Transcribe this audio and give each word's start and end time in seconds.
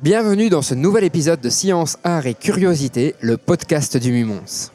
Bienvenue 0.00 0.48
dans 0.48 0.62
ce 0.62 0.76
nouvel 0.76 1.02
épisode 1.02 1.40
de 1.40 1.50
Science, 1.50 1.98
Art 2.04 2.24
et 2.26 2.34
Curiosité, 2.34 3.16
le 3.20 3.36
podcast 3.36 3.96
du 3.96 4.12
Mumons. 4.12 4.70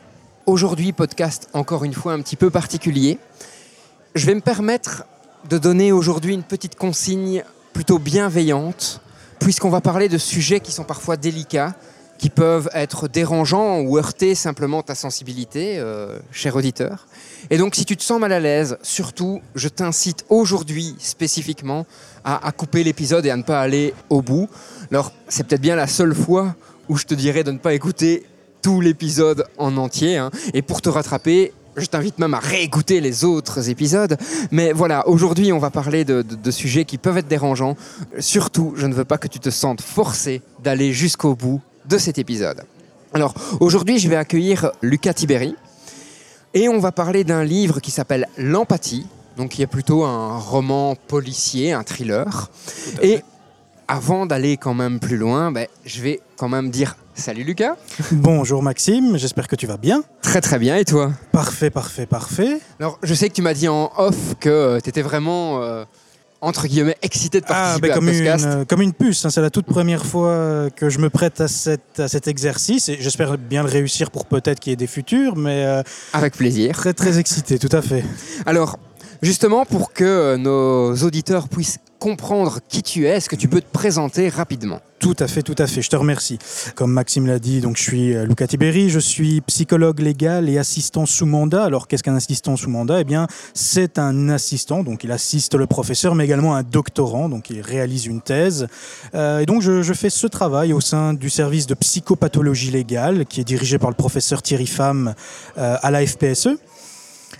Aujourd'hui, 0.46 0.92
podcast 0.92 1.48
encore 1.54 1.86
une 1.86 1.94
fois 1.94 2.12
un 2.12 2.20
petit 2.20 2.36
peu 2.36 2.50
particulier. 2.50 3.20
Je 4.16 4.26
vais 4.26 4.36
me 4.36 4.42
permettre 4.42 5.06
de 5.50 5.58
donner 5.58 5.94
aujourd'hui 5.94 6.34
une 6.34 6.44
petite 6.44 6.76
consigne 6.76 7.46
plutôt 7.72 8.00
bienveillante, 8.00 9.00
puisqu'on 9.40 9.70
va 9.70 9.80
parler 9.80 10.10
de 10.10 10.18
sujets 10.18 10.60
qui 10.60 10.74
sont 10.74 10.84
parfois 10.84 11.16
délicats, 11.16 11.74
qui 12.18 12.30
peuvent 12.30 12.70
être 12.74 13.08
dérangeants 13.08 13.80
ou 13.80 13.98
heurter 13.98 14.36
simplement 14.36 14.84
ta 14.84 14.94
sensibilité, 14.94 15.78
euh, 15.78 16.20
cher 16.32 16.58
auditeur. 16.58 17.08
Et 17.50 17.58
donc, 17.58 17.76
si 17.76 17.86
tu 17.86 17.96
te 17.96 18.04
sens 18.04 18.20
mal 18.20 18.34
à 18.34 18.42
l'aise, 18.42 18.78
surtout, 18.82 19.42
je 19.56 19.70
t'incite 19.70 20.26
aujourd'hui 20.28 20.98
spécifiquement 21.00 21.86
à, 22.26 22.46
à 22.46 22.52
couper 22.52 22.84
l'épisode 22.84 23.26
et 23.26 23.32
à 23.32 23.38
ne 23.38 23.44
pas 23.44 23.62
aller 23.62 23.94
au 24.10 24.22
bout. 24.22 24.50
Alors, 24.92 25.12
c'est 25.28 25.46
peut-être 25.46 25.62
bien 25.62 25.76
la 25.76 25.88
seule 25.88 26.14
fois 26.16 26.56
où 26.90 26.98
je 26.98 27.06
te 27.06 27.14
dirais 27.14 27.44
de 27.44 27.52
ne 27.52 27.58
pas 27.58 27.74
écouter 27.74 28.24
tout 28.62 28.82
l'épisode 28.82 29.46
en 29.58 29.78
entier. 29.78 30.18
hein. 30.18 30.32
Et 30.54 30.62
pour 30.62 30.82
te 30.82 30.90
rattraper, 30.90 31.54
je 31.76 31.86
t'invite 31.88 32.20
même 32.20 32.34
à 32.34 32.40
réécouter 32.40 33.02
les 33.02 33.26
autres 33.26 33.70
épisodes. 33.70 34.18
Mais 34.52 34.72
voilà, 34.74 35.08
aujourd'hui, 35.08 35.52
on 35.52 35.60
va 35.60 35.70
parler 35.72 36.06
de, 36.06 36.22
de- 36.22 36.36
de 36.36 36.52
sujets 36.52 36.86
qui 36.86 36.98
peuvent 36.98 37.18
être 37.18 37.28
dérangeants. 37.28 37.76
Surtout, 38.20 38.74
je 38.78 38.86
ne 38.86 38.94
veux 38.94 39.06
pas 39.06 39.18
que 39.18 39.28
tu 39.28 39.40
te 39.40 39.50
sentes 39.50 39.82
forcé 39.82 40.42
d'aller 40.64 40.94
jusqu'au 40.94 41.36
bout 41.36 41.62
de 41.88 41.98
cet 41.98 42.18
épisode. 42.20 42.64
Alors, 43.14 43.34
aujourd'hui, 43.60 43.98
je 44.00 44.08
vais 44.10 44.16
accueillir 44.16 44.72
Lucas 44.82 45.14
Tiberi. 45.14 45.56
Et 46.54 46.70
on 46.70 46.80
va 46.80 46.92
parler 46.92 47.24
d'un 47.24 47.44
livre 47.44 47.80
qui 47.80 47.90
s'appelle 47.90 48.28
L'empathie, 48.38 49.08
donc 49.38 49.50
qui 49.50 49.64
est 49.64 49.68
plutôt 49.68 50.04
un 50.04 50.38
roman 50.38 50.96
policier, 50.96 51.74
un 51.74 51.82
thriller. 51.84 52.52
Et 53.02 53.22
avant 53.88 54.26
d'aller 54.26 54.58
quand 54.58 54.74
même 54.74 55.00
plus 55.00 55.18
loin, 55.18 55.52
ben, 55.52 55.68
je 55.86 56.02
vais 56.02 56.20
quand 56.38 56.50
même 56.50 56.70
dire 56.70 56.96
salut 57.16 57.44
Lucas. 57.44 57.76
Bonjour 58.12 58.64
Maxime, 58.64 59.18
j'espère 59.18 59.48
que 59.48 59.56
tu 59.56 59.68
vas 59.68 59.78
bien. 59.78 60.04
Très 60.22 60.42
très 60.42 60.58
bien, 60.60 60.78
et 60.78 60.86
toi? 60.86 61.12
Parfait, 61.32 61.70
parfait, 61.70 62.06
parfait. 62.06 62.60
Alors, 62.80 62.98
je 63.04 63.14
sais 63.14 63.30
que 63.30 63.34
tu 63.34 63.42
m'as 63.42 63.54
dit 63.54 63.68
en 63.68 63.92
off 63.98 64.36
que 64.40 64.80
tu 64.82 64.90
étais 64.90 65.02
vraiment, 65.02 65.62
euh, 65.62 65.84
entre 66.42 66.68
guillemets, 66.68 66.98
excité 67.02 67.40
de 67.42 67.46
participer 67.46 67.90
ben, 67.90 67.92
à 67.94 67.96
comme, 67.96 68.08
ce 68.08 68.12
une, 68.14 68.18
podcast. 68.20 68.46
euh, 68.46 68.66
comme 68.66 68.82
une 68.82 68.94
puce, 68.94 69.26
hein, 69.26 69.30
c'est 69.30 69.42
la 69.42 69.50
toute 69.50 69.66
première 69.66 70.06
fois 70.06 70.70
que 70.76 70.90
je 70.90 71.00
me 71.00 71.10
prête 71.10 71.40
à, 71.42 71.48
cette- 71.48 72.00
à 72.00 72.08
cet 72.08 72.28
exercice 72.28 72.90
et 72.90 72.98
j'espère 73.00 73.38
bien 73.38 73.64
le 73.64 73.70
réussir 73.70 74.10
pour 74.12 74.26
peut-être 74.26 74.60
qu'il 74.60 74.72
y 74.72 74.74
ait 74.74 74.78
des 74.78 74.88
futurs, 74.88 75.36
mais 75.36 75.66
euh, 75.66 75.84
Avec 76.14 76.36
plaisir. 76.36 76.76
très 76.76 76.94
très 76.94 77.20
excité, 77.20 77.60
tout 77.60 77.70
à 77.76 77.82
fait. 77.82 78.04
Alors, 78.46 78.80
justement, 79.22 79.66
pour 79.66 79.94
que 79.94 80.04
euh, 80.04 80.38
nos 80.38 80.96
auditeurs 81.06 81.48
puissent 81.48 81.78
comprendre 82.04 82.60
qui 82.68 82.84
tu 82.84 83.08
es, 83.08 83.12
est-ce 83.12 83.30
que 83.30 83.38
tu 83.38 83.48
peux 83.48 83.62
te 83.62 83.72
présenter 83.72 84.28
rapidement 84.28 84.82
Tout 85.00 85.16
à 85.20 85.28
fait, 85.30 85.42
tout 85.42 85.56
à 85.58 85.68
fait, 85.68 85.82
je 85.82 85.90
te 85.90 85.96
remercie. 85.96 86.38
Comme 86.76 86.92
Maxime 86.92 87.28
l'a 87.28 87.40
dit, 87.40 87.62
donc 87.62 87.78
je 87.78 87.82
suis 87.82 88.14
euh, 88.14 88.26
Luca 88.26 88.46
Tiberi, 88.46 88.90
je 88.90 89.00
suis 89.00 89.40
psychologue 89.40 90.02
légal 90.02 90.50
et 90.50 90.58
assistant 90.58 91.06
sous 91.06 91.26
mandat. 91.26 91.64
Alors 91.64 91.88
qu'est-ce 91.88 92.04
qu'un 92.04 92.18
assistant 92.18 92.58
sous 92.58 92.70
mandat? 92.70 93.00
Eh 93.00 93.04
bien, 93.06 93.28
c'est 93.54 94.00
un 94.00 94.28
assistant, 94.28 94.84
donc 94.84 95.06
il 95.06 95.14
assiste 95.14 95.56
le 95.56 95.66
professeur, 95.66 96.14
mais 96.14 96.26
également 96.26 96.56
un 96.58 96.64
doctorant, 96.64 97.30
donc 97.30 97.50
il 97.50 97.62
réalise 97.62 98.06
une 98.06 98.20
thèse. 98.20 98.68
Euh, 99.16 99.40
et 99.40 99.46
donc 99.46 99.62
je, 99.62 99.94
fais 99.94 100.10
ce 100.10 100.28
travail 100.28 100.74
au 100.74 100.82
sein 100.82 101.14
du 101.14 101.30
service 101.30 101.68
de 101.68 101.74
psychopathologie 101.74 102.72
légale, 102.72 103.26
qui 103.26 103.40
est 103.40 103.46
dirigé 103.46 103.78
par 103.78 103.90
le 103.90 103.96
professeur 103.96 104.42
Thierry 104.42 104.68
Pham 104.68 105.16
euh, 105.58 105.78
à 105.82 105.90
la 105.90 106.06
FPSE. 106.06 106.50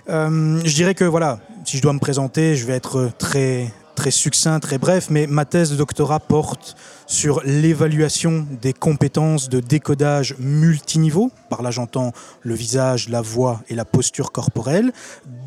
Je 0.08 0.74
dirais 0.74 0.94
que 0.94 1.04
voilà, 1.04 1.40
si 1.66 1.76
je 1.76 1.82
dois 1.82 1.92
me 1.92 1.98
présenter, 1.98 2.56
je 2.56 2.64
vais 2.64 2.72
être 2.72 3.10
très 3.18 3.70
très 3.94 4.10
succinct, 4.10 4.60
très 4.60 4.78
bref, 4.78 5.08
mais 5.10 5.26
ma 5.26 5.44
thèse 5.44 5.70
de 5.70 5.76
doctorat 5.76 6.20
porte 6.20 6.76
sur 7.06 7.40
l'évaluation 7.44 8.46
des 8.62 8.72
compétences 8.72 9.48
de 9.48 9.60
décodage 9.60 10.34
multiniveau, 10.38 11.30
par 11.50 11.62
là 11.62 11.70
j'entends 11.70 12.12
le 12.42 12.54
visage, 12.54 13.08
la 13.08 13.20
voix 13.20 13.60
et 13.68 13.74
la 13.74 13.84
posture 13.84 14.32
corporelle, 14.32 14.92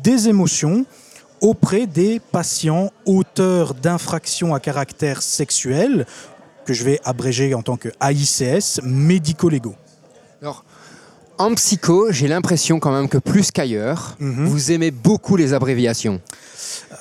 des 0.02 0.28
émotions 0.28 0.84
auprès 1.40 1.86
des 1.86 2.20
patients 2.20 2.90
auteurs 3.06 3.74
d'infractions 3.74 4.54
à 4.54 4.60
caractère 4.60 5.22
sexuel, 5.22 6.06
que 6.64 6.72
je 6.74 6.84
vais 6.84 7.00
abréger 7.04 7.54
en 7.54 7.62
tant 7.62 7.76
que 7.76 7.88
AICS, 8.02 8.80
médico-légaux. 8.82 9.76
Alors, 10.42 10.64
en 11.38 11.54
psycho, 11.54 12.10
j'ai 12.10 12.26
l'impression 12.28 12.80
quand 12.80 12.90
même 12.92 13.08
que 13.08 13.18
plus 13.18 13.50
qu'ailleurs, 13.52 14.16
Mhm. 14.18 14.46
vous 14.46 14.72
aimez 14.72 14.90
beaucoup 14.90 15.36
les 15.36 15.54
abréviations. 15.54 16.20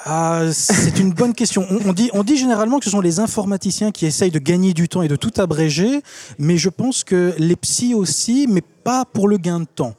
Ah, 0.10 0.54
c'est 0.54 1.00
une 1.00 1.12
bonne 1.12 1.34
question. 1.34 1.68
On, 1.70 2.24
dit, 2.24 2.38
généralement 2.38 2.80
que 2.80 2.86
ce 2.86 2.92
sont 2.92 3.02
les 3.02 3.20
informaticiens 3.20 3.92
qui 3.92 4.06
essayent 4.06 4.32
de 4.32 4.40
gagner 4.40 4.74
du 4.74 4.88
temps 4.88 5.02
et 5.02 5.10
de 5.10 5.18
tout 5.18 5.34
abréger, 5.36 6.02
mais 6.40 6.56
je 6.56 6.70
pense 6.70 7.04
que 7.04 7.34
les 7.38 7.58
psys 7.58 7.94
aussi, 7.94 8.48
mais 8.48 8.62
pas 8.62 9.04
pour 9.04 9.28
le 9.28 9.38
gain 9.38 9.60
de 9.60 9.66
temps. 9.66 9.96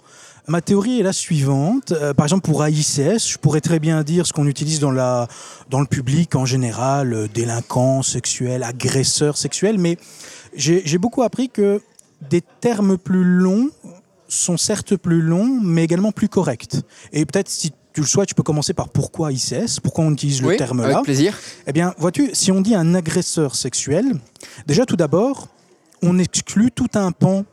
Ma 0.47 0.62
théorie 0.62 0.98
est 1.00 1.02
la 1.02 1.12
suivante. 1.12 1.92
Euh, 1.92 2.14
par 2.14 2.24
exemple, 2.24 2.50
pour 2.50 2.64
AICS, 2.64 3.28
je 3.28 3.36
pourrais 3.36 3.60
très 3.60 3.80
bien 3.80 4.02
dire 4.02 4.26
ce 4.26 4.32
qu'on 4.32 4.47
utilise 4.47 4.80
dans, 4.80 4.91
le 4.91 5.86
public 5.86 6.34
en 6.36 6.47
général, 6.47 7.12
euh, 7.12 7.28
délinquant 7.28 8.00
sexuel, 8.00 8.62
agresseur 8.62 9.36
sexuel, 9.36 9.76
mais 9.76 9.98
j'ai 10.56 10.97
beaucoup 10.97 11.22
appris 11.22 11.50
que 11.50 11.82
des 12.30 12.41
termes 12.41 12.97
plus 12.97 13.24
longs 13.24 13.68
sont 14.26 14.56
certes 14.56 14.97
plus 14.97 15.20
longs, 15.20 15.60
mais 15.62 15.84
également 15.84 16.12
plus 16.12 16.30
corrects. 16.30 16.76
Et 17.12 17.26
peut-être 17.26 17.50
si 17.50 17.72
tu 17.98 18.03
le 18.03 18.06
souhaites, 18.06 18.28
tu 18.28 18.36
peux 18.36 18.44
commencer 18.44 18.75
par 18.75 18.91
pourquoi 18.91 19.32
ICS, 19.32 19.81
pourquoi 19.82 20.04
on 20.04 20.12
utilise 20.12 20.41
le 20.41 20.50
oui, 20.50 20.56
terme 20.56 20.82
là. 20.82 20.94
avec 20.94 21.03
plaisir. 21.03 21.36
Eh 21.66 21.72
bien, 21.72 21.94
vois-tu, 21.98 22.31
si 22.32 22.53
on 22.53 22.60
dit 22.60 22.76
un 22.76 22.94
agresseur 22.94 23.56
sexuel, 23.56 24.14
déjà 24.69 24.86
tout 24.86 24.94
d'abord, 24.94 25.48
on 26.00 26.16
exclut 26.20 26.70
tout 26.70 26.86
un 26.94 27.10
pan 27.10 27.44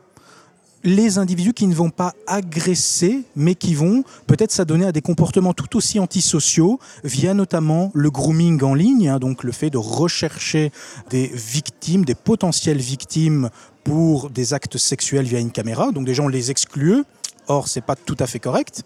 les 0.84 1.18
individus 1.18 1.54
qui 1.54 1.66
ne 1.66 1.74
vont 1.74 1.90
pas 1.90 2.14
agresser, 2.28 3.24
mais 3.36 3.56
qui 3.56 3.74
vont 3.74 4.04
peut-être 4.28 4.52
s'adonner 4.52 4.86
à 4.86 4.92
des 4.92 5.02
comportements 5.02 5.54
tout 5.54 5.76
aussi 5.78 5.98
antisociaux, 5.98 6.80
via 7.04 7.34
notamment 7.34 7.90
le 7.96 8.12
grooming 8.12 8.62
en 8.62 8.76
ligne, 8.76 9.10
hein, 9.10 9.18
donc 9.18 9.44
le 9.44 9.52
fait 9.52 9.72
de 9.72 9.80
rechercher 9.80 10.72
des 11.10 11.26
victimes, 11.34 12.06
des 12.06 12.14
potentielles 12.14 12.78
victimes 12.78 13.50
pour 13.84 14.30
des 14.30 14.54
actes 14.54 14.78
sexuels 14.78 15.26
via 15.26 15.40
une 15.40 15.52
caméra. 15.52 15.92
Donc 15.92 16.06
déjà, 16.06 16.22
on 16.22 16.28
les 16.28 16.52
exclut. 16.52 17.04
Or, 17.48 17.68
c'est 17.68 17.82
pas 17.82 17.96
tout 17.96 18.16
à 18.20 18.28
fait 18.28 18.40
correct. 18.40 18.84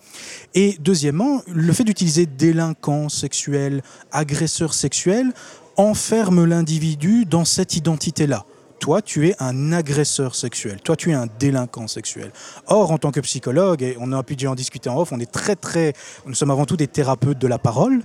Et 0.54 0.78
deuxièmement, 0.80 1.42
le 1.48 1.72
fait 1.74 1.84
d'utiliser 1.84 2.26
délinquant 2.26 3.10
sexuel, 3.10 3.82
agresseur 4.12 4.74
sexuel, 4.74 5.34
enferme 5.78 6.46
l'individu 6.46 7.26
dans 7.26 7.46
cette 7.46 7.76
identité-là. 7.76 8.46
Toi, 8.80 9.02
tu 9.02 9.28
es 9.28 9.36
un 9.40 9.74
agresseur 9.74 10.36
sexuel. 10.36 10.80
Toi, 10.82 10.96
tu 10.96 11.12
es 11.12 11.14
un 11.14 11.28
délinquant 11.40 11.88
sexuel. 11.88 12.32
Or, 12.68 12.92
en 12.92 12.98
tant 12.98 13.12
que 13.12 13.20
psychologue, 13.20 13.84
et 13.84 13.98
on 14.00 14.12
a 14.14 14.24
pu 14.24 14.36
déjà 14.36 14.52
en 14.52 14.56
discuter 14.56 14.90
en 14.90 14.98
off, 14.98 15.12
on 15.12 15.20
est 15.20 15.32
très, 15.32 15.56
très. 15.56 15.94
Nous 16.26 16.34
sommes 16.34 16.52
avant 16.52 16.66
tout 16.66 16.78
des 16.78 16.88
thérapeutes 16.88 17.40
de 17.40 17.48
la 17.48 17.60
parole. 17.60 18.02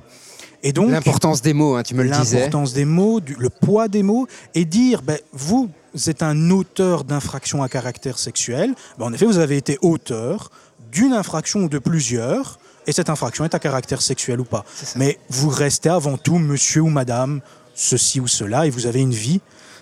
Et 0.67 0.73
donc, 0.73 0.91
L'importance 0.91 1.43
des 1.43 1.53
mots, 1.53 1.77
hein, 1.77 1.83
tu 1.83 1.95
me 1.95 2.03
le 2.03 2.11
disais. 2.11 2.37
l'importance 2.41 2.73
des 2.73 2.85
mots, 2.87 3.21
du- 3.21 3.37
le 3.39 3.51
poids 3.51 3.87
des 3.87 4.03
mots, 4.03 4.27
et 4.55 4.65
dire, 4.65 5.03
ben, 5.03 5.19
vous 5.33 5.69
êtes 6.07 6.23
un 6.23 6.51
auteur 6.51 7.05
d'infraction 7.05 7.63
à 7.63 7.69
caractère 7.69 8.19
sexuel. 8.19 8.75
Ben, 8.99 9.05
en 9.07 9.13
effet, 9.13 9.27
vous 9.27 9.39
avez 9.39 9.57
été 9.59 9.79
auteur 9.83 10.51
d'une 10.91 11.13
infraction 11.13 11.61
ou 11.61 11.69
de 11.69 11.79
plusieurs, 11.79 12.59
et 12.87 12.93
cette 12.93 13.11
infraction 13.11 13.45
est 13.45 13.55
à 13.55 13.59
caractère 13.59 14.01
sexuel 14.01 14.41
ou 14.41 14.45
pas. 14.45 14.65
Mais 14.97 15.19
vous 15.29 15.51
restez 15.51 15.91
avant 15.91 16.17
tout 16.17 16.39
monsieur 16.39 16.81
ou 16.81 16.89
madame, 16.89 17.41
ceci 17.75 18.19
ou 18.21 18.27
cela, 18.27 18.67
et 18.67 18.71
vous 18.71 18.87
avez 18.87 19.01
une 19.01 19.13
vie. 19.13 19.41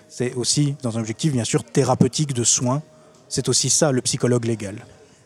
C'est 0.09 0.33
aussi, 0.33 0.75
dans 0.83 0.97
un 0.97 0.99
objectif, 0.99 1.31
bien 1.31 1.43
sûr, 1.45 1.63
thérapeutique 1.63 2.33
de 2.33 2.43
soins. 2.43 2.81
C'est 3.29 3.47
aussi 3.49 3.69
ça, 3.69 3.91
le 3.91 4.01
psychologue 4.01 4.45
légal. 4.45 4.75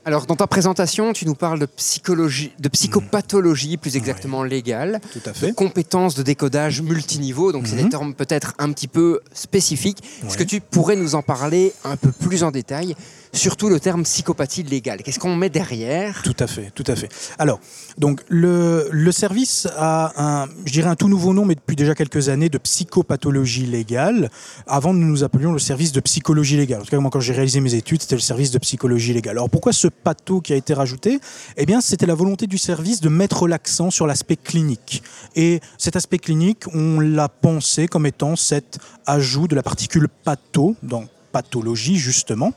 Alors, 0.07 0.25
dans 0.25 0.37
ta 0.37 0.47
présentation, 0.47 1.11
tu 1.11 1.25
nous 1.25 1.35
parles 1.35 1.59
de 1.59 1.65
psychologie, 1.65 2.53
de 2.61 2.69
psychopathologie, 2.69 3.75
plus 3.75 3.97
exactement 3.97 4.41
légale, 4.41 5.01
Tout 5.11 5.19
à 5.25 5.31
de 5.33 5.37
fait. 5.37 5.51
compétences 5.53 6.15
de 6.15 6.23
décodage 6.23 6.81
multiniveau. 6.81 7.51
Donc, 7.51 7.67
c'est 7.67 7.75
des 7.75 7.83
Mhm. 7.83 7.89
termes 7.89 8.13
peut-être 8.13 8.53
un 8.57 8.71
petit 8.71 8.87
peu 8.87 9.19
spécifiques. 9.33 10.01
Est-ce 10.25 10.37
que 10.37 10.45
tu 10.45 10.61
pourrais 10.61 10.95
nous 10.95 11.15
en 11.15 11.23
parler 11.23 11.73
un 11.83 11.97
peu 11.97 12.13
plus 12.13 12.43
en 12.43 12.51
détail? 12.51 12.95
Surtout 13.37 13.69
le 13.69 13.79
terme 13.79 14.03
psychopathie 14.03 14.63
légale. 14.63 15.03
Qu'est-ce 15.03 15.19
qu'on 15.19 15.35
met 15.35 15.49
derrière 15.49 16.21
Tout 16.23 16.35
à 16.39 16.47
fait, 16.47 16.71
tout 16.75 16.83
à 16.87 16.95
fait. 16.95 17.09
Alors, 17.39 17.59
donc 17.97 18.21
le, 18.27 18.89
le 18.91 19.11
service 19.11 19.67
a 19.77 20.13
un, 20.17 20.47
je 20.65 20.71
dirais 20.73 20.89
un 20.89 20.95
tout 20.95 21.09
nouveau 21.09 21.33
nom, 21.33 21.45
mais 21.45 21.55
depuis 21.55 21.75
déjà 21.75 21.95
quelques 21.95 22.29
années, 22.29 22.49
de 22.49 22.57
psychopathologie 22.57 23.65
légale. 23.65 24.29
Avant, 24.65 24.93
nous 24.93 25.07
nous 25.07 25.23
appelions 25.23 25.51
le 25.51 25.59
service 25.59 25.91
de 25.91 25.99
psychologie 25.99 26.57
légale. 26.57 26.81
En 26.81 26.83
tout 26.83 26.91
cas, 26.91 26.99
moi, 26.99 27.11
quand 27.11 27.19
j'ai 27.19 27.33
réalisé 27.33 27.59
mes 27.59 27.73
études, 27.73 28.01
c'était 28.01 28.15
le 28.15 28.21
service 28.21 28.51
de 28.51 28.57
psychologie 28.59 29.13
légale. 29.13 29.37
Alors, 29.37 29.49
pourquoi 29.49 29.73
ce 29.73 29.87
patho 29.87 30.41
qui 30.41 30.53
a 30.53 30.55
été 30.55 30.73
rajouté? 30.73 31.19
Eh 31.55 31.65
bien, 31.65 31.81
c'était 31.81 32.05
la 32.05 32.15
volonté 32.15 32.47
du 32.47 32.57
service 32.57 33.01
de 33.01 33.09
mettre 33.09 33.47
l'accent 33.47 33.91
sur 33.91 34.07
l'aspect 34.07 34.37
clinique. 34.37 35.03
Et 35.35 35.59
cet 35.77 35.95
aspect 35.95 36.19
clinique, 36.19 36.63
on 36.73 36.99
l'a 36.99 37.29
pensé 37.29 37.87
comme 37.87 38.05
étant 38.05 38.35
cet 38.35 38.79
ajout 39.05 39.47
de 39.47 39.55
la 39.55 39.63
particule 39.63 40.07
patho 40.07 40.75
dans 40.83 41.05
pathologie 41.37 41.97
justement. 41.97 42.51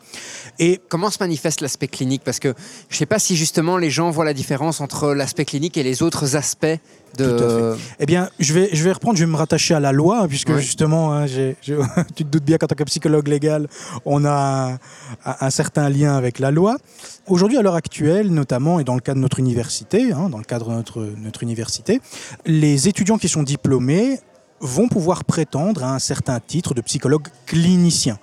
Et 0.58 0.80
comment 0.88 1.10
se 1.10 1.18
manifeste 1.20 1.60
l'aspect 1.60 1.86
clinique? 1.86 2.22
Parce 2.24 2.40
que 2.40 2.54
je 2.88 2.94
ne 2.94 2.98
sais 2.98 3.06
pas 3.06 3.18
si 3.18 3.36
justement 3.36 3.76
les 3.76 3.90
gens 3.90 4.10
voient 4.10 4.24
la 4.24 4.32
différence 4.32 4.80
entre 4.80 5.12
l'aspect 5.12 5.44
clinique 5.44 5.76
et 5.76 5.82
les 5.82 6.02
autres 6.02 6.34
aspects 6.34 6.78
de. 7.18 7.76
Eh 7.98 8.06
bien, 8.06 8.30
je 8.38 8.54
vais, 8.54 8.70
je 8.72 8.82
vais 8.82 8.92
reprendre, 8.92 9.18
je 9.18 9.24
vais 9.24 9.30
me 9.30 9.36
rattacher 9.36 9.74
à 9.74 9.80
la 9.80 9.92
loi, 9.92 10.26
puisque 10.28 10.56
justement, 10.56 11.12
hein, 11.12 11.26
tu 12.16 12.24
te 12.24 12.30
doutes 12.30 12.44
bien 12.44 12.56
qu'en 12.56 12.68
tant 12.68 12.74
que 12.74 12.84
psychologue 12.84 13.28
légal, 13.28 13.68
on 14.06 14.24
a 14.24 14.78
un, 15.24 15.50
certain 15.50 15.90
lien 15.90 16.16
avec 16.16 16.38
la 16.38 16.50
loi. 16.50 16.78
Aujourd'hui, 17.26 17.58
à 17.58 17.62
l'heure 17.62 17.74
actuelle, 17.74 18.28
notamment, 18.30 18.80
et 18.80 18.84
dans 18.84 18.94
le 18.94 19.00
cadre 19.00 19.16
de 19.16 19.22
notre 19.22 19.40
université, 19.40 20.12
hein, 20.12 20.30
dans 20.30 20.38
le 20.38 20.44
cadre 20.44 20.70
de 20.70 20.74
notre, 20.74 21.02
notre 21.18 21.42
université, 21.42 22.00
les 22.46 22.88
étudiants 22.88 23.18
qui 23.18 23.28
sont 23.28 23.42
diplômés 23.42 24.20
vont 24.60 24.88
pouvoir 24.88 25.24
prétendre 25.24 25.84
à 25.84 25.94
un 25.94 25.98
certain 25.98 26.38
titre 26.38 26.74
de 26.74 26.80
psychologue 26.82 27.28
clinicien. 27.46 28.18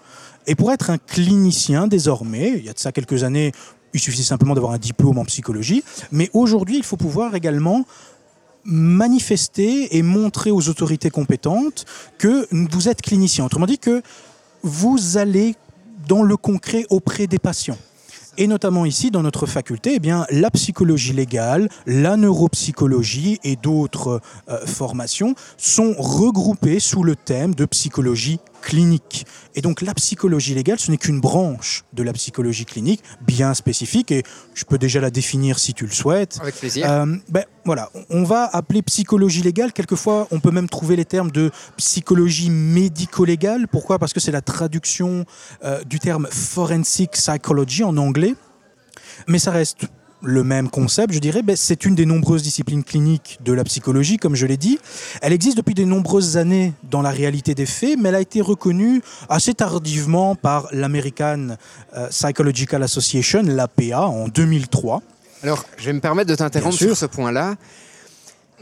Et 0.48 0.56
pour 0.56 0.72
être 0.72 0.90
un 0.90 0.98
clinicien 0.98 1.88
désormais, 1.88 2.54
il 2.58 2.66
y 2.66 2.70
a 2.70 2.74
de 2.74 2.80
ça 2.80 2.92
quelques 2.92 3.24
années, 3.24 3.52
il 3.94 4.00
suffisait 4.00 4.24
simplement 4.24 4.56
d'avoir 4.56 4.72
un 4.72 4.78
diplôme 4.78 5.18
en 5.18 5.26
psychologie, 5.26 5.84
mais 6.12 6.30
aujourd'hui 6.34 6.78
il 6.78 6.84
faut 6.84 6.98
pouvoir 6.98 7.36
également 7.36 7.86
manifester 8.64 9.96
et 9.98 10.02
montrer 10.02 10.52
aux 10.52 10.70
autorités 10.70 11.10
compétentes 11.10 11.86
que 12.18 12.48
vous 12.52 12.90
êtes 12.90 13.02
clinicien. 13.02 13.46
Autrement 13.46 13.66
dit 13.66 13.78
que 13.78 14.02
vous 14.64 15.18
allez 15.18 15.56
dans 16.08 16.24
le 16.24 16.38
concret 16.38 16.86
auprès 16.90 17.28
des 17.28 17.40
patients. 17.40 17.78
Et 18.40 18.46
notamment 18.46 18.86
ici, 18.86 19.10
dans 19.10 19.24
notre 19.24 19.48
faculté, 19.48 19.94
eh 19.96 20.00
bien, 20.00 20.28
la 20.30 20.52
psychologie 20.52 21.14
légale, 21.14 21.70
la 21.88 22.18
neuropsychologie 22.18 23.40
et 23.44 23.56
d'autres 23.56 24.22
euh, 24.48 24.66
formations 24.68 25.34
sont 25.58 25.96
regroupées 25.98 26.80
sous 26.80 27.04
le 27.04 27.16
thème 27.16 27.56
de 27.56 27.66
psychologie 27.66 28.40
clinique. 28.62 29.26
Et 29.56 29.62
donc 29.62 29.82
la 29.82 29.94
psychologie 29.94 30.54
légale, 30.54 30.80
ce 30.80 30.92
n'est 30.92 30.98
qu'une 30.98 31.20
branche 31.20 31.84
de 31.94 32.04
la 32.04 32.14
psychologie 32.14 32.66
clinique 32.66 33.04
bien 33.26 33.54
spécifique, 33.54 34.12
et 34.12 34.24
je 34.54 34.66
peux 34.66 34.78
déjà 34.78 35.00
la 35.00 35.10
définir 35.10 35.60
si 35.60 35.74
tu 35.74 35.86
le 35.86 35.92
souhaites. 35.92 36.38
Avec 36.42 36.56
plaisir. 36.56 36.90
Euh, 36.90 37.06
ben, 37.30 37.46
voilà, 37.66 37.90
on 38.10 38.24
va 38.24 38.46
appeler 38.46 38.82
psychologie 38.82 39.42
légale, 39.42 39.74
quelquefois 39.74 40.28
on 40.32 40.40
peut 40.40 40.52
même 40.52 40.70
trouver 40.70 40.96
les 40.96 41.06
termes 41.06 41.32
de 41.32 41.52
psychologie 41.78 42.50
médico-légale. 42.50 43.68
Pourquoi? 43.68 44.00
Parce 44.00 44.14
que 44.14 44.20
c'est 44.20 44.32
la 44.32 44.42
traduction 44.42 45.26
euh, 45.64 45.84
du 45.84 46.00
terme 46.00 46.28
forensic 46.30 47.12
psychology 47.12 47.84
en 47.84 47.98
anglais. 47.98 48.36
Mais 49.28 49.40
ça 49.40 49.52
reste 49.52 49.88
le 50.24 50.44
même 50.44 50.70
concept, 50.70 51.14
je 51.14 51.20
dirais, 51.20 51.42
ben, 51.42 51.56
c'est 51.56 51.86
une 51.86 51.96
des 51.96 52.06
nombreuses 52.06 52.44
disciplines 52.44 52.84
cliniques 52.84 53.40
de 53.44 53.54
la 53.54 53.64
psychologie, 53.64 54.18
comme 54.18 54.36
je 54.36 54.46
l'ai 54.46 54.58
dit. 54.58 54.80
Elle 55.22 55.34
existe 55.34 55.58
depuis 55.58 55.76
de 55.76 55.84
nombreuses 55.84 56.38
années 56.38 56.74
dans 56.84 57.02
la 57.02 57.12
réalité 57.12 57.54
des 57.56 57.66
faits, 57.66 57.98
mais 58.00 58.10
elle 58.10 58.16
a 58.16 58.22
été 58.22 58.42
reconnue 58.42 59.02
assez 59.30 59.54
tardivement 59.54 60.36
par 60.36 60.68
l'American 60.72 61.58
euh, 61.96 62.08
Psychological 62.10 62.84
Association, 62.84 63.44
l'APA, 63.44 64.02
en 64.02 64.28
2003. 64.28 65.02
Alors, 65.44 65.66
je 65.78 65.86
vais 65.86 65.94
me 65.94 66.00
permettre 66.00 66.30
de 66.30 66.36
t'interrompre 66.36 66.76
sur 66.76 66.98
ce 66.98 67.06
point-là 67.06 67.56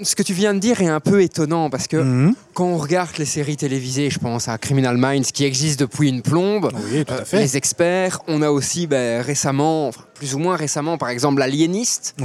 ce 0.01 0.15
que 0.15 0.24
tu 0.24 0.33
viens 0.33 0.53
de 0.53 0.59
dire 0.59 0.81
est 0.81 0.88
un 0.88 1.00
peu 1.00 1.21
étonnant 1.21 1.69
parce 1.69 1.88
que 1.88 1.97
mhm. 1.97 2.36
quand 2.53 2.65
on 2.65 2.77
regarde 2.77 3.18
les 3.18 3.25
séries 3.25 3.56
télévisées, 3.56 4.09
je 4.09 4.19
pense 4.19 4.47
à 4.47 4.57
Criminal 4.57 4.97
Minds 4.97 5.31
qui 5.33 5.45
existe 5.45 5.80
depuis 5.80 6.09
une 6.09 6.21
plombe, 6.21 6.71
euh, 6.74 7.03
les 7.33 7.57
experts, 7.57 8.19
on 8.27 8.42
a 8.42 8.50
aussi 8.50 8.88
ben, 8.88 9.21
récemment, 9.21 9.92
plus 10.15 10.36
ou 10.36 10.39
moins 10.39 10.56
récemment, 10.56 10.97
par 10.97 11.09
exemple 11.09 11.39
l'aliéniste. 11.39 12.15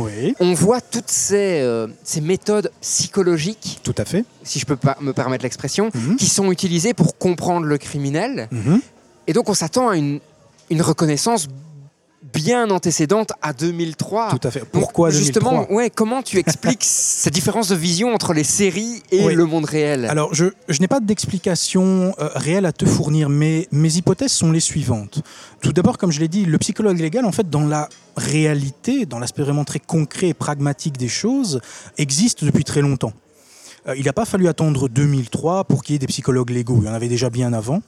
On 0.41 0.53
voit 0.55 0.81
toutes 0.81 1.11
ces, 1.11 1.61
euh, 1.61 1.87
ces, 2.03 2.21
méthodes 2.21 2.73
psychologiques, 2.81 3.81
tout 3.83 3.95
à 3.99 4.05
fait, 4.05 4.25
si 4.43 4.59
je 4.59 4.67
peux 4.67 4.77
pas 4.77 4.97
me 5.01 5.13
permettre 5.13 5.45
l'expression, 5.45 5.91
mhm. 5.95 6.17
qui 6.17 6.27
sont 6.27 6.51
utilisées 6.51 6.95
pour 6.95 7.19
comprendre 7.19 7.67
le 7.67 7.79
criminel. 7.79 8.49
Mhm. 8.51 8.81
Et 9.27 9.33
donc 9.33 9.49
on 9.49 9.55
s'attend 9.55 9.89
à 9.89 9.97
une, 9.97 10.21
une 10.71 10.83
reconnaissance 10.83 11.49
bien 12.33 12.71
antécédente 12.71 13.33
à 13.43 13.53
2003. 13.53 14.31
Tout 14.31 14.47
à 14.47 14.51
fait. 14.51 14.65
Pourquoi 14.65 15.11
Justement, 15.11 15.71
ouais, 15.73 15.91
comment 15.91 16.23
tu 16.23 16.39
expliques 16.39 16.85
cette 16.85 17.35
différence 17.35 17.69
de 17.69 17.77
vision 17.77 18.15
entre 18.15 18.33
les 18.33 18.45
séries 18.45 19.03
et 19.11 19.35
le 19.35 19.45
monde 19.45 19.65
réel? 19.65 20.07
Alors, 20.07 20.35
je, 20.35 20.47
je 20.69 20.81
n'ai 20.81 20.89
pas 20.89 21.01
d'explication 21.01 22.15
euh, 22.19 22.29
réelle 22.35 22.67
à 22.67 22.73
te 22.73 22.85
fournir, 22.85 23.29
mais 23.29 23.69
mes 23.73 23.97
hypothèses 23.97 24.33
sont 24.33 24.53
les 24.53 24.61
suivantes. 24.61 25.23
Tout 25.61 25.73
d'abord, 25.73 25.99
comme 25.99 26.13
je 26.13 26.21
l'ai 26.21 26.29
dit, 26.29 26.45
le 26.45 26.59
psychologue 26.59 26.99
légal, 26.99 27.25
en 27.25 27.33
fait, 27.33 27.49
dans 27.49 27.67
la 27.67 27.89
réalité, 28.17 29.07
dans 29.07 29.19
l'aspect 29.19 29.43
vraiment 29.43 29.65
très 29.65 29.81
concret 29.81 30.29
et 30.29 30.35
pragmatique 30.35 30.97
des 30.97 31.09
choses, 31.09 31.61
existe 31.99 32.45
depuis 32.45 32.65
très 32.65 32.81
longtemps. 32.81 33.13
Euh, 33.89 33.97
il 33.97 34.05
n'a 34.05 34.13
pas 34.13 34.25
fallu 34.25 34.49
attendre 34.49 34.89
2003 34.89 35.65
pour 35.65 35.83
qu'il 35.83 35.95
y 35.95 35.97
ait 35.97 35.99
des 35.99 36.07
psychologues 36.07 36.51
légaux. 36.51 36.79
Il 36.81 36.87
y 36.87 36.89
en 36.89 36.95
avait 36.95 37.09
déjà 37.09 37.31
bien 37.31 37.53
avant. 37.53 37.83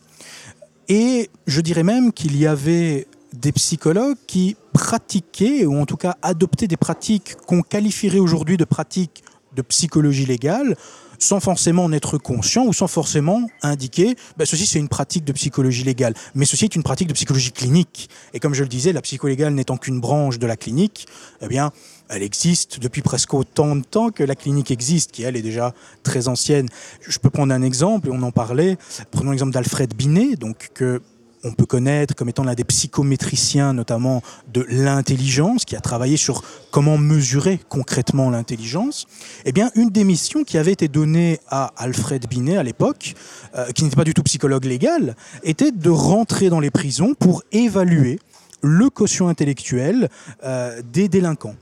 Et 0.89 1.31
je 1.47 1.61
dirais 1.61 1.85
même 1.85 2.13
qu'il 2.13 2.37
y 2.37 2.47
avait 2.47 3.07
des 3.35 3.53
psychologues 3.53 4.17
qui 4.27 4.57
pratiquaient, 4.73 5.65
ou 5.67 5.79
en 5.79 5.87
tout 5.87 5.97
cas 5.97 6.17
adoptaient 6.23 6.69
des 6.69 6.77
pratiques 6.77 7.35
qu'on 7.47 7.63
qualifierait 7.63 8.19
aujourd'hui 8.19 8.57
de 8.57 8.65
pratiques 8.65 9.23
de 9.55 9.63
psychologie 9.63 10.27
légale, 10.27 10.77
sans 11.19 11.41
forcément 11.41 11.85
en 11.85 11.93
être 11.93 12.19
conscient 12.19 12.67
ou 12.67 12.73
sans 12.73 12.89
forcément 12.89 13.47
indiquer 13.63 14.17
ben, 14.37 14.45
ceci 14.45 14.67
c'est 14.67 14.81
une 14.81 14.89
pratique 14.89 15.25
de 15.25 15.33
psychologie 15.33 15.85
légale, 15.85 16.15
mais 16.35 16.47
ceci 16.47 16.65
est 16.65 16.75
une 16.75 16.83
pratique 16.83 17.07
de 17.07 17.13
psychologie 17.13 17.53
clinique. 17.53 18.11
Et 18.35 18.41
comme 18.41 18.55
je 18.55 18.63
le 18.63 18.69
disais, 18.69 18.93
la 18.93 19.03
psycholégale 19.03 19.55
n'étant 19.55 19.77
qu'une 19.77 20.01
branche 20.01 20.39
de 20.39 20.47
la 20.47 20.57
clinique, 20.57 21.07
eh 21.41 21.47
bien, 21.47 21.71
elle 22.09 22.23
existe 22.23 22.81
depuis 22.81 23.03
presque 23.03 23.33
autant 23.35 23.77
de 23.77 23.83
temps 23.83 24.11
que 24.11 24.25
la 24.25 24.35
clinique 24.35 24.71
existe, 24.71 25.13
qui 25.13 25.23
elle 25.23 25.37
est 25.37 25.43
déjà 25.43 25.75
très 26.03 26.29
ancienne. 26.29 26.69
Je 27.07 27.19
peux 27.19 27.31
prendre 27.31 27.55
un 27.55 27.63
exemple, 27.63 28.09
et 28.09 28.11
on 28.11 28.23
en 28.23 28.33
parlait. 28.33 28.77
Prenons 29.11 29.31
l'exemple 29.31 29.53
d'Alfred 29.53 29.95
Binet, 29.95 30.37
donc 30.37 30.71
que 30.75 31.01
on 31.45 31.53
peut 31.53 31.67
connaître 31.67 32.15
comme 32.15 32.29
étant 32.29 32.45
l'un 32.45 32.55
des 32.55 32.65
psychométriciens, 32.65 33.73
notamment 33.73 34.23
de 34.53 34.65
l'intelligence, 34.69 35.65
qui 35.65 35.77
a 35.77 35.81
travaillé 35.81 36.17
sur 36.17 36.43
comment 36.71 36.99
mesurer 36.99 37.61
concrètement 37.69 38.31
l'intelligence, 38.31 39.07
eh 39.45 39.53
bien, 39.53 39.71
une 39.75 39.91
des 39.91 40.05
missions 40.05 40.45
qui 40.45 40.59
avait 40.59 40.73
été 40.73 40.89
donnée 40.89 41.41
à 41.49 41.73
Alfred 41.77 42.27
Binet 42.29 42.57
à 42.57 42.63
l'époque, 42.63 43.15
euh, 43.55 43.71
qui 43.73 43.85
n'était 43.85 43.97
pas 43.97 44.05
du 44.05 44.15
tout 44.15 44.23
psychologue 44.23 44.65
légal, 44.65 45.17
était 45.43 45.73
de 45.73 45.91
rentrer 45.91 46.49
dans 46.49 46.61
les 46.61 46.71
prisons 46.71 47.15
pour 47.15 47.43
évaluer 47.53 48.19
le 48.63 48.91
quotient 48.91 49.29
intellectuel 49.29 50.09
euh, 50.45 50.81
des 50.93 51.09
délinquants. 51.09 51.57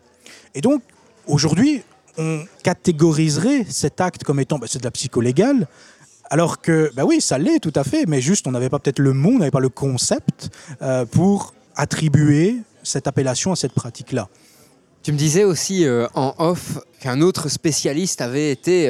Et 0.54 0.60
donc, 0.60 0.82
aujourd'hui, 1.26 1.82
on 2.18 2.44
catégoriserait 2.62 3.64
cet 3.68 4.00
acte 4.00 4.25
comme 4.25 4.40
étant, 4.40 4.58
bah, 4.58 4.66
c'est 4.68 4.80
de 4.80 4.84
la 4.84 4.90
psycholégale, 4.90 5.66
alors 6.30 6.60
que, 6.60 6.90
ben 6.94 7.04
oui, 7.04 7.20
ça 7.20 7.38
l'est 7.38 7.58
tout 7.58 7.72
à 7.75 7.84
fait, 7.84 8.06
mais 8.06 8.20
juste 8.20 8.46
on 8.46 8.52
n'avait 8.52 8.70
pas 8.70 8.78
peut-être 8.78 9.00
le 9.00 9.12
mot, 9.12 9.30
on 9.30 9.38
n'avait 9.38 9.50
pas 9.50 9.60
le 9.60 9.68
concept 9.68 10.50
euh, 10.80 11.04
pour 11.04 11.54
attribuer 11.75 12.56
cette 12.82 13.06
appellation 13.06 13.52
à 13.52 13.56
cette 13.56 13.72
pratique-là. 13.72 14.28
Tu 15.02 15.12
me 15.12 15.18
disais 15.18 15.44
aussi 15.44 15.84
euh, 15.84 16.06
en 16.14 16.34
off 16.38 16.78
qu'un 17.00 17.20
autre 17.20 17.49
spécialiste 17.49 18.20
avait 18.20 18.52
été 18.52 18.88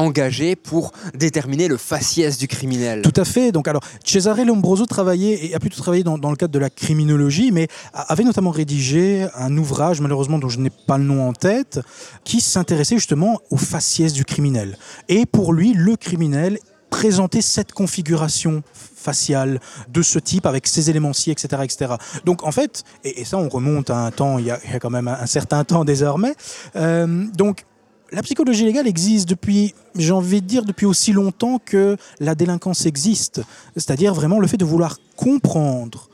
engagé 0.00 0.56
pour 0.56 0.92
déterminer 1.14 1.68
le 1.68 1.76
faciès 1.76 2.38
du 2.38 2.48
criminel. 2.48 3.02
Tout 3.02 3.20
à 3.20 3.24
fait. 3.24 3.52
Donc, 3.52 3.68
alors, 3.68 3.82
Cesare 4.04 4.44
Lombroso 4.44 4.86
travaillait, 4.86 5.46
et 5.46 5.54
a 5.54 5.58
plutôt 5.58 5.80
travaillé 5.80 6.02
dans, 6.02 6.16
le 6.16 6.36
cadre 6.36 6.52
de 6.52 6.58
la 6.58 6.70
criminologie, 6.70 7.50
mais 7.52 7.68
avait 7.92 8.24
notamment 8.24 8.50
rédigé 8.50 9.26
un 9.34 9.56
ouvrage, 9.56 10.00
malheureusement 10.00 10.38
dont 10.38 10.48
je 10.48 10.58
n'ai 10.58 10.70
pas 10.70 10.98
le 10.98 11.04
nom 11.04 11.28
en 11.28 11.32
tête, 11.32 11.80
qui 12.24 12.40
s'intéressait 12.40 12.96
justement 12.96 13.40
au 13.50 13.56
faciès 13.56 14.12
du 14.12 14.24
criminel. 14.24 14.76
Et 15.08 15.26
pour 15.26 15.52
lui, 15.52 15.72
le 15.74 15.96
criminel 15.96 16.58
présentait 16.90 17.40
cette 17.40 17.72
configuration 17.72 18.62
faciale 18.74 19.60
de 19.88 20.02
ce 20.02 20.18
type 20.18 20.44
avec 20.44 20.66
ces 20.66 20.90
éléments-ci, 20.90 21.30
etc., 21.30 21.62
etc. 21.62 21.94
Donc 22.24 22.44
en 22.44 22.52
fait, 22.52 22.84
et, 23.04 23.24
ça 23.24 23.38
on 23.38 23.48
remonte 23.48 23.88
à 23.90 23.98
un 23.98 24.10
temps, 24.10 24.38
il 24.38 24.46
y 24.46 24.50
a, 24.50 24.58
quand 24.80 24.90
même 24.90 25.08
un, 25.08 25.26
certain 25.26 25.64
temps 25.64 25.84
désormais, 25.84 26.34
euh, 26.76 27.26
donc 27.34 27.64
la 28.12 28.22
psychologie 28.22 28.64
légale 28.64 28.86
existe 28.86 29.28
depuis, 29.28 29.74
j'ai 29.94 30.12
envie 30.12 30.40
de 30.40 30.46
dire, 30.46 30.64
depuis 30.64 30.86
aussi 30.86 31.12
longtemps 31.12 31.60
que 31.64 31.96
la 32.18 32.34
délinquance 32.34 32.86
existe. 32.86 33.42
C'est-à-dire 33.76 34.14
vraiment 34.14 34.40
le 34.40 34.46
fait 34.46 34.56
de 34.56 34.64
vouloir 34.64 34.98
comprendre 35.16 36.08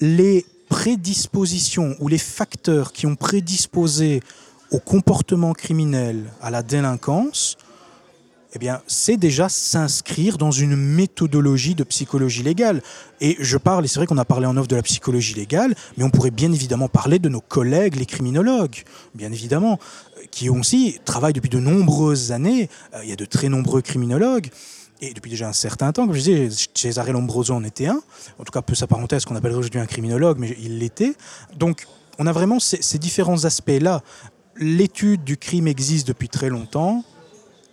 les 0.00 0.46
prédispositions 0.68 1.96
ou 2.00 2.08
les 2.08 2.18
facteurs 2.18 2.92
qui 2.92 3.06
ont 3.06 3.16
prédisposé 3.16 4.22
au 4.72 4.78
comportement 4.78 5.52
criminel, 5.52 6.24
à 6.42 6.50
la 6.50 6.62
délinquance, 6.62 7.56
eh 8.56 8.58
bien, 8.58 8.80
c'est 8.86 9.18
déjà 9.18 9.50
s'inscrire 9.50 10.38
dans 10.38 10.50
une 10.50 10.76
méthodologie 10.76 11.74
de 11.74 11.84
psychologie 11.84 12.42
légale. 12.42 12.82
Et 13.20 13.36
je 13.38 13.58
parle, 13.58 13.84
et 13.84 13.88
c'est 13.88 13.98
vrai 13.98 14.06
qu'on 14.06 14.16
a 14.16 14.24
parlé 14.24 14.46
en 14.46 14.56
offre 14.56 14.66
de 14.66 14.76
la 14.76 14.82
psychologie 14.82 15.34
légale, 15.34 15.74
mais 15.98 16.04
on 16.04 16.10
pourrait 16.10 16.30
bien 16.30 16.50
évidemment 16.50 16.88
parler 16.88 17.18
de 17.18 17.28
nos 17.28 17.42
collègues, 17.42 17.96
les 17.96 18.06
criminologues, 18.06 18.76
bien 19.14 19.30
évidemment, 19.30 19.78
euh, 20.16 20.22
qui 20.30 20.48
aussi 20.48 20.98
travaillent 21.04 21.34
depuis 21.34 21.50
de 21.50 21.58
nombreuses 21.58 22.32
années. 22.32 22.70
Euh, 22.94 23.00
il 23.02 23.10
y 23.10 23.12
a 23.12 23.16
de 23.16 23.26
très 23.26 23.50
nombreux 23.50 23.82
criminologues 23.82 24.48
et 25.02 25.12
depuis 25.12 25.30
déjà 25.30 25.50
un 25.50 25.52
certain 25.52 25.92
temps, 25.92 26.06
comme 26.06 26.16
je 26.16 26.20
disais, 26.20 26.48
Cesare 26.72 27.12
Lombroso 27.12 27.52
en 27.52 27.62
était 27.62 27.88
un, 27.88 28.00
en 28.38 28.44
tout 28.44 28.52
cas 28.52 28.62
peut 28.62 28.74
s'apparenter 28.74 29.16
à 29.16 29.20
ce 29.20 29.26
qu'on 29.26 29.36
appellerait 29.36 29.58
aujourd'hui 29.58 29.80
un 29.80 29.86
criminologue, 29.86 30.38
mais 30.38 30.56
il 30.62 30.78
l'était. 30.78 31.12
Donc 31.58 31.86
on 32.18 32.26
a 32.26 32.32
vraiment 32.32 32.58
ces 32.58 32.98
différents 32.98 33.44
aspects-là. 33.44 34.00
L'étude 34.56 35.24
du 35.24 35.36
crime 35.36 35.68
existe 35.68 36.08
depuis 36.08 36.30
très 36.30 36.48
longtemps, 36.48 37.04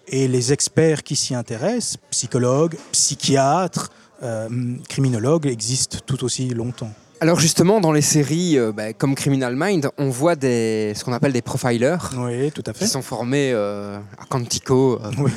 et 0.08 0.28
les 0.28 0.52
experts 0.54 1.04
qui 1.04 1.16
s'y 1.16 1.36
intéressent, 1.36 1.98
psychologues, 2.10 2.76
psychiatres, 2.92 3.92
euh, 4.22 4.76
criminologues, 4.90 5.48
existent 5.48 5.98
tout 6.06 6.24
aussi 6.24 6.50
longtemps. 6.50 6.92
Alors 7.24 7.40
justement, 7.40 7.80
dans 7.80 7.94
les 7.94 8.02
séries 8.02 8.58
euh, 8.60 8.74
bah, 8.74 8.92
comme 8.92 9.16
Criminal 9.16 9.56
Mind, 9.58 9.90
on 9.98 10.10
voit 10.10 10.36
des, 10.36 10.92
ce 10.94 11.06
qu'on 11.06 11.14
appelle 11.14 11.32
des 11.32 11.42
profilers. 11.42 11.96
Oui, 12.18 12.52
tout 12.52 12.64
à 12.66 12.74
fait. 12.74 12.84
Qui 12.84 12.92
sont 12.92 13.02
formés 13.02 13.52
euh, 13.54 13.96
à 14.22 14.26
Quantico, 14.26 15.00
euh, 15.02 15.10
Oui. 15.20 15.32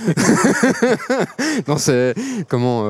dans 1.69 1.79
ce, 1.79 2.13
comment, 2.49 2.89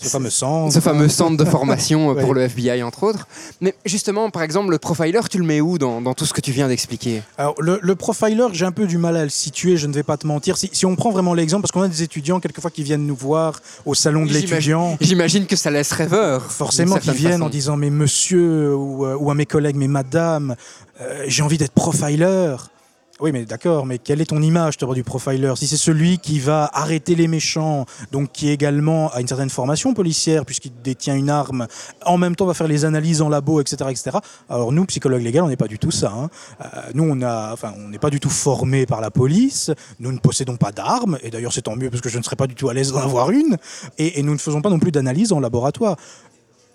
Ce 0.00 0.08
fameux 0.08 0.30
centre. 0.30 0.72
ce 0.72 0.78
fameux 0.78 1.08
centre 1.08 1.36
de 1.36 1.44
formation 1.44 2.10
Ouais. 2.12 2.22
pour 2.22 2.32
le 2.32 2.42
FBI, 2.42 2.80
entre 2.84 3.02
autres. 3.02 3.26
Mais 3.60 3.74
justement, 3.84 4.30
par 4.30 4.42
exemple, 4.44 4.70
le 4.70 4.78
profiler, 4.78 5.18
tu 5.28 5.38
le 5.38 5.44
mets 5.44 5.60
où 5.60 5.76
dans, 5.76 6.00
dans 6.00 6.14
tout 6.14 6.24
ce 6.24 6.32
que 6.32 6.40
tu 6.40 6.52
viens 6.52 6.68
d'expliquer? 6.68 7.22
Alors, 7.38 7.60
le, 7.60 7.80
le 7.82 7.94
profiler, 7.96 8.46
j'ai 8.52 8.64
un 8.66 8.70
peu 8.70 8.86
du 8.86 8.98
mal 8.98 9.16
à 9.16 9.24
le 9.24 9.30
situer, 9.30 9.76
je 9.76 9.88
ne 9.88 9.92
vais 9.92 10.04
pas 10.04 10.16
te 10.16 10.28
mentir. 10.28 10.56
Si, 10.58 10.70
si 10.72 10.86
on 10.86 10.94
prend 10.94 11.10
vraiment 11.10 11.34
l'exemple, 11.34 11.62
parce 11.62 11.72
qu'on 11.72 11.82
a 11.82 11.88
des 11.88 12.04
étudiants, 12.04 12.38
quelquefois, 12.38 12.70
qui 12.70 12.84
viennent 12.84 13.04
nous 13.04 13.16
voir 13.16 13.58
au 13.84 13.94
salon 13.94 14.24
de 14.26 14.32
l'étudiant. 14.32 14.96
J'imagine 15.00 15.46
que 15.46 15.56
ça 15.56 15.72
laisse 15.72 15.90
rêveur. 15.90 16.52
Forcément, 16.52 16.98
qui 16.98 17.10
viennent 17.10 17.32
façon. 17.32 17.42
en 17.42 17.48
disant 17.48 17.76
Mais 17.76 17.90
monsieur, 17.90 18.27
ou, 18.36 19.04
euh, 19.04 19.16
ou 19.16 19.30
à 19.30 19.34
mes 19.34 19.46
collègues, 19.46 19.76
mais 19.76 19.88
madame, 19.88 20.54
euh, 21.00 21.24
j'ai 21.26 21.42
envie 21.42 21.58
d'être 21.58 21.72
profiler. 21.72 22.56
Oui, 23.20 23.32
mais 23.32 23.44
d'accord, 23.44 23.84
mais 23.84 23.98
quelle 23.98 24.20
est 24.20 24.26
ton 24.26 24.40
image 24.40 24.76
d'abord 24.78 24.94
du 24.94 25.02
profiler? 25.02 25.52
Si 25.56 25.66
c'est 25.66 25.76
celui 25.76 26.18
qui 26.18 26.38
va 26.38 26.70
arrêter 26.72 27.16
les 27.16 27.26
méchants, 27.26 27.84
donc 28.12 28.30
qui 28.30 28.48
également 28.48 29.10
a 29.10 29.20
une 29.20 29.26
certaine 29.26 29.50
formation 29.50 29.92
policière, 29.92 30.46
puisqu'il 30.46 30.70
détient 30.84 31.16
une 31.16 31.28
arme, 31.28 31.66
en 32.06 32.16
même 32.16 32.36
temps 32.36 32.46
va 32.46 32.54
faire 32.54 32.68
les 32.68 32.84
analyses 32.84 33.20
en 33.20 33.28
labo, 33.28 33.60
etc. 33.60 33.90
etc. 33.90 34.18
Alors 34.48 34.70
nous, 34.70 34.84
psychologues 34.86 35.24
légaux, 35.24 35.40
on 35.40 35.48
n'est 35.48 35.56
pas 35.56 35.66
du 35.66 35.80
tout 35.80 35.90
ça. 35.90 36.12
hein. 36.16 36.30
Euh, 36.60 36.66
nous, 36.94 37.02
on 37.10 37.20
a, 37.22 37.52
enfin, 37.52 37.74
n'est 37.90 37.98
pas 37.98 38.10
du 38.10 38.20
tout 38.20 38.30
formés 38.30 38.86
par 38.86 39.00
la 39.00 39.10
police, 39.10 39.72
nous 39.98 40.12
ne 40.12 40.18
possédons 40.18 40.56
pas 40.56 40.70
d'armes, 40.70 41.18
et 41.24 41.30
d'ailleurs 41.30 41.52
c'est 41.52 41.62
tant 41.62 41.74
mieux 41.74 41.90
parce 41.90 42.02
que 42.02 42.08
je 42.08 42.18
ne 42.18 42.22
serais 42.22 42.36
pas 42.36 42.46
du 42.46 42.54
tout 42.54 42.68
à 42.68 42.74
l'aise 42.74 42.92
d'en 42.92 43.00
avoir 43.00 43.32
une, 43.32 43.56
et, 43.98 44.20
et 44.20 44.22
nous 44.22 44.32
ne 44.32 44.38
faisons 44.38 44.62
pas 44.62 44.70
non 44.70 44.78
plus 44.78 44.92
d'analyse 44.92 45.32
en 45.32 45.40
laboratoire 45.40 45.96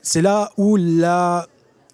c'est 0.03 0.21
là 0.21 0.51
où 0.57 0.75
la 0.75 1.47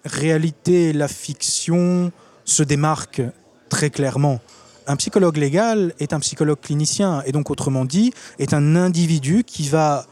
réalité 0.04 0.90
et 0.90 0.92
la 0.92 1.08
fiction 1.08 2.12
se 2.44 2.62
démarquent 2.62 3.22
très 3.68 3.88
clairement. 3.88 4.40
Un 4.86 4.96
psychologue 4.96 5.36
légal 5.36 5.94
est 6.00 6.12
un 6.12 6.18
psychologue 6.20 6.60
clinicien, 6.60 7.22
et 7.24 7.32
donc 7.32 7.50
autrement 7.50 7.84
dit, 7.84 8.12
est 8.40 8.52
un 8.52 8.74
individu 8.74 9.44
qui 9.44 9.68
va 9.68 10.06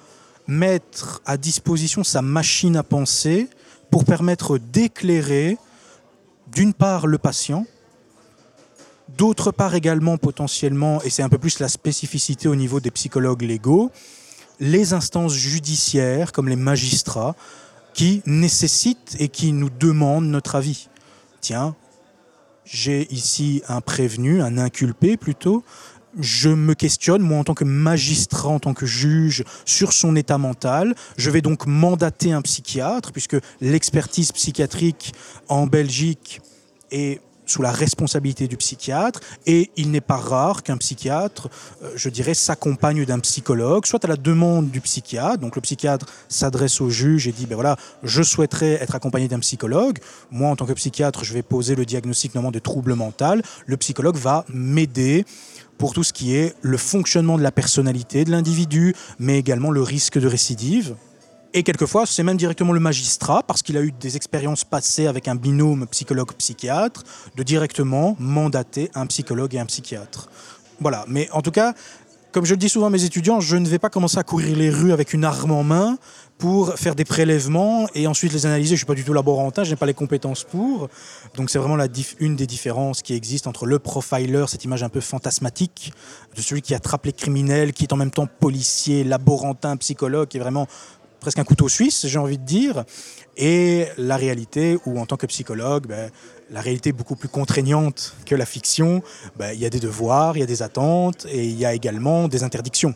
mettre 0.46 1.20
à 1.26 1.36
disposition 1.36 2.04
sa 2.04 2.22
machine 2.22 2.76
à 2.76 2.84
penser 2.84 3.50
pour 3.90 4.04
permettre 4.04 4.58
d'éclairer, 4.58 5.58
d'une 6.52 6.74
part, 6.74 7.08
le 7.08 7.18
patient, 7.18 7.66
d'autre 9.16 9.50
part 9.50 9.74
également 9.74 10.18
potentiellement, 10.18 11.02
et 11.02 11.10
c'est 11.10 11.22
un 11.22 11.28
peu 11.28 11.38
plus 11.38 11.58
la 11.58 11.68
spécificité 11.68 12.46
au 12.46 12.54
niveau 12.54 12.78
des 12.78 12.92
psychologues 12.92 13.42
légaux, 13.42 13.90
les 14.60 14.92
instances 14.92 15.34
judiciaires, 15.34 16.30
comme 16.30 16.48
les 16.48 16.56
magistrats, 16.56 17.34
qui 17.98 18.22
nécessitent 18.26 19.16
et 19.18 19.26
qui 19.26 19.50
nous 19.50 19.70
demandent 19.70 20.28
notre 20.28 20.54
avis. 20.54 20.88
Tiens, 21.40 21.74
j'ai 22.64 23.12
ici 23.12 23.60
un 23.66 23.80
prévenu, 23.80 24.40
un 24.40 24.56
inculpé 24.56 25.16
plutôt. 25.16 25.64
Je 26.16 26.48
me 26.48 26.74
questionne, 26.74 27.22
moi 27.22 27.38
en 27.38 27.42
tant 27.42 27.54
que 27.54 27.64
magistrat, 27.64 28.50
en 28.50 28.60
tant 28.60 28.72
que 28.72 28.86
juge, 28.86 29.42
sur 29.64 29.92
son 29.92 30.14
état 30.14 30.38
mental. 30.38 30.94
Je 31.16 31.28
vais 31.28 31.40
donc 31.40 31.66
mandater 31.66 32.30
un 32.30 32.40
psychiatre, 32.40 33.10
puisque 33.10 33.36
l'expertise 33.60 34.30
psychiatrique 34.30 35.12
en 35.48 35.66
Belgique 35.66 36.40
est 36.92 37.20
sous 37.50 37.62
la 37.62 37.72
responsabilité 37.72 38.48
du 38.48 38.56
psychiatre, 38.56 39.20
et 39.46 39.70
il 39.76 39.90
n'est 39.90 40.00
pas 40.00 40.16
rare 40.16 40.62
qu'un 40.62 40.76
psychiatre, 40.76 41.48
euh, 41.82 41.90
je 41.96 42.08
dirais, 42.08 42.34
s'accompagne 42.34 43.04
d'un 43.04 43.18
psychologue, 43.18 43.86
soit 43.86 44.04
à 44.04 44.08
la 44.08 44.16
demande 44.16 44.70
du 44.70 44.80
psychiatre, 44.80 45.38
donc 45.38 45.56
le 45.56 45.62
psychiatre 45.62 46.06
s'adresse 46.28 46.80
au 46.80 46.90
juge 46.90 47.26
et 47.26 47.32
dit, 47.32 47.46
ben 47.46 47.54
voilà, 47.54 47.76
je 48.02 48.22
souhaiterais 48.22 48.72
être 48.80 48.94
accompagné 48.94 49.28
d'un 49.28 49.40
psychologue, 49.40 49.98
moi 50.30 50.50
en 50.50 50.56
tant 50.56 50.66
que 50.66 50.72
psychiatre, 50.72 51.24
je 51.24 51.34
vais 51.34 51.42
poser 51.42 51.74
le 51.74 51.84
diagnostic 51.84 52.34
notamment 52.34 52.50
de 52.50 52.58
trouble 52.58 52.94
mental, 52.94 53.42
le 53.66 53.76
psychologue 53.76 54.16
va 54.16 54.44
m'aider 54.48 55.24
pour 55.78 55.94
tout 55.94 56.04
ce 56.04 56.12
qui 56.12 56.34
est 56.34 56.54
le 56.60 56.76
fonctionnement 56.76 57.38
de 57.38 57.42
la 57.42 57.52
personnalité 57.52 58.24
de 58.24 58.30
l'individu, 58.30 58.94
mais 59.18 59.38
également 59.38 59.70
le 59.70 59.82
risque 59.82 60.18
de 60.18 60.26
récidive. 60.26 60.96
Et 61.54 61.62
quelquefois, 61.62 62.04
c'est 62.04 62.22
même 62.22 62.36
directement 62.36 62.72
le 62.72 62.80
magistrat, 62.80 63.42
parce 63.42 63.62
qu'il 63.62 63.76
a 63.78 63.82
eu 63.82 63.90
des 63.90 64.16
expériences 64.16 64.64
passées 64.64 65.06
avec 65.06 65.28
un 65.28 65.34
binôme 65.34 65.86
psychologue-psychiatre, 65.86 67.04
de 67.36 67.42
directement 67.42 68.16
mandater 68.18 68.90
un 68.94 69.06
psychologue 69.06 69.54
et 69.54 69.58
un 69.58 69.66
psychiatre. 69.66 70.28
Voilà, 70.80 71.04
mais 71.08 71.28
en 71.32 71.40
tout 71.40 71.50
cas, 71.50 71.74
comme 72.32 72.44
je 72.44 72.52
le 72.52 72.58
dis 72.58 72.68
souvent 72.68 72.88
à 72.88 72.90
mes 72.90 73.04
étudiants, 73.04 73.40
je 73.40 73.56
ne 73.56 73.66
vais 73.66 73.78
pas 73.78 73.88
commencer 73.88 74.18
à 74.18 74.22
courir 74.22 74.56
les 74.56 74.68
rues 74.68 74.92
avec 74.92 75.14
une 75.14 75.24
arme 75.24 75.50
en 75.50 75.64
main 75.64 75.98
pour 76.36 76.74
faire 76.74 76.94
des 76.94 77.04
prélèvements 77.04 77.88
et 77.94 78.06
ensuite 78.06 78.32
les 78.32 78.46
analyser. 78.46 78.68
Je 78.68 78.74
ne 78.74 78.76
suis 78.76 78.86
pas 78.86 78.94
du 78.94 79.02
tout 79.02 79.12
laborantin, 79.12 79.64
je 79.64 79.70
n'ai 79.70 79.76
pas 79.76 79.86
les 79.86 79.94
compétences 79.94 80.44
pour. 80.44 80.88
Donc 81.34 81.50
c'est 81.50 81.58
vraiment 81.58 81.82
une 82.20 82.36
des 82.36 82.46
différences 82.46 83.02
qui 83.02 83.14
existent 83.14 83.48
entre 83.50 83.66
le 83.66 83.78
profiler, 83.78 84.44
cette 84.46 84.64
image 84.64 84.82
un 84.82 84.88
peu 84.88 85.00
fantasmatique 85.00 85.92
de 86.36 86.42
celui 86.42 86.62
qui 86.62 86.74
attrape 86.74 87.06
les 87.06 87.12
criminels, 87.12 87.72
qui 87.72 87.84
est 87.84 87.92
en 87.92 87.96
même 87.96 88.12
temps 88.12 88.28
policier, 88.28 89.04
laborantin, 89.04 89.76
psychologue, 89.78 90.28
qui 90.28 90.36
est 90.36 90.40
vraiment 90.40 90.68
presque 91.20 91.38
un 91.38 91.44
couteau 91.44 91.68
suisse, 91.68 92.06
j'ai 92.06 92.18
envie 92.18 92.38
de 92.38 92.44
dire, 92.44 92.84
et 93.36 93.86
la 93.96 94.16
réalité 94.16 94.78
où 94.86 94.98
en 95.00 95.06
tant 95.06 95.16
que 95.16 95.26
psychologue, 95.26 95.86
ben, 95.86 96.10
la 96.50 96.60
réalité 96.60 96.90
est 96.90 96.92
beaucoup 96.92 97.16
plus 97.16 97.28
contraignante 97.28 98.14
que 98.26 98.34
la 98.34 98.46
fiction. 98.46 99.02
Ben, 99.36 99.52
Il 99.52 99.60
y 99.60 99.66
a 99.66 99.70
des 99.70 99.80
devoirs, 99.80 100.36
il 100.36 100.40
y 100.40 100.42
a 100.42 100.46
des 100.46 100.62
attentes 100.62 101.26
et 101.30 101.44
il 101.44 101.58
y 101.58 101.64
a 101.64 101.74
également 101.74 102.28
des 102.28 102.42
interdictions. 102.42 102.94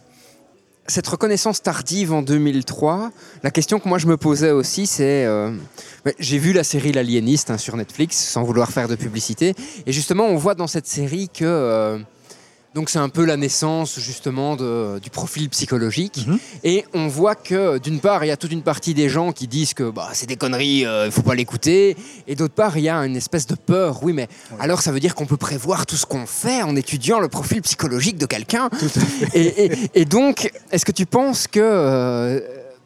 Cette 0.88 1.06
reconnaissance 1.06 1.62
tardive 1.62 2.12
en 2.12 2.22
2003, 2.22 3.12
la 3.44 3.50
question 3.52 3.78
que 3.78 3.88
moi 3.88 3.98
je 3.98 4.08
me 4.08 4.16
posais 4.16 4.50
aussi, 4.50 4.88
c'est... 4.88 5.24
euh, 5.26 5.54
ouais, 6.04 6.14
J'ai 6.18 6.38
vu 6.38 6.52
la 6.52 6.64
série 6.64 6.90
L'Aliéniste 6.90 7.50
hein, 7.52 7.58
sur 7.58 7.76
Netflix, 7.76 8.16
sans 8.16 8.42
vouloir 8.42 8.72
faire 8.72 8.88
de 8.88 8.96
publicité, 8.96 9.54
et 9.86 9.92
justement 9.92 10.24
on 10.24 10.36
voit 10.36 10.56
dans 10.56 10.66
cette 10.66 10.88
série 10.88 11.28
que... 11.28 11.44
euh, 11.44 11.98
donc 12.74 12.88
c'est 12.90 12.98
un 12.98 13.08
peu 13.08 13.24
la 13.24 13.36
naissance 13.36 13.98
justement 14.00 14.56
de- 14.56 14.98
du 14.98 15.10
profil 15.10 15.48
psychologique. 15.50 16.24
Mhm. 16.26 16.38
Et 16.64 16.84
on 16.94 17.06
voit 17.08 17.34
que 17.34 17.78
d'une 17.78 18.00
part, 18.00 18.24
il 18.24 18.28
y 18.28 18.30
a 18.30 18.36
toute 18.36 18.52
une 18.52 18.62
partie 18.62 18.94
des 18.94 19.08
gens 19.08 19.32
qui 19.32 19.46
disent 19.46 19.74
que 19.74 19.90
bah, 19.90 20.08
c'est 20.14 20.26
des 20.28 20.36
conneries, 20.36 20.80
il 20.80 20.86
ne 21.06 21.10
faut 21.10 21.22
pas 21.22 21.34
l'écouter. 21.34 21.96
Et 22.26 22.34
d'autre 22.34 22.54
part, 22.54 22.76
il 22.78 22.84
y 22.84 22.88
a 22.88 22.96
une 23.04 23.16
espèce 23.16 23.46
de 23.46 23.54
peur. 23.54 24.02
Oui, 24.02 24.12
mais 24.12 24.28
alors 24.58 24.80
ça 24.80 24.90
veut 24.92 25.00
dire 25.00 25.14
qu'on 25.14 25.26
peut 25.26 25.36
prévoir 25.36 25.84
tout 25.86 25.96
ce 25.96 26.06
qu'on 26.06 26.26
fait 26.26 26.62
en 26.62 26.74
étudiant 26.76 27.20
le 27.20 27.28
profil 27.28 27.60
psychologique 27.62 28.16
de 28.18 28.26
quelqu'un? 28.26 28.70
Et, 29.34 29.64
et- 29.64 29.72
et 29.94 30.04
donc, 30.04 30.50
est-ce 30.70 30.84
que 30.84 30.92
tu 30.92 31.06
penses 31.06 31.46
que 31.46 31.60
euh, 31.62 32.40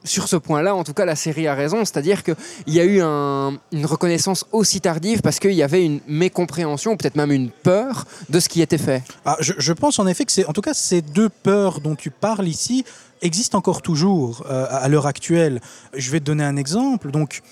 sur 0.07 0.29
ce 0.29 0.37
point-là, 0.37 0.75
en 0.75 0.85
tout 0.85 0.95
cas, 0.95 1.05
la 1.05 1.17
série 1.17 1.47
a 1.47 1.55
raison, 1.55 1.85
c'est-à-dire 1.85 2.23
qu'il 2.23 2.35
y 2.69 2.81
a 2.81 2.85
eu 2.85 3.01
un- 3.03 3.59
une 3.73 3.87
reconnaissance 3.87 4.47
aussi 4.53 4.81
tardive 4.81 5.21
parce 5.21 5.39
qu'il 5.39 5.53
y 5.53 5.63
avait 5.63 5.85
une 5.85 6.01
mécompréhension, 6.09 6.97
peut-être 6.97 7.17
même 7.17 7.33
une 7.33 7.51
peur 7.51 8.05
de 8.29 8.41
ce 8.41 8.49
qui 8.49 8.63
était 8.63 8.79
fait. 8.79 9.03
Ah, 9.25 9.37
je, 9.41 9.73
pense 9.73 9.99
en 9.99 10.07
effet 10.07 10.25
que 10.25 10.33
c'est, 10.33 10.47
en 10.47 10.53
tout 10.53 10.63
cas, 10.63 10.75
ces 10.75 11.03
deux 11.03 11.29
peurs 11.29 11.81
dont 11.81 11.95
tu 11.95 12.11
parles 12.11 12.49
ici 12.49 12.85
existent 13.23 13.59
encore 13.59 13.83
toujours 13.83 14.45
euh, 14.51 14.67
à 14.71 14.89
l'heure 14.89 15.07
actuelle. 15.07 15.61
Je 15.95 16.11
vais 16.11 16.21
te 16.21 16.25
donner 16.25 16.45
un 16.45 16.57
exemple. 16.57 17.11
Donc, 17.11 17.43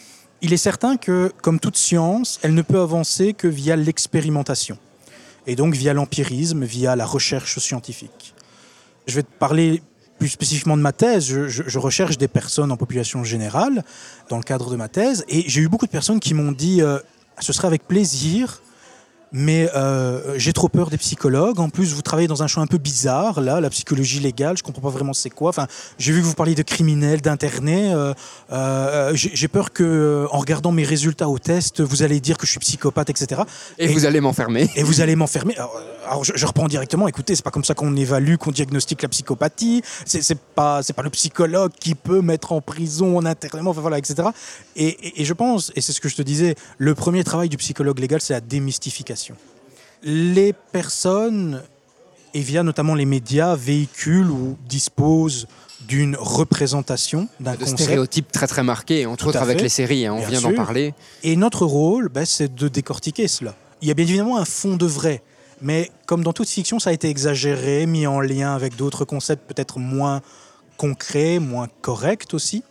il 0.41 0.53
est 0.53 0.59
certain 0.59 0.97
que, 0.97 1.33
comme 1.43 1.59
toute 1.59 1.77
science, 1.77 2.39
elle 2.43 2.55
ne 2.55 2.63
peut 2.63 2.81
avancer 2.81 3.33
que 3.33 3.49
via 3.49 3.77
l'expérimentation. 3.77 4.79
Et 5.47 5.57
donc 5.57 5.75
via 5.75 5.93
l'empirisme, 5.93 6.65
via 6.65 6.97
la 6.97 7.07
recherche 7.07 7.59
scientifique. 7.59 8.35
Je 9.07 9.17
vais 9.17 9.23
te 9.23 9.33
parler 9.39 9.83
plus 10.19 10.29
spécifiquement 10.29 10.77
de 10.77 10.83
ma 10.83 10.93
thèse. 10.93 11.27
Je, 11.27 11.79
recherche 11.79 12.19
des 12.19 12.29
personnes 12.29 12.73
en 12.73 12.77
population 12.77 13.25
générale 13.25 13.85
dans 14.29 14.37
le 14.37 14.43
cadre 14.43 14.71
de 14.71 14.77
ma 14.77 14.89
thèse. 14.89 15.25
Et 15.29 15.45
j'ai 15.49 15.61
eu 15.61 15.69
beaucoup 15.69 15.87
de 15.87 15.91
personnes 15.91 16.21
qui 16.21 16.35
m'ont 16.35 16.53
dit 16.53 16.83
euh, 16.83 16.99
ce 17.41 17.53
serait 17.53 17.67
avec 17.67 17.87
plaisir, 17.87 18.63
mais 19.37 19.69
euh, 19.75 20.35
j'ai 20.37 20.53
trop 20.53 20.69
peur 20.69 20.91
des 20.91 20.97
psychologues. 20.97 21.59
En 21.59 21.69
plus, 21.69 21.93
vous 21.93 22.03
travaillez 22.03 22.29
dans 22.29 22.45
un 22.45 22.47
champ 22.47 22.63
un 22.63 22.69
peu 22.69 22.79
bizarre, 22.79 23.41
là, 23.41 23.61
la 23.61 23.69
psychologie 23.69 24.21
légale. 24.21 24.57
Je 24.57 24.63
comprends 24.63 24.81
pas 24.81 24.91
vraiment 24.91 25.13
c'est 25.13 25.29
quoi. 25.29 25.49
Enfin, 25.49 25.67
j'ai 25.99 26.13
vu 26.13 26.21
que 26.21 26.27
vous 26.27 26.35
parliez 26.35 26.55
de 26.55 26.63
criminels, 26.63 27.21
d'internés. 27.21 27.93
Euh, 27.93 28.15
euh, 28.53 29.11
j'ai 29.17 29.49
peur 29.49 29.73
que, 29.73 30.29
en 30.31 30.39
regardant 30.39 30.71
mes 30.71 30.85
résultats 30.85 31.29
au 31.29 31.41
test, 31.41 31.81
vous 31.81 32.05
allez 32.05 32.21
dire 32.21 32.39
que 32.39 32.47
je 32.47 32.53
suis 32.53 32.61
psychopathe, 32.61 33.11
etc. 33.11 33.43
Et, 33.77 33.89
vous 33.89 34.07
allez 34.07 34.21
m'enfermer. 34.21 34.71
Et 34.77 34.85
vous 34.85 35.01
allez 35.01 35.17
m'enfermer. 35.17 35.57
Alors, 36.07 36.23
je, 36.23 36.47
reprends 36.47 36.69
directement. 36.69 37.09
Écoutez, 37.09 37.35
c'est 37.35 37.45
pas 37.45 37.51
comme 37.51 37.65
ça 37.65 37.75
qu'on 37.75 37.97
évalue, 37.97 38.37
qu'on 38.37 38.53
diagnostique 38.53 39.03
la 39.03 39.09
psychopathie. 39.09 39.83
C'est 40.07 40.39
pas, 40.39 40.85
c'est 40.85 40.93
pas 40.93 41.03
le 41.03 41.11
psychologue 41.11 41.73
qui 41.81 41.97
peut 41.97 42.21
mettre 42.21 42.53
en 42.53 42.61
prison, 42.61 43.19
en 43.19 43.27
internement, 43.27 43.71
enfin 43.71 43.81
voilà, 43.81 43.99
etc. 43.99 44.29
Et, 44.77 45.21
et 45.21 45.25
je 45.25 45.33
pense, 45.33 45.73
et 45.75 45.81
c'est 45.81 45.93
ce 45.93 46.01
que 46.01 46.09
je 46.09 46.15
te 46.15 46.23
disais, 46.23 46.55
le 46.79 46.95
premier 46.95 47.25
travail 47.25 47.49
du 47.49 47.57
psychologue 47.57 47.99
légal, 47.99 48.21
c'est 48.21 48.35
la 48.35 48.41
démystification 48.41 49.24
les 50.03 50.53
personnes, 50.53 51.63
et 52.35 52.41
via 52.41 52.63
notamment 52.63 52.95
les 52.95 53.07
médias, 53.07 53.57
véhiculent 53.57 54.31
ou 54.31 54.57
disposent 54.69 55.47
d'une 55.87 56.17
représentation 56.19 57.29
d'un 57.41 57.57
concept. 57.57 57.79
stéréotypes 57.79 58.33
très 58.33 58.47
très 58.47 58.63
marqués, 58.63 59.07
entre 59.07 59.29
autres 59.29 59.43
avec 59.43 59.61
les 59.61 59.69
séries, 59.69 60.07
hein, 60.07 60.15
on 60.15 60.27
vient 60.27 60.41
d'en 60.41 60.55
parler. 60.55 60.95
Et 61.23 61.37
notre 61.37 61.67
rôle, 61.67 62.09
ben, 62.09 62.25
c'est 62.25 62.55
de 62.55 62.69
décortiquer 62.69 63.29
cela. 63.29 63.55
Il 63.83 63.89
y 63.89 63.91
a 63.91 63.95
bien 63.95 64.07
évidemment 64.07 64.39
un 64.39 64.45
fond 64.45 64.77
de 64.77 64.87
vrai, 64.87 65.23
mais 65.61 65.91
comme 66.07 66.25
dans 66.25 66.33
toute 66.33 66.49
fiction, 66.49 66.79
ça 66.79 66.91
a 66.91 66.93
été 66.93 67.09
exagéré, 67.09 67.87
mis 67.87 68.07
en 68.07 68.21
lien 68.21 68.55
avec 68.55 68.77
d'autres 68.77 69.05
concepts 69.05 69.47
peut-être 69.47 69.79
moins 69.79 70.23
concrets, 70.77 71.39
moins 71.39 71.69
corrects 71.83 72.35
aussi. 72.35 72.63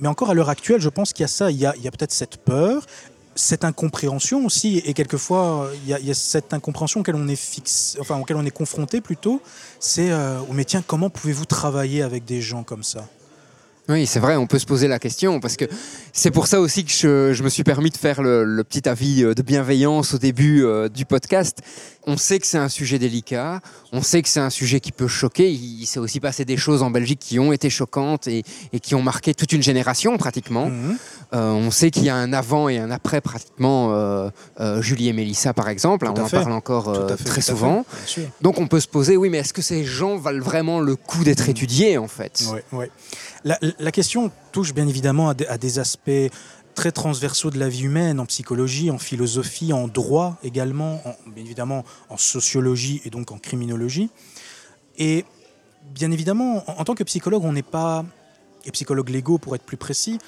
Mais 0.00 0.08
encore 0.08 0.30
à 0.30 0.34
l'heure 0.34 0.48
actuelle, 0.48 0.80
je 0.80 0.88
pense 0.88 1.12
qu'il 1.12 1.22
y 1.22 1.24
a 1.24 1.28
ça, 1.28 1.50
il 1.50 1.56
y 1.56 1.66
a, 1.66 1.74
il 1.76 1.82
y 1.82 1.88
a 1.88 1.90
peut-être 1.90 2.12
cette 2.12 2.36
peur, 2.36 2.86
cette 3.34 3.64
incompréhension 3.64 4.44
aussi, 4.46 4.78
et 4.78 4.94
quelquefois 4.94 5.70
il 5.86 5.90
y, 5.90 6.10
a 6.10 6.14
cette 6.14 6.54
incompréhension 6.54 7.00
auquel 7.00 7.16
on 7.16 7.28
est 7.28 7.36
fixe, 7.36 7.96
enfin 8.00 8.18
auquel 8.18 8.36
on 8.36 8.44
est 8.44 8.50
confronté 8.50 9.00
plutôt, 9.00 9.42
c'est 9.80 10.10
euh, 10.10 10.38
mais 10.52 10.64
tiens 10.64 10.82
comment 10.86 11.10
pouvez-vous 11.10 11.44
travailler 11.44 12.02
avec 12.02 12.24
des 12.24 12.40
gens 12.40 12.62
comme 12.62 12.82
ça? 12.82 13.06
Oui, 13.90 14.06
c'est 14.06 14.18
vrai, 14.18 14.36
on 14.36 14.46
peut 14.46 14.58
se 14.58 14.64
poser 14.64 14.88
la 14.88 14.98
question, 14.98 15.40
parce 15.40 15.56
que 15.56 15.66
c'est 16.14 16.30
pour 16.30 16.46
ça 16.46 16.58
aussi 16.58 16.86
que 16.86 17.32
je, 17.34 17.42
me 17.42 17.50
suis 17.50 17.64
permis 17.64 17.90
de 17.90 17.98
faire 17.98 18.22
le, 18.22 18.62
petit 18.64 18.88
avis 18.88 19.22
euh, 19.22 19.34
de 19.34 19.42
bienveillance 19.42 20.14
au 20.14 20.18
début 20.18 20.64
euh, 20.64 20.88
du 20.88 21.04
podcast. 21.04 21.58
On 22.06 22.16
sait 22.16 22.38
que 22.38 22.46
c'est 22.46 22.58
un 22.58 22.70
sujet 22.70 22.98
délicat, 22.98 23.60
on 23.92 24.00
sait 24.00 24.22
que 24.22 24.28
c'est 24.30 24.40
un 24.40 24.48
sujet 24.48 24.80
qui 24.80 24.90
peut 24.90 25.08
choquer. 25.08 25.50
Il, 25.50 25.84
s'est 25.86 25.98
aussi 25.98 26.18
passé 26.18 26.46
des 26.46 26.56
choses 26.56 26.82
en 26.82 26.90
Belgique 26.90 27.18
qui 27.18 27.38
ont 27.38 27.52
été 27.52 27.68
choquantes 27.68 28.26
et, 28.26 28.42
qui 28.82 28.94
ont 28.94 29.02
marqué 29.02 29.34
toute 29.34 29.52
une 29.52 29.62
génération 29.62 30.16
pratiquement. 30.16 30.66
Mhm. 30.68 30.96
Euh, 31.34 31.50
on 31.50 31.70
sait 31.70 31.90
qu'il 31.90 32.04
y 32.04 32.10
a 32.10 32.16
un 32.16 32.32
avant 32.32 32.68
et 32.68 32.78
un 32.78 32.90
après 32.90 33.20
pratiquement 33.20 34.30
Julie 34.80 35.08
et 35.08 35.14
Mélissa 35.14 35.54
par 35.54 35.70
exemple. 35.70 36.06
on 36.06 36.20
en 36.20 36.28
parle 36.28 36.52
encore 36.52 37.16
très 37.24 37.40
souvent. 37.40 37.86
Donc 38.42 38.58
on 38.58 38.66
peut 38.66 38.80
se 38.80 38.88
poser, 38.88 39.16
oui, 39.16 39.30
mais 39.30 39.38
est-ce 39.38 39.54
que 39.54 39.62
ces 39.62 39.84
gens 39.84 40.16
valent 40.16 40.44
vraiment 40.44 40.80
le 40.80 40.96
coup 40.96 41.24
d'être 41.24 41.48
étudiés 41.48 41.96
en 41.96 42.08
fait? 42.08 42.44
Oui, 42.52 42.60
oui. 42.72 42.86
La, 43.44 43.92
question 43.92 44.30
touche 44.52 44.72
bien 44.72 44.88
évidemment 44.88 45.28
à, 45.28 45.58
des 45.58 45.78
aspects 45.78 46.30
très 46.74 46.92
transversaux 46.92 47.50
de 47.50 47.58
la 47.58 47.68
vie 47.68 47.82
humaine, 47.82 48.18
en 48.18 48.24
psychologie, 48.24 48.90
en 48.90 48.96
philosophie, 48.96 49.74
en 49.74 49.86
droit 49.86 50.38
également, 50.42 51.02
bien 51.26 51.44
évidemment 51.44 51.84
en 52.08 52.16
sociologie 52.16 53.02
et 53.04 53.10
donc 53.10 53.32
en 53.32 53.38
criminologie. 53.38 54.08
Et 54.96 55.26
bien 55.94 56.10
évidemment, 56.10 56.64
en, 56.66 56.84
tant 56.84 56.94
que 56.94 57.04
psychologue, 57.04 57.44
on 57.44 57.52
n'est 57.52 57.62
pas, 57.62 58.06
et 58.64 58.70
psychologue 58.70 59.10
légaux 59.10 59.38
pour 59.38 59.54
être 59.54 59.64
plus 59.64 59.76
précis, 59.76 60.18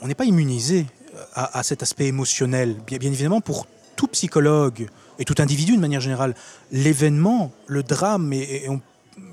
on 0.00 0.08
n'est 0.08 0.14
pas 0.14 0.24
immunisé 0.24 0.86
euh, 1.14 1.24
à, 1.34 1.62
cet 1.62 1.82
aspect 1.82 2.06
émotionnel. 2.06 2.76
Bien, 2.86 2.98
évidemment, 3.00 3.42
pour 3.42 3.66
tout 3.96 4.08
psychologue 4.08 4.88
et 5.18 5.24
tout 5.24 5.36
individu 5.38 5.76
de 5.76 5.80
manière 5.80 6.00
générale, 6.00 6.34
l'événement, 6.70 7.52
le 7.66 7.82
drame, 7.82 8.32
et, 8.32 8.66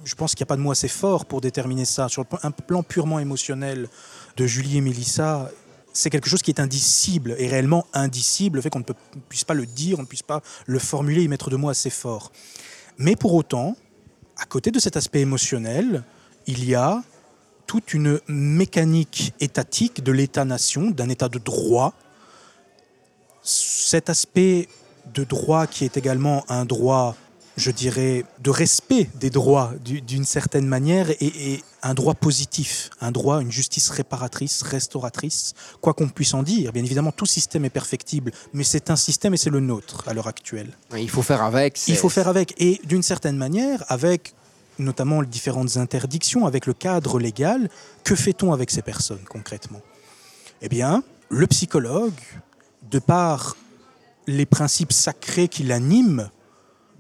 je 0.03 0.15
pense 0.15 0.35
qu'il 0.35 0.43
n'y 0.43 0.47
a 0.47 0.51
pas 0.51 0.57
de 0.57 0.61
mot 0.61 0.71
assez 0.71 0.87
fort 0.87 1.25
pour 1.25 1.41
déterminer 1.41 1.85
ça. 1.85 2.09
Sur 2.09 2.25
un 2.43 2.51
plan 2.51 2.83
purement 2.83 3.19
émotionnel 3.19 3.87
de 4.37 4.47
Julie 4.47 4.77
et 4.77 4.81
Mélissa, 4.81 5.49
c'est 5.93 6.09
quelque 6.09 6.29
chose 6.29 6.41
qui 6.41 6.51
est 6.51 6.59
indicible 6.59 7.35
et 7.37 7.47
réellement 7.47 7.85
indicible, 7.93 8.57
le 8.57 8.61
fait 8.61 8.69
qu'on 8.69 8.79
ne, 8.79 8.85
puisse 9.27 9.43
pas 9.43 9.53
le 9.53 9.65
dire, 9.65 9.99
on 9.99 10.03
ne 10.03 10.07
puisse 10.07 10.23
pas 10.23 10.41
le 10.65 10.79
formuler, 10.79 11.23
y 11.23 11.27
mettre 11.27 11.49
de 11.49 11.55
mots 11.55 11.69
assez 11.69 11.89
forts. 11.89 12.31
Mais 12.97 13.15
pour 13.15 13.33
autant, 13.33 13.75
à 14.37 14.45
côté 14.45 14.71
de 14.71 14.79
cet 14.79 14.97
aspect 14.97 15.21
émotionnel, 15.21 16.03
il 16.47 16.63
y 16.65 16.75
a 16.75 17.03
toute 17.67 17.93
une 17.93 18.19
mécanique 18.27 19.33
étatique 19.39 20.03
de 20.03 20.11
l'État-nation, 20.11 20.89
d'un 20.89 21.09
État 21.09 21.29
de 21.29 21.37
droit. 21.37 21.93
Cet 23.43 24.09
aspect 24.09 24.67
de 25.13 25.23
droit 25.23 25.67
qui 25.67 25.85
est 25.85 25.97
également 25.97 26.43
un 26.49 26.65
droit 26.65 27.15
je 27.59 27.71
dirais, 27.71 28.25
de 28.39 28.49
respect 28.49 29.09
des 29.15 29.29
droits 29.29 29.73
d'une 29.83 30.25
certaine 30.25 30.65
manière 30.65 31.09
et, 31.19 31.61
un 31.81 31.93
droit 31.93 32.13
positif, 32.13 32.89
un 32.99 33.11
droit, 33.11 33.41
une 33.41 33.53
justice 33.53 33.89
réparatrice, 33.89 34.63
restauratrice, 34.63 35.53
quoi 35.79 35.93
qu'on 35.93 36.09
puisse 36.09 36.33
en 36.33 36.43
dire. 36.43 36.73
Bien 36.73 36.83
évidemment, 36.83 37.13
tout 37.13 37.25
système 37.25 37.63
est 37.63 37.69
perfectible, 37.69 38.31
mais 38.51 38.65
c'est 38.65 38.89
un 38.89 38.97
système 38.97 39.33
et 39.33 39.37
c'est 39.37 39.49
le 39.49 39.61
nôtre 39.61 40.03
à 40.05 40.13
l'heure 40.13 40.27
actuelle. 40.27 40.71
Il 40.97 41.09
faut 41.09 41.21
faire 41.21 41.41
avec. 41.41 41.87
Il 41.87 41.95
faut 41.95 42.09
faire 42.09 42.27
avec. 42.27 42.53
Et 42.57 42.81
d'une 42.83 43.03
certaine 43.03 43.37
manière, 43.37 43.85
avec 43.87 44.33
notamment 44.77 45.21
les 45.21 45.27
différentes 45.27 45.77
interdictions, 45.77 46.45
avec 46.45 46.65
le 46.65 46.73
cadre 46.73 47.17
légal, 47.17 47.69
que 48.03 48.15
fait-on 48.15 48.51
avec 48.51 48.71
ces 48.71 48.81
personnes 48.81 49.23
concrètement? 49.29 49.81
Eh 50.61 50.67
bien, 50.67 51.03
le 51.29 51.47
psychologue, 51.47 52.19
de 52.91 52.99
par 52.99 53.55
les 54.27 54.45
principes 54.45 54.93
sacrés 54.93 55.47
qui 55.47 55.63
l'animent, 55.63 56.29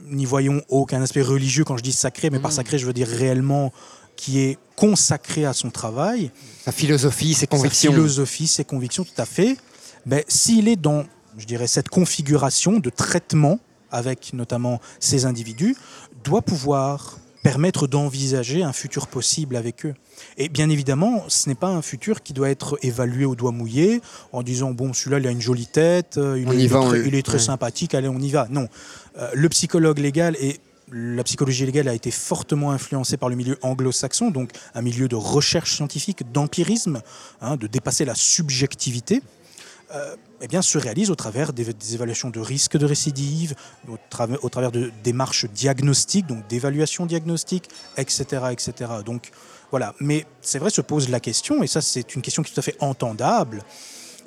n'y 0.07 0.25
voyons 0.25 0.61
aucun 0.69 1.01
aspect 1.01 1.21
religieux 1.21 1.63
quand 1.63 1.77
je 1.77 1.83
dis 1.83 1.91
sacré, 1.91 2.29
mais 2.29 2.39
par 2.39 2.51
mm. 2.51 2.55
sacré, 2.55 2.77
je 2.77 2.85
veux 2.85 2.93
dire 2.93 3.07
réellement 3.07 3.71
qui 4.15 4.39
est 4.39 4.57
consacré 4.75 5.45
à 5.45 5.53
son 5.53 5.69
travail. 5.69 6.31
Sa 6.65 6.73
philosophie, 6.73 7.33
ses 7.33 7.47
convictions. 7.47 7.91
Sa 7.91 7.97
philosophie, 7.97 8.47
ses 8.47 8.65
convictions, 8.65 9.05
tout 9.05 9.21
à 9.21 9.25
fait. 9.25 9.57
Mais 10.05 10.25
s'il 10.27 10.67
est 10.67 10.75
dans, 10.75 11.05
je 11.37 11.45
dirais, 11.45 11.67
cette 11.67 11.89
configuration 11.89 12.79
de 12.79 12.89
traitement 12.89 13.59
avec 13.91 14.33
notamment 14.33 14.79
ces 14.99 15.25
individus, 15.25 15.75
doit 16.23 16.41
pouvoir 16.41 17.19
permettre 17.43 17.87
d'envisager 17.87 18.63
un 18.63 18.73
futur 18.73 19.07
possible 19.07 19.55
avec 19.55 19.85
eux. 19.85 19.93
Et 20.37 20.49
bien 20.49 20.69
évidemment, 20.69 21.23
ce 21.29 21.47
n'est 21.47 21.55
pas 21.55 21.69
un 21.69 21.81
futur 21.81 22.21
qui 22.21 22.33
doit 22.33 22.49
être 22.49 22.77
évalué 22.81 23.23
au 23.23 23.35
doigt 23.35 23.53
mouillé 23.53 24.01
en 24.33 24.43
disant 24.43 24.71
bon 24.71 24.91
celui-là 24.91 25.19
il 25.19 25.27
a 25.27 25.31
une 25.31 25.39
jolie 25.39 25.67
tête, 25.67 26.17
euh, 26.17 26.37
il, 26.37 26.49
est, 26.49 26.67
très, 26.67 27.07
il 27.07 27.15
est, 27.15 27.25
très, 27.25 27.39
sympathique, 27.39 27.95
allez 27.95 28.09
on 28.09 28.19
y 28.19 28.29
va. 28.29 28.47
Non, 28.49 28.67
le 29.33 29.49
psychologue 29.49 29.99
légal 29.99 30.35
et 30.39 30.59
la 30.91 31.23
psychologie 31.23 31.65
légale 31.65 31.87
a 31.87 31.93
été 31.93 32.11
fortement 32.11 32.71
influencée 32.71 33.17
par 33.17 33.29
le 33.29 33.35
milieu 33.35 33.57
anglo-saxon, 33.61 34.31
donc 34.31 34.51
un 34.73 34.81
milieu 34.81 35.07
de 35.07 35.15
recherche 35.15 35.75
scientifique, 35.75 36.31
d'empirisme, 36.31 37.01
hein, 37.41 37.57
de 37.57 37.67
dépasser 37.67 38.05
la 38.05 38.15
subjectivité. 38.15 39.21
Euh, 39.93 40.15
eh 40.41 40.47
bien, 40.47 40.61
se 40.61 40.77
réalise 40.77 41.09
au 41.09 41.15
travers 41.15 41.51
des, 41.51 41.95
évaluations 41.95 42.29
de 42.29 42.39
risque 42.39 42.77
de 42.77 42.85
récidive, 42.85 43.55
au, 43.87 43.97
au 44.41 44.49
travers 44.49 44.71
de 44.71 44.91
démarches 45.03 45.45
diagnostiques, 45.45 46.27
donc 46.27 46.47
d'évaluation 46.47 47.05
diagnostique, 47.05 47.69
etc., 47.97 48.43
etc. 48.51 48.91
Donc 49.03 49.31
voilà. 49.71 49.95
Mais 49.99 50.25
c'est 50.41 50.59
vrai, 50.59 50.69
se 50.69 50.81
pose 50.81 51.09
la 51.09 51.19
question, 51.19 51.63
et 51.63 51.67
ça, 51.67 51.81
c'est 51.81 52.15
une 52.15 52.21
question 52.21 52.43
qui 52.43 52.51
est 52.51 52.53
tout 52.53 52.59
à 52.59 52.63
fait 52.63 52.77
entendable 52.79 53.63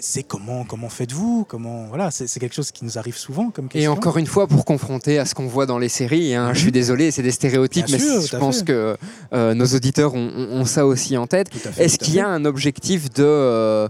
c'est 0.03 0.25
comment 0.25 0.65
comment 0.65 0.89
faites-vous? 0.89 1.47
Comment 1.49 1.87
voilà 1.87 2.11
c'est 2.11 2.41
quelque 2.41 2.55
chose 2.55 2.73
qui 2.73 2.85
nous 2.85 2.99
arrive 2.99 3.17
souvent 3.17 3.51
comme 3.51 3.69
question. 3.69 3.93
Et 3.93 3.97
encore 3.97 4.19
une 4.19 4.27
fois 4.27 4.49
pour 4.49 4.65
confronter 4.65 5.19
à 5.19 5.25
ce 5.25 5.35
qu'on 5.35 5.47
voit 5.47 5.65
dans 5.65 5.79
les 5.79 5.89
séries, 5.89 6.35
hein, 6.35 6.53
je 6.53 6.59
suis 6.59 6.67
mhm. 6.67 6.73
désolé, 6.73 7.11
c'est 7.13 7.23
des 7.23 7.31
stéréotypes, 7.31 7.87
mais 7.89 7.99
je 7.99 8.37
pense 8.37 8.63
que 8.63 8.97
euh, 9.33 9.55
nos 9.55 9.67
auditeurs 9.67 10.15
ont, 10.15 10.65
ça 10.65 10.87
aussi 10.87 11.17
en 11.17 11.27
tête. 11.27 11.49
Est-ce 11.79 11.99
qu'il 11.99 12.15
y 12.15 12.21
a 12.21 12.27
un 12.27 12.45
objectif 12.45 13.11
de 13.11 13.23
euh, 13.23 13.89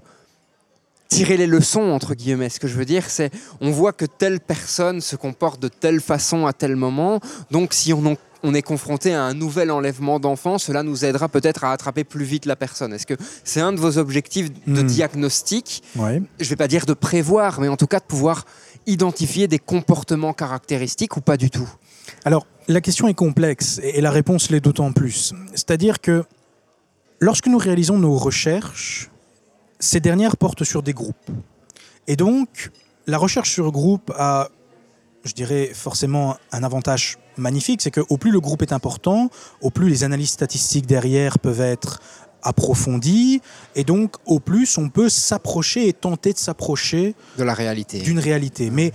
tirer 1.09 1.39
les 1.39 1.47
leçons 1.47 1.91
entre 1.91 2.15
guillemets? 2.15 2.51
Ce 2.51 2.61
que 2.61 2.69
je 2.69 2.75
veux 2.75 2.85
dire, 2.85 3.09
c'est 3.09 3.31
on 3.63 3.71
voit 3.71 3.95
que 3.95 4.05
telle 4.05 4.41
personne 4.41 5.01
se 5.01 5.17
comporte 5.17 5.63
de 5.63 5.69
telle 5.69 6.01
façon 6.01 6.47
à 6.47 6.53
tel 6.53 6.77
moment. 6.77 7.21
Donc 7.51 7.73
si 7.73 7.95
on, 7.95 8.17
on 8.43 8.55
est 8.55 8.63
confronté 8.63 9.15
à 9.15 9.23
un 9.23 9.35
nouvel 9.35 9.71
enlèvement 9.71 10.21
d'enfants, 10.21 10.59
cela 10.59 10.83
nous 10.83 11.05
aidera 11.05 11.29
peut-être 11.29 11.65
à 11.65 11.73
attraper 11.73 12.05
plus 12.05 12.25
vite 12.25 12.47
la 12.47 12.57
personne. 12.57 12.93
Est-ce 12.93 13.07
que 13.07 13.15
c'est 13.45 13.61
un 13.61 13.73
de 13.73 13.79
vos 13.79 13.99
objectifs 13.99 14.51
de 14.67 14.83
hmm. 14.83 14.87
diagnostic? 14.87 15.83
Je 15.97 16.01
ne 16.03 16.49
vais 16.49 16.57
pas 16.57 16.69
dire 16.69 16.87
de 16.87 16.95
prévoir, 16.95 17.61
mais 17.61 17.69
en 17.69 17.77
tout 17.77 17.87
cas 17.87 18.01
de 18.01 18.05
pouvoir 18.05 18.45
identifier 18.87 19.49
des 19.49 19.59
comportements 19.59 20.33
caractéristiques 20.33 21.17
ou 21.17 21.21
pas 21.21 21.37
du 21.37 21.51
tout 21.51 21.69
Alors, 22.25 22.47
la 22.69 22.81
question 22.81 23.09
est 23.09 23.15
complexe 23.15 23.81
et 23.83 24.01
la 24.01 24.11
réponse 24.11 24.51
l'est 24.51 24.61
d'autant 24.61 24.93
plus. 24.93 25.35
C'est-à-dire 25.53 26.01
que 26.01 26.25
lorsque 27.21 27.47
nous 27.47 27.59
réalisons 27.59 27.99
nos 27.99 28.17
recherches, 28.17 29.11
ces 29.79 30.01
dernières 30.01 30.37
portent 30.37 30.65
sur 30.65 30.83
des 30.83 30.93
groupes. 30.93 31.31
Et 32.07 32.17
donc, 32.17 32.71
la 33.07 33.19
recherche 33.19 33.51
sur 33.51 33.71
groupe 33.73 34.13
a, 34.17 34.49
je 35.25 35.33
dirais, 35.33 35.71
forcément 35.75 36.37
un 36.51 36.63
avantage 36.63 37.19
magnifique, 37.37 37.81
c'est 37.83 37.91
qu'au 37.91 38.17
plus 38.17 38.31
le 38.31 38.41
groupe 38.41 38.63
est 38.63 38.73
important, 38.73 39.31
au 39.61 39.71
plus 39.71 39.89
les 39.89 40.05
analyses 40.05 40.31
statistiques 40.31 40.87
derrière 40.87 41.39
peuvent 41.39 41.61
être 41.61 42.01
approfondies, 42.43 43.41
et 43.77 43.85
donc 43.85 44.17
au 44.27 44.41
plus 44.41 44.77
on 44.79 44.89
peut 44.89 45.09
s'approcher 45.09 45.89
et 45.89 45.93
tenter 45.93 46.33
de 46.33 46.39
s'approcher 46.39 47.15
de 47.39 47.45
la 47.45 47.55
réalité. 47.55 48.01
D'une 48.01 48.19
réalité. 48.19 48.71
Mais 48.71 48.93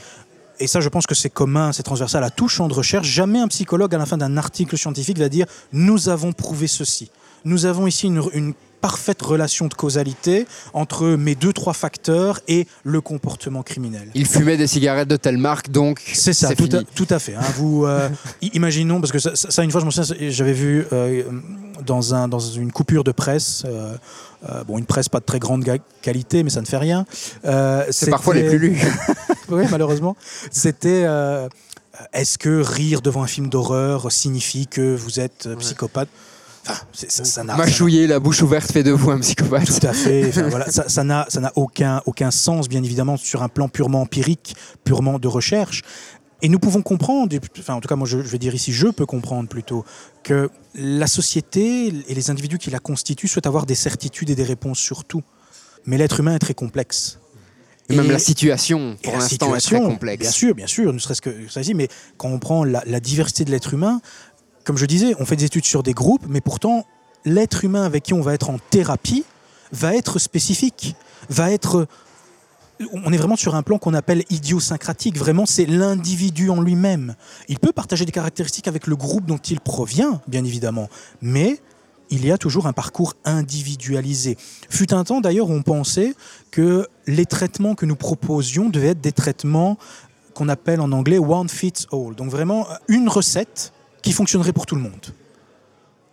et 0.59 0.67
ça 0.67 0.81
je 0.81 0.89
pense 0.89 1.07
que 1.07 1.15
c'est 1.15 1.29
commun, 1.29 1.71
c'est 1.71 1.83
transversal 1.83 2.23
à 2.23 2.29
tout 2.29 2.49
champ 2.49 2.67
de 2.67 2.73
recherche, 2.73 3.07
jamais 3.07 3.39
un 3.39 3.47
psychologue 3.47 3.95
à 3.95 3.97
la 3.97 4.05
fin 4.05 4.17
d'un 4.17 4.35
article 4.37 4.77
scientifique 4.77 5.17
va 5.17 5.29
dire 5.29 5.45
nous 5.71 6.09
avons 6.09 6.33
prouvé 6.33 6.67
ceci. 6.67 7.09
Nous 7.45 7.65
avons 7.65 7.87
ici 7.87 8.07
une, 8.07 8.21
une 8.33 8.53
parfaite 8.81 9.21
relation 9.21 9.67
de 9.67 9.73
causalité 9.73 10.45
entre 10.73 11.07
mes 11.07 11.35
deux, 11.35 11.53
trois 11.53 11.73
facteurs 11.73 12.39
et 12.47 12.67
le 12.83 13.01
comportement 13.01 13.63
criminel. 13.63 14.09
Il 14.15 14.25
fumait 14.25 14.57
des 14.57 14.67
cigarettes 14.67 15.07
de 15.07 15.15
telle 15.17 15.37
marque, 15.37 15.69
donc 15.71 16.01
C'est 16.13 16.33
ça, 16.33 16.55
tout 16.55 16.65
à, 16.71 16.79
fini. 16.79 16.87
tout 16.95 17.07
à 17.09 17.19
fait. 17.19 17.35
hein. 17.35 17.41
Vous, 17.57 17.85
euh, 17.85 18.09
imaginons, 18.53 18.99
parce 19.01 19.11
que 19.11 19.19
ça, 19.19 19.63
une 19.63 19.71
fois, 19.71 19.81
je 19.81 19.85
me 19.85 19.91
souviens, 19.91 20.15
j'avais 20.29 20.53
vu 20.53 20.85
euh, 20.93 21.23
dans, 21.85 22.13
un, 22.13 22.27
dans 22.27 22.39
une 22.39 22.71
coupure 22.71 23.03
de 23.03 23.11
presse, 23.11 23.63
euh, 23.65 23.95
euh, 24.49 24.63
bon, 24.63 24.77
une 24.77 24.85
presse 24.85 25.09
pas 25.09 25.19
de 25.19 25.25
très 25.25 25.39
grande 25.39 25.65
qualité, 26.01 26.43
mais 26.43 26.49
ça 26.49 26.61
ne 26.61 26.65
fait 26.67 26.77
rien. 26.77 27.05
Euh, 27.45 27.83
C'est 27.89 28.09
parfois 28.09 28.35
les 28.35 28.47
plus 28.47 28.59
lus. 28.59 28.79
oui, 29.49 29.63
malheureusement. 29.71 30.15
C'était. 30.51 31.03
euh, 31.05 31.47
Est-ce 32.13 32.37
que 32.37 32.61
rire 32.61 33.01
devant 33.01 33.23
un 33.23 33.27
film 33.27 33.49
d'horreur 33.49 34.11
signifie 34.11 34.67
que 34.67 34.95
vous 34.95 35.19
êtes 35.19 35.49
psychopathe? 35.57 36.09
Enfin, 36.69 36.85
ça 36.93 37.23
ça 37.25 37.43
Mâchouiller 37.43 38.07
la 38.07 38.19
bouche 38.19 38.41
ouverte 38.41 38.71
fait 38.71 38.83
de 38.83 38.91
vous 38.91 39.11
un 39.11 39.19
psychopathe. 39.19 39.65
tout 39.65 39.87
à 39.87 39.93
fait. 39.93 40.29
Enfin, 40.29 40.49
voilà, 40.49 40.69
ça 40.69 41.03
n'a 41.03 41.25
ça 41.29 41.39
n'a 41.39 41.51
aucun, 41.55 42.01
aucun 42.05 42.31
sens, 42.31 42.67
bien 42.67 42.83
évidemment, 42.83 43.17
sur 43.17 43.43
un 43.43 43.49
plan 43.49 43.69
purement 43.69 44.01
empirique, 44.01 44.55
purement 44.83 45.19
de 45.19 45.27
recherche. 45.27 45.83
Et 46.41 46.49
nous 46.49 46.59
pouvons 46.59 46.83
comprendre, 46.83 47.35
enfin 47.57 47.73
en 47.73 47.81
tout 47.81 47.87
cas 47.87 47.95
moi 47.95 48.07
je, 48.07 48.19
je 48.19 48.27
vais 48.27 48.37
dire 48.37 48.53
ici, 48.53 48.71
je 48.71 48.87
peux 48.87 49.07
comprendre 49.07 49.49
plutôt, 49.49 49.83
que 50.23 50.51
la 50.75 51.07
société 51.07 51.87
et 51.87 52.13
les 52.13 52.29
individus 52.29 52.59
qui 52.59 52.69
la 52.69 52.79
constituent 52.79 53.27
souhaitent 53.27 53.47
avoir 53.47 53.65
des 53.65 53.75
certitudes 53.75 54.29
et 54.29 54.35
des 54.35 54.43
réponses 54.43 54.77
sur 54.77 55.03
tout. 55.03 55.23
Mais 55.85 55.97
l'être 55.97 56.19
humain 56.19 56.35
est 56.35 56.39
très 56.39 56.53
complexe. 56.53 57.19
Et 57.89 57.95
même 57.95 58.11
la 58.11 58.19
situation, 58.19 58.97
pour 59.01 59.13
l'instant, 59.13 59.55
est 59.55 59.61
très 59.61 59.79
complexe. 59.79 60.19
Bien 60.19 60.31
sûr, 60.31 60.53
bien 60.53 60.67
sûr, 60.67 60.93
ne 60.93 60.99
serait-ce 60.99 61.21
que 61.21 61.49
ça 61.49 61.61
dit, 61.61 61.73
mais 61.73 61.87
quand 62.17 62.27
on 62.27 62.37
prend 62.37 62.65
la, 62.65 62.83
la 62.85 62.99
diversité 62.99 63.45
de 63.45 63.51
l'être 63.51 63.73
humain, 63.73 64.01
comme 64.67 64.77
je 64.77 64.85
disais, 64.85 65.15
on 65.17 65.25
fait 65.25 65.37
des 65.37 65.45
études 65.45 65.63
sur 65.63 65.81
des 65.81 65.93
groupes, 65.93 66.25
mais 66.27 66.41
pourtant, 66.41 66.85
l'être 67.23 67.63
humain 67.63 67.85
avec 67.85 68.03
qui 68.03 68.13
on 68.13 68.19
va 68.19 68.33
être 68.33 68.49
en 68.49 68.57
thérapie 68.59 69.23
va 69.71 69.95
être 69.95 70.19
spécifique, 70.19 70.97
va 71.29 71.51
être. 71.51 71.87
On 72.91 73.13
est 73.13 73.17
vraiment 73.17 73.37
sur 73.37 73.55
un 73.55 73.63
plan 73.63 73.77
qu'on 73.77 73.93
appelle 73.93 74.25
idiosyncratique. 74.29 75.17
Vraiment, 75.17 75.45
c'est 75.45 75.65
l'individu 75.65 76.49
en 76.49 76.61
lui-même. 76.61 77.15
Il 77.47 77.59
peut 77.59 77.71
partager 77.71 78.03
des 78.03 78.11
caractéristiques 78.11 78.67
avec 78.67 78.87
le 78.87 78.97
groupe 78.97 79.25
dont 79.25 79.37
il 79.37 79.61
provient, 79.61 80.21
bien 80.27 80.43
évidemment, 80.43 80.89
mais 81.21 81.61
il 82.09 82.25
y 82.25 82.31
a 82.33 82.37
toujours 82.37 82.67
un 82.67 82.73
parcours 82.73 83.13
individualisé. 83.23 84.37
Fut 84.69 84.93
un 84.93 85.05
temps 85.05 85.21
d'ailleurs 85.21 85.49
où 85.49 85.53
on 85.53 85.63
pensait 85.63 86.13
que 86.51 86.89
les 87.05 87.25
traitements 87.25 87.73
que 87.73 87.85
nous 87.85 87.95
proposions 87.95 88.67
devaient 88.67 88.89
être 88.89 89.01
des 89.01 89.13
traitements 89.13 89.77
qu'on 90.33 90.49
appelle 90.49 90.81
en 90.81 90.91
anglais 90.91 91.19
one 91.19 91.47
fits 91.47 91.87
all. 91.93 92.15
Donc 92.15 92.29
vraiment 92.29 92.67
une 92.89 93.07
recette 93.07 93.71
qui 94.07 94.13
fonctionnerait 94.13 94.53
pour 94.53 94.65
tout 94.65 94.75
le 94.75 94.81
monde. 94.81 95.05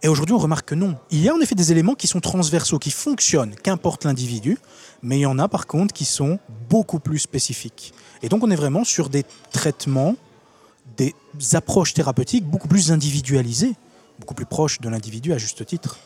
Et 0.03 0.09
aujourd'hui, 0.09 0.35
on 0.35 0.39
remarque 0.39 0.67
que 0.71 0.75
non. 0.75 0.97
Il 1.13 1.21
y 1.21 1.29
a 1.29 1.35
en 1.35 1.41
effet 1.41 1.55
des 1.55 1.71
éléments 1.71 1.95
qui 1.95 2.09
sont 2.09 2.19
transversaux, 2.19 2.81
qui 2.81 2.91
fonctionnent, 2.91 3.55
qu'importe 3.55 4.05
l'individu, 4.05 4.59
mais 5.03 5.19
il 5.19 5.21
y 5.23 5.27
en 5.27 5.39
a 5.39 5.47
par 5.47 5.69
contre 5.69 5.95
qui 5.95 6.05
sont 6.05 6.41
beaucoup 6.69 6.99
plus 6.99 7.21
spécifiques. 7.21 7.95
Et 8.23 8.29
donc 8.29 8.43
on 8.43 8.51
est 8.51 8.57
vraiment 8.57 8.83
sur 8.83 9.09
des 9.09 9.25
traitements, 9.53 10.17
des 10.97 11.15
approches 11.53 11.95
thérapeutiques 11.95 12.45
beaucoup 12.45 12.67
plus 12.67 12.91
individualisées, 12.91 13.75
beaucoup 14.19 14.35
plus 14.35 14.45
proches 14.47 14.81
de 14.81 14.89
l'individu 14.89 15.33
à 15.33 15.39
juste 15.39 15.65
titre. 15.65 16.01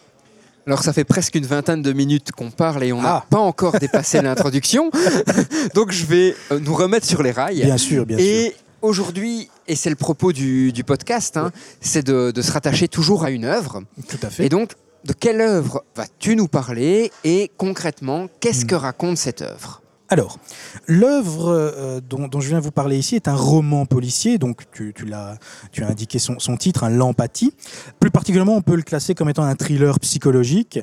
Alors 0.67 0.83
ça 0.83 0.93
fait 0.93 1.05
presque 1.05 1.35
une 1.37 1.47
vingtaine 1.47 1.81
de 1.81 1.93
minutes 1.95 2.33
qu'on 2.33 2.51
parle 2.51 2.85
et 2.85 2.93
on 2.93 3.01
n'a 3.01 3.17
Ah. 3.17 3.27
pas 3.31 3.39
encore 3.39 3.79
dépassé 3.79 4.21
l'introduction. 4.21 4.91
Donc 5.75 5.91
je 5.91 6.05
vais 6.05 6.37
euh, 6.53 6.61
nous 6.61 6.75
remettre 6.75 7.07
sur 7.07 7.23
les 7.23 7.31
rails. 7.31 7.63
Bien 7.65 7.79
sûr, 7.79 8.05
bien 8.05 8.19
sûr. 8.19 8.53
Aujourd'hui, 8.83 9.51
et 9.67 9.75
c'est 9.75 9.91
le 9.91 9.97
propos 9.97 10.33
du, 10.33 10.73
du 10.73 10.85
podcast, 10.85 11.37
hein, 11.37 11.51
c'est 11.81 12.07
de, 12.07 12.31
de 12.31 12.43
se 12.43 12.53
rattacher 12.53 12.89
toujours 12.89 13.25
à 13.25 13.31
une 13.31 13.45
œuvre. 13.45 13.83
Tout 14.09 14.19
à 14.23 14.31
fait. 14.31 14.47
Et 14.47 14.49
donc, 14.49 14.73
de 15.05 15.13
quelle 15.13 15.41
œuvre 15.41 15.85
vas-tu 15.95 16.37
nous 16.37 16.49
parler 16.49 17.13
et 17.25 17.51
concrètement, 17.57 18.29
qu'est-ce 18.41 18.65
que 18.65 18.75
raconte 18.75 19.17
cette 19.17 19.43
œuvre? 19.43 19.83
Alors, 20.11 20.39
l'œuvre 20.87 21.49
euh, 21.51 22.01
dont, 22.01 22.29
dont 22.29 22.41
je 22.41 22.49
viens 22.49 22.61
vous 22.61 22.71
parler 22.71 22.97
ici 22.99 23.15
est 23.15 23.29
un 23.29 23.35
roman 23.35 23.85
policier, 23.85 24.39
donc 24.39 24.63
tu, 24.73 24.95
tu 24.95 25.05
l'as, 25.05 25.37
tu 25.71 25.85
as 25.85 25.89
indiqué 25.89 26.19
son, 26.19 26.39
son 26.39 26.57
titre, 26.57 26.85
un 26.85 26.89
L'empathie. 26.89 27.53
Plus 28.01 28.11
particulièrement, 28.11 28.57
on 28.57 28.63
peut 28.63 28.75
le 28.77 28.83
classer 28.83 29.15
comme 29.15 29.29
étant 29.29 29.45
un 29.45 29.55
thriller 29.55 30.01
psychologique 30.01 30.81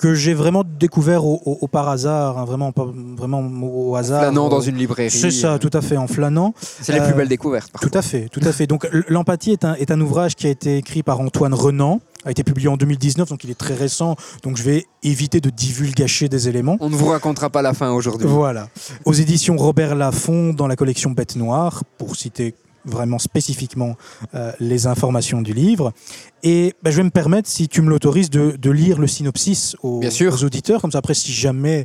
que 0.00 0.14
j'ai 0.14 0.32
vraiment 0.32 0.64
découvert 0.64 1.26
au, 1.26 1.42
au- 1.44 1.58
au 1.60 1.68
par 1.68 1.90
hasard, 1.90 2.38
hein, 2.38 2.46
vraiment, 2.46 2.72
pas- 2.72 2.86
vraiment 3.18 3.46
au 3.62 3.94
hasard. 3.96 4.22
Flânant 4.22 4.48
dans 4.48 4.60
Euh, 4.60 4.70
une 4.70 4.76
librairie. 4.76 5.10
C'est 5.10 5.30
ça, 5.30 5.58
tout 5.58 5.68
à 5.74 5.82
fait, 5.82 5.98
en 5.98 6.06
flânant. 6.06 6.54
C'est 6.58 6.94
les 6.94 7.00
Euh, 7.00 7.04
plus 7.06 7.14
belles 7.14 7.28
découvertes. 7.28 7.70
parfois. 7.70 7.90
Tout 7.90 7.98
à 7.98 8.00
fait, 8.00 8.28
tout 8.30 8.40
à 8.42 8.50
fait. 8.52 8.66
Donc 8.66 8.88
l'empathie 9.08 9.50
est 9.52 9.64
un, 9.66 9.74
est 9.74 9.90
un 9.90 10.00
ouvrage 10.00 10.36
qui 10.36 10.46
a 10.46 10.50
été 10.50 10.78
écrit 10.78 11.02
par 11.02 11.20
Antoine 11.20 11.52
Renan, 11.52 12.00
a 12.24 12.30
été 12.30 12.44
publié 12.44 12.68
en 12.68 12.78
2019, 12.78 13.28
donc 13.28 13.44
il 13.44 13.50
est 13.50 13.54
très 13.58 13.74
récent, 13.74 14.16
donc 14.42 14.56
je 14.56 14.62
vais 14.62 14.86
éviter 15.02 15.40
de 15.42 15.50
divulgacher 15.50 16.30
des 16.30 16.48
éléments. 16.48 16.78
On 16.80 16.88
ne 16.88 16.94
vous 16.96 17.06
racontera 17.08 17.50
pas 17.50 17.60
la 17.60 17.74
fin 17.74 17.90
aujourd'hui. 17.92 18.26
Voilà. 18.26 18.68
Aux 19.04 19.12
éditions 19.12 19.56
Robert 19.58 19.94
Laffont, 19.94 20.54
dans 20.54 20.66
la 20.66 20.76
collection 20.76 21.10
Bête 21.10 21.36
Noire, 21.36 21.84
pour 21.98 22.16
citer 22.16 22.54
vraiment 22.84 23.18
spécifiquement 23.18 23.96
euh, 24.34 24.52
les 24.60 24.86
informations 24.86 25.42
du 25.42 25.52
livre. 25.52 25.92
Et 26.42 26.74
ben, 26.82 26.90
je 26.90 26.96
vais 26.98 27.02
me 27.04 27.10
permettre, 27.10 27.48
si 27.48 27.68
tu 27.68 27.82
me 27.82 27.90
l'autorises, 27.90 28.30
de, 28.30 28.56
de 28.56 28.70
lire 28.70 28.98
le 28.98 29.06
synopsis 29.06 29.76
aux, 29.82 30.00
Bien 30.00 30.10
sûr. 30.10 30.32
aux 30.34 30.44
auditeurs. 30.44 30.80
Comme 30.80 30.92
ça, 30.92 30.98
après, 30.98 31.14
si 31.14 31.32
jamais 31.32 31.84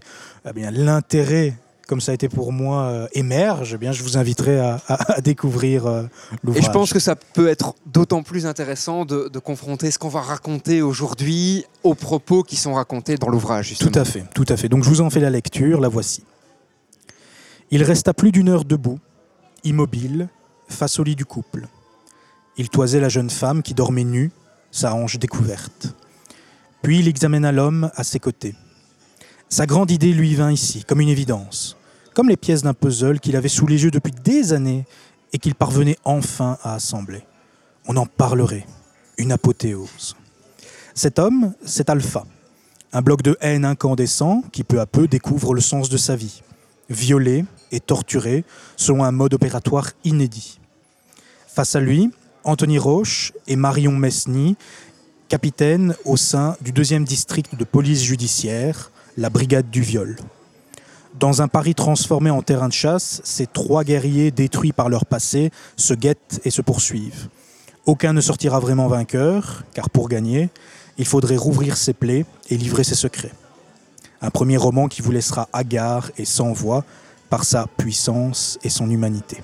eh 0.50 0.54
bien, 0.54 0.72
l'intérêt, 0.72 1.54
comme 1.88 2.02
ça 2.02 2.12
a 2.12 2.16
été 2.16 2.30
pour 2.30 2.52
moi, 2.52 2.84
euh, 2.86 3.08
émerge, 3.14 3.74
eh 3.76 3.78
bien, 3.78 3.92
je 3.92 4.02
vous 4.04 4.18
inviterai 4.18 4.60
à, 4.60 4.82
à- 4.88 5.14
à 5.18 5.22
découvrir 5.22 5.86
euh, 5.86 6.04
Et 6.04 6.36
l'ouvrage. 6.44 6.64
je 6.66 6.70
pense 6.72 6.94
que 6.94 7.00
ça 7.00 7.16
peut 7.16 7.48
être 7.48 7.76
d'autant 7.86 8.24
plus 8.24 8.46
intéressant 8.48 9.06
de, 9.06 9.28
de 9.28 9.40
confronter 9.40 9.92
ce 9.92 10.00
qu'on 10.00 10.10
va 10.10 10.22
raconter 10.22 10.82
aujourd'hui 10.82 11.66
aux 11.84 11.94
propos 11.94 12.42
qui 12.42 12.56
sont 12.56 12.74
racontés 12.74 13.18
dans 13.18 13.30
l'ouvrage. 13.30 13.68
justement. 13.70 13.92
Tout 13.92 14.00
à 14.00 14.06
fait, 14.06 14.24
tout 14.34 14.46
à 14.50 14.58
fait. 14.58 14.68
Donc 14.70 14.84
je 14.84 14.90
vous 14.90 15.02
en 15.02 15.10
fais 15.12 15.20
la 15.20 15.30
lecture, 15.30 15.80
la 15.80 15.90
voici. 15.90 16.24
Il 17.72 17.84
resta 17.84 18.14
plus 18.14 18.32
d'une 18.32 18.50
heure 18.50 18.64
debout, 18.66 19.00
immobile, 19.64 20.30
face 20.68 21.00
au 21.00 21.04
lit 21.04 21.16
du 21.16 21.26
couple. 21.26 21.68
Il 22.58 22.70
toisait 22.70 23.00
la 23.00 23.10
jeune 23.10 23.30
femme 23.30 23.62
qui 23.62 23.74
dormait 23.74 24.04
nue, 24.04 24.32
sa 24.72 24.94
hanche 24.94 25.20
découverte. 25.20 25.96
Puis 26.82 27.00
il 27.00 27.08
examina 27.08 27.52
l'homme 27.52 27.92
à 27.96 28.04
ses 28.04 28.20
côtés. 28.20 28.56
Sa 29.50 29.66
grande 29.66 29.92
idée 29.92 30.14
lui 30.14 30.36
vint 30.36 30.52
ici, 30.52 30.84
comme 30.84 31.02
une 31.02 31.10
évidence, 31.10 31.78
comme 32.14 32.30
les 32.30 32.38
pièces 32.38 32.64
d'un 32.64 32.74
puzzle 32.74 33.20
qu'il 33.20 33.36
avait 33.36 33.50
sous 33.50 33.68
les 33.68 33.84
yeux 33.84 33.92
depuis 33.92 34.14
des 34.24 34.54
années 34.54 34.86
et 35.34 35.38
qu'il 35.38 35.56
parvenait 35.56 35.98
enfin 36.04 36.58
à 36.64 36.76
assembler. 36.76 37.24
On 37.88 37.98
en 37.98 38.06
parlerait, 38.06 38.66
une 39.18 39.32
apothéose. 39.32 40.16
Cet 40.94 41.20
homme, 41.20 41.54
c'est 41.66 41.90
Alpha, 41.90 42.26
un 42.94 43.02
bloc 43.02 43.22
de 43.22 43.38
haine 43.42 43.66
incandescent 43.66 44.44
qui 44.52 44.64
peu 44.64 44.80
à 44.80 44.86
peu 44.86 45.08
découvre 45.08 45.54
le 45.54 45.62
sens 45.62 45.90
de 45.90 45.98
sa 45.98 46.16
vie, 46.16 46.42
violé 46.90 47.46
et 47.72 47.80
torturé 47.80 48.44
selon 48.78 49.04
un 49.04 49.12
mode 49.12 49.34
opératoire 49.34 49.92
inédit. 50.04 50.60
Face 51.48 51.76
à 51.76 51.80
lui, 51.80 52.12
Anthony 52.44 52.78
Roche 52.78 53.34
et 53.48 53.56
Marion 53.56 53.94
Mesny, 53.94 54.56
capitaines 55.30 55.96
au 56.06 56.18
sein 56.18 56.56
du 56.62 56.72
deuxième 56.72 57.04
district 57.04 57.56
de 57.56 57.64
police 57.64 58.04
judiciaire, 58.04 58.92
la 59.18 59.30
brigade 59.30 59.70
du 59.70 59.82
viol. 59.82 60.18
Dans 61.20 61.42
un 61.42 61.48
Paris 61.48 61.76
transformé 61.76 62.30
en 62.30 62.42
terrain 62.42 62.68
de 62.68 62.74
chasse, 62.74 63.22
ces 63.24 63.48
trois 63.48 63.84
guerriers 63.86 64.32
détruits 64.32 64.74
par 64.74 64.90
leur 64.90 65.06
passé 65.06 65.50
se 65.78 65.94
guettent 65.94 66.42
et 66.44 66.52
se 66.52 66.62
poursuivent. 66.62 67.30
Aucun 67.86 68.14
ne 68.14 68.22
sortira 68.22 68.60
vraiment 68.60 68.88
vainqueur, 68.88 69.64
car 69.74 69.90
pour 69.90 70.10
gagner, 70.10 70.50
il 70.98 71.06
faudrait 71.06 71.38
rouvrir 71.38 71.78
ses 71.78 71.94
plaies 71.94 72.26
et 72.50 72.58
livrer 72.58 72.84
ses 72.84 72.96
secrets. 72.96 73.32
Un 74.22 74.30
premier 74.30 74.58
roman 74.58 74.88
qui 74.88 75.02
vous 75.02 75.12
laissera 75.12 75.48
hagard 75.54 76.12
et 76.18 76.26
sans 76.26 76.52
voix 76.52 76.84
par 77.30 77.44
sa 77.44 77.68
puissance 77.78 78.60
et 78.64 78.70
son 78.70 78.90
humanité. 78.90 79.38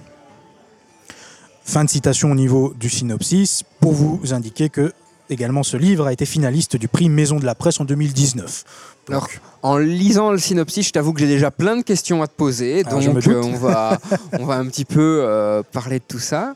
Fin 1.64 1.84
de 1.84 1.90
citation 1.90 2.32
au 2.32 2.36
niveau 2.36 2.74
du 2.78 2.90
synopsis 2.90 3.64
pour 3.80 3.94
vous 3.94 4.34
indiquer 4.34 4.70
que 4.70 4.94
également 5.30 5.64
ce 5.64 5.78
livre 5.78 6.08
a 6.08 6.14
été 6.14 6.26
finaliste 6.26 6.76
du 6.76 6.88
prix 6.88 7.10
Maison 7.10 7.40
de 7.40 7.46
la 7.46 7.56
Presse 7.56 7.80
en 7.80 7.86
2019. 7.86 8.64
Donc, 9.08 9.16
Alors, 9.16 9.28
en 9.64 9.78
lisant 9.78 10.32
le 10.32 10.38
synopsis, 10.38 10.88
je 10.88 10.92
t'avoue 10.92 11.14
que 11.14 11.20
j'ai 11.20 11.28
déjà 11.28 11.50
plein 11.50 11.78
de 11.78 11.82
questions 11.82 12.22
à 12.22 12.28
te 12.28 12.34
poser, 12.34 12.84
Ah, 12.86 12.90
donc 12.90 13.28
euh, 13.28 13.42
on, 13.44 13.56
va, 13.56 13.98
on 14.40 14.46
va 14.46 14.56
un 14.56 14.66
petit 14.66 14.86
peu 14.86 15.24
euh, 15.24 15.64
parler 15.64 16.00
de 16.00 16.04
tout 16.08 16.20
ça. 16.20 16.56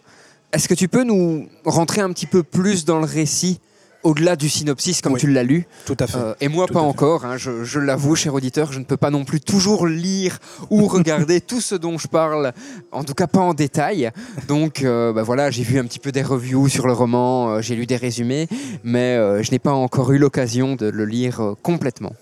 Est-ce 0.51 0.67
que 0.67 0.73
tu 0.73 0.87
peux 0.87 1.03
nous 1.03 1.47
rentrer 1.65 2.01
un 2.01 2.11
petit 2.11 2.27
peu 2.27 2.43
plus 2.43 2.85
dans 2.85 2.99
le 2.99 3.05
récit, 3.05 3.59
au-delà 4.05 4.35
du 4.37 4.47
synopsis, 4.49 5.01
comme 5.01 5.13
Oui. 5.13 5.19
tu 5.19 5.27
l'as 5.31 5.43
lu 5.43 5.67
tout 5.85 5.97
à 5.99 6.07
fait. 6.07 6.17
Euh, 6.17 6.33
Et 6.39 6.47
moi, 6.47 6.67
Tout 6.67 6.73
pas 6.73 6.79
encore, 6.81 7.25
hein, 7.25 7.37
je, 7.37 7.63
je 7.63 7.79
l'avoue, 7.79 8.15
cher 8.15 8.33
auditeur, 8.33 8.71
je 8.71 8.79
ne 8.79 8.85
peux 8.85 8.95
pas 8.97 9.09
non 9.09 9.25
plus 9.25 9.41
toujours 9.41 9.85
lire 9.87 10.39
ou 10.69 10.85
regarder 10.97 11.41
tout 11.41 11.59
ce 11.59 11.75
dont 11.75 11.97
je 11.97 12.07
parle, 12.07 12.53
en 12.91 13.03
tout 13.03 13.13
cas 13.13 13.27
pas 13.27 13.41
en 13.41 13.53
détail. 13.53 14.11
Donc 14.47 14.83
euh, 14.83 15.11
bah 15.11 15.23
voilà, 15.23 15.51
j'ai 15.51 15.63
vu 15.63 15.77
un 15.79 15.83
petit 15.85 15.99
peu 15.99 16.11
des 16.11 16.21
reviews 16.23 16.69
sur 16.69 16.87
le 16.87 16.93
roman, 16.93 17.49
euh, 17.49 17.61
j'ai 17.61 17.75
lu 17.75 17.85
des 17.85 17.97
résumés, 17.97 18.47
mais 18.83 19.15
euh, 19.15 19.43
je 19.43 19.51
n'ai 19.51 19.59
pas 19.59 19.73
encore 19.73 20.11
eu 20.11 20.17
l'occasion 20.17 20.75
de 20.75 20.85
le 20.87 21.05
lire 21.05 21.41
euh, 21.41 21.53
complètement. 21.61 22.13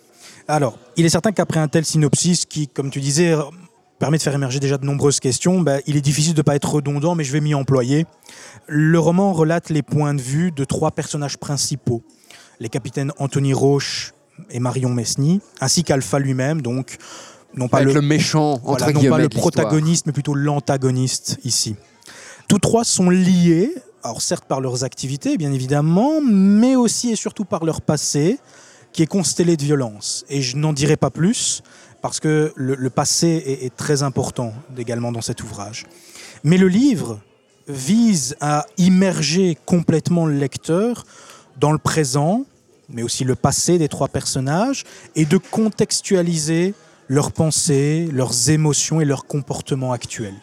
Alors, 0.47 0.77
il 0.97 1.05
est 1.05 1.09
certain 1.09 1.31
qu'après 1.31 1.59
un 1.59 1.67
tel 1.69 1.85
synopsis 1.85 2.45
qui, 2.45 2.67
comme 2.67 2.89
tu 2.89 2.99
disais, 2.99 3.33
permet 4.03 4.17
de 4.17 4.23
faire 4.23 4.35
émerger 4.35 4.59
déjà 4.59 4.77
de 4.77 4.85
nombreuses 4.85 5.21
questions. 5.21 5.61
Ben, 5.61 5.79
il 5.87 5.95
est 5.95 6.01
difficile 6.01 6.33
de 6.33 6.39
ne 6.39 6.43
pas 6.43 6.57
être 6.57 6.69
redondant, 6.69 7.15
mais 7.15 7.23
je 7.23 7.31
vais 7.31 7.39
m'y 7.39 7.55
employer. 7.55 8.05
Le 8.67 8.99
roman 8.99 9.31
relate 9.31 9.69
les 9.69 9.81
points 9.81 10.13
de 10.13 10.21
vue 10.21 10.51
de 10.51 10.65
trois 10.65 10.91
personnages 10.91 11.37
principaux 11.37 12.03
les 12.59 12.67
capitaines 12.67 13.13
Anthony 13.17 13.53
Roche 13.53 14.13
et 14.49 14.59
Marion 14.59 14.89
Mesny, 14.89 15.39
ainsi 15.61 15.85
qu'Alpha 15.85 16.19
lui-même, 16.19 16.61
donc 16.61 16.97
non 17.55 17.69
pas 17.69 17.81
le, 17.81 17.93
le 17.93 18.01
méchant, 18.01 18.55
entre 18.65 18.83
voilà, 18.83 18.91
non 18.91 19.09
pas 19.09 19.19
le 19.19 19.29
protagoniste, 19.29 20.05
mais 20.05 20.11
plutôt 20.11 20.33
l'antagoniste 20.33 21.39
ici. 21.45 21.77
Tous 22.49 22.59
trois 22.59 22.83
sont 22.83 23.09
liés, 23.09 23.73
alors 24.03 24.21
certes 24.21 24.45
par 24.45 24.59
leurs 24.59 24.83
activités, 24.83 25.37
bien 25.37 25.53
évidemment, 25.53 26.19
mais 26.21 26.75
aussi 26.75 27.11
et 27.11 27.15
surtout 27.15 27.45
par 27.45 27.63
leur 27.63 27.79
passé, 27.79 28.37
qui 28.91 29.01
est 29.01 29.07
constellé 29.07 29.55
de 29.55 29.63
violence. 29.63 30.25
Et 30.27 30.41
je 30.41 30.57
n'en 30.57 30.73
dirai 30.73 30.97
pas 30.97 31.09
plus, 31.09 31.63
parce 32.03 32.19
que 32.19 32.51
le, 32.57 32.89
passé 32.89 33.41
est, 33.45 33.65
est 33.65 33.75
très 33.75 34.03
important 34.03 34.53
également 34.77 35.13
dans 35.13 35.21
cet 35.21 35.41
ouvrage. 35.41 35.85
Mais 36.43 36.57
le 36.57 36.67
livre 36.67 37.21
vise 37.69 38.35
à 38.41 38.65
immerger 38.77 39.57
complètement 39.65 40.25
le 40.25 40.33
lecteur 40.33 41.05
dans 41.61 41.71
le 41.71 41.77
présent, 41.77 42.43
mais 42.89 43.03
aussi 43.03 43.23
le 43.23 43.35
passé 43.35 43.77
des 43.77 43.87
trois 43.87 44.09
personnages, 44.09 44.83
et 45.15 45.23
de 45.23 45.37
contextualiser 45.37 46.73
leurs 47.07 47.31
pensées, 47.31 48.09
leurs 48.11 48.49
émotions 48.49 48.99
et 48.99 49.05
leurs 49.05 49.25
comportements 49.25 49.93
actuels. 49.93 50.35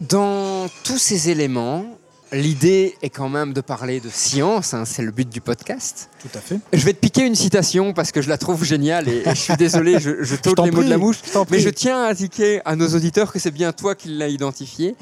Dans 0.00 0.68
tous 0.84 0.96
ces 0.96 1.28
éléments, 1.28 1.97
l'idée 2.32 2.96
est 3.02 3.10
quand 3.10 3.28
même 3.28 3.52
de 3.52 3.60
parler 3.60 4.00
de 4.00 4.08
science, 4.08 4.74
hein, 4.74 4.84
c'est 4.84 5.02
le 5.02 5.10
but 5.10 5.28
du 5.28 5.40
podcast. 5.40 6.10
Tout 6.20 6.28
à 6.36 6.40
fait. 6.40 6.58
Je 6.72 6.84
vais 6.84 6.92
te 6.92 6.98
piquer 6.98 7.22
une 7.26 7.34
citation 7.34 7.92
parce 7.92 8.12
que 8.12 8.20
je 8.22 8.28
la 8.28 8.38
trouve 8.38 8.64
géniale 8.64 9.08
et, 9.08 9.22
et 9.24 9.30
je 9.30 9.34
suis 9.34 9.56
désolé, 9.56 9.98
je, 10.00 10.22
je 10.22 10.36
t'en 10.54 10.64
les 10.64 10.70
mots 10.70 10.82
de 10.82 10.90
la 10.90 10.98
mouche. 10.98 11.16
je 11.24 11.38
Mais 11.50 11.60
je 11.60 11.68
tiens 11.70 12.02
à 12.04 12.10
indiquer 12.10 12.60
à 12.64 12.76
nos 12.76 12.88
auditeurs 12.94 13.32
que 13.32 13.38
c'est 13.38 13.50
bien 13.50 13.72
toi 13.72 13.94
qui 13.94 14.08
l'as 14.08 14.28
identifié. 14.28 14.94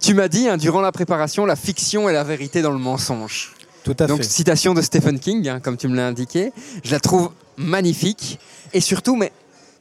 Tu 0.00 0.14
m'as 0.14 0.28
dit, 0.28 0.48
hein, 0.48 0.56
durant 0.56 0.80
la 0.80 0.92
préparation, 0.92 1.46
la 1.46 1.56
fiction 1.56 2.08
et 2.08 2.12
la 2.12 2.24
vérité 2.24 2.62
dans 2.62 2.72
le 2.72 2.78
mensonge. 2.78 3.54
Tout 3.84 3.96
à 3.98 4.06
Donc, 4.06 4.18
fait. 4.18 4.28
citation 4.28 4.74
de 4.74 4.80
Stephen 4.82 5.18
King, 5.18 5.48
hein, 5.48 5.60
comme 5.60 5.76
tu 5.76 5.88
me 5.88 5.96
l'as 5.96 6.06
indiqué. 6.06 6.52
Je 6.84 6.90
la 6.90 7.00
trouve 7.00 7.30
magnifique. 7.56 8.38
Et 8.72 8.80
surtout, 8.80 9.14
mais 9.16 9.32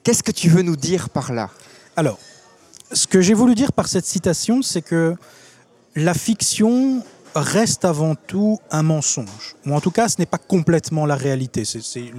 qu'est-ce 0.03 0.23
que 0.23 0.31
tu 0.31 0.49
veux 0.49 0.61
nous 0.61 0.75
dire 0.75 1.09
par 1.09 1.33
là? 1.33 1.49
Alors, 1.95 2.19
ce 2.91 3.07
que 3.07 3.21
j'ai 3.21 3.33
voulu 3.33 3.55
dire 3.55 3.71
par 3.71 3.87
cette 3.87 4.05
citation, 4.05 4.61
c'est 4.61 4.81
que 4.81 5.15
la 5.95 6.13
fiction 6.13 7.03
reste 7.36 7.86
avant 7.86 8.15
tout 8.15 8.60
un 8.71 8.84
mensonge. 8.84 9.56
Ou 9.65 9.73
en 9.73 9.82
tout 9.82 9.91
cas, 9.91 10.10
ce 10.10 10.15
n'est 10.19 10.25
pas 10.25 10.38
complètement 10.38 11.06
la 11.06 11.15
réalité. 11.15 11.65
C'est 11.65 12.12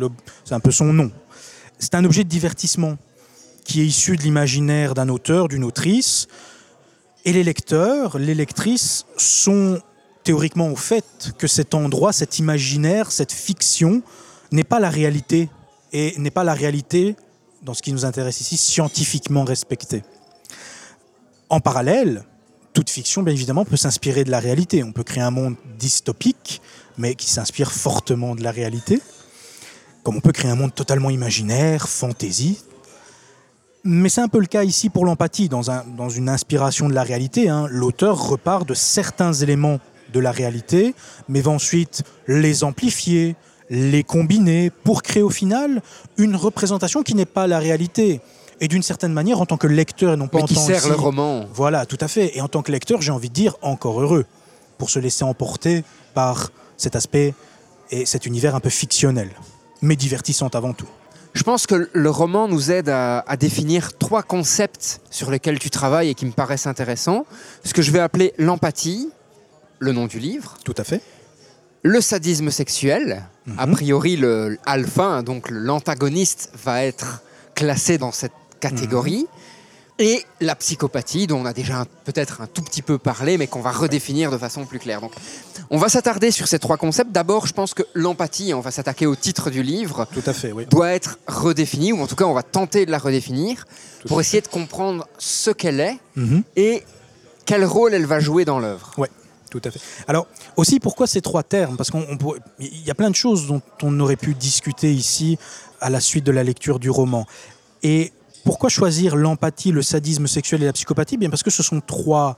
un 0.51 0.61
peu 0.61 0.71
son 0.71 0.93
nom. 0.93 1.11
C'est 1.79 1.95
un 1.95 2.05
objet 2.05 2.25
de 2.25 2.29
divertissement 2.29 2.97
qui 3.65 3.81
est 3.81 3.87
issu 3.87 4.17
de 4.17 4.23
l'imaginaire 4.23 4.95
d'un 4.95 5.09
auteur, 5.09 5.49
d'une 5.49 5.65
autrice. 5.65 6.27
Et 7.25 7.33
les 7.33 7.45
lecteurs, 7.45 8.19
les 8.19 8.35
lectrices 8.35 9.07
sont 9.17 9.81
théoriquement 10.23 10.69
au 10.69 10.77
fait 10.77 11.33
que 11.39 11.47
cet 11.47 11.75
endroit, 11.75 12.13
cet 12.13 12.39
imaginaire, 12.39 13.13
cette 13.13 13.33
fiction 13.33 14.03
n'est 14.53 14.65
pas 14.65 14.81
la 14.81 14.91
réalité. 14.91 15.49
Et 15.93 16.15
n'est 16.19 16.31
pas 16.31 16.45
la 16.45 16.55
réalité, 16.55 17.15
dans 17.63 17.73
ce 17.73 17.83
qui 17.83 17.93
nous 17.93 18.05
intéresse 18.05 18.41
ici, 18.41 18.57
scientifiquement 18.57 19.45
respectée. 19.45 20.03
En 21.49 21.61
parallèle, 21.61 22.25
toute 22.75 22.91
fiction, 22.91 23.23
bien 23.23 23.33
évidemment, 23.33 23.65
peut 23.65 23.77
s'inspirer 23.79 24.25
de 24.25 24.31
la 24.31 24.41
réalité. 24.41 24.83
On 24.85 24.93
peut 24.93 25.05
créer 25.05 25.23
un 25.23 25.31
monde 25.31 25.55
dystopique, 25.79 26.61
mais 26.99 27.15
qui 27.15 27.31
s'inspire 27.31 27.73
fortement 27.73 28.35
de 28.35 28.43
la 28.43 28.51
réalité. 28.51 29.01
Comme 30.03 30.17
on 30.17 30.21
peut 30.21 30.33
créer 30.33 30.51
un 30.51 30.57
monde 30.57 30.75
totalement 30.75 31.09
imaginaire, 31.09 31.89
fantaisie. 31.89 32.59
Mais 33.85 34.09
c'est 34.09 34.21
un 34.23 34.29
peu 34.29 34.41
le 34.41 34.47
cas 34.47 34.65
ici 34.65 34.91
pour 34.91 35.05
l'empathie. 35.07 35.49
Dans, 35.49 35.71
un- 35.71 35.85
dans 35.97 36.09
une 36.11 36.29
inspiration 36.29 36.89
de 36.89 36.95
la 36.95 37.03
réalité, 37.05 37.49
hein, 37.49 37.67
l'auteur 37.71 38.19
repart 38.29 38.69
de 38.69 38.75
certains 38.75 39.33
éléments 39.33 39.79
de 40.13 40.21
la 40.21 40.33
réalité, 40.33 40.95
mais 41.29 41.41
va 41.41 41.53
ensuite 41.53 42.03
les 42.27 42.65
amplifier, 42.65 43.37
les 43.71 44.03
combiner 44.05 44.71
pour 44.71 45.03
créer 45.03 45.23
au 45.23 45.31
final 45.31 45.81
une 46.19 46.37
représentation 46.37 47.03
qui 47.03 47.15
n'est 47.15 47.25
pas 47.25 47.47
la 47.47 47.59
réalité. 47.59 48.21
Et 48.65 48.69
d'une 48.69 48.83
certaine 48.83 49.13
manière, 49.13 49.43
en 49.43 49.47
tant 49.47 49.59
que 49.59 49.67
lecteur 49.67 50.15
et 50.15 50.17
non 50.17 50.27
pas 50.27 50.39
Mais 50.39 50.45
en 50.45 50.47
qui 50.47 50.55
tant 50.55 50.61
sert 50.67 50.79
aussi- 50.79 50.89
le 50.89 50.95
roman 50.95 51.45
voilà, 51.53 51.85
tout 51.85 51.99
à 52.01 52.09
fait. 52.09 52.35
Et 52.35 52.41
en 52.41 52.49
tant 52.49 52.63
que 52.63 52.73
lecteur, 52.73 53.03
j'ai 53.03 53.13
envie 53.13 53.29
de 53.29 53.35
dire 53.35 53.57
encore 53.61 54.01
heureux 54.01 54.25
pour 54.79 54.89
se 54.89 54.99
laisser 54.99 55.23
emporter 55.23 55.85
par 56.15 56.51
cet 56.79 56.97
aspect 56.97 57.35
et 57.91 58.07
cet 58.07 58.25
univers 58.25 58.55
un 58.55 58.61
peu 58.61 58.71
fictionnel, 58.71 59.29
mais 59.83 59.97
divertissant 59.97 60.49
avant 60.49 60.73
tout. 60.73 60.89
Je 61.35 61.43
pense 61.43 61.67
que 61.67 61.91
le 61.93 62.11
roman 62.11 62.49
nous 62.49 62.71
aide 62.71 62.89
à, 62.89 63.19
à 63.29 63.37
définir 63.37 63.99
trois 63.99 64.23
concepts 64.23 65.03
sur 65.11 65.31
lesquels 65.31 65.59
tu 65.59 65.69
travailles 65.69 66.09
et 66.09 66.15
qui 66.15 66.25
me 66.25 66.33
paraissent 66.33 66.67
intéressants. 66.67 67.27
Ce 67.65 67.75
que 67.75 67.83
je 67.83 67.91
vais 67.91 68.01
appeler 68.01 68.33
l'empathie, 68.39 69.11
le 69.79 69.93
nom 69.93 70.07
du 70.07 70.19
livre, 70.21 70.55
Tout 70.65 70.75
à 70.79 70.85
fait. 70.85 71.03
le 71.83 72.01
sadisme 72.01 72.51
sexuel. 72.51 73.25
Mhm. 73.47 73.57
A 73.59 73.67
priori, 73.67 74.17
le 74.17 74.57
alpha, 74.65 75.21
donc 75.21 75.49
l'antagoniste, 75.51 76.51
va 76.65 76.83
être 76.83 77.23
classé 77.55 77.99
dans 77.99 78.11
cette 78.13 78.33
catégorie. 78.71 79.27
Et 80.01 80.25
la 80.41 80.57
psychopathie, 80.57 81.29
dont 81.29 81.39
on 81.39 81.45
a 81.47 81.53
déjà 81.53 81.85
peut-être 82.05 82.41
un 82.41 82.49
tout 82.49 82.63
petit 82.63 82.83
peu 82.83 82.99
parlé, 82.99 83.39
mais 83.39 83.47
qu'on 83.47 83.61
va 83.61 83.71
redéfinir 83.71 84.33
de 84.33 84.39
façon 84.39 84.65
plus 84.67 84.81
claire. 84.81 85.01
Donc, 85.01 85.13
on 85.71 85.79
va 85.79 85.89
s'attarder 85.89 86.33
sur 86.33 86.49
ces 86.49 86.59
trois 86.59 86.77
concepts. 86.77 87.13
D'abord, 87.13 87.47
je 87.47 87.53
pense 87.53 87.75
que 87.75 87.85
l'empathie, 87.95 88.55
on 88.55 88.61
va 88.61 88.73
s'attaquer 88.73 89.07
au 89.07 89.15
titre 89.15 89.51
du 89.51 89.63
livre, 89.63 90.09
Tout 90.13 90.23
à 90.27 90.33
fait, 90.33 90.51
oui. 90.51 90.67
doit 90.67 90.91
être 90.91 91.19
redéfinie, 91.29 91.93
ou 91.93 92.01
en 92.03 92.09
tout 92.09 92.17
cas, 92.17 92.25
on 92.25 92.35
va 92.35 92.43
tenter 92.43 92.87
de 92.87 92.91
la 92.91 92.99
redéfinir 92.99 93.67
Tout 94.01 94.09
pour 94.09 94.21
essayer 94.21 94.41
de 94.41 94.49
comprendre 94.49 95.07
ce 95.19 95.53
qu'elle 95.53 95.79
est 95.79 95.97
Mhm. 96.17 96.43
et 96.57 96.83
quel 97.47 97.65
rôle 97.65 97.95
elle 97.95 98.07
va 98.07 98.19
jouer 98.19 98.45
dans 98.45 98.59
l'œuvre. 98.59 98.91
Tout 99.49 99.63
à 99.65 99.71
fait. 99.71 99.79
Alors, 100.09 100.27
aussi, 100.57 100.81
pourquoi 100.81 101.07
ces 101.07 101.21
trois 101.21 101.45
termes? 101.45 101.77
Parce 101.77 101.93
qu'il 101.93 102.85
y 102.85 102.91
a 102.91 102.95
plein 102.97 103.11
de 103.11 103.15
choses 103.15 103.47
dont 103.47 103.63
on 103.85 104.01
aurait 104.01 104.17
pu 104.17 104.35
discuter 104.35 104.93
ici 104.93 105.39
à 105.81 105.89
la 105.89 106.01
suite 106.01 106.25
de 106.25 106.33
la 106.33 106.43
lecture 106.43 106.81
du 106.81 106.91
roman. 106.91 107.25
Et 107.85 108.13
pourquoi 108.45 108.69
choisir 108.69 109.17
l'empathie, 109.17 109.73
le 109.73 109.83
sadisme 109.83 110.27
sexuel 110.27 110.63
et 110.63 110.67
la 110.67 110.73
psychopathie? 110.73 111.17
Bien 111.17 111.31
parce 111.31 111.43
que 111.43 111.51
ce 111.51 111.63
sont 111.63 111.81
trois 111.81 112.37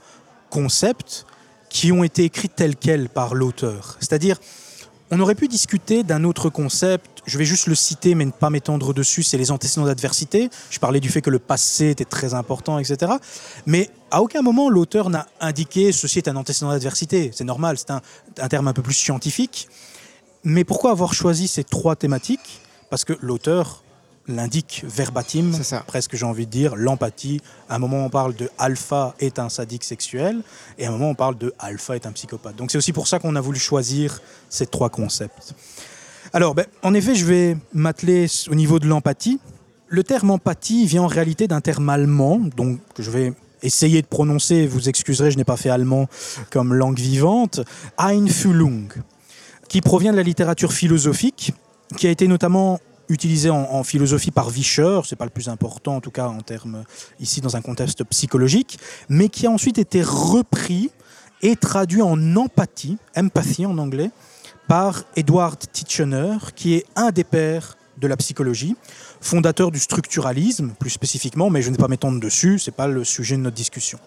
concepts 0.49 1.25
qui 1.69 1.91
ont 1.91 2.03
été 2.03 2.23
écrits 2.23 2.49
tels 2.49 2.77
quels 2.77 3.09
par 3.09 3.35
l'auteur. 3.35 3.97
C'est-à-dire, 3.99 4.39
on 5.11 5.19
aurait 5.19 5.35
pu 5.35 5.47
discuter 5.49 6.03
d'un 6.03 6.23
autre 6.23 6.49
concept, 6.49 7.21
je 7.25 7.37
vais 7.37 7.45
juste 7.45 7.67
le 7.67 7.75
citer 7.75 8.15
mais 8.15 8.25
ne 8.25 8.31
pas 8.31 8.49
m'étendre 8.49 8.93
dessus, 8.93 9.23
c'est 9.23 9.37
les 9.37 9.51
antécédents 9.51 9.85
d'adversité. 9.85 10.49
Je 10.69 10.79
parlais 10.79 11.01
du 11.01 11.09
fait 11.09 11.21
que 11.21 11.29
le 11.29 11.39
passé 11.39 11.89
était 11.89 12.05
très 12.05 12.33
important, 12.33 12.79
etc. 12.79 13.13
Mais 13.65 13.89
à 14.09 14.21
aucun 14.21 14.41
moment 14.41 14.69
l'auteur 14.69 15.09
n'a 15.09 15.27
indiqué 15.41 15.91
ceci 15.91 16.19
est 16.19 16.29
un 16.29 16.37
antécédent 16.37 16.71
d'adversité. 16.71 17.31
C'est 17.33 17.43
normal, 17.43 17.77
c'est 17.77 17.91
un, 17.91 18.01
un 18.39 18.47
terme 18.47 18.69
un 18.69 18.73
peu 18.73 18.81
plus 18.81 18.93
scientifique. 18.93 19.67
Mais 20.43 20.63
pourquoi 20.63 20.91
avoir 20.91 21.13
choisi 21.13 21.49
ces 21.49 21.65
trois 21.65 21.97
thématiques? 21.97 22.61
Parce 22.89 23.03
que 23.03 23.13
l'auteur 23.21 23.83
l'indique 24.27 24.83
verbatim, 24.87 25.51
presque 25.85 26.15
j'ai 26.15 26.25
envie 26.25 26.45
de 26.45 26.51
dire, 26.51 26.75
l'empathie. 26.75 27.41
À 27.69 27.75
un 27.75 27.79
moment 27.79 28.05
on 28.05 28.09
parle 28.09 28.35
de 28.35 28.49
alpha 28.57 29.15
est 29.19 29.39
un 29.39 29.49
sadique 29.49 29.83
sexuel, 29.83 30.41
et 30.77 30.85
à 30.85 30.89
un 30.89 30.91
moment 30.91 31.09
on 31.09 31.15
parle 31.15 31.37
de 31.37 31.53
alpha 31.59 31.95
est 31.95 32.05
un 32.05 32.11
psychopathe. 32.11 32.55
Donc 32.55 32.71
c'est 32.71 32.77
aussi 32.77 32.93
pour 32.93 33.07
ça 33.07 33.19
qu'on 33.19 33.35
a 33.35 33.41
voulu 33.41 33.59
choisir 33.59 34.21
ces 34.49 34.65
trois 34.65 34.89
concepts. 34.89 35.53
Alors, 36.33 36.55
ben, 36.55 36.65
en 36.83 36.93
effet, 36.93 37.15
je 37.15 37.25
vais 37.25 37.57
m'atteler 37.73 38.27
au 38.49 38.55
niveau 38.55 38.79
de 38.79 38.87
l'empathie. 38.87 39.39
Le 39.87 40.03
terme 40.03 40.31
empathie 40.31 40.85
vient 40.85 41.03
en 41.03 41.07
réalité 41.07 41.47
d'un 41.47 41.61
terme 41.61 41.89
allemand, 41.89 42.39
donc 42.55 42.79
que 42.93 43.01
je 43.01 43.11
vais 43.11 43.33
essayer 43.63 44.01
de 44.01 44.07
prononcer. 44.07 44.67
Vous 44.67 44.89
excuserez, 44.89 45.31
je 45.31 45.37
n'ai 45.37 45.45
pas 45.45 45.57
fait 45.57 45.69
allemand 45.69 46.07
comme 46.51 46.73
langue 46.73 46.99
vivante. 46.99 47.61
Einfühlung, 47.97 48.89
qui 49.69 49.79
provient 49.81 50.11
de 50.11 50.17
la 50.17 50.23
littérature 50.23 50.73
philosophique, 50.73 51.53
qui 51.95 52.07
a 52.07 52.11
été 52.11 52.27
notamment 52.27 52.79
utilisée 53.09 53.49
en, 53.49 53.83
philosophie 53.83 54.31
par 54.31 54.49
Vischer, 54.49 55.01
c'est 55.05 55.15
pas 55.15 55.25
le 55.25 55.31
plus 55.31 55.49
important 55.49 55.95
en 55.95 56.01
tout 56.01 56.11
cas 56.11 56.27
en 56.27 56.41
termes 56.41 56.83
ici 57.19 57.41
dans 57.41 57.55
un 57.55 57.61
contexte 57.61 58.03
psychologique, 58.05 58.79
mais 59.09 59.29
qui 59.29 59.47
a 59.47 59.51
ensuite 59.51 59.77
été 59.77 60.01
repris 60.03 60.91
et 61.41 61.55
traduit 61.55 62.01
en 62.01 62.35
empathie, 62.35 62.97
empathy 63.15 63.65
en 63.65 63.77
anglais, 63.77 64.11
par 64.67 65.03
Edward 65.15 65.57
Titchener, 65.71 66.37
qui 66.55 66.75
est 66.75 66.85
un 66.95 67.11
des 67.11 67.23
pères 67.23 67.77
de 67.97 68.07
la 68.07 68.17
psychologie, 68.17 68.75
fondateur 69.21 69.71
du 69.71 69.79
structuralisme, 69.79 70.73
plus 70.79 70.89
spécifiquement, 70.89 71.49
mais 71.49 71.61
je 71.61 71.69
ne 71.69 71.75
vais 71.75 71.81
pas 71.81 71.87
m'étendre 71.87 72.19
dessus, 72.19 72.59
c'est 72.59 72.71
pas 72.71 72.87
le 72.87 73.03
sujet 73.03 73.37
de 73.37 73.41
notre 73.41 73.55
discussion. 73.55 73.99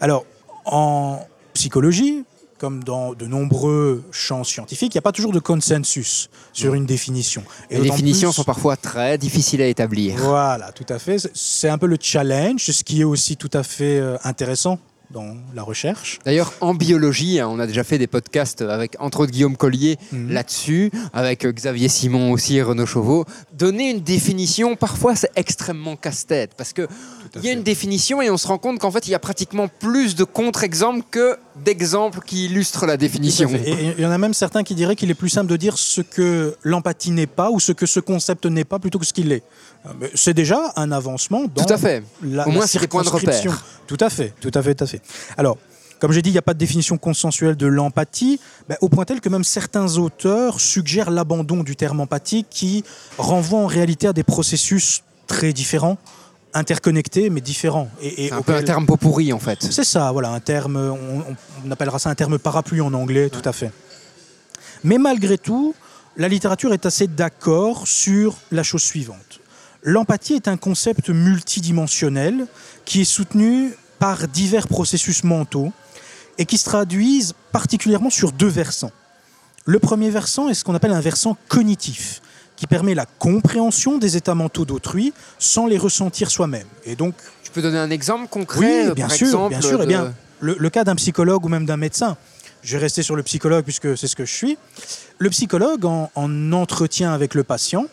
Alors, 0.00 0.24
en 0.64 1.20
psychologie, 1.52 2.24
comme 2.62 2.84
dans 2.84 3.12
de 3.12 3.26
nombreux 3.26 4.04
champs 4.12 4.44
scientifiques, 4.44 4.94
il 4.94 4.96
n'y 4.96 5.00
a 5.00 5.02
pas 5.02 5.10
toujours 5.10 5.32
de 5.32 5.40
consensus 5.40 6.30
sur 6.52 6.74
une 6.74 6.86
définition. 6.86 7.42
Et 7.70 7.78
Les 7.80 7.90
définitions 7.90 8.28
plus- 8.28 8.36
sont 8.36 8.44
parfois 8.44 8.76
très 8.76 9.18
difficiles 9.18 9.60
à 9.62 9.66
établir. 9.66 10.14
Voilà, 10.18 10.70
tout 10.70 10.86
à 10.88 11.00
fait. 11.00 11.18
C'est- 11.18 11.32
C'est 11.34 11.68
un 11.68 11.76
peu 11.76 11.86
le 11.88 11.96
challenge, 12.00 12.60
ce 12.70 12.84
qui 12.84 13.00
est 13.00 13.04
aussi 13.04 13.36
tout 13.36 13.50
à 13.52 13.64
fait 13.64 13.98
euh, 13.98 14.16
intéressant 14.22 14.78
dans 15.10 15.34
la 15.54 15.62
recherche. 15.64 16.20
D'ailleurs, 16.24 16.54
en 16.60 16.72
biologie, 16.72 17.40
hein, 17.40 17.48
on 17.50 17.58
a 17.58 17.66
déjà 17.66 17.82
fait 17.84 17.98
des 17.98 18.06
podcasts 18.06 18.62
avec, 18.62 18.94
entre 19.00 19.20
autres, 19.20 19.32
Guillaume 19.32 19.56
Collier 19.56 19.98
Mhm. 20.12 20.30
là-dessus, 20.32 20.90
avec 21.12 21.44
euh, 21.44 21.50
Xavier 21.52 21.88
Simon 21.88 22.30
aussi 22.30 22.56
et 22.58 22.62
Renaud 22.62 22.86
Chauveau. 22.86 23.24
Donner 23.52 23.90
une 23.90 24.00
définition, 24.00 24.76
parfois, 24.76 25.16
c'est 25.16 25.30
extrêmement 25.36 25.96
casse-tête, 25.96 26.52
parce 26.56 26.72
que 26.72 26.86
il 27.36 27.44
y 27.44 27.48
a 27.48 27.52
une 27.52 27.62
définition 27.62 28.20
et 28.20 28.30
on 28.30 28.36
se 28.36 28.46
rend 28.46 28.58
compte 28.58 28.78
qu'en 28.78 28.90
fait, 28.90 29.06
il 29.06 29.10
y 29.10 29.14
a 29.14 29.18
pratiquement 29.18 29.68
plus 29.68 30.14
de 30.14 30.24
contre-exemples 30.24 31.04
que 31.10 31.36
d'exemples 31.56 32.20
qui 32.24 32.46
illustrent 32.46 32.86
la 32.86 32.96
définition. 32.96 33.50
Et 33.50 33.94
il 33.96 34.02
y 34.02 34.06
en 34.06 34.10
a 34.10 34.18
même 34.18 34.34
certains 34.34 34.62
qui 34.62 34.74
diraient 34.74 34.96
qu'il 34.96 35.10
est 35.10 35.14
plus 35.14 35.30
simple 35.30 35.50
de 35.50 35.56
dire 35.56 35.78
ce 35.78 36.00
que 36.00 36.56
l'empathie 36.62 37.10
n'est 37.10 37.26
pas 37.26 37.50
ou 37.50 37.60
ce 37.60 37.72
que 37.72 37.86
ce 37.86 38.00
concept 38.00 38.46
n'est 38.46 38.64
pas 38.64 38.78
plutôt 38.78 38.98
que 38.98 39.06
ce 39.06 39.12
qu'il 39.12 39.32
est. 39.32 39.42
Mais 39.98 40.10
C'est 40.14 40.34
déjà 40.34 40.72
un 40.76 40.92
avancement 40.92 41.44
dans 41.54 41.64
Tout 41.64 41.72
à 41.72 41.78
fait. 41.78 42.02
la, 42.22 42.46
Au 42.46 42.50
moins, 42.50 42.66
c'est 42.66 42.78
des 42.78 42.88
points 42.88 43.02
de 43.02 43.08
repère. 43.08 43.64
Tout 43.86 43.98
à 44.00 44.10
fait, 44.10 44.34
tout 44.40 44.50
à 44.54 44.62
fait, 44.62 44.74
tout 44.74 44.84
à 44.84 44.86
fait. 44.86 45.02
Alors, 45.36 45.58
comme 46.02 46.10
j'ai 46.10 46.22
dit, 46.22 46.30
il 46.30 46.34
n'y 46.34 46.38
a 46.38 46.42
pas 46.42 46.54
de 46.54 46.58
définition 46.58 46.98
consensuelle 46.98 47.56
de 47.56 47.66
l'empathie, 47.66 48.40
au 48.80 48.88
point 48.88 49.04
tel 49.04 49.20
que 49.20 49.28
même 49.28 49.44
certains 49.44 49.98
auteurs 49.98 50.60
suggèrent 50.60 51.12
l'abandon 51.12 51.62
du 51.62 51.76
terme 51.76 52.00
empathie 52.00 52.44
qui 52.50 52.82
renvoie 53.18 53.60
en 53.60 53.66
réalité 53.66 54.08
à 54.08 54.12
des 54.12 54.24
processus 54.24 55.02
très 55.28 55.52
différents, 55.52 55.98
interconnectés 56.54 57.30
mais 57.30 57.40
différents. 57.40 57.88
Et, 58.00 58.26
et 58.26 58.28
C'est 58.28 58.34
un 58.34 58.42
peu 58.42 58.54
un 58.54 58.62
terme 58.62 58.86
pot 58.86 58.96
pourri, 58.96 59.32
en 59.32 59.38
fait. 59.38 59.62
c'est 59.70 59.84
ça, 59.84 60.12
voilà, 60.12 60.30
un 60.30 60.40
terme, 60.40 60.76
on, 60.76 61.20
on- 61.20 61.36
on 61.66 61.70
appellera 61.70 61.98
ça 61.98 62.10
un 62.10 62.14
terme 62.14 62.38
parapluie 62.38 62.80
en 62.80 62.92
anglais, 62.94 63.30
tout 63.30 63.46
à 63.48 63.52
fait. 63.52 63.70
Mais 64.84 64.98
malgré 64.98 65.38
tout, 65.38 65.74
la 66.16 66.28
littérature 66.28 66.72
est 66.72 66.84
assez 66.86 67.06
d'accord 67.06 67.86
sur 67.86 68.36
la 68.50 68.62
chose 68.62 68.82
suivante. 68.82 69.40
L'empathie 69.82 70.34
est 70.34 70.48
un 70.48 70.56
concept 70.56 71.08
multidimensionnel 71.10 72.46
qui 72.84 73.00
est 73.02 73.04
soutenu 73.04 73.72
par 73.98 74.26
divers 74.28 74.68
processus 74.68 75.24
mentaux 75.24 75.72
et 76.38 76.46
qui 76.46 76.58
se 76.58 76.64
traduisent 76.64 77.34
particulièrement 77.52 78.10
sur 78.10 78.32
deux 78.32 78.48
versants. 78.48 78.90
Le 79.64 79.78
premier 79.78 80.10
versant 80.10 80.48
est 80.48 80.54
ce 80.54 80.64
qu'on 80.64 80.74
appelle 80.74 80.92
un 80.92 81.00
versant 81.00 81.36
cognitif, 81.48 82.20
qui 82.62 82.68
permet 82.68 82.94
la 82.94 83.06
compréhension 83.06 83.98
des 83.98 84.16
états 84.16 84.36
mentaux 84.36 84.64
d'autrui 84.64 85.12
sans 85.40 85.66
les 85.66 85.78
ressentir 85.78 86.30
soi-même. 86.30 86.68
Et 86.84 86.94
donc, 86.94 87.16
Tu 87.42 87.50
peux 87.50 87.60
donner 87.60 87.80
un 87.80 87.90
exemple 87.90 88.28
concret, 88.28 88.60
oui, 88.60 88.88
euh, 88.90 88.94
bien 88.94 89.08
par 89.08 89.16
sûr, 89.16 89.26
exemple 89.26 89.48
bien 89.48 89.60
sûr. 89.60 89.82
Eh 89.82 89.86
bien, 89.86 90.14
le, 90.38 90.54
le 90.56 90.70
cas 90.70 90.84
d'un 90.84 90.94
psychologue 90.94 91.44
ou 91.44 91.48
même 91.48 91.66
d'un 91.66 91.76
médecin. 91.76 92.16
Je 92.62 92.76
vais 92.76 92.82
rester 92.84 93.02
sur 93.02 93.16
le 93.16 93.24
psychologue 93.24 93.64
puisque 93.64 93.98
c'est 93.98 94.06
ce 94.06 94.14
que 94.14 94.24
je 94.24 94.32
suis. 94.32 94.58
Le 95.18 95.28
psychologue, 95.30 95.84
en, 95.84 96.12
en 96.14 96.52
entretien 96.52 97.12
avec 97.12 97.34
le 97.34 97.42
patient, 97.42 97.86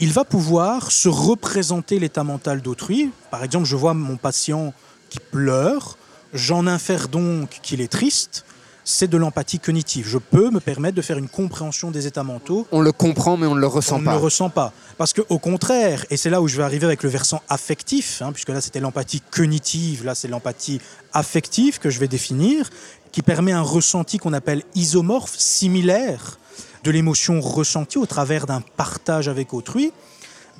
il 0.00 0.12
va 0.12 0.24
pouvoir 0.24 0.90
se 0.90 1.08
représenter 1.08 2.00
l'état 2.00 2.24
mental 2.24 2.62
d'autrui. 2.62 3.12
Par 3.30 3.44
exemple, 3.44 3.66
je 3.66 3.76
vois 3.76 3.94
mon 3.94 4.16
patient 4.16 4.74
qui 5.10 5.20
pleure, 5.20 5.96
j'en 6.34 6.66
infère 6.66 7.06
donc 7.06 7.60
qu'il 7.62 7.80
est 7.80 7.92
triste. 7.92 8.44
C'est 8.88 9.08
de 9.08 9.16
l'empathie 9.16 9.58
cognitive. 9.58 10.06
Je 10.06 10.16
peux 10.16 10.48
me 10.50 10.60
permettre 10.60 10.94
de 10.94 11.02
faire 11.02 11.18
une 11.18 11.28
compréhension 11.28 11.90
des 11.90 12.06
états 12.06 12.22
mentaux 12.22 12.68
On 12.70 12.80
le 12.80 12.92
comprend, 12.92 13.36
mais 13.36 13.48
on 13.48 13.56
ne 13.56 13.60
le 13.60 13.66
ressent 13.66 13.96
on 13.96 13.98
ne 13.98 14.04
pas. 14.04 14.12
le 14.12 14.18
ressent 14.18 14.48
pas. 14.48 14.72
Parce 14.96 15.12
qu'au 15.12 15.40
contraire, 15.40 16.06
et 16.08 16.16
c'est 16.16 16.30
là 16.30 16.40
où 16.40 16.46
je 16.46 16.56
vais 16.56 16.62
arriver 16.62 16.86
avec 16.86 17.02
le 17.02 17.08
versant 17.08 17.42
affectif, 17.48 18.22
hein, 18.22 18.30
puisque 18.30 18.50
là 18.50 18.60
c'était 18.60 18.78
l'empathie 18.78 19.20
cognitive, 19.32 20.04
là 20.04 20.14
c'est 20.14 20.28
l'empathie 20.28 20.80
affective 21.12 21.80
que 21.80 21.90
je 21.90 21.98
vais 21.98 22.06
définir, 22.06 22.70
qui 23.10 23.22
permet 23.22 23.50
un 23.50 23.60
ressenti 23.60 24.18
qu'on 24.18 24.32
appelle 24.32 24.62
isomorphe, 24.76 25.34
similaire 25.36 26.38
de 26.84 26.92
l'émotion 26.92 27.40
ressentie 27.40 27.98
au 27.98 28.06
travers 28.06 28.46
d'un 28.46 28.60
partage 28.60 29.26
avec 29.26 29.52
autrui. 29.52 29.92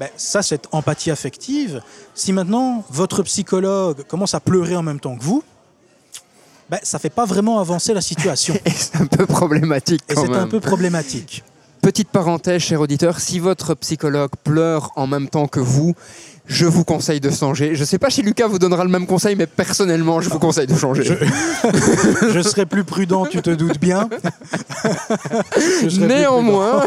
Ben, 0.01 0.09
ça, 0.17 0.43
cette 0.43 0.67
empathie 0.73 1.13
affective, 1.13 1.81
si 2.17 2.33
maintenant 2.33 2.85
votre 2.91 3.23
psychologue 3.23 4.03
commence 4.09 4.35
à 4.35 4.41
pleurer 4.41 4.75
en 4.75 4.83
même 4.83 4.99
temps 4.99 5.17
que 5.17 5.23
vous, 5.23 5.45
ben, 6.71 6.79
ça 6.83 6.99
ne 6.99 7.01
fait 7.01 7.11
pas 7.11 7.25
vraiment 7.25 7.61
avancer 7.61 7.95
la 7.95 8.01
situation. 8.01 8.55
Et 8.65 8.71
c'est 8.71 8.97
un 8.97 9.07
peu 9.07 9.27
problématique 9.27 10.03
Et 10.09 10.15
c'est 10.15 10.35
un 10.35 10.47
peu 10.49 10.61
problématique. 10.61 11.45
Petite 11.83 12.09
parenthèse, 12.09 12.63
cher 12.63 12.81
auditeur, 12.81 13.21
si 13.21 13.39
votre 13.39 13.75
psychologue 13.75 14.33
pleure 14.43 14.91
en 14.97 15.07
même 15.07 15.29
temps 15.29 15.47
que 15.47 15.61
vous, 15.61 15.95
je 16.47 16.67
vous 16.67 16.83
conseille 16.83 17.21
de 17.21 17.31
changer. 17.31 17.77
Je 17.77 17.81
ne 17.81 17.85
sais 17.85 17.99
pas 17.99 18.11
si 18.11 18.23
Lucas 18.23 18.49
vous 18.49 18.59
donnera 18.59 18.83
le 18.83 18.91
même 18.91 19.07
conseil, 19.07 19.37
mais 19.37 19.47
personnellement, 19.47 20.21
je 20.21 20.29
vous 20.29 20.41
conseille 20.41 20.67
de 20.67 20.75
changer. 20.75 21.05
Je 21.05 22.41
serai 22.43 22.67
plus 22.67 22.83
prudent, 22.83 23.25
tu 23.27 23.41
te 23.41 23.51
doutes 23.51 23.79
bien. 23.79 24.09
Néanmoins, 25.99 26.85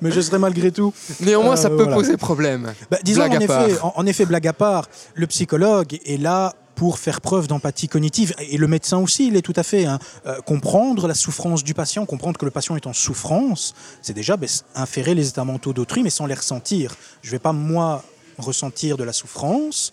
mais 0.00 0.10
je 0.10 0.20
serai 0.20 0.38
malgré 0.38 0.70
tout. 0.70 0.92
néanmoins, 1.20 1.56
ça 1.56 1.68
Euh, 1.68 1.76
peut 1.76 1.82
voilà. 1.82 1.96
poser 1.96 2.16
problème. 2.16 2.72
Bah, 2.90 2.98
disons 3.02 3.26
effet, 3.26 3.76
en, 3.82 3.92
en 3.96 4.06
effet, 4.06 4.24
blague 4.26 4.46
à 4.46 4.52
part, 4.52 4.86
le 5.14 5.26
psychologue 5.26 5.98
est 6.04 6.20
là 6.20 6.54
pour 6.80 6.98
faire 6.98 7.20
preuve 7.20 7.46
d'empathie 7.46 7.88
cognitive 7.88 8.34
et 8.38 8.56
le 8.56 8.66
médecin 8.66 8.96
aussi, 8.96 9.26
il 9.26 9.36
est 9.36 9.42
tout 9.42 9.52
à 9.54 9.62
fait 9.62 9.84
hein, 9.84 9.98
euh, 10.24 10.40
comprendre 10.40 11.08
la 11.08 11.12
souffrance 11.12 11.62
du 11.62 11.74
patient, 11.74 12.06
comprendre 12.06 12.38
que 12.38 12.46
le 12.46 12.50
patient 12.50 12.74
est 12.74 12.86
en 12.86 12.94
souffrance, 12.94 13.74
c'est 14.00 14.14
déjà 14.14 14.38
ben, 14.38 14.48
inférer 14.74 15.14
les 15.14 15.28
états 15.28 15.44
mentaux 15.44 15.74
d'autrui, 15.74 16.02
mais 16.02 16.08
sans 16.08 16.24
les 16.24 16.32
ressentir. 16.32 16.96
Je 17.20 17.28
ne 17.28 17.32
vais 17.32 17.38
pas 17.38 17.52
moi 17.52 18.02
ressentir 18.38 18.96
de 18.96 19.04
la 19.04 19.12
souffrance, 19.12 19.92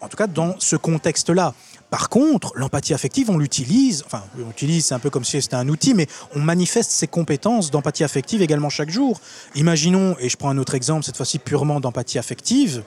en 0.00 0.06
tout 0.06 0.16
cas 0.16 0.28
dans 0.28 0.54
ce 0.60 0.76
contexte-là. 0.76 1.52
Par 1.90 2.08
contre, 2.08 2.52
l'empathie 2.54 2.94
affective, 2.94 3.28
on 3.28 3.36
l'utilise, 3.36 4.04
enfin, 4.06 4.22
on 4.38 4.46
l'utilise, 4.46 4.86
c'est 4.86 4.94
un 4.94 5.00
peu 5.00 5.10
comme 5.10 5.24
si 5.24 5.42
c'était 5.42 5.56
un 5.56 5.68
outil, 5.68 5.94
mais 5.94 6.06
on 6.36 6.38
manifeste 6.38 6.92
ses 6.92 7.08
compétences 7.08 7.72
d'empathie 7.72 8.04
affective 8.04 8.40
également 8.40 8.70
chaque 8.70 8.90
jour. 8.90 9.20
Imaginons, 9.56 10.14
et 10.20 10.28
je 10.28 10.36
prends 10.36 10.50
un 10.50 10.58
autre 10.58 10.76
exemple, 10.76 11.04
cette 11.04 11.16
fois-ci 11.16 11.40
purement 11.40 11.80
d'empathie 11.80 12.20
affective, 12.20 12.84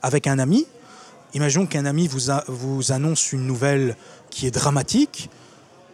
avec 0.00 0.26
un 0.26 0.38
ami. 0.38 0.66
Imaginons 1.34 1.66
qu'un 1.66 1.86
ami 1.86 2.08
vous, 2.08 2.30
a- 2.30 2.44
vous 2.48 2.92
annonce 2.92 3.32
une 3.32 3.46
nouvelle 3.46 3.96
qui 4.30 4.46
est 4.46 4.50
dramatique 4.50 5.30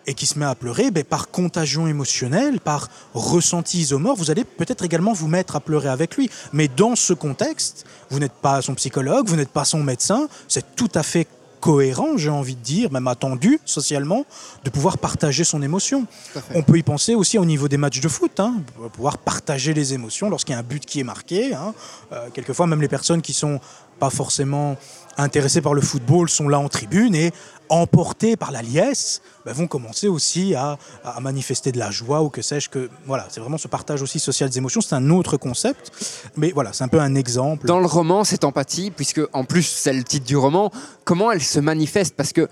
et 0.07 0.15
qui 0.15 0.25
se 0.27 0.39
met 0.39 0.47
à 0.47 0.55
pleurer, 0.55 0.91
ben, 0.91 1.05
par 1.05 1.29
contagion 1.31 1.87
émotionnelle, 1.87 2.61
par 2.61 2.89
ressenti 3.13 3.79
isomorphe, 3.81 4.19
vous 4.19 4.31
allez 4.31 4.45
peut-être 4.45 4.85
également 4.85 5.13
vous 5.13 5.29
mettre 5.29 5.55
à 5.55 5.61
pleurer 5.61 5.89
avec 5.91 6.17
lui. 6.17 6.31
Mais 6.53 6.67
dans 6.69 6.97
ce 6.97 7.13
contexte, 7.13 7.85
vous 8.11 8.19
n'êtes 8.19 8.33
pas 8.33 8.63
son 8.63 8.75
psychologue, 8.75 9.29
vous 9.29 9.37
n'êtes 9.37 9.51
pas 9.51 9.67
son 9.67 9.83
médecin, 9.83 10.29
c'est 10.49 10.75
tout 10.77 10.89
à 10.95 11.03
fait 11.03 11.27
cohérent, 11.61 12.17
j'ai 12.17 12.31
envie 12.31 12.55
de 12.55 12.63
dire, 12.63 12.91
même 12.93 13.09
attendu 13.09 13.61
socialement, 13.67 14.25
de 14.65 14.71
pouvoir 14.71 14.97
partager 14.97 15.43
son 15.45 15.61
émotion. 15.61 16.07
On 16.55 16.63
peut 16.63 16.79
y 16.79 16.83
penser 16.85 17.15
aussi 17.17 17.37
au 17.37 17.45
niveau 17.45 17.67
des 17.69 17.77
matchs 17.77 18.01
de 18.01 18.09
foot, 18.09 18.39
hein, 18.41 18.55
pouvoir 18.95 19.19
partager 19.19 19.75
les 19.75 19.93
émotions 19.93 20.31
lorsqu'il 20.31 20.53
y 20.53 20.57
a 20.57 20.61
un 20.61 20.63
but 20.63 20.87
qui 20.87 21.01
est 21.01 21.05
marqué. 21.05 21.53
hein. 21.55 21.75
Euh, 22.13 22.29
quelquefois, 22.33 22.67
même 22.69 22.81
les 22.81 22.89
personnes 22.89 23.21
qui 23.21 23.33
sont 23.35 23.61
pas 23.99 24.09
forcément 24.09 24.77
intéressées 25.19 25.61
par 25.61 25.75
le 25.75 25.81
football 25.81 26.31
sont 26.31 26.49
là 26.49 26.59
en 26.59 26.69
tribune 26.69 27.15
et 27.15 27.33
emportées 27.69 28.37
par 28.37 28.51
la 28.51 28.63
liesse, 28.63 29.21
ben, 29.45 29.53
vont 29.53 29.67
commencer 29.67 30.09
aussi 30.09 30.55
à, 30.55 30.79
à 31.05 31.21
manifester 31.21 31.71
de 31.73 31.79
la 31.79 31.91
joie 31.91 32.23
ou 32.23 32.31
que 32.31 32.41
sais-je. 32.41 32.71
Que 32.71 32.89
voilà, 33.07 33.27
c'est 33.29 33.41
vraiment 33.41 33.59
ce 33.59 33.69
partage 33.69 34.01
aussi 34.01 34.19
social 34.21 34.49
des 34.49 34.59
émotions. 34.59 34.81
C'est 34.81 34.95
un 34.95 35.11
autre 35.11 35.37
concept, 35.37 35.93
mais 36.37 36.51
voilà, 36.53 36.73
c'est 36.73 36.85
un 36.85 36.89
peu 36.89 37.01
un 37.01 37.15
exemple. 37.15 37.67
Dans 37.67 37.81
le 37.81 37.87
roman, 37.87 38.25
cette 38.25 38.45
empathie, 38.45 38.91
puisque 38.91 39.21
en 39.33 39.45
plus 39.45 39.65
c'est 39.65 39.93
le 39.93 40.05
titre 40.05 40.27
du 40.27 40.37
roman, 40.37 40.71
comment 41.05 41.31
elle 41.31 41.43
se 41.43 41.61
manifeste? 41.61 42.15
Parce 42.17 42.33
que 42.33 42.49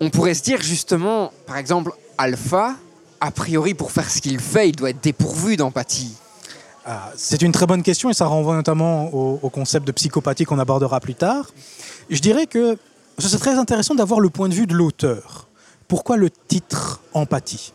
on 0.00 0.10
pourrait 0.10 0.34
se 0.34 0.42
dire 0.42 0.60
justement, 0.60 1.32
par 1.46 1.56
exemple, 1.56 1.92
Alpha, 2.18 2.74
a 3.20 3.30
priori 3.30 3.74
pour 3.74 3.92
faire 3.92 4.10
ce 4.10 4.20
qu'il 4.20 4.40
fait, 4.40 4.68
il 4.68 4.76
doit 4.76 4.90
être 4.90 5.02
dépourvu 5.02 5.56
d'empathie. 5.56 6.16
Ah, 6.86 7.12
C'est 7.16 7.40
une 7.40 7.52
très 7.52 7.66
bonne 7.66 7.82
question 7.82 8.10
et 8.10 8.14
ça 8.14 8.26
renvoie 8.26 8.54
notamment 8.54 9.06
au, 9.14 9.48
concept 9.48 9.86
de 9.86 9.92
psychopathie 9.92 10.44
qu'on 10.44 10.58
abordera 10.58 11.00
plus 11.00 11.14
tard. 11.14 11.50
Je 12.10 12.20
dirais 12.20 12.46
que 12.46 12.76
ce 13.18 13.28
serait 13.28 13.40
très 13.40 13.58
intéressant 13.58 13.94
d'avoir 13.94 14.20
le 14.20 14.28
point 14.28 14.48
de 14.48 14.54
vue 14.54 14.66
de 14.66 14.74
l'auteur. 14.74 15.48
Pourquoi 15.88 16.16
le 16.16 16.28
titre 16.30 17.00
Empathie? 17.14 17.72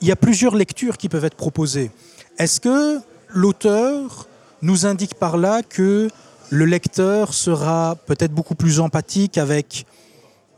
Il 0.00 0.08
y 0.08 0.12
a 0.12 0.16
plusieurs 0.16 0.56
lectures 0.56 0.96
qui 0.96 1.08
peuvent 1.08 1.24
être 1.24 1.36
proposées. 1.36 1.92
Est-ce 2.38 2.60
que 2.60 2.98
l'auteur 3.28 4.26
nous 4.60 4.86
indique 4.86 5.14
par 5.14 5.36
là 5.36 5.62
que 5.62 6.08
le 6.50 6.64
lecteur 6.64 7.34
sera 7.34 7.96
peut-être 8.06 8.32
beaucoup 8.32 8.56
plus 8.56 8.80
empathique 8.80 9.38
avec 9.38 9.86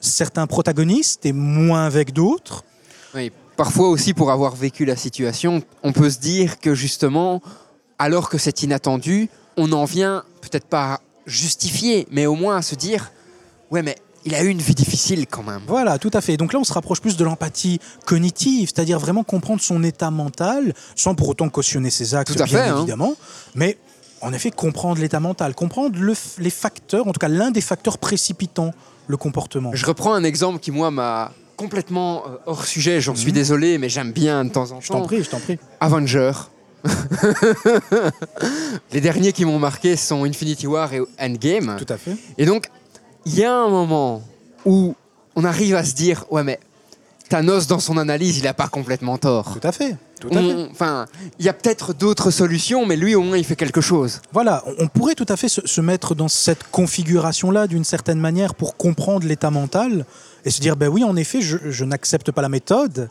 certains 0.01 0.47
protagonistes 0.47 1.27
et 1.27 1.33
moins 1.33 1.85
avec 1.85 2.15
d'autres? 2.15 2.65
Oui, 3.15 3.31
parfois 3.57 3.89
aussi 3.89 4.15
pour 4.15 4.31
avoir 4.31 4.57
vécu 4.57 4.85
la 4.87 4.97
situation, 4.97 5.63
on 5.83 5.93
peut 5.93 6.11
se 6.11 6.19
dire 6.19 6.59
que 6.61 6.75
justement, 6.75 7.43
alors 7.99 8.29
que 8.29 8.39
c'est 8.39 8.63
inattendu, 8.63 9.29
on 9.57 9.73
en 9.73 9.85
vient 9.85 10.25
peut-être 10.41 10.67
pas 10.67 10.95
à 10.95 11.01
justifier, 11.27 12.07
mais 12.11 12.27
au 12.27 12.35
moins 12.35 12.57
à 12.57 12.63
se 12.63 12.75
dire, 12.75 13.11
ouais 13.71 13.83
mais 13.83 13.97
il 14.27 14.35
a 14.35 14.43
eu 14.43 14.49
une 14.49 14.61
vie 14.63 14.75
difficile 14.75 15.27
quand 15.27 15.43
même. 15.43 15.61
Voilà, 15.67 15.99
tout 15.99 16.11
à 16.15 16.23
fait. 16.23 16.39
Donc 16.39 16.55
là, 16.55 16.59
on 16.59 16.65
se 16.65 16.73
rapproche 16.73 17.03
plus 17.03 17.17
de 17.19 17.25
l'empathie 17.25 17.79
cognitive, 18.07 18.71
c'est-à-dire 18.75 18.99
vraiment 18.99 19.23
comprendre 19.23 19.61
son 19.61 19.83
état 19.85 20.11
mental, 20.11 20.73
sans 20.97 21.15
pour 21.15 21.29
autant 21.29 21.51
cautionner 21.51 21.91
ses 21.91 22.15
actes, 22.15 22.35
Tout 22.35 22.43
à 22.43 22.47
bien 22.47 22.59
fait, 22.65 22.69
hein. 22.71 22.77
évidemment, 22.79 23.15
mais 23.55 23.77
en 24.23 24.33
effet, 24.33 24.51
comprendre 24.51 24.99
l'état 25.01 25.21
mental, 25.21 25.55
comprendre 25.55 25.99
le 25.99 26.15
les 26.39 26.49
facteurs, 26.49 27.07
en 27.07 27.13
tout 27.13 27.19
cas 27.19 27.29
l'un 27.29 27.51
des 27.51 27.61
facteurs 27.61 27.99
précipitant 27.99 28.71
le 29.09 29.19
comportement. 29.19 29.71
Je 29.75 29.85
reprends 29.85 30.15
un 30.15 30.25
exemple 30.25 30.59
qui 30.59 30.71
moi 30.71 30.91
m'a 30.91 31.31
complètement 31.57 32.25
euh, 32.27 32.37
hors 32.47 32.65
sujet, 32.65 33.03
j'en 33.03 33.15
suis 33.15 33.33
désolé, 33.33 33.77
mais 33.77 33.91
j'aime 33.91 34.13
bien 34.13 34.47
de 34.47 34.51
temps 34.51 34.71
en 34.71 34.77
Mhm. 34.77 34.81
Je 34.81 34.89
t'en 34.89 35.01
temps. 35.01 35.07
prie, 35.07 35.23
je 35.23 35.29
t'en 35.29 35.39
prie. 35.41 35.59
Avenger. 35.81 36.33
Les 38.93 39.01
derniers 39.01 39.33
qui 39.33 39.45
m'ont 39.45 39.59
marqué 39.59 39.97
sont 39.97 40.25
Infinity 40.25 40.67
War 40.67 40.93
et 40.93 41.01
Endgame. 41.21 41.77
Tout 41.79 41.93
à 41.93 41.97
fait. 41.97 42.17
Et 42.39 42.47
donc, 42.47 42.67
il 43.27 43.39
y 43.39 43.45
a 43.45 43.53
un 43.55 43.69
moment 43.69 44.23
où 44.65 44.95
on 45.37 45.45
arrive 45.45 45.75
à 45.75 45.85
se 45.85 45.95
dire, 45.95 46.25
ouais, 46.31 46.45
mais 46.45 46.61
Thanos, 47.29 47.67
dans 47.67 47.81
son 47.81 47.97
analyse, 47.97 48.39
il 48.39 48.45
n'a 48.45 48.55
pas 48.55 48.69
complètement 48.69 49.19
tort. 49.19 49.59
Tout 49.59 49.67
à 49.67 49.73
fait. 49.73 49.97
Tout 50.21 50.29
à 50.29 50.33
fait. 50.35 50.39
On- 50.55 50.69
Enfin, 50.71 51.07
il 51.39 51.45
y 51.45 51.49
a 51.49 51.53
peut-être 51.53 51.95
d'autres 51.95 52.31
solutions, 52.31 52.87
mais 52.87 52.97
lui, 52.97 53.15
au 53.15 53.23
moins, 53.23 53.39
il 53.39 53.45
fait 53.45 53.57
quelque 53.57 53.81
chose. 53.81 54.21
Voilà, 54.33 54.63
on- 54.67 54.85
on 54.85 54.89
pourrait 54.89 55.15
tout 55.15 55.27
à 55.29 55.37
fait 55.37 55.49
se, 55.49 55.67
se 55.67 55.81
mettre 55.81 56.15
dans 56.15 56.29
cette 56.29 56.65
configuration-là 56.71 57.67
d'une 57.67 57.85
certaine 57.85 58.21
manière 58.21 58.55
pour 58.55 58.77
comprendre 58.77 59.27
l'état 59.27 59.51
mental 59.51 60.05
et 60.45 60.51
se 60.51 60.61
dire, 60.61 60.77
ben 60.77 60.89
oui, 60.89 61.03
en 61.03 61.17
effet, 61.17 61.41
je, 61.41 61.57
je 61.71 61.85
n'accepte 61.85 62.31
pas 62.31 62.43
la 62.43 62.49
méthode, 62.51 63.09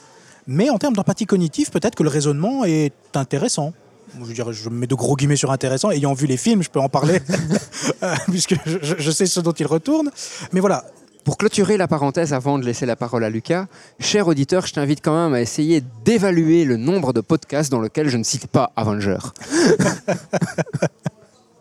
mais 0.48 0.70
en 0.70 0.78
termes 0.78 0.96
d'empathie 0.96 1.26
cognitive, 1.26 1.70
peut-être 1.72 1.96
que 1.96 2.04
le 2.04 2.10
raisonnement 2.10 2.66
est 2.66 2.94
intéressant. 3.16 3.74
Je, 4.20 4.26
veux 4.26 4.34
dire, 4.34 4.52
je 4.54 4.70
mets 4.70 4.86
de 4.88 4.96
gros 4.96 5.16
guillemets 5.16 5.36
sur 5.36 5.52
intéressant. 5.52 5.90
Ayant 5.90 6.14
vu 6.14 6.28
les 6.28 6.38
films, 6.38 6.62
je 6.62 6.70
peux 6.70 6.80
en 6.80 6.90
parler, 6.90 7.20
euh, 8.04 8.14
puisque 8.30 8.56
je, 8.66 8.78
je- 8.82 8.96
je 9.00 9.12
sais 9.12 9.26
ce 9.26 9.40
dont 9.40 9.54
il 9.54 9.66
retourne. 9.66 10.12
Mais 10.52 10.60
voilà, 10.60 10.84
Pour 11.24 11.38
clôturer 11.38 11.78
la 11.78 11.88
parenthèse 11.88 12.34
avant 12.34 12.60
de 12.60 12.66
laisser 12.66 12.86
la 12.86 12.96
parole 12.98 13.24
à 13.24 13.30
Lucas, 13.30 13.66
cher 14.00 14.28
auditeur, 14.28 14.68
je 14.68 14.74
t'invite 14.74 15.00
quand 15.02 15.16
même 15.16 15.34
à 15.34 15.42
essayer 15.42 15.82
d'évaluer 16.04 16.66
le 16.66 16.76
nombre 16.78 17.14
de 17.14 17.22
podcasts 17.22 17.72
dans 17.72 17.80
lesquels 17.82 18.10
je 18.10 18.18
ne 18.18 18.24
cite 18.24 18.48
pas 18.48 18.72
Avenger. 18.76 19.18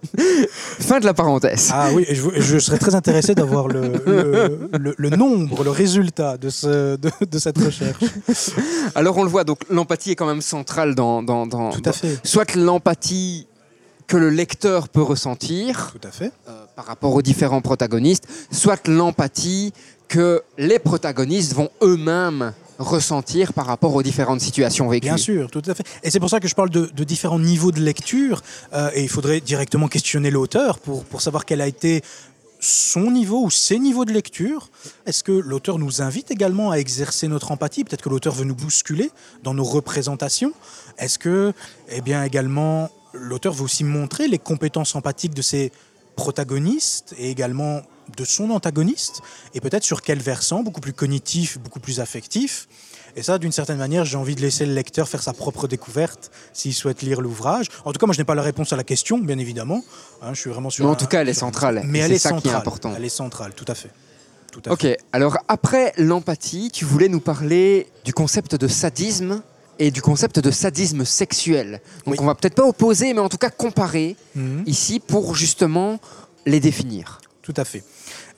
fin 0.81 1.01
de 1.01 1.05
la 1.05 1.15
parenthèse. 1.15 1.71
Ah 1.73 1.89
oui, 1.95 2.05
je, 2.11 2.41
je 2.41 2.59
serais 2.59 2.79
très 2.79 2.95
intéressé 2.95 3.35
d'avoir 3.35 3.69
le, 3.69 3.93
le- 4.07 4.69
le- 4.79 4.95
le 4.97 5.11
nombre, 5.11 5.63
le 5.65 5.71
résultat 5.71 6.37
de, 6.37 6.51
ce, 6.51 6.97
de, 6.97 7.11
de 7.31 7.39
cette 7.39 7.59
recherche. 7.59 8.03
Alors 8.95 9.17
on 9.19 9.23
le 9.25 9.31
voit, 9.31 9.45
donc 9.45 9.59
l'empathie 9.71 10.11
est 10.13 10.17
quand 10.17 10.27
même 10.27 10.43
centrale 10.43 10.95
dans... 10.95 11.23
dans, 11.23 11.47
dans- 11.47 11.71
Tout 11.71 11.81
à 11.85 11.91
dans- 11.91 11.93
fait. 11.93 12.19
Soit 12.25 12.55
l'empathie 12.57 13.47
que 14.09 14.17
le 14.17 14.29
lecteur 14.31 14.89
peut 14.89 15.03
ressentir 15.03 15.93
Tout 15.99 16.07
à 16.07 16.11
fait. 16.11 16.33
euh, 16.49 16.65
par 16.77 16.87
rapport 16.87 17.15
aux 17.15 17.23
différents 17.23 17.61
protagonistes, 17.63 18.25
soit 18.51 18.87
l'empathie 18.89 19.73
que 20.09 20.43
les 20.59 20.79
protagonistes 20.79 21.55
vont 21.55 21.71
eux-mêmes 21.83 22.53
ressentir 22.83 23.53
par 23.53 23.67
rapport 23.67 23.95
aux 23.95 24.03
différentes 24.03 24.41
situations 24.41 24.89
vécues. 24.89 25.07
Bien 25.07 25.17
sûr, 25.17 25.51
tout 25.51 25.63
à 25.67 25.75
fait. 25.75 25.85
Et 26.03 26.11
c'est 26.11 26.21
pour 26.21 26.31
ça 26.31 26.41
que 26.41 26.49
je 26.49 26.55
parle 26.55 26.71
de, 26.71 27.05
différents 27.05 27.39
niveaux 27.39 27.73
de 27.73 27.81
lecture. 27.81 28.43
euh, 28.75 28.91
et 28.95 29.03
il 29.03 29.09
faudrait 29.09 29.41
directement 29.41 29.89
questionner 29.89 30.31
l'auteur 30.31 30.79
pour, 30.79 31.05
pour 31.05 31.21
savoir 31.21 31.45
quel 31.45 31.61
a 31.61 31.67
été 31.67 32.03
son 32.63 33.11
niveau 33.11 33.43
ou 33.45 33.51
ses 33.51 33.79
niveaux 33.79 34.05
de 34.05 34.13
lecture. 34.13 34.71
Est-ce 35.05 35.25
que 35.25 35.33
l'auteur 35.33 35.79
nous 35.79 36.01
invite 36.01 36.31
également 36.31 36.71
à 36.71 36.77
exercer 36.77 37.27
notre 37.27 37.51
empathie? 37.51 37.83
Peut-être 37.83 38.03
que 38.03 38.09
l'auteur 38.09 38.35
veut 38.35 38.45
nous 38.45 38.55
bousculer 38.55 39.11
dans 39.43 39.53
nos 39.53 39.65
représentations. 39.65 40.53
Est-ce 40.97 41.19
que, 41.19 41.53
eh 41.89 42.01
bien, 42.01 42.23
également, 42.23 42.89
l'auteur 43.13 43.53
veut 43.53 43.65
aussi 43.65 43.83
montrer 43.83 44.29
les 44.29 44.39
compétences 44.39 44.95
empathiques 44.95 45.35
de 45.35 45.43
ses 45.43 45.73
protagonistes 46.15 47.15
et 47.19 47.31
également 47.31 47.83
de 48.17 48.25
son 48.25 48.51
antagoniste 48.51 49.21
Et 49.55 49.61
peut-être 49.61 49.85
sur 49.85 50.03
quel 50.03 50.19
versant 50.21 50.63
Beaucoup 50.63 50.81
plus 50.81 50.93
cognitif, 50.93 51.59
beaucoup 51.59 51.81
plus 51.81 52.01
affectif 52.01 52.69
et 53.15 53.23
ça, 53.23 53.37
d'une 53.37 53.53
certaine 53.53 53.77
manière, 53.77 54.07
j'ai 54.07 54.17
envie 54.17 54.35
de 54.35 54.41
laisser 54.41 54.65
le 54.65 54.73
lecteur 54.73 55.07
faire 55.07 55.23
sa 55.23 55.35
propre 55.35 55.69
découverte 55.69 56.31
s'il 56.55 56.73
souhaite 56.73 57.03
lire 57.03 57.21
l'ouvrage. 57.21 57.67
En 57.85 57.93
tout 57.93 57.99
cas, 57.99 58.07
moi, 58.07 58.15
je 58.15 58.19
n'ai 58.21 58.25
pas 58.25 58.35
la 58.35 58.41
réponse 58.41 58.73
à 58.73 58.77
la 58.77 58.85
question, 58.85 59.19
bien 59.19 59.37
évidemment. 59.37 59.85
Hein, 60.23 60.33
je 60.33 60.41
suis 60.41 60.49
vraiment 60.49 60.71
sur. 60.71 60.83
Mais 60.87 60.91
en 60.91 60.95
un- 60.95 60.97
tout 60.97 61.05
cas, 61.07 61.21
elle 61.21 61.29
est 61.29 61.35
centrale. 61.35 61.83
Mais 61.85 61.99
elle 61.99 62.09
c'est 62.09 62.15
est 62.15 62.19
ça 62.19 62.31
qui 62.31 62.37
est 62.37 62.41
centrale. 62.41 62.57
important. 62.63 62.95
Elle 62.97 63.05
est 63.05 63.11
centrale, 63.11 63.53
tout 63.55 63.67
à 63.69 63.75
fait. 63.75 63.91
Tout 64.51 64.63
à 64.65 64.73
Ok, 64.73 64.81
fait. 64.81 64.97
alors 65.13 65.37
après 65.49 65.93
l'empathie, 65.99 66.71
tu 66.73 66.87
voulais 66.87 67.09
nous 67.09 67.21
parler 67.21 67.89
du 68.07 68.15
concept 68.15 68.55
de 68.55 68.67
sadisme 68.67 69.43
et 69.79 69.91
du 69.91 70.01
concept 70.01 70.39
de 70.39 70.51
sadisme 70.51 71.05
sexuel. 71.05 71.83
Donc 72.07 72.15
Oui. 72.15 72.17
on 72.19 72.25
va 72.25 72.35
peut-être 72.35 72.55
pas 72.55 72.65
opposer, 72.67 73.13
mais 73.13 73.21
en 73.21 73.29
tout 73.29 73.37
cas 73.37 73.51
comparer 73.51 74.17
Mhm. 74.35 74.63
ici 74.67 75.01
pour 75.01 75.35
justement 75.37 76.01
les 76.47 76.61
définir. 76.61 77.21
Tout 77.43 77.55
à 77.57 77.65
fait. 77.65 77.83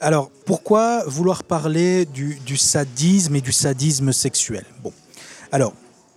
Alors, 0.01 0.31
pourquoi 0.47 1.05
vouloir 1.07 1.45
parler 1.45 2.07
du, 2.07 2.57
sadisme 2.57 3.37
et 3.37 3.41
du 3.41 3.53
sadisme 3.53 4.13
sexuel? 4.13 4.65
Bon, 4.83 4.93
alors, 5.53 5.75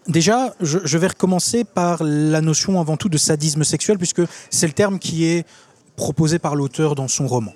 déjà, 0.08 0.56
je, 0.62 0.80
je 0.84 0.98
vais 0.98 1.08
recommencer 1.08 1.66
par 1.66 2.02
la 2.02 2.40
notion 2.40 2.80
avant 2.80 2.96
tout 2.96 3.10
de 3.10 3.18
sadisme 3.18 3.66
sexuel, 3.66 3.98
puisque 3.98 4.22
c'est 4.50 4.68
le 4.68 4.74
terme 4.74 5.00
qui 5.00 5.26
est 5.26 5.46
proposé 5.98 6.40
par 6.40 6.56
l'auteur 6.56 6.96
dans 6.96 7.10
son 7.10 7.28
roman. 7.28 7.54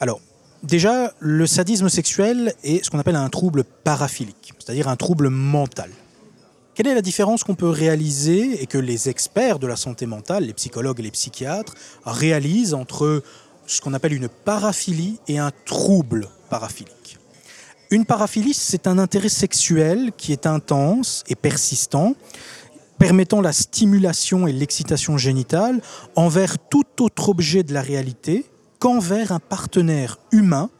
Alors, 0.00 0.20
déjà, 0.62 1.14
le 1.20 1.46
sadisme 1.46 1.88
sexuel 1.88 2.52
est 2.62 2.84
ce 2.84 2.90
qu'on 2.90 2.98
appelle 2.98 3.16
un 3.16 3.30
trouble 3.30 3.64
paraphilique, 3.64 4.52
c'est-à-dire 4.58 4.88
un 4.88 4.96
trouble 4.96 5.30
mental. 5.30 5.90
Quelle 6.74 6.88
est 6.88 6.94
la 6.94 7.00
différence 7.00 7.42
qu'on 7.42 7.54
peut 7.54 7.70
réaliser 7.70 8.62
et 8.62 8.66
que 8.66 8.76
les 8.76 9.08
experts 9.08 9.58
de 9.58 9.66
la 9.66 9.76
santé 9.76 10.04
mentale, 10.04 10.44
les 10.44 10.52
psychologues 10.52 11.00
et 11.00 11.04
les 11.04 11.10
psychiatres, 11.10 11.72
réalisent 12.04 12.74
entre 12.74 13.22
ce 13.66 13.80
qu'on 13.80 13.94
appelle 13.94 14.12
une 14.12 14.28
paraphilie 14.28 15.18
et 15.28 15.38
un 15.38 15.50
trouble 15.64 16.28
paraphilique 16.48 17.18
Une 17.90 18.04
paraphilie, 18.04 18.54
c'est 18.54 18.86
un 18.86 18.98
intérêt 18.98 19.28
sexuel 19.28 20.12
qui 20.16 20.32
est 20.32 20.46
intense 20.46 21.24
et 21.28 21.34
persistant, 21.34 22.14
permettant 22.98 23.40
la 23.40 23.52
stimulation 23.52 24.46
et 24.46 24.52
l'excitation 24.52 25.18
génitale 25.18 25.80
envers 26.14 26.58
tout 26.58 26.84
autre 27.00 27.28
objet 27.28 27.62
de 27.62 27.74
la 27.74 27.82
réalité 27.82 28.46
qu'envers 28.78 29.32
un 29.32 29.40
partenaire 29.40 30.18
humain 30.32 30.70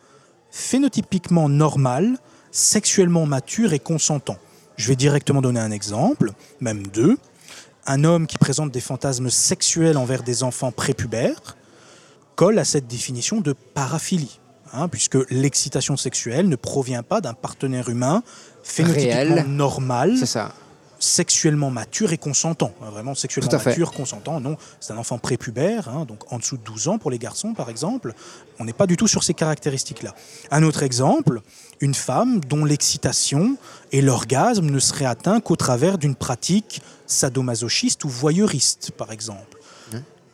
phénotypiquement 0.51 1.49
normal, 1.49 2.19
sexuellement 2.51 3.27
mature 3.27 3.73
et 3.73 3.79
consentant. 3.79 4.39
Je 4.77 4.89
vais 4.89 4.97
directement 4.97 5.43
donner 5.43 5.61
un 5.61 5.71
exemple, 5.71 6.33
même 6.61 6.87
deux. 6.87 7.19
Un 7.87 8.05
homme 8.05 8.27
qui 8.27 8.39
présente 8.39 8.71
des 8.71 8.81
fantasmes 8.81 9.31
sexuels 9.31 9.97
envers 9.97 10.23
des 10.23 10.43
enfants 10.43 10.73
prépubères 10.73 11.57
colle 12.37 12.59
à 12.59 12.65
cette 12.65 12.87
définition 12.87 13.41
de 13.41 13.53
paraphilie, 13.53 14.39
hein, 14.73 14.89
puisque 14.89 15.19
l'excitation 15.31 15.97
sexuelle 15.97 16.49
ne 16.49 16.57
provient 16.57 17.03
pas 17.03 17.21
d'un 17.21 17.35
partenaire 17.35 17.89
humain 17.89 18.23
phénotypiquement 18.63 19.45
normal, 19.49 20.17
C'est 20.19 20.27
ça. 20.27 20.53
sexuellement 20.99 21.71
mature 21.71 22.13
et 22.13 22.19
consentant. 22.19 22.73
Hein, 22.83 22.91
Vraiment 22.91 23.15
sexuellement 23.15 23.51
mature, 23.65 23.93
consentant. 23.93 24.41
Non, 24.41 24.57
c'est 24.81 24.93
un 24.93 24.99
enfant 24.99 25.19
prépubère, 25.19 25.89
hein, 25.89 26.05
donc 26.07 26.31
en 26.33 26.39
dessous 26.39 26.57
de 26.57 26.63
12 26.63 26.89
ans 26.89 26.99
pour 26.99 27.11
les 27.11 27.19
garçons, 27.19 27.55
par 27.55 27.71
exemple. 27.71 28.13
On 28.59 28.65
n'est 28.65 28.73
pas 28.73 28.87
du 28.87 28.97
tout 28.97 29.07
sur 29.09 29.23
ces 29.25 29.35
caractéristiques-là. 29.35 30.15
Un 30.51 30.63
autre 30.63 30.83
exemple, 30.83 31.41
une 31.81 31.95
femme 31.95 32.41
dont 32.41 32.65
l'excitation 32.65 33.57
et 33.93 34.03
l'orgasme 34.03 34.67
ne 34.67 34.79
seraient 34.79 35.05
atteints 35.07 35.41
qu'au 35.41 35.57
travers 35.57 35.97
d'une 35.99 36.15
pratique 36.15 36.83
sadomasochiste 37.07 38.05
ou 38.05 38.09
voyeuriste, 38.09 38.91
par 38.91 39.13
exemple. 39.13 39.56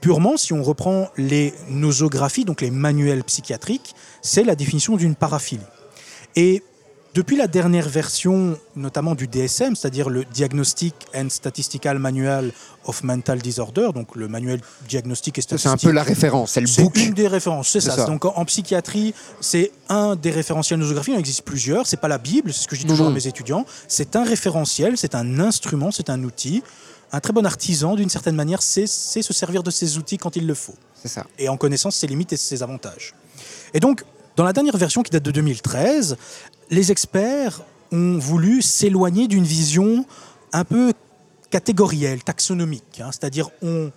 Purement, 0.03 0.37
si 0.37 0.53
on 0.53 0.63
reprend 0.63 1.09
les 1.17 1.55
nosographies, 1.71 2.45
donc 2.45 2.61
les 2.61 2.71
manuels 2.71 3.25
psychiatriques, 3.25 3.95
c'est 4.21 4.45
la 4.45 4.55
définition 4.57 4.97
d'une 4.97 5.15
paraphilie. 5.15 5.63
Et 6.37 6.63
depuis 7.15 7.37
la 7.37 7.47
dernière 7.47 7.89
version, 7.89 8.59
notamment 8.75 9.15
du 9.15 9.29
DSM, 9.29 9.77
c'est-à-dire 9.77 10.09
le 10.09 10.25
Diagnostic 10.25 10.95
and 11.15 11.29
Statistical 11.29 11.99
Manual 11.99 12.53
of 12.87 13.05
Mental 13.05 13.39
Disorder, 13.41 13.91
donc 13.95 14.17
le 14.17 14.29
manuel 14.29 14.61
diagnostique 14.89 15.39
et 15.39 15.43
Ça, 15.43 15.49
C'est 15.51 15.59
statistique. 15.59 15.87
un 15.87 15.91
peu 15.91 15.95
la 15.95 16.03
référence, 16.03 16.53
c'est 16.53 16.63
le 16.63 16.67
C'est 16.67 16.83
book. 16.83 16.97
une 16.97 17.13
des 17.13 17.29
références, 17.29 17.69
c'est 17.69 17.81
C'est 17.81 17.91
ça. 17.91 17.97
ça. 17.97 18.07
Donc 18.07 18.25
en, 18.25 18.33
en 18.35 18.45
psychiatrie, 18.47 19.15
c'est 19.41 19.71
un 19.91 20.17
des 20.17 20.31
référentiels 20.31 20.81
nosographiques. 20.81 21.13
Il 21.13 21.17
en 21.17 21.21
existe 21.21 21.43
plusieurs. 21.43 21.87
C'est 21.87 21.99
pas 22.01 22.09
la 22.09 22.19
Bible, 22.19 22.53
c'est 22.53 22.63
ce 22.63 22.69
que 22.69 22.75
je 22.75 22.81
dis 22.81 22.87
toujours 22.89 23.09
à 23.09 23.11
mes 23.11 23.27
étudiants. 23.29 23.67
C'est 23.89 24.17
un 24.17 24.25
référentiel, 24.25 24.97
c'est 24.97 25.15
un 25.15 25.39
instrument, 25.39 25.91
c'est 25.93 26.09
un 26.11 26.25
outil. 26.25 26.63
Un 27.13 27.21
très 27.21 27.33
bon 27.33 27.45
artisan, 27.45 27.95
d'une 27.95 28.09
certaine 28.09 28.35
manière, 28.37 28.63
sait, 28.63 28.87
sait 28.87 29.23
se 29.23 29.33
servir 29.33 29.63
de 29.63 29.71
ces 29.71 29.99
outils 29.99 30.17
quand 30.19 30.35
il 30.37 30.47
le 30.47 30.55
faut 30.55 30.75
C'est 30.95 31.09
ça. 31.09 31.27
et 31.39 31.49
en 31.49 31.57
connaissant 31.57 31.91
ses 31.91 32.07
limites 32.07 32.33
et 32.33 32.37
ses 32.37 32.63
avantages. 32.63 33.15
Et 33.75 33.81
donc, 33.81 34.05
dans 34.37 34.45
la 34.45 34.53
dernière 34.55 34.77
version 34.77 35.03
qui 35.03 35.11
date 35.11 35.23
de 35.23 35.31
2013, 35.31 36.17
les 36.71 36.91
experts 36.91 37.63
ont 37.93 38.19
voulu 38.19 38.63
s'éloigner 38.63 39.29
d'une 39.29 39.45
vision 39.45 40.07
un 40.55 40.65
peu 40.65 40.93
catégorielle, 41.51 42.23
taxonomique, 42.25 43.01
hein, 43.01 43.11
c'est-à-dire 43.13 43.51
on 43.61 43.91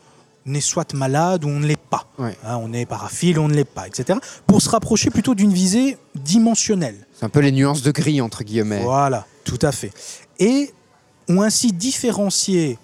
est 0.53 0.59
soit 0.61 0.93
malade 0.93 1.45
ou 1.45 1.47
on 1.47 1.59
ne 1.59 1.66
l'est 1.66 1.78
pas, 1.80 2.07
Ouais. 2.18 2.36
Hein, 2.45 2.57
on 2.61 2.74
est 2.74 2.86
paraphile 2.86 3.39
ou 3.39 3.43
on 3.43 3.47
ne 3.47 3.53
l'est 3.53 3.63
pas, 3.63 3.88
etc., 3.88 4.20
pour 4.45 4.61
se 4.61 4.70
rapprocher 4.70 5.09
plutôt 5.09 5.36
d'une 5.36 5.53
visée 5.53 5.97
dimensionnelle. 6.16 7.07
C'est 7.18 7.26
un 7.26 7.30
peu 7.30 7.39
les 7.39 7.53
nuances 7.53 7.82
de 7.82 7.91
gris, 7.91 8.20
entre 8.20 8.43
guillemets. 8.43 8.84
Voilà, 8.84 9.26
tout 9.45 9.59
à 9.61 9.72
fait. 9.72 9.91
Et 10.38 10.74
ont 11.30 11.41
ainsi 11.41 11.72
différencié 11.72 12.78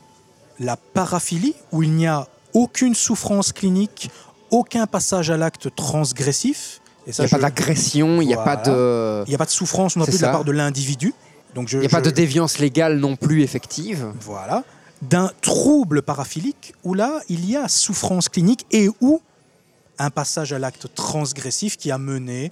la 0.61 0.77
paraphilie, 0.77 1.55
où 1.71 1.83
il 1.83 1.91
n'y 1.91 2.07
a 2.07 2.27
aucune 2.53 2.95
souffrance 2.95 3.51
clinique, 3.51 4.09
aucun 4.51 4.85
passage 4.87 5.29
à 5.29 5.37
l'acte 5.37 5.73
transgressif. 5.75 6.81
Et 7.07 7.09
Il 7.09 7.13
ça, 7.13 7.23
n'y 7.23 7.27
a 7.27 7.31
pas 7.31 7.39
d'agression, 7.39 8.21
il 8.21 8.27
n'y 8.27 8.33
a 8.33 8.37
Voilà. 8.37 8.57
pas 8.57 8.69
de... 8.69 9.23
il 9.25 9.29
n'y 9.29 9.35
a 9.35 9.37
pas 9.37 9.45
de 9.45 9.49
souffrance 9.51 9.95
non 9.95 10.05
plus 10.05 10.17
de 10.17 10.21
la 10.21 10.31
part 10.31 10.43
de 10.45 10.51
l'individu. 10.51 11.13
Donc 11.55 11.67
je, 11.67 11.77
Il 11.77 11.81
n'y 11.81 11.85
a 11.87 11.89
pas 11.89 12.01
de 12.01 12.11
déviance 12.11 12.59
légale 12.59 12.97
non 12.97 13.15
plus 13.15 13.41
effective. 13.41 14.07
Voilà. 14.21 14.63
D'un 15.01 15.31
trouble 15.41 16.03
paraphilique 16.03 16.73
où 16.83 16.93
là, 16.93 17.21
il 17.27 17.49
y 17.49 17.57
a 17.57 17.67
souffrance 17.67 18.29
clinique 18.29 18.65
et 18.71 18.87
où 19.01 19.21
un 19.97 20.09
passage 20.11 20.53
à 20.53 20.59
l'acte 20.59 20.93
transgressif 20.95 21.75
qui 21.77 21.91
a 21.91 21.97
mené 21.97 22.51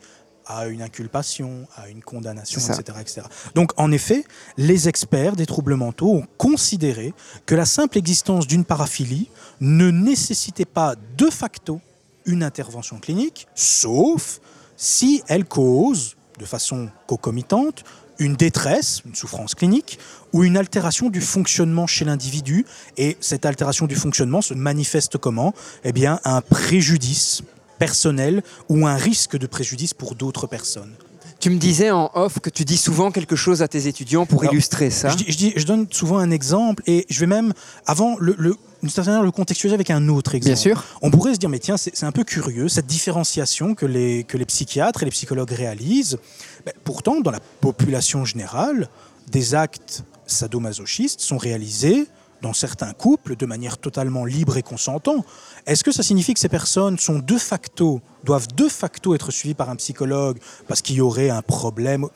à 0.49 0.67
une 0.67 0.81
inculpation, 0.81 1.67
à 1.77 1.87
une 1.89 2.01
condamnation, 2.01 2.59
etc., 2.59 2.97
etc. 2.99 3.21
Donc, 3.53 3.71
en 3.77 3.91
effet, 3.91 4.25
les 4.57 4.89
experts 4.89 5.35
des 5.35 5.45
troubles 5.45 5.75
mentaux 5.75 6.15
ont 6.15 6.27
considéré 6.37 7.13
que 7.45 7.53
la 7.53 7.65
simple 7.65 7.97
existence 7.99 8.47
d'une 8.47 8.65
paraphilie 8.65 9.29
ne 9.61 9.91
nécessitait 9.91 10.65
pas 10.65 10.95
de 11.17 11.29
facto 11.29 11.79
une 12.25 12.43
intervention 12.43 12.99
clinique, 12.99 13.47
sauf 13.53 14.41
si 14.75 15.23
elle 15.27 15.45
cause, 15.45 16.17
de 16.39 16.45
façon 16.45 16.89
concomitante, 17.05 17.83
une 18.17 18.35
détresse, 18.35 19.01
une 19.05 19.15
souffrance 19.15 19.55
clinique, 19.55 19.99
ou 20.33 20.43
une 20.43 20.57
altération 20.57 21.09
du 21.09 21.21
fonctionnement 21.21 21.87
chez 21.87 22.05
l'individu. 22.05 22.65
Et 22.97 23.17
cette 23.21 23.45
altération 23.45 23.85
du 23.85 23.95
fonctionnement 23.95 24.41
se 24.41 24.53
manifeste 24.53 25.17
comment? 25.17 25.53
Eh 25.83 25.93
bien, 25.93 26.19
un 26.25 26.41
préjudice 26.41 27.43
personnel 27.79 28.43
ou 28.69 28.85
un 28.85 28.95
risque 28.95 29.37
de 29.37 29.47
préjudice 29.47 29.93
pour 29.93 30.13
d'autres 30.15 30.45
personnes. 30.47 30.93
Tu 31.39 31.49
me 31.49 31.57
disais 31.57 31.89
en 31.89 32.11
off 32.15 32.39
que 32.41 32.49
tu 32.49 32.65
dis 32.65 32.75
souvent 32.75 33.11
quelque 33.11 33.37
chose 33.37 33.61
à 33.61 33.69
tes 33.69 33.87
étudiants 33.87 34.25
pour 34.25 34.41
Alors, 34.41 34.53
illustrer 34.53 34.89
ça. 34.89 35.07
Je, 35.07 35.15
dis- 35.15 35.25
je 35.29 35.37
dis- 35.37 35.53
je 35.55 35.65
donne 35.65 35.87
souvent 35.89 36.17
un 36.17 36.31
exemple 36.31 36.83
et 36.85 37.05
je 37.09 37.17
vais 37.21 37.27
même, 37.27 37.53
avant, 37.85 38.17
le, 38.19 38.35
le, 38.37 38.55
d'une 38.81 38.89
certaine 38.89 39.13
manière, 39.13 39.23
le 39.25 39.31
contextualiser 39.31 39.73
avec 39.73 39.89
un 39.89 40.09
autre 40.09 40.35
exemple. 40.35 40.53
Bien 40.53 40.61
sûr. 40.61 40.83
On 41.01 41.09
pourrait 41.09 41.33
se 41.33 41.39
dire, 41.39 41.47
mais 41.47 41.59
tiens, 41.59 41.77
c'est 41.77 41.95
c'est 41.95 42.05
un 42.05 42.11
peu 42.11 42.25
curieux, 42.25 42.67
cette 42.67 42.87
différenciation 42.87 43.73
que 43.73 43.85
les, 43.85 44.25
que 44.25 44.35
les 44.37 44.43
psychiatres 44.45 45.01
et 45.01 45.05
les 45.05 45.11
psychologues 45.11 45.51
réalisent. 45.51 46.17
Ben, 46.65 46.73
pourtant, 46.83 47.21
dans 47.21 47.31
la 47.31 47.39
population 47.61 48.25
générale, 48.25 48.89
des 49.31 49.55
actes 49.55 50.03
sadomasochistes 50.27 51.21
sont 51.21 51.37
réalisés 51.37 52.07
dans 52.41 52.53
certains 52.53 52.93
couples 52.93 53.35
de 53.35 53.45
manière 53.45 53.77
totalement 53.77 54.25
libre 54.25 54.57
et 54.57 54.63
consentant. 54.63 55.25
Est-ce 55.65 55.83
que 55.83 55.91
ça 55.91 56.03
signifie 56.03 56.33
que 56.33 56.39
ces 56.39 56.49
personnes 56.49 56.97
sont 56.97 57.19
de 57.19 57.37
facto, 57.37 58.01
doivent 58.23 58.47
de 58.55 58.67
facto 58.67 59.15
être 59.15 59.31
suivies 59.31 59.53
par 59.53 59.69
un 59.69 59.75
psychologue 59.75 60.39
parce 60.67 60.81
qu'il 60.81 60.95
y 60.95 61.01
aurait 61.01 61.29
un 61.29 61.41
problème? 61.41 62.07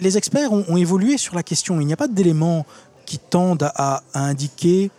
Les 0.00 0.16
experts 0.16 0.52
ont, 0.52 0.64
ont 0.68 0.76
évolué 0.76 1.18
sur 1.18 1.34
la 1.34 1.42
question. 1.42 1.80
Il 1.80 1.86
n'y 1.86 1.92
a 1.92 1.96
pas 1.96 2.08
d'éléments 2.08 2.64
qui 3.04 3.18
tendent 3.18 3.70
à, 3.74 4.02
à 4.12 4.20
indiquer 4.20 4.90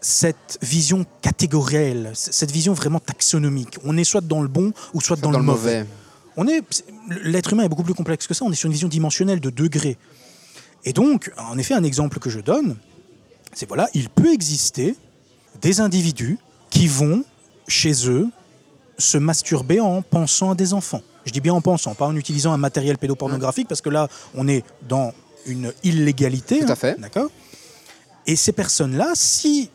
cette 0.00 0.58
vision 0.62 1.04
catégorielle, 1.20 2.10
cette 2.14 2.50
vision 2.50 2.72
vraiment 2.72 3.00
taxonomique. 3.00 3.78
On 3.84 3.96
est 3.96 4.04
soit 4.04 4.22
dans 4.22 4.40
le 4.40 4.48
bon 4.48 4.72
ou 4.94 5.00
soit 5.00 5.16
dans, 5.20 5.30
le 5.30 5.38
mauvais. 5.38 5.80
mauvais. 5.80 5.86
On 6.36 6.46
est, 6.48 6.62
l'être 7.22 7.52
humain 7.52 7.64
est 7.64 7.68
beaucoup 7.68 7.82
plus 7.82 7.94
complexe 7.94 8.26
que 8.26 8.34
ça. 8.34 8.44
On 8.44 8.52
est 8.52 8.54
sur 8.54 8.66
une 8.66 8.72
vision 8.72 8.88
dimensionnelle 8.88 9.40
de 9.40 9.50
degrés. 9.50 9.98
Et 10.84 10.92
donc, 10.92 11.30
en 11.36 11.58
effet, 11.58 11.74
un 11.74 11.84
exemple 11.84 12.18
que 12.18 12.30
je 12.30 12.40
donne, 12.40 12.76
c'est 13.52 13.68
voilà, 13.68 13.88
il 13.94 14.08
peut 14.08 14.32
exister 14.32 14.94
des 15.60 15.80
individus 15.80 16.38
qui 16.70 16.86
vont 16.86 17.24
chez 17.68 18.08
eux 18.08 18.28
se 18.98 19.18
masturber 19.18 19.80
en 19.80 20.02
pensant 20.02 20.50
à 20.50 20.54
des 20.54 20.72
enfants. 20.72 21.02
Je 21.24 21.32
dis 21.32 21.40
bien 21.40 21.54
en 21.54 21.60
pensant, 21.60 21.94
pas 21.94 22.06
en 22.06 22.16
utilisant 22.16 22.52
un 22.52 22.56
matériel 22.58 22.98
pédopornographique, 22.98 23.68
parce 23.68 23.80
que 23.80 23.90
là, 23.90 24.08
on 24.34 24.48
est 24.48 24.64
dans 24.88 25.12
une 25.46 25.72
illégalité. 25.82 26.60
Tout 26.60 26.66
à 26.66 26.72
hein, 26.72 26.76
fait. 26.76 27.00
D'accord? 27.00 27.30
Et 28.26 28.36
ces 28.36 28.52
personnes-là, 28.52 29.12
si 29.14 29.70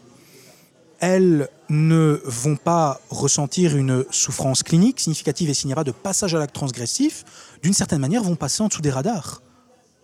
elles 1.00 1.50
ne 1.70 2.22
vont 2.26 2.56
pas 2.56 3.00
ressentir 3.10 3.76
une 3.76 4.06
souffrance 4.12 4.64
clinique 4.64 5.00
significative 5.00 5.50
et 5.50 5.54
s'il 5.54 5.68
n'y 5.68 5.74
a 5.74 5.76
pas 5.76 5.84
de 5.84 5.92
passage 5.92 6.34
à 6.36 6.40
l'acte 6.40 6.56
transgressif, 6.56 7.26
d'une 7.62 7.74
certaine 7.74 8.00
manière, 8.00 8.24
vont 8.24 8.36
passer 8.36 8.64
en 8.64 8.68
dessous 8.68 8.82
des 8.82 8.92
radars. 8.92 9.42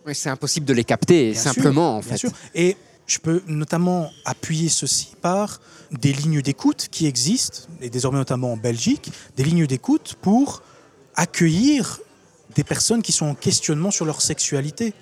Oui, 0.06 0.14
c'est 0.14 0.28
impossible 0.30 0.66
de 0.66 0.72
les 0.72 0.84
capter, 0.84 1.32
Bien 1.32 1.40
simplement, 1.40 1.72
sûr, 1.72 1.80
en 1.80 2.00
bien 2.00 2.10
fait. 2.10 2.18
sûr. 2.18 2.30
Et 2.54 2.76
je 3.12 3.18
peux 3.18 3.42
notamment 3.46 4.10
appuyer 4.24 4.70
ceci 4.70 5.12
par 5.20 5.60
des 5.90 6.14
lignes 6.14 6.40
d'écoute 6.40 6.88
qui 6.90 7.06
existent, 7.06 7.68
et 7.82 7.90
désormais 7.90 8.18
notamment 8.18 8.54
en 8.54 8.56
Belgique, 8.56 9.12
des 9.36 9.44
lignes 9.44 9.66
d'écoute 9.66 10.16
pour 10.22 10.62
accueillir 11.14 12.00
des 12.54 12.64
personnes 12.64 13.02
qui 13.02 13.12
sont 13.12 13.26
en 13.26 13.34
questionnement 13.34 13.90
sur 13.90 14.06
leur 14.06 14.22
sexualité. 14.22 14.94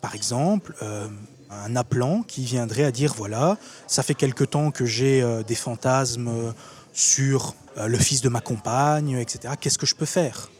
Par 0.00 0.16
exemple, 0.16 0.74
euh, 0.82 1.08
un 1.50 1.76
appelant 1.76 2.22
qui 2.22 2.44
viendrait 2.44 2.84
à 2.84 2.90
dire 2.90 3.14
voilà, 3.14 3.58
ça 3.86 4.02
fait 4.02 4.14
quelque 4.14 4.44
temps 4.44 4.72
que 4.72 4.84
j'ai 4.84 5.22
euh, 5.22 5.44
des 5.44 5.54
fantasmes 5.54 6.28
euh, 6.28 6.52
sur 6.92 7.54
le 7.76 7.98
fils 7.98 8.22
de 8.22 8.30
ma 8.30 8.40
compagne, 8.40 9.18
etc. 9.18 9.54
Qu'est-ce 9.60 9.76
que 9.76 9.84
je 9.84 9.94
peux 9.94 10.06
faire? 10.06 10.50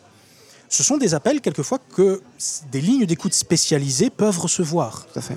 Ce 0.68 0.82
sont 0.82 0.98
des 0.98 1.14
appels 1.14 1.40
quelquefois 1.40 1.78
que 1.78 2.20
des 2.70 2.82
lignes 2.82 3.06
d'écoute 3.06 3.32
spécialisées 3.32 4.10
peuvent 4.10 4.38
recevoir. 4.38 5.06
Tout 5.06 5.18
à 5.18 5.22
fait. 5.22 5.36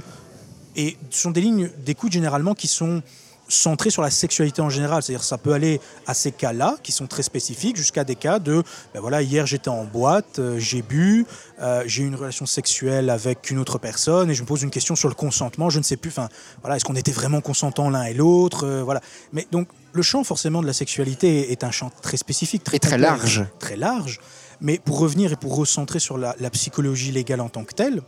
Et 0.75 0.97
ce 1.09 1.21
sont 1.21 1.31
des 1.31 1.41
lignes 1.41 1.69
d'écoute 1.85 2.11
généralement 2.11 2.53
qui 2.53 2.67
sont 2.67 3.01
centrées 3.49 3.89
sur 3.89 4.01
la 4.01 4.11
sexualité 4.11 4.61
en 4.61 4.69
général. 4.69 5.03
C'est-à-dire 5.03 5.23
ça 5.23 5.37
peut 5.37 5.53
aller 5.53 5.81
à 6.07 6.13
ces 6.13 6.31
cas-là, 6.31 6.77
qui 6.83 6.91
sont 6.91 7.07
très 7.07 7.23
spécifiques, 7.23 7.75
jusqu'à 7.75 8.03
des 8.03 8.15
cas 8.15 8.39
de, 8.39 8.63
ben 8.93 9.01
voilà, 9.01 9.21
hier 9.21 9.45
j'étais 9.45 9.69
en 9.69 9.83
boîte, 9.83 10.39
euh, 10.39 10.59
j'ai 10.59 10.81
bu, 10.81 11.25
euh, 11.61 11.83
j'ai 11.85 12.03
eu 12.03 12.07
une 12.07 12.15
relation 12.15 12.45
sexuelle 12.45 13.09
avec 13.09 13.49
une 13.51 13.59
autre 13.59 13.77
personne, 13.77 14.29
et 14.29 14.35
je 14.35 14.41
me 14.43 14.47
pose 14.47 14.61
une 14.61 14.69
question 14.69 14.95
sur 14.95 15.09
le 15.09 15.15
consentement, 15.15 15.69
je 15.69 15.79
ne 15.79 15.83
sais 15.83 15.97
plus, 15.97 16.09
enfin, 16.09 16.29
voilà, 16.61 16.77
est-ce 16.77 16.85
qu'on 16.85 16.95
était 16.95 17.11
vraiment 17.11 17.41
consentants 17.41 17.89
l'un 17.89 18.03
et 18.03 18.13
l'autre 18.13 18.65
euh, 18.65 18.83
Voilà. 18.83 19.01
Mais 19.33 19.47
donc, 19.51 19.67
le 19.91 20.01
champ 20.03 20.23
forcément 20.23 20.61
de 20.61 20.67
la 20.67 20.73
sexualité 20.73 21.51
est 21.51 21.63
un 21.63 21.71
champ 21.71 21.91
très 22.01 22.17
spécifique, 22.17 22.63
très, 22.63 22.77
Et 22.77 22.79
très 22.79 22.97
large. 22.97 23.45
Très 23.57 23.75
large. 23.75 24.19
Mais 24.61 24.77
pour 24.77 24.99
revenir 24.99 25.31
et 25.31 25.35
pour 25.35 25.55
recentrer 25.55 25.99
sur 25.99 26.17
la, 26.17 26.35
la 26.39 26.49
psychologie 26.51 27.11
légale 27.11 27.41
en 27.41 27.49
tant 27.49 27.63
que 27.63 27.73
telle, 27.73 28.03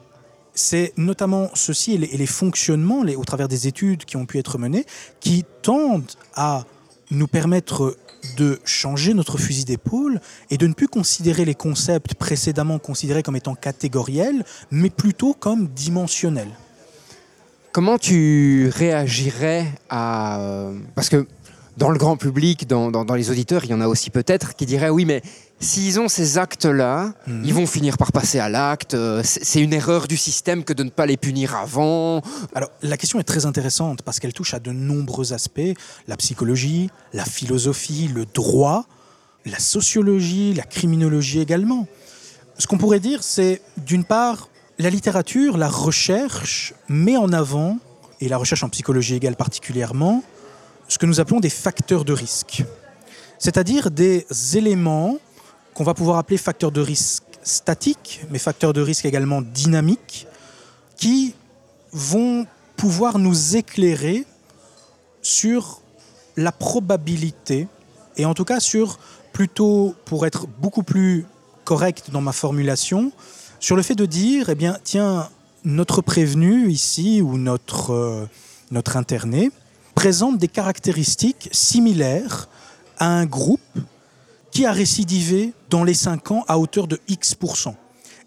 c'est 0.54 0.94
notamment 0.98 1.50
ceci 1.54 1.94
et 1.94 1.98
les, 1.98 2.26
fonctionnements, 2.26 3.02
au 3.18 3.24
travers 3.26 3.48
des 3.48 3.68
études 3.68 4.06
qui 4.06 4.18
ont 4.18 4.26
pu 4.26 4.38
être 4.40 4.58
menées, 4.58 4.86
qui 5.20 5.46
tendent 5.62 6.12
à 6.36 6.66
nous 7.10 7.28
permettre 7.28 7.96
de 8.38 8.60
changer 8.66 9.14
notre 9.14 9.38
fusil 9.38 9.66
d'épaule 9.66 10.22
et 10.50 10.58
de 10.58 10.68
ne 10.68 10.74
plus 10.74 10.88
considérer 10.88 11.44
les 11.46 11.56
concepts 11.56 12.14
précédemment 12.14 12.78
considérés 12.80 13.24
comme 13.24 13.36
étant 13.36 13.56
catégoriels, 13.56 14.44
mais 14.70 14.90
plutôt 14.90 15.34
comme 15.34 15.68
dimensionnels. 15.70 16.52
Comment 17.72 17.98
tu 17.98 18.70
réagirais 18.76 19.66
à... 19.90 20.40
euh, 20.42 20.78
Parce 20.94 21.10
que 21.10 21.26
dans 21.78 21.90
le 21.90 21.98
grand 21.98 22.18
public, 22.18 22.68
dans, 22.68 22.92
dans- 22.92 23.06
dans 23.06 23.16
les 23.16 23.32
auditeurs, 23.32 23.64
il 23.64 23.72
y 23.72 23.74
en 23.74 23.82
a 23.82 23.88
aussi 23.88 24.10
peut-être 24.10 24.56
qui 24.56 24.66
diraient 24.66 24.90
oui, 24.90 25.06
mais 25.06 25.22
s'ils 25.62 26.00
ont 26.00 26.08
ces 26.10 26.38
actes-là, 26.38 27.14
Mhm. 27.28 27.42
ils 27.46 27.54
vont 27.54 27.66
finir 27.68 27.98
par 27.98 28.12
passer 28.12 28.40
à 28.40 28.50
l'acte. 28.50 28.94
euh, 28.96 29.22
C'est 29.24 29.46
c'est 29.46 29.62
une 29.62 29.74
erreur 29.74 30.08
du 30.08 30.18
système 30.18 30.64
que 30.64 30.74
de 30.74 30.84
ne 30.84 30.90
pas 30.90 31.06
les 31.06 31.18
punir 31.18 31.56
avant. 31.56 32.22
Alors, 32.56 32.70
la 32.82 32.98
question 32.98 33.20
est 33.20 33.24
très 33.24 33.46
intéressante 33.46 34.02
parce 34.02 34.20
qu'elle 34.20 34.34
touche 34.34 34.54
à 34.54 34.60
de 34.60 34.72
nombreux 34.72 35.34
aspects 35.34 35.74
la 36.08 36.18
psychologie, 36.18 36.90
la 37.14 37.26
philosophie, 37.26 38.08
le 38.14 38.26
droit, 38.26 38.86
la 39.46 39.60
sociologie, 39.60 40.54
la 40.54 40.64
criminologie 40.64 41.40
également. 41.40 41.88
Ce 42.58 42.68
qu'on 42.68 42.78
pourrait 42.78 43.00
dire, 43.00 43.24
c'est 43.24 43.62
d'une 43.78 44.04
part, 44.04 44.50
la 44.80 44.90
littérature, 44.90 45.58
la 45.58 45.70
recherche 45.70 46.74
met 46.90 47.18
en 47.18 47.32
avant, 47.34 47.78
et 48.20 48.28
la 48.30 48.38
recherche 48.38 48.64
en 48.64 48.70
psychologie 48.70 49.16
égale 49.16 49.36
particulièrement, 49.36 50.24
ce 50.88 50.98
que 50.98 51.06
nous 51.08 51.20
appelons 51.20 51.40
des 51.40 51.50
facteurs 51.50 52.06
de 52.06 52.14
risque. 52.14 52.64
C'est-à-dire 53.40 53.90
des 53.90 54.28
éléments 54.56 55.18
qu'on 55.74 55.84
va 55.84 55.94
pouvoir 55.94 56.18
appeler 56.18 56.38
facteurs 56.38 56.72
de 56.72 56.82
risque 56.82 57.24
statiques, 57.44 58.22
mais 58.30 58.40
facteurs 58.40 58.74
de 58.74 58.82
risque 58.82 59.06
également 59.06 59.42
dynamiques, 59.42 60.28
qui 60.98 61.34
vont 61.92 62.46
pouvoir 62.76 63.20
nous 63.20 63.56
éclairer 63.56 64.26
sur 65.22 65.82
la 66.38 66.52
probabilité, 66.52 67.68
et 68.18 68.26
en 68.26 68.34
tout 68.34 68.46
cas 68.46 68.60
sur, 68.60 69.00
plutôt 69.34 69.96
pour 70.06 70.26
être 70.26 70.48
beaucoup 70.48 70.84
plus 70.84 71.26
correct 71.64 72.12
dans 72.12 72.22
ma 72.22 72.32
formulation, 72.32 73.12
sur 73.60 73.76
le 73.76 73.82
fait 73.82 73.96
de 73.96 74.06
dire, 74.06 74.50
eh 74.50 74.56
bien, 74.56 74.78
tiens, 74.84 75.30
notre 75.64 76.02
prévenu 76.02 76.70
ici, 76.70 77.22
ou 77.22 77.38
notre, 77.38 77.92
euh, 77.92 78.26
notre 78.72 78.98
interné, 78.98 79.52
présente 79.96 80.38
des 80.38 80.48
caractéristiques 80.48 81.50
similaires 81.52 82.50
à 82.98 83.08
un 83.08 83.26
groupe 83.26 83.60
qui 84.52 84.66
a 84.66 84.72
récidivé 84.72 85.54
dans 85.70 85.84
les 85.84 85.94
5 85.94 86.32
ans 86.32 86.44
à 86.48 86.60
hauteur 86.60 86.88
de 86.88 87.00
X%. 87.08 87.76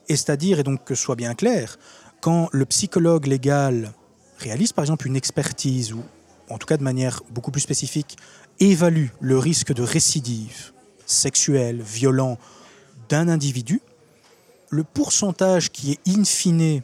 Et 0.08 0.16
c'est-à-dire, 0.16 0.58
et 0.58 0.62
donc 0.62 0.84
que 0.84 0.94
ce 0.94 1.02
soit 1.02 1.16
bien 1.16 1.34
clair, 1.34 1.78
quand 2.20 2.48
le 2.52 2.64
psychologue 2.66 3.26
légal 3.26 3.92
réalise 4.38 4.72
par 4.72 4.84
exemple 4.84 5.06
une 5.06 5.16
expertise 5.16 5.92
ou 5.92 6.02
en 6.50 6.58
tout 6.58 6.66
cas 6.66 6.76
de 6.76 6.82
manière 6.82 7.22
beaucoup 7.30 7.50
plus 7.50 7.60
spécifique 7.60 8.16
évalue 8.60 9.08
le 9.20 9.38
risque 9.38 9.72
de 9.72 9.82
récidive 9.82 10.72
sexuelle, 11.06 11.80
violent 11.82 12.38
d'un 13.08 13.28
individu, 13.28 13.80
le 14.70 14.84
pourcentage 14.84 15.70
qui 15.70 15.92
est 15.92 16.08
in 16.08 16.24
fine 16.24 16.82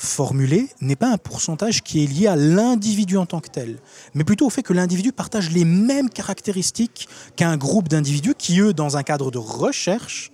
formulé 0.00 0.68
n'est 0.80 0.96
pas 0.96 1.12
un 1.12 1.18
pourcentage 1.18 1.82
qui 1.82 2.02
est 2.02 2.06
lié 2.06 2.26
à 2.26 2.34
l'individu 2.34 3.18
en 3.18 3.26
tant 3.26 3.40
que 3.40 3.50
tel, 3.50 3.76
mais 4.14 4.24
plutôt 4.24 4.46
au 4.46 4.50
fait 4.50 4.62
que 4.62 4.72
l'individu 4.72 5.12
partage 5.12 5.50
les 5.50 5.66
mêmes 5.66 6.08
caractéristiques 6.08 7.06
qu'un 7.36 7.58
groupe 7.58 7.88
d'individus 7.88 8.34
qui, 8.34 8.60
eux, 8.60 8.72
dans 8.72 8.96
un 8.96 9.02
cadre 9.02 9.30
de 9.30 9.36
recherche, 9.36 10.32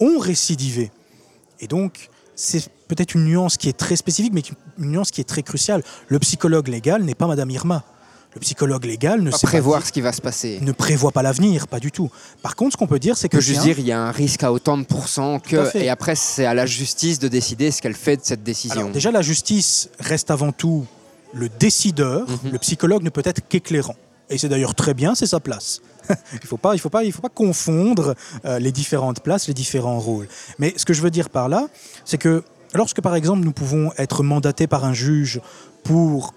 ont 0.00 0.18
récidivé. 0.18 0.90
Et 1.60 1.66
donc, 1.66 2.08
c'est 2.34 2.70
peut-être 2.88 3.14
une 3.14 3.24
nuance 3.24 3.58
qui 3.58 3.68
est 3.68 3.76
très 3.76 3.96
spécifique, 3.96 4.32
mais 4.32 4.42
une 4.78 4.92
nuance 4.92 5.10
qui 5.10 5.20
est 5.20 5.28
très 5.28 5.42
cruciale. 5.42 5.82
Le 6.08 6.18
psychologue 6.18 6.68
légal 6.68 7.02
n'est 7.02 7.14
pas 7.14 7.26
Madame 7.26 7.50
Irma. 7.50 7.84
Le 8.34 8.40
psychologue 8.40 8.84
légal 8.84 9.20
ne 9.20 9.30
Pas 9.30 9.36
sait 9.36 9.46
prévoir 9.46 9.80
pas 9.80 9.86
ce 9.86 9.92
qui 9.92 10.00
va 10.00 10.12
se 10.12 10.22
passer. 10.22 10.58
ne 10.62 10.72
prévoit 10.72 11.12
pas 11.12 11.22
l'avenir, 11.22 11.68
pas 11.68 11.80
du 11.80 11.92
tout. 11.92 12.10
Par 12.40 12.56
contre, 12.56 12.72
ce 12.72 12.76
qu'on 12.78 12.86
peut 12.86 12.98
dire, 12.98 13.16
c'est 13.16 13.28
que 13.28 13.36
Que 13.36 13.42
juste 13.42 13.60
dire, 13.60 13.78
il 13.78 13.86
y 13.86 13.92
a 13.92 14.00
un 14.00 14.10
risque 14.10 14.42
à 14.42 14.52
autant 14.52 14.78
de 14.78 14.84
pourcents 14.84 15.38
que. 15.38 15.76
Et 15.76 15.90
après, 15.90 16.14
c'est 16.14 16.46
à 16.46 16.54
la 16.54 16.64
justice 16.64 17.18
de 17.18 17.28
décider 17.28 17.70
ce 17.70 17.82
qu'elle 17.82 17.94
fait 17.94 18.16
de 18.16 18.22
cette 18.24 18.42
décision. 18.42 18.80
Alors, 18.80 18.90
déjà, 18.92 19.10
la 19.10 19.22
justice 19.22 19.90
reste 20.00 20.30
avant 20.30 20.52
tout 20.52 20.86
le 21.34 21.48
décideur. 21.48 22.28
Mhm. 22.28 22.52
Le 22.52 22.58
psychologue 22.58 23.02
ne 23.02 23.10
peut 23.10 23.22
être 23.24 23.46
qu'éclairant. 23.46 23.96
Et 24.30 24.38
c'est 24.38 24.48
d'ailleurs 24.48 24.74
très 24.74 24.94
bien, 24.94 25.14
c'est 25.14 25.26
sa 25.26 25.40
place. 25.40 25.82
il 26.08 26.14
ne 26.42 26.46
faut, 26.46 26.56
pas, 26.56 26.74
il 26.74 26.78
faut, 26.78 26.88
pas, 26.88 27.04
il 27.04 27.12
faut 27.12 27.20
pas 27.20 27.28
confondre 27.28 28.14
euh, 28.46 28.58
les 28.58 28.72
différentes 28.72 29.20
places, 29.20 29.46
les 29.46 29.54
différents 29.54 29.98
rôles. 29.98 30.26
Mais 30.58 30.72
ce 30.76 30.86
que 30.86 30.94
je 30.94 31.02
veux 31.02 31.10
dire 31.10 31.28
par 31.28 31.50
là, 31.50 31.68
c'est 32.06 32.18
que 32.18 32.42
lorsque, 32.72 33.02
par 33.02 33.14
exemple, 33.14 33.44
nous 33.44 33.52
pouvons 33.52 33.92
être 33.98 34.22
mandatés 34.22 34.66
par 34.66 34.86
un 34.86 34.94
juge 34.94 35.40
pour 35.84 36.32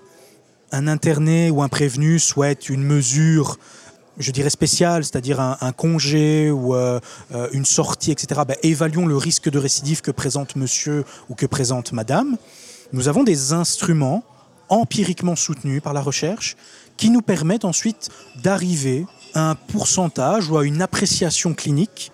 un 0.75 0.87
interné 0.87 1.49
ou 1.49 1.63
un 1.63 1.69
prévenu 1.69 2.19
souhaite 2.19 2.69
une 2.69 2.83
mesure 2.83 3.57
je 4.17 4.31
dirais 4.31 4.49
spéciale, 4.49 5.03
c'est-à-dire 5.03 5.41
un, 5.41 5.71
congé 5.73 6.49
ou 6.49 6.73
euh, 6.73 7.01
euh, 7.33 7.49
une 7.51 7.65
sortie, 7.65 8.11
etc., 8.11 8.41
ben, 8.47 8.55
évaluons 8.63 9.07
le 9.07 9.17
risque 9.17 9.49
de 9.49 9.59
récidive 9.59 9.99
que 9.99 10.11
présente 10.11 10.55
monsieur 10.55 11.03
ou 11.27 11.35
que 11.35 11.45
présente 11.45 11.91
madame. 11.91 12.37
Nous 12.93 13.09
avons 13.09 13.25
des 13.25 13.51
instruments 13.51 14.23
empiriquement 14.69 15.35
soutenus 15.35 15.81
par 15.81 15.91
la 15.91 15.99
recherche 15.99 16.55
qui 16.95 17.09
nous 17.09 17.21
permettent 17.21 17.65
ensuite 17.65 18.09
d'arriver 18.41 19.05
à 19.33 19.49
un 19.49 19.55
pourcentage 19.55 20.49
ou 20.49 20.57
à 20.57 20.65
une 20.65 20.81
appréciation 20.81 21.53
clinique 21.53 22.11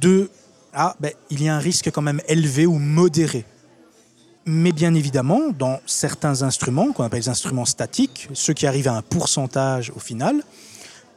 de 0.00 0.30
ah, 0.72 0.94
ben, 1.00 1.10
il 1.30 1.42
y 1.42 1.48
a 1.48 1.56
un 1.56 1.58
risque 1.58 1.90
quand 1.90 2.02
même 2.02 2.20
élevé 2.28 2.64
ou 2.64 2.78
modéré. 2.78 3.44
Mais 4.50 4.72
bien 4.72 4.94
évidemment, 4.94 5.50
dans 5.50 5.78
certains 5.84 6.40
instruments, 6.40 6.92
qu'on 6.92 7.04
appelle 7.04 7.20
les 7.20 7.28
instruments 7.28 7.66
statiques, 7.66 8.30
ceux 8.32 8.54
qui 8.54 8.66
arrivent 8.66 8.88
à 8.88 8.94
un 8.94 9.02
pourcentage 9.02 9.92
au 9.94 9.98
final, 9.98 10.42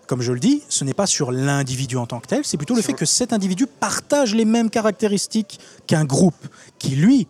comme 0.05 0.21
je 0.21 0.33
le 0.33 0.39
dis, 0.41 0.63
ce 0.67 0.83
n'est 0.83 0.93
pas 0.93 1.07
sur 1.07 1.31
l'individu 1.31 1.95
en 1.95 2.05
tant 2.05 2.19
que 2.19 2.27
tel, 2.27 2.43
c'est 2.43 2.57
plutôt 2.57 2.75
le 2.75 2.81
fait 2.81 2.91
que 2.91 3.05
cet 3.05 3.31
individu 3.31 3.67
partage 3.67 4.35
les 4.35 4.43
mêmes 4.43 4.69
caractéristiques 4.69 5.61
qu'un 5.87 6.03
groupe 6.03 6.45
qui, 6.77 6.97
lui, 6.97 7.29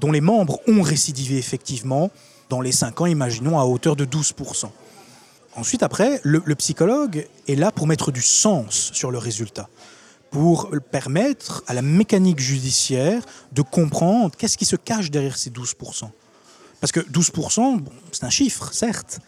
dont 0.00 0.10
les 0.10 0.20
membres 0.20 0.58
ont 0.66 0.82
récidivé 0.82 1.38
effectivement 1.38 2.10
dans 2.48 2.60
les 2.60 2.72
5 2.72 3.02
ans, 3.02 3.06
imaginons, 3.06 3.60
à 3.60 3.64
hauteur 3.64 3.94
de 3.94 4.04
12%. 4.04 4.70
Ensuite, 5.54 5.84
après, 5.84 6.20
le, 6.24 6.42
le 6.44 6.54
psychologue 6.56 7.28
est 7.46 7.54
là 7.54 7.70
pour 7.70 7.86
mettre 7.86 8.10
du 8.10 8.22
sens 8.22 8.90
sur 8.92 9.12
le 9.12 9.18
résultat 9.18 9.68
pour 10.32 10.70
permettre 10.90 11.62
à 11.66 11.74
la 11.74 11.82
mécanique 11.82 12.40
judiciaire 12.40 13.22
de 13.52 13.62
comprendre 13.62 14.34
qu'est-ce 14.36 14.58
qui 14.58 14.64
se 14.64 14.76
cache 14.76 15.10
derrière 15.10 15.36
ces 15.36 15.50
12%. 15.50 16.10
Parce 16.80 16.90
que 16.90 17.00
12%, 17.00 17.78
bon, 17.78 17.92
c'est 18.10 18.24
un 18.24 18.30
chiffre, 18.30 18.72
certes, 18.72 19.20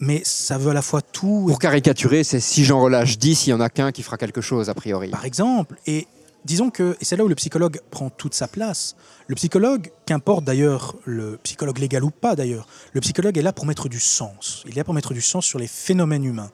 mais 0.00 0.20
ça 0.24 0.58
veut 0.58 0.70
à 0.70 0.74
la 0.74 0.82
fois 0.82 1.00
tout. 1.00 1.46
Pour 1.48 1.60
caricaturer, 1.60 2.24
c'est 2.24 2.40
si 2.40 2.64
j'en 2.64 2.82
relâche 2.82 3.18
10, 3.18 3.46
il 3.46 3.50
y 3.50 3.52
en 3.52 3.60
a 3.60 3.70
qu'un 3.70 3.92
qui 3.92 4.02
fera 4.02 4.18
quelque 4.18 4.40
chose, 4.40 4.68
a 4.68 4.74
priori. 4.74 5.08
Par 5.08 5.24
exemple. 5.24 5.76
Et 5.86 6.08
disons 6.44 6.70
que, 6.70 6.96
et 7.00 7.04
c'est 7.04 7.16
là 7.16 7.24
où 7.24 7.28
le 7.28 7.36
psychologue 7.36 7.80
prend 7.90 8.10
toute 8.10 8.34
sa 8.34 8.48
place. 8.48 8.96
Le 9.28 9.36
psychologue, 9.36 9.90
qu'importe 10.06 10.44
d'ailleurs 10.44 10.96
le 11.04 11.38
psychologue 11.44 11.78
légal 11.78 12.02
ou 12.02 12.10
pas 12.10 12.34
d'ailleurs, 12.34 12.66
le 12.92 13.00
psychologue 13.00 13.38
est 13.38 13.42
là 13.42 13.52
pour 13.52 13.64
mettre 13.64 13.88
du 13.88 14.00
sens. 14.00 14.64
Il 14.66 14.72
est 14.72 14.76
là 14.76 14.84
pour 14.84 14.94
mettre 14.94 15.14
du 15.14 15.22
sens 15.22 15.46
sur 15.46 15.60
les 15.60 15.68
phénomènes 15.68 16.24
humains. 16.24 16.50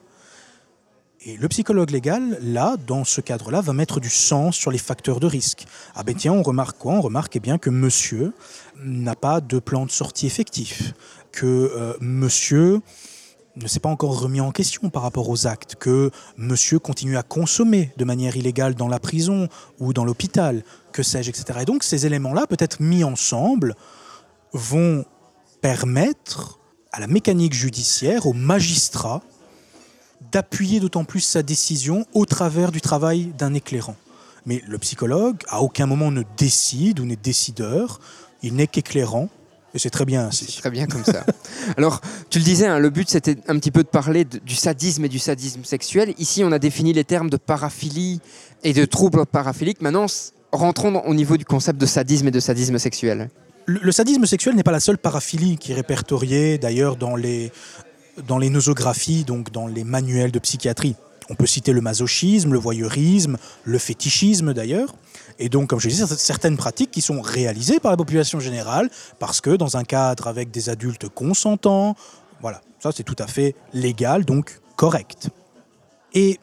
Et 1.27 1.37
le 1.37 1.47
psychologue 1.47 1.89
légal, 1.89 2.37
là, 2.39 2.77
dans 2.85 3.03
ce 3.03 3.19
cadre-là, 3.19 3.59
va 3.59 3.73
mettre 3.73 3.99
du 3.99 4.11
sens 4.11 4.55
sur 4.55 4.69
les 4.69 4.77
facteurs 4.77 5.19
de 5.19 5.25
risque. 5.25 5.65
Ah 5.95 6.03
ben 6.03 6.13
tiens, 6.13 6.33
on 6.33 6.43
remarque 6.43 6.77
quoi? 6.77 6.93
On 6.93 7.01
remarque 7.01 7.35
eh 7.35 7.39
bien 7.39 7.57
que 7.57 7.71
monsieur 7.71 8.31
n'a 8.83 9.15
pas 9.15 9.41
de 9.41 9.57
plan 9.57 9.87
de 9.87 9.91
sortie 9.91 10.27
effectif, 10.27 10.93
que 11.31 11.47
euh, 11.47 11.93
monsieur 11.99 12.79
ne 13.55 13.67
s'est 13.67 13.79
pas 13.79 13.89
encore 13.89 14.19
remis 14.19 14.39
en 14.39 14.51
question 14.51 14.91
par 14.91 15.01
rapport 15.01 15.27
aux 15.27 15.47
actes, 15.47 15.73
que 15.73 16.11
monsieur 16.37 16.77
continue 16.77 17.17
à 17.17 17.23
consommer 17.23 17.91
de 17.97 18.05
manière 18.05 18.37
illégale 18.37 18.75
dans 18.75 18.87
la 18.87 18.99
prison 18.99 19.49
ou 19.79 19.93
dans 19.93 20.05
l'hôpital, 20.05 20.63
que 20.91 21.01
sais-je, 21.01 21.31
etc. 21.31 21.59
Et 21.63 21.65
donc 21.65 21.83
ces 21.83 22.05
éléments-là, 22.05 22.45
peut-être 22.45 22.81
mis 22.81 23.03
ensemble, 23.03 23.75
vont 24.53 25.05
permettre 25.61 26.59
à 26.91 26.99
la 26.99 27.07
mécanique 27.07 27.53
judiciaire, 27.53 28.27
aux 28.27 28.33
magistrats, 28.33 29.23
d'appuyer 30.35 30.81
d'autant 30.81 31.05
plus 31.05 31.21
sa 31.21 31.43
décision 31.43 32.05
au 32.13 32.25
travers 32.25 32.73
du 32.73 32.81
travail 32.81 33.31
d'un 33.37 33.53
éclairant. 33.53 33.95
Mais 34.45 34.61
le 34.67 34.77
psychologue, 34.79 35.37
à 35.47 35.61
aucun 35.61 35.85
moment 35.85 36.11
ne 36.11 36.23
décide 36.35 36.99
ou 36.99 37.05
n'est 37.05 37.15
décideur, 37.15 38.01
il 38.43 38.53
n'est 38.53 38.67
qu'éclairant, 38.67 39.29
et 39.73 39.79
c'est 39.79 39.89
très 39.89 40.03
bien 40.03 40.27
ainsi. 40.27 40.57
Très 40.57 40.71
bien 40.71 40.87
comme 40.87 41.05
ça. 41.05 41.25
Alors, 41.77 42.01
tu 42.29 42.39
le 42.39 42.43
disais, 42.43 42.67
hein, 42.67 42.79
le 42.79 42.89
but 42.89 43.09
c'était 43.09 43.37
un 43.47 43.57
petit 43.57 43.71
peu 43.71 43.81
de 43.81 43.87
parler 43.87 44.25
de, 44.25 44.39
du 44.39 44.55
sadisme 44.55 45.05
et 45.05 45.09
du 45.09 45.19
sadisme 45.19 45.63
sexuel. 45.63 46.13
Ici, 46.17 46.43
on 46.43 46.51
a 46.51 46.59
défini 46.59 46.91
les 46.91 47.05
termes 47.05 47.29
de 47.29 47.37
paraphilie 47.37 48.19
et 48.65 48.73
de 48.73 48.83
troubles 48.83 49.25
paraphiliques. 49.25 49.81
Maintenant, 49.81 50.07
rentrons 50.51 50.99
au 51.05 51.13
niveau 51.13 51.37
du 51.37 51.45
concept 51.45 51.79
de 51.79 51.85
sadisme 51.85 52.27
et 52.27 52.31
de 52.31 52.41
sadisme 52.41 52.77
sexuel. 52.77 53.29
Le, 53.67 53.79
le 53.81 53.91
sadisme 53.93 54.25
sexuel 54.25 54.55
n'est 54.55 54.63
pas 54.63 54.73
la 54.73 54.81
seule 54.81 54.97
paraphilie 54.97 55.57
qui 55.57 55.71
est 55.71 55.75
répertoriée 55.75 56.57
d'ailleurs 56.57 56.97
dans 56.97 57.15
les, 57.15 57.51
dans 58.27 58.37
les 58.37 58.49
nosographies, 58.49 59.23
donc 59.23 59.51
dans 59.51 59.67
les 59.67 59.83
manuels 59.83 60.31
de 60.31 60.39
psychiatrie. 60.39 60.95
On 61.29 61.35
peut 61.35 61.47
citer 61.47 61.71
le 61.71 61.81
masochisme, 61.81 62.53
le 62.53 62.59
voyeurisme, 62.59 63.37
le 63.63 63.77
fétichisme 63.77 64.53
d'ailleurs. 64.53 64.95
Et 65.39 65.49
donc, 65.49 65.69
comme 65.69 65.79
je 65.79 65.89
disais, 65.89 66.05
certaines 66.07 66.55
pratiques 66.55 66.91
qui 66.91 67.01
sont 67.01 67.21
réalisées 67.21 67.79
par 67.79 67.91
la 67.91 67.97
population 67.97 68.39
générale 68.39 68.89
parce 69.19 69.41
que 69.41 69.51
dans 69.51 69.75
un 69.75 69.83
cadre 69.83 70.27
avec 70.27 70.51
des 70.51 70.69
adultes 70.69 71.09
consentants, 71.09 71.95
voilà, 72.41 72.61
ça 72.79 72.91
c'est 72.95 73.03
tout 73.03 73.15
à 73.17 73.27
fait 73.27 73.55
légal, 73.73 74.23
donc 74.23 74.61
correct. 74.75 75.29
Et 76.13 76.39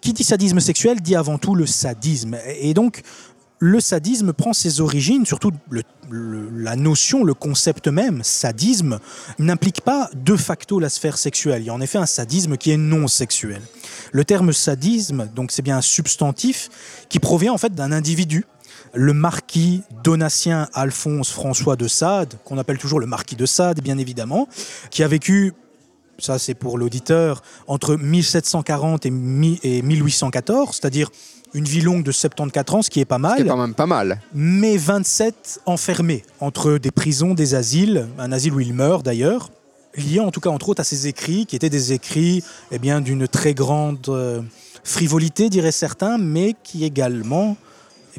qui 0.00 0.12
dit 0.12 0.24
sadisme 0.24 0.60
sexuel 0.60 1.00
dit 1.00 1.14
avant 1.16 1.38
tout 1.38 1.54
le 1.54 1.66
sadisme. 1.66 2.38
Et 2.46 2.72
donc, 2.72 3.02
le 3.60 3.78
sadisme 3.78 4.32
prend 4.32 4.54
ses 4.54 4.80
origines, 4.80 5.26
surtout 5.26 5.52
la 6.10 6.76
notion, 6.76 7.24
le 7.24 7.34
concept 7.34 7.88
même, 7.88 8.22
sadisme, 8.24 8.98
n'implique 9.38 9.82
pas 9.82 10.08
de 10.14 10.34
facto 10.34 10.80
la 10.80 10.88
sphère 10.88 11.18
sexuelle. 11.18 11.62
Il 11.62 11.66
y 11.66 11.70
a 11.70 11.74
en 11.74 11.80
effet 11.82 11.98
un 11.98 12.06
sadisme 12.06 12.56
qui 12.56 12.70
est 12.70 12.78
non 12.78 13.06
sexuel. 13.06 13.60
Le 14.12 14.24
terme 14.24 14.54
sadisme, 14.54 15.28
donc 15.34 15.52
c'est 15.52 15.60
bien 15.60 15.76
un 15.76 15.82
substantif 15.82 16.70
qui 17.10 17.18
provient 17.18 17.52
en 17.52 17.58
fait 17.58 17.74
d'un 17.74 17.92
individu, 17.92 18.46
le 18.94 19.12
marquis 19.12 19.82
Donatien 20.02 20.68
Alphonse 20.72 21.30
François 21.30 21.76
de 21.76 21.86
Sade, 21.86 22.34
qu'on 22.44 22.56
appelle 22.56 22.78
toujours 22.78 22.98
le 22.98 23.06
marquis 23.06 23.36
de 23.36 23.46
Sade, 23.46 23.82
bien 23.82 23.98
évidemment, 23.98 24.48
qui 24.90 25.02
a 25.02 25.08
vécu 25.08 25.52
ça 26.18 26.38
c'est 26.38 26.54
pour 26.54 26.78
l'auditeur, 26.78 27.42
entre 27.66 27.96
1740 27.96 29.06
et 29.06 29.10
1814, 29.10 30.76
c'est-à-dire 30.76 31.10
une 31.54 31.64
vie 31.64 31.80
longue 31.80 32.02
de 32.02 32.12
74 32.12 32.78
ans, 32.78 32.82
ce 32.82 32.90
qui 32.90 33.00
est 33.00 33.04
pas 33.04 33.18
mal. 33.18 33.38
C'est 33.38 33.46
quand 33.46 33.56
même 33.56 33.74
pas 33.74 33.86
mal. 33.86 34.20
Mais 34.34 34.76
27 34.76 35.60
enfermés 35.66 36.22
entre 36.40 36.78
des 36.78 36.90
prisons, 36.90 37.34
des 37.34 37.54
asiles, 37.54 38.08
un 38.18 38.32
asile 38.32 38.52
où 38.54 38.60
il 38.60 38.74
meurt 38.74 39.04
d'ailleurs, 39.04 39.50
lié 39.96 40.20
en 40.20 40.30
tout 40.30 40.40
cas 40.40 40.50
entre 40.50 40.68
autres 40.68 40.80
à 40.80 40.84
ses 40.84 41.06
écrits, 41.06 41.46
qui 41.46 41.56
étaient 41.56 41.70
des 41.70 41.92
écrits 41.92 42.44
eh 42.70 42.78
bien 42.78 43.00
d'une 43.00 43.26
très 43.26 43.54
grande 43.54 44.08
euh, 44.08 44.40
frivolité, 44.84 45.48
diraient 45.50 45.72
certains, 45.72 46.18
mais 46.18 46.54
qui 46.62 46.84
également 46.84 47.56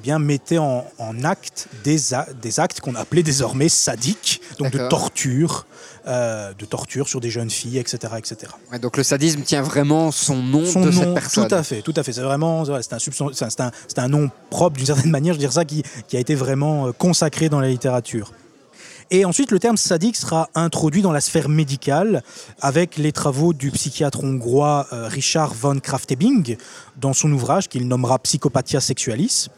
eh 0.01 0.03
bien, 0.03 0.17
mettaient 0.17 0.57
en, 0.57 0.83
en 0.97 1.23
acte 1.23 1.67
des, 1.83 2.15
a 2.15 2.25
des 2.41 2.59
actes 2.59 2.79
qu'on 2.79 2.95
appelait 2.95 3.21
désormais 3.21 3.69
sadiques, 3.69 4.41
donc 4.57 4.71
de 4.71 4.87
torture, 4.89 5.67
euh, 6.07 6.53
de 6.57 6.65
torture 6.65 7.07
sur 7.07 7.19
des 7.21 7.29
jeunes 7.29 7.51
filles, 7.51 7.77
etc. 7.77 8.13
etc. 8.17 8.51
Ouais, 8.71 8.79
donc 8.79 8.97
le 8.97 9.03
sadisme 9.03 9.41
tient 9.43 9.61
vraiment 9.61 10.11
son 10.11 10.37
nom 10.37 10.65
Son 10.65 10.81
de 10.81 10.89
nom, 10.89 11.01
cette 11.03 11.13
personne. 11.13 11.47
tout 11.47 11.53
à 11.55 11.61
fait, 11.61 11.81
tout 11.83 11.93
à 11.95 12.01
fait. 12.01 12.13
C'est 12.13 12.21
vraiment, 12.21 12.65
c'est 12.65 12.93
un, 12.93 12.97
substan- 12.97 13.31
c'est 13.33 13.45
un, 13.45 13.49
c'est 13.51 13.61
un, 13.61 13.71
c'est 13.87 13.99
un 13.99 14.07
nom 14.07 14.31
propre 14.49 14.77
d'une 14.77 14.87
certaine 14.87 15.11
manière, 15.17 15.33
je 15.33 15.37
veux 15.37 15.43
dire 15.45 15.53
ça, 15.53 15.65
qui, 15.65 15.83
qui 16.07 16.17
a 16.17 16.19
été 16.19 16.33
vraiment 16.33 16.87
euh, 16.87 16.91
consacré 16.93 17.47
dans 17.49 17.59
la 17.59 17.67
littérature. 17.69 18.31
Et 19.13 19.25
ensuite, 19.25 19.51
le 19.51 19.59
terme 19.59 19.75
sadique 19.75 20.15
sera 20.15 20.49
introduit 20.55 21.01
dans 21.01 21.11
la 21.11 21.19
sphère 21.19 21.49
médicale 21.49 22.23
avec 22.61 22.95
les 22.95 23.11
travaux 23.11 23.51
du 23.51 23.69
psychiatre 23.69 24.23
hongrois 24.23 24.87
euh, 24.93 25.09
Richard 25.09 25.53
von 25.53 25.81
Kraftebing 25.81 26.55
dans 26.95 27.11
son 27.11 27.29
ouvrage 27.33 27.67
qu'il 27.67 27.89
nommera 27.89 28.19
Psychopathia 28.19 28.79
sexualis. 28.79 29.49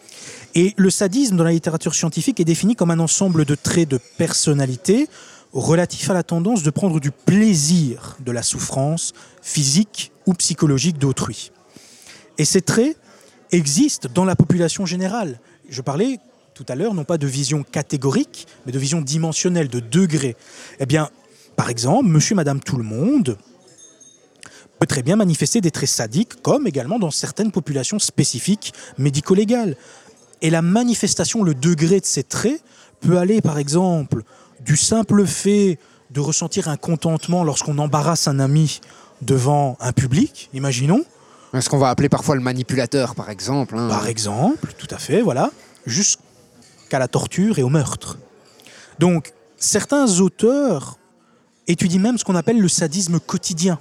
Et 0.55 0.73
le 0.75 0.89
sadisme 0.89 1.37
dans 1.37 1.43
la 1.43 1.51
littérature 1.51 1.93
scientifique 1.93 2.39
est 2.39 2.45
défini 2.45 2.75
comme 2.75 2.89
un 2.89 2.97
ensemble 2.97 3.45
de 3.45 3.53
traits 3.53 3.89
de 3.89 3.99
personnalité 4.17 5.07
relatifs 5.53 6.09
à 6.09 6.15
la 6.15 6.23
tendance 6.23 6.63
de 6.63 6.71
prendre 6.71 6.99
du 6.99 7.11
plaisir 7.11 8.17
de 8.21 8.31
la 8.31 8.41
souffrance 8.41 9.13
physique 9.43 10.11
ou 10.25 10.33
psychologique 10.33 10.97
d'autrui. 10.97 11.51
Et 12.39 12.45
ces 12.45 12.63
traits 12.63 12.97
existent 13.51 14.09
dans 14.11 14.25
la 14.25 14.35
population 14.35 14.87
générale. 14.87 15.39
Je 15.69 15.83
parlais 15.83 16.19
tout 16.53 16.65
à 16.67 16.75
l'heure 16.75 16.93
non 16.93 17.03
pas 17.03 17.17
de 17.17 17.27
vision 17.27 17.63
catégorique, 17.63 18.47
mais 18.65 18.71
de 18.71 18.79
vision 18.79 19.01
dimensionnelle, 19.01 19.67
de 19.67 19.79
degré. 19.79 20.35
Eh 20.79 20.85
bien, 20.85 21.09
par 21.55 21.69
exemple, 21.69 22.07
monsieur, 22.07 22.35
madame, 22.35 22.59
tout 22.59 22.77
le 22.77 22.83
monde 22.83 23.37
peut 24.79 24.85
très 24.87 25.03
bien 25.03 25.15
manifester 25.15 25.61
des 25.61 25.71
traits 25.71 25.89
sadiques, 25.89 26.41
comme 26.41 26.67
également 26.67 26.99
dans 26.99 27.11
certaines 27.11 27.51
populations 27.51 27.99
spécifiques 27.99 28.73
médico-légales. 28.97 29.75
Et 30.41 30.49
la 30.49 30.61
manifestation, 30.61 31.43
le 31.43 31.53
degré 31.55 31.99
de 31.99 32.05
ces 32.05 32.23
traits 32.23 32.61
peut 32.99 33.17
aller, 33.17 33.41
par 33.41 33.57
exemple, 33.57 34.23
du 34.61 34.75
simple 34.77 35.25
fait 35.25 35.79
de 36.11 36.19
ressentir 36.19 36.67
un 36.67 36.77
contentement 36.77 37.43
lorsqu'on 37.43 37.77
embarrasse 37.77 38.27
un 38.27 38.39
ami 38.39 38.81
devant 39.21 39.77
un 39.79 39.93
public, 39.93 40.49
imaginons, 40.53 41.03
Ce 41.59 41.69
qu'on 41.69 41.77
va 41.77 41.89
appeler 41.89 42.09
parfois 42.09 42.35
le 42.35 42.41
manipulateur, 42.41 43.15
par 43.15 43.29
exemple. 43.29 43.75
hein. 43.77 43.87
par 43.87 44.07
exemple, 44.07 44.73
tout 44.77 44.87
à 44.91 44.97
fait, 44.97 45.21
voilà, 45.21 45.51
jusqu'à 46.93 46.99
la 46.99 47.07
torture 47.07 47.57
et 47.57 47.63
au 47.63 47.69
meurtre. 47.69 48.19
Donc, 48.99 49.33
certains 49.57 50.19
auteurs 50.19 50.99
étudient 51.67 51.99
même 51.99 52.19
ce 52.19 52.23
qu'on 52.23 52.35
appelle 52.35 52.59
le 52.59 52.69
sadisme 52.69 53.19
quotidien. 53.19 53.79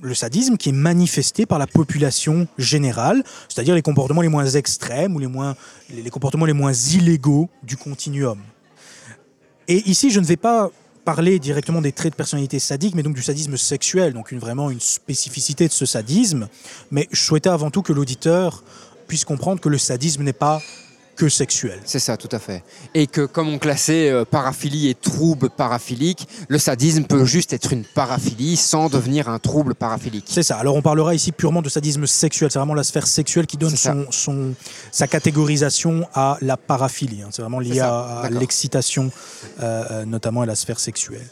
le 0.00 0.14
sadisme 0.14 0.56
qui 0.56 0.68
est 0.68 0.78
manifesté 0.90 1.44
par 1.44 1.58
la 1.58 1.66
population 1.66 2.46
générale, 2.56 3.24
c'est-à-dire 3.48 3.74
les 3.74 3.82
comportements 3.82 4.22
les 4.22 4.28
moins 4.28 4.46
extrêmes 4.46 5.16
ou 5.16 5.18
les, 5.18 5.26
moins, 5.26 5.56
les 5.90 6.10
comportements 6.10 6.46
les 6.46 6.52
moins 6.52 6.72
illégaux 6.72 7.48
du 7.64 7.76
continuum. 7.76 8.38
Et 9.66 9.90
ici, 9.90 10.12
je 10.12 10.20
ne 10.20 10.24
vais 10.24 10.36
pas 10.36 10.70
parler 11.04 11.40
directement 11.40 11.82
des 11.82 11.90
traits 11.90 12.12
de 12.12 12.16
personnalité 12.16 12.60
sadique, 12.60 12.94
mais 12.94 13.02
donc 13.02 13.16
du 13.16 13.22
sadisme 13.22 13.56
sexuel, 13.56 14.12
donc 14.12 14.30
une, 14.30 14.38
vraiment 14.38 14.70
une 14.70 14.80
spécificité 14.80 15.66
de 15.66 15.72
ce 15.72 15.84
sadisme. 15.84 16.48
Mais 16.92 17.08
je 17.10 17.20
souhaitais 17.20 17.50
avant 17.50 17.72
tout 17.72 17.82
que 17.82 17.92
l'auditeur 17.92 18.62
puisse 19.08 19.24
comprendre 19.24 19.60
que 19.60 19.68
le 19.68 19.78
sadisme 19.78 20.22
n'est 20.22 20.32
pas 20.32 20.62
que 21.18 21.28
sexuel. 21.28 21.80
C'est 21.84 21.98
ça, 21.98 22.16
tout 22.16 22.28
à 22.30 22.38
fait. 22.38 22.62
Et 22.94 23.08
que 23.08 23.22
comme 23.26 23.48
on 23.48 23.58
classait 23.58 24.08
euh, 24.08 24.24
paraphilie 24.24 24.88
et 24.88 24.94
trouble 24.94 25.50
paraphilique, 25.50 26.28
le 26.48 26.58
sadisme 26.58 27.02
peut 27.04 27.24
juste 27.24 27.52
être 27.52 27.72
une 27.72 27.84
paraphilie 27.84 28.56
sans 28.56 28.88
devenir 28.88 29.28
un 29.28 29.40
trouble 29.40 29.74
paraphilique. 29.74 30.26
C'est 30.28 30.44
ça. 30.44 30.56
Alors 30.58 30.76
on 30.76 30.82
parlera 30.82 31.14
ici 31.16 31.32
purement 31.32 31.60
de 31.60 31.68
sadisme 31.68 32.06
sexuel. 32.06 32.50
C'est 32.52 32.60
vraiment 32.60 32.74
la 32.74 32.84
sphère 32.84 33.06
sexuelle 33.08 33.46
qui 33.46 33.56
donne 33.56 33.74
son, 33.76 34.06
son- 34.10 34.54
sa 34.92 35.08
catégorisation 35.08 36.06
à 36.14 36.38
la 36.40 36.56
paraphilie. 36.56 37.22
hein. 37.22 37.28
C'est 37.32 37.42
vraiment 37.42 37.58
lié 37.60 37.80
à, 37.80 38.28
l'excitation, 38.30 39.10
euh, 39.60 39.84
euh, 39.90 40.04
notamment 40.04 40.42
à 40.42 40.46
la 40.46 40.54
sphère 40.54 40.78
sexuelle. 40.78 41.26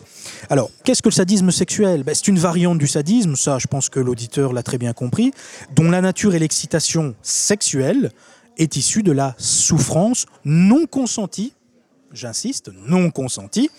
Alors, 0.50 0.70
qu'est-ce 0.82 1.00
que 1.02 1.08
le 1.08 1.14
sadisme 1.14 1.52
sexuel? 1.52 2.02
Ben, 2.02 2.14
C'est 2.14 2.26
une 2.26 2.38
variante 2.40 2.78
du 2.78 2.88
sadisme, 2.88 3.36
ça 3.36 3.58
je 3.60 3.68
pense 3.68 3.88
que 3.88 4.00
l'auditeur 4.00 4.52
l'a 4.52 4.64
très 4.64 4.78
bien 4.78 4.92
compris, 4.92 5.30
dont 5.76 5.90
la 5.90 6.00
nature 6.00 6.34
et 6.34 6.40
l'excitation 6.40 7.14
sexuelle 7.22 8.10
est 8.56 8.76
issue 8.76 9.02
de 9.02 9.12
la 9.12 9.34
souffrance 9.38 10.26
non 10.44 10.86
consentie, 10.86 11.52
j'insiste, 12.12 12.70
non 12.86 13.10
consentie, 13.10 13.70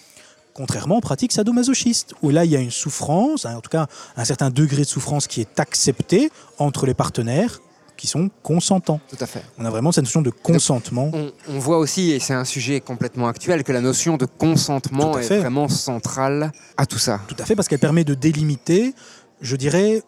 contrairement 0.54 0.98
aux 0.98 1.02
pratiques 1.02 1.34
sadomasochistes, 1.34 2.14
où 2.22 2.30
là 2.30 2.46
il 2.46 2.52
y 2.52 2.56
a 2.56 2.60
une 2.60 2.72
souffrance, 2.72 3.46
en 3.46 3.62
tout 3.62 3.70
cas 3.70 3.88
un 4.16 4.26
certain 4.26 4.50
degré 4.50 4.82
de 4.82 4.88
souffrance 4.88 5.28
qui 5.28 5.42
est 5.42 5.60
accepté 5.60 6.32
entre 6.58 6.86
les 6.86 6.94
partenaires 6.94 7.60
qui 7.96 8.08
sont 8.08 8.30
consentants. 8.44 9.00
Tout 9.10 9.18
à 9.20 9.26
fait. 9.26 9.44
On 9.58 9.66
a 9.66 9.70
vraiment 9.70 9.92
cette 9.92 10.04
notion 10.04 10.22
de 10.22 10.30
consentement. 10.30 11.10
On, 11.14 11.32
on 11.50 11.60
voit 11.60 11.80
aussi, 11.80 12.12
et 12.12 12.20
c'est 12.20 12.34
un 12.34 12.46
sujet 12.46 12.80
complètement 12.80 13.28
actuel, 13.28 13.64
que 13.64 13.72
la 13.72 13.82
notion 13.82 14.18
de 14.18 14.26
consentement 14.26 15.18
est 15.18 15.24
fait. 15.24 15.40
vraiment 15.40 15.68
centrale 15.68 16.52
à 16.78 16.86
tout 16.86 17.00
ça. 17.00 17.20
Tout 17.28 17.36
à 17.40 17.46
fait, 17.46 17.56
parce 17.56 17.68
qu'elle 17.68 17.80
permet 17.80 18.04
de 18.04 18.14
délimiter, 18.14 18.94
je 19.42 19.56
dirais, 19.56 20.04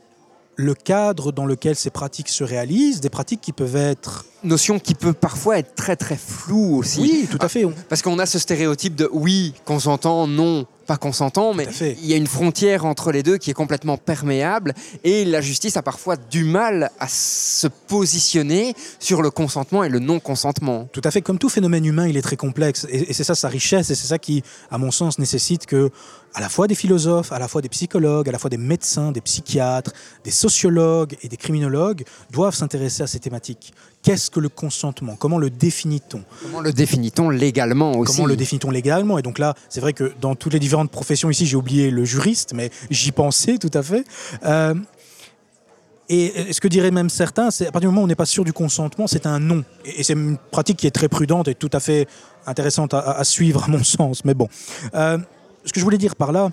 le 0.59 0.73
cadre 0.73 1.31
dans 1.31 1.45
lequel 1.45 1.77
ces 1.77 1.89
pratiques 1.89 2.27
se 2.27 2.43
réalisent, 2.43 2.99
des 2.99 3.09
pratiques 3.09 3.39
qui 3.39 3.53
peuvent 3.53 3.77
être... 3.77 4.25
Notion 4.43 4.79
qui 4.79 4.93
peut 4.93 5.13
parfois 5.13 5.57
être 5.57 5.73
très 5.75 5.95
très 5.95 6.17
floue 6.17 6.77
aussi. 6.77 6.99
Oui, 7.01 7.27
tout 7.29 7.37
à 7.41 7.47
fait. 7.47 7.65
Parce 7.87 8.01
qu'on 8.01 8.19
a 8.19 8.25
ce 8.25 8.39
stéréotype 8.39 8.95
de 8.95 9.09
oui, 9.11 9.53
consentant, 9.65 10.27
non, 10.27 10.65
pas 10.85 10.95
consentant, 10.97 11.53
mais 11.53 11.67
il 11.81 12.05
y 12.05 12.13
a 12.13 12.17
une 12.17 12.27
frontière 12.27 12.85
entre 12.85 13.11
les 13.11 13.21
deux 13.21 13.37
qui 13.37 13.51
est 13.51 13.53
complètement 13.53 13.97
perméable 13.97 14.73
et 15.03 15.25
la 15.25 15.41
justice 15.41 15.75
a 15.75 15.81
parfois 15.81 16.15
du 16.15 16.45
mal 16.45 16.89
à 16.99 17.07
se 17.09 17.67
positionner 17.67 18.73
sur 18.99 19.21
le 19.21 19.29
consentement 19.29 19.83
et 19.83 19.89
le 19.89 19.99
non-consentement. 19.99 20.87
Tout 20.93 21.01
à 21.03 21.11
fait. 21.11 21.21
Comme 21.21 21.37
tout 21.37 21.49
phénomène 21.49 21.85
humain, 21.85 22.07
il 22.07 22.15
est 22.15 22.21
très 22.21 22.37
complexe. 22.37 22.87
Et 22.89 23.13
c'est 23.13 23.25
ça 23.25 23.35
sa 23.35 23.49
richesse. 23.49 23.89
Et 23.89 23.95
c'est 23.95 24.07
ça 24.07 24.19
qui, 24.19 24.41
à 24.71 24.77
mon 24.77 24.91
sens, 24.91 25.19
nécessite 25.19 25.65
que, 25.65 25.89
à 26.39 26.41
la 26.41 26.47
fois 26.47 26.67
des 26.67 26.75
philosophes, 26.75 27.33
à 27.33 27.37
la 27.37 27.49
fois 27.49 27.61
des 27.61 27.67
psychologues, 27.67 28.29
à 28.29 28.31
la 28.31 28.39
fois 28.39 28.49
des 28.49 28.55
médecins, 28.57 29.11
des 29.11 29.19
psychiatres, 29.19 29.91
des 30.23 30.31
sociologues 30.31 31.17
et 31.21 31.27
des 31.27 31.35
criminologues 31.35 32.05
doivent 32.31 32.55
s'intéresser 32.55 33.03
à 33.03 33.07
ces 33.07 33.19
thématiques. 33.19 33.73
Qu'est-ce 34.03 34.31
que 34.31 34.39
le 34.39 34.47
consentement? 34.47 35.17
Comment 35.17 35.37
le 35.37 35.49
définit-on? 35.49 36.23
Comment 36.41 36.61
le 36.61 36.71
définit-on 36.71 37.29
légalement 37.29 37.91
aussi? 37.91 38.15
Comment 38.15 38.25
le 38.25 38.37
définit-on 38.37 38.71
légalement? 38.71 39.17
Et 39.17 39.21
donc 39.21 39.37
là, 39.37 39.53
c'est 39.67 39.81
vrai 39.81 39.91
que 39.91 40.13
dans 40.21 40.33
toutes 40.33 40.53
les 40.53 40.59
différentes 40.59 40.91
professions 40.91 41.29
ici, 41.29 41.45
j'ai 41.45 41.57
oublié 41.57 41.91
le 41.91 42.05
juriste, 42.05 42.53
mais 42.53 42.69
j'y 42.89 43.11
pensais 43.11 43.57
tout 43.57 43.71
à 43.73 43.83
fait. 43.83 44.05
Euh, 44.45 44.75
et 46.07 46.53
ce 46.53 46.61
que 46.61 46.69
diraient 46.69 46.89
même 46.89 47.09
certains, 47.09 47.51
c'est 47.51 47.67
à 47.67 47.71
partir 47.73 47.89
du 47.89 47.93
moment 47.93 48.03
où 48.03 48.05
on 48.05 48.07
n'est 48.07 48.15
pas 48.15 48.25
sûr 48.25 48.45
du 48.45 48.53
consentement, 48.53 49.07
c'est 49.07 49.25
un 49.25 49.41
non. 49.41 49.65
Et, 49.83 50.03
c'est 50.03 50.13
une 50.13 50.37
pratique 50.51 50.77
qui 50.77 50.87
est 50.87 50.91
très 50.91 51.09
prudente 51.09 51.49
et 51.49 51.53
tout 51.53 51.69
à 51.73 51.81
fait 51.81 52.07
intéressante 52.45 52.93
à, 52.93 52.99
à 52.99 53.25
suivre, 53.25 53.65
à 53.65 53.67
mon 53.67 53.83
sens. 53.83 54.23
Mais 54.23 54.33
bon, 54.33 54.47
Euh, 54.93 55.17
ce 55.65 55.73
que 55.73 55.79
je 55.79 55.85
voulais 55.85 55.97
dire 55.97 56.15
par 56.15 56.31
là, 56.31 56.51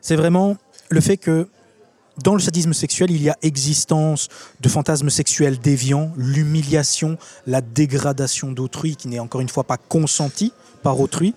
c'est 0.00 0.16
vraiment 0.16 0.56
le 0.90 1.00
fait 1.00 1.16
que 1.16 1.48
dans 2.22 2.34
le 2.34 2.40
sadisme 2.40 2.72
sexuel, 2.72 3.10
il 3.10 3.22
y 3.22 3.28
a 3.28 3.36
existence 3.42 4.28
de 4.60 4.68
fantasmes 4.68 5.10
sexuels 5.10 5.58
déviants, 5.58 6.12
l'humiliation, 6.16 7.18
la 7.46 7.60
dégradation 7.60 8.52
d'autrui 8.52 8.96
qui 8.96 9.08
n'est 9.08 9.18
encore 9.18 9.40
une 9.40 9.48
fois 9.48 9.64
pas 9.64 9.76
consentie 9.76 10.52
par 10.82 11.00
autrui. 11.00 11.34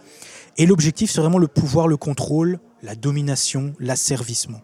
Et 0.57 0.65
l'objectif, 0.65 1.09
c'est 1.09 1.21
vraiment 1.21 1.39
le 1.39 1.47
pouvoir, 1.47 1.87
le 1.87 1.97
contrôle, 1.97 2.59
la 2.83 2.95
domination, 2.95 3.73
l'asservissement. 3.79 4.61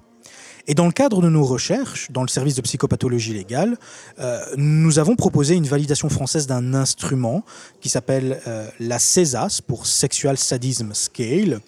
Et 0.66 0.76
dans 0.76 0.86
le 0.86 0.92
cadre 0.94 1.22
de 1.22 1.30
nos 1.30 1.44
recherches, 1.44 2.10
dans 2.12 2.22
le 2.22 2.30
service 2.30 2.56
de 2.56 2.62
psychopathologie 2.62 3.34
légale, 3.34 3.78
euh, 4.20 4.40
nous 4.56 4.98
avons 4.98 5.16
proposé 5.16 5.56
une 5.56 5.66
validation 5.66 6.08
française 6.08 6.48
d'un 6.48 6.74
instrument 6.74 7.44
qui 7.82 7.90
s'appelle 7.90 8.40
euh, 8.48 8.70
la 8.80 8.98
CESAS 8.98 9.60
pour 9.68 9.88
Sexual 9.88 10.38
Sadism 10.38 10.94
Scale, 10.94 11.60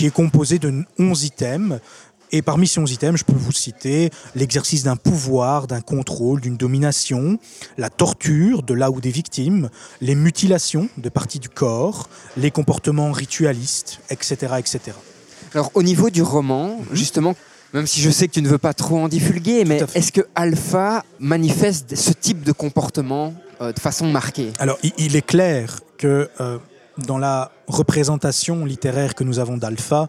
qui 0.00 0.06
est 0.06 0.10
composé 0.10 0.58
de 0.58 0.72
11 0.98 1.24
items. 1.24 1.78
Et 2.32 2.40
parmi 2.40 2.66
ces 2.66 2.80
11 2.80 2.90
items, 2.90 3.20
je 3.20 3.24
peux 3.26 3.36
vous 3.36 3.52
citer 3.52 4.08
l'exercice 4.34 4.82
d'un 4.82 4.96
pouvoir, 4.96 5.66
d'un 5.66 5.82
contrôle, 5.82 6.40
d'une 6.40 6.56
domination, 6.56 7.38
la 7.76 7.90
torture 7.90 8.62
de 8.62 8.72
là 8.72 8.90
ou 8.90 9.02
des 9.02 9.10
victimes, 9.10 9.68
les 10.00 10.14
mutilations 10.14 10.88
de 10.96 11.10
parties 11.10 11.38
du 11.38 11.50
corps, 11.50 12.08
les 12.38 12.50
comportements 12.50 13.12
ritualistes, 13.12 14.00
etc. 14.08 14.54
etc. 14.58 14.96
Alors 15.52 15.70
au 15.74 15.82
niveau 15.82 16.08
du 16.08 16.22
roman, 16.22 16.78
justement, 16.92 17.34
même 17.74 17.86
si 17.86 18.00
je 18.00 18.08
sais 18.08 18.26
que 18.26 18.32
tu 18.32 18.40
ne 18.40 18.48
veux 18.48 18.56
pas 18.56 18.72
trop 18.72 19.00
en 19.00 19.08
divulguer, 19.08 19.66
mais 19.66 19.82
est-ce 19.94 20.12
que 20.12 20.22
Alpha 20.34 21.04
manifeste 21.18 21.94
ce 21.94 22.14
type 22.14 22.42
de 22.42 22.52
comportement 22.52 23.34
euh, 23.60 23.74
de 23.74 23.78
façon 23.78 24.06
marquée? 24.06 24.54
Alors, 24.60 24.78
il, 24.82 24.92
il 24.96 25.14
est 25.14 25.26
clair 25.26 25.80
que 25.98 26.30
euh, 26.40 26.56
dans 27.06 27.18
la 27.18 27.50
représentation 27.66 28.64
littéraire 28.64 29.14
que 29.14 29.24
nous 29.24 29.38
avons 29.38 29.56
d'Alpha, 29.56 30.08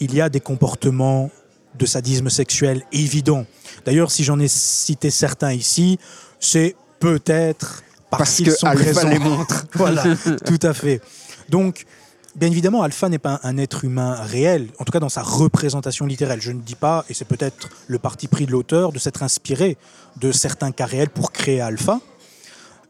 il 0.00 0.14
y 0.14 0.20
a 0.20 0.28
des 0.28 0.40
comportements 0.40 1.30
de 1.78 1.86
sadisme 1.86 2.28
sexuel 2.30 2.82
évidents. 2.92 3.46
D'ailleurs, 3.84 4.10
si 4.10 4.24
j'en 4.24 4.38
ai 4.40 4.48
cité 4.48 5.10
certains 5.10 5.52
ici, 5.52 5.98
c'est 6.38 6.74
peut-être 6.98 7.82
parce, 8.10 8.22
Parce 8.22 8.36
qu'ils 8.36 8.52
sont 8.52 8.66
Alpha 8.66 8.84
présents. 8.84 9.08
les 9.08 9.18
montre. 9.18 9.66
voilà, 9.74 10.02
tout 10.44 10.58
à 10.62 10.74
fait. 10.74 11.00
Donc, 11.48 11.86
bien 12.34 12.50
évidemment, 12.50 12.82
Alpha 12.82 13.08
n'est 13.08 13.18
pas 13.18 13.38
un 13.44 13.56
être 13.56 13.84
humain 13.84 14.14
réel, 14.14 14.68
en 14.78 14.84
tout 14.84 14.92
cas 14.92 14.98
dans 14.98 15.08
sa 15.08 15.22
représentation 15.22 16.06
littéraire. 16.06 16.38
Je 16.40 16.50
ne 16.52 16.60
dis 16.60 16.74
pas, 16.74 17.04
et 17.08 17.14
c'est 17.14 17.24
peut-être 17.24 17.68
le 17.86 17.98
parti 17.98 18.26
pris 18.26 18.46
de 18.46 18.52
l'auteur, 18.52 18.90
de 18.92 18.98
s'être 18.98 19.22
inspiré 19.22 19.76
de 20.16 20.32
certains 20.32 20.72
cas 20.72 20.86
réels 20.86 21.10
pour 21.10 21.30
créer 21.30 21.60
Alpha. 21.60 22.00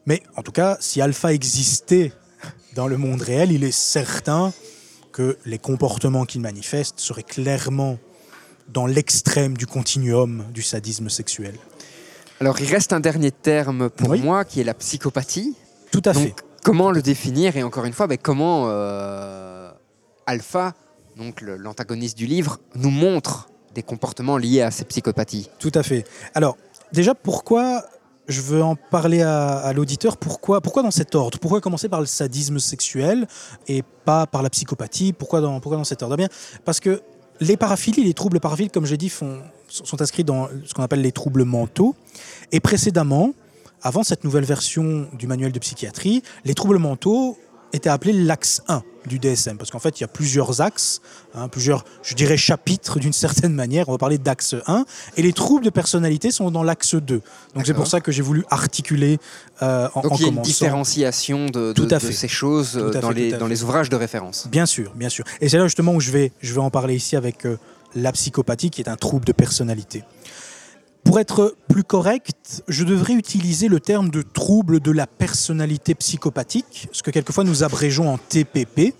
Mais 0.07 0.23
en 0.37 0.43
tout 0.43 0.53
cas, 0.53 0.79
si 0.81 1.03
Alpha 1.03 1.35
existait 1.35 2.13
dans 2.75 2.87
le 2.87 2.97
monde 2.97 3.23
réel, 3.23 3.53
il 3.53 3.65
est 3.65 3.73
certain 3.73 4.53
que 5.13 5.37
les 5.45 5.59
comportements 5.59 6.25
qu'il 6.25 6.41
manifeste 6.41 7.01
seraient 7.01 7.23
clairement 7.25 7.99
dans 8.69 8.87
l'extrême 8.87 9.57
du 9.57 9.67
continuum 9.67 10.45
du 10.53 10.63
sadisme 10.63 11.09
sexuel. 11.09 11.55
Alors 12.41 12.61
il 12.61 12.71
reste 12.71 12.93
un 12.93 13.01
dernier 13.01 13.33
terme 13.33 13.91
pour 13.91 14.11
Oui. 14.11 14.21
moi 14.21 14.45
qui 14.45 14.61
est 14.61 14.65
la 14.65 14.75
psychopathie. 14.75 15.57
Tout 15.91 16.03
à 16.05 16.13
Donc 16.13 16.23
fait. 16.23 16.35
comment 16.63 16.91
le 16.93 17.03
définir 17.03 17.57
et 17.57 17.63
encore 17.63 17.85
une 17.85 17.93
fois, 17.93 18.07
ben, 18.07 18.17
comment 18.17 18.67
euh, 18.69 19.71
Alpha, 20.27 20.75
donc 21.17 21.41
l'antagoniste 21.41 22.17
du 22.17 22.27
livre, 22.27 22.59
nous 22.77 22.91
montre 22.91 23.49
des 23.75 23.83
comportements 23.83 24.37
liés 24.37 24.63
à 24.63 24.71
ces 24.71 24.85
psychopathies? 24.85 25.51
Tout 25.59 25.73
à 25.75 25.83
fait. 25.83 26.05
Alors, 26.35 26.57
déjà, 26.93 27.15
pourquoi 27.17 27.85
je 28.31 28.41
veux 28.41 28.63
en 28.63 28.77
parler 28.77 29.23
à, 29.23 29.73
l'auditeur. 29.75 30.17
Pourquoi, 30.17 30.61
pourquoi 30.61 30.83
dans 30.83 30.91
cet 30.91 31.15
ordre? 31.15 31.39
Pourquoi 31.39 31.61
commencer 31.61 31.89
par 31.89 32.01
le 32.01 32.07
sadisme 32.07 32.59
sexuel 32.59 33.27
et 33.69 33.83
pas 34.05 34.27
par 34.27 34.43
la 34.43 34.51
psychopathie? 34.51 35.13
Pourquoi 35.13 35.41
dans, 35.41 35.61
pourquoi 35.61 35.77
dans 35.77 35.85
cet 35.85 36.03
ordre? 36.03 36.15
Eh 36.15 36.19
bien, 36.19 36.29
Parce 36.65 36.81
que 36.81 37.03
les 37.41 37.57
paraphilies, 37.57 38.05
les 38.05 38.15
troubles 38.15 38.41
paraphiliques, 38.41 38.73
comme 38.73 38.87
j'ai 38.87 38.97
dit, 38.97 39.09
sont 39.09 40.03
inscrits 40.03 40.25
dans 40.25 40.49
ce 40.65 40.75
qu'on 40.75 40.83
appelle 40.83 41.01
les 41.01 41.13
troubles 41.13 41.45
mentaux. 41.45 41.95
Et 42.53 42.61
précédemment, 42.61 43.33
avant 43.83 44.03
cette 44.03 44.25
nouvelle 44.25 44.45
version 44.45 45.09
du 45.15 45.27
manuel 45.27 45.53
de 45.53 45.59
psychiatrie, 45.59 46.23
les 46.45 46.55
troubles 46.55 46.79
mentaux 46.79 47.39
étaient 47.73 47.89
appelés 47.91 48.13
l'axe 48.13 48.63
1 48.69 48.83
du 49.07 49.19
DSM. 49.19 49.57
Parce 49.57 49.71
qu'en 49.71 49.79
fait, 49.79 49.99
il 49.99 50.03
y 50.03 50.05
a 50.05 50.09
plusieurs 50.09 50.61
axes, 50.61 51.01
hein, 51.35 51.49
plusieurs, 51.49 51.85
je 52.03 52.15
dirais, 52.15 52.37
chapitres 52.37 52.99
d'une 52.99 53.13
certaine 53.13 53.55
manière. 53.55 53.89
On 53.89 53.93
va 53.93 53.99
parler 53.99 54.19
d'axe 54.19 54.55
1. 54.67 54.85
Et 55.17 55.23
les 55.23 55.33
troubles 55.33 55.65
de 55.65 55.71
personnalité 55.71 56.31
sont 56.31 56.51
dans 56.51 56.63
l'axe 56.63 56.95
2. 56.95 57.23
Donc 57.55 57.67
c'est 57.67 57.75
pour 57.75 57.87
ça 57.87 58.01
que 58.01 58.13
j'ai 58.13 58.23
voulu 58.23 58.45
articuler 58.51 59.19
euh, 59.63 59.89
en, 59.95 60.03
Donc 60.03 60.13
en 60.13 60.17
il 60.17 60.23
y 60.23 60.25
a 60.27 60.29
une 60.29 60.43
différenciation 60.43 61.47
de, 61.47 61.73
de- 61.73 61.99
ces 61.99 62.29
choses 62.29 62.77
euh, 62.77 62.91
dans, 62.91 63.09
fait, 63.09 63.15
les, 63.15 63.33
dans 63.33 63.47
les 63.47 63.63
ouvrages 63.63 63.89
de 63.89 63.97
référence. 63.97 64.47
Bien 64.51 64.67
sûr, 64.67 64.93
bien 64.95 65.09
sûr. 65.09 65.25
Et 65.41 65.49
c'est 65.49 65.59
là 65.59 65.65
justement 65.65 65.93
où 65.95 66.01
je 66.01 66.11
vais, 66.11 66.33
je 66.41 66.53
vais 66.53 66.61
en 66.61 66.71
parler 66.71 66.95
ici 66.95 67.17
avec 67.17 67.47
euh, 67.47 67.57
la 67.95 68.13
psychopathie, 68.13 68.71
qui 68.71 68.81
est 68.83 68.89
un 68.89 68.97
trouble 68.97 69.25
de 69.25 69.33
personnalité. 69.33 70.05
Pour 71.05 71.19
être 71.19 71.57
plus 71.69 71.85
correct, 71.85 72.63
je 72.69 72.85
devrais 72.85 73.15
utiliser 73.15 73.69
le 73.69 73.81
terme 73.81 74.11
de 74.11 74.23
trouble 74.23 74.81
de 74.81 74.91
la 74.91 75.07
personnalité 75.07 75.95
psychopathique, 75.95 76.89
ce 76.93 77.03
que 77.03 77.11
quelquefois 77.11 77.45
nous 77.45 77.65
abrégeons 77.65 78.13
en 78.13 78.19
TPP, 78.19 78.95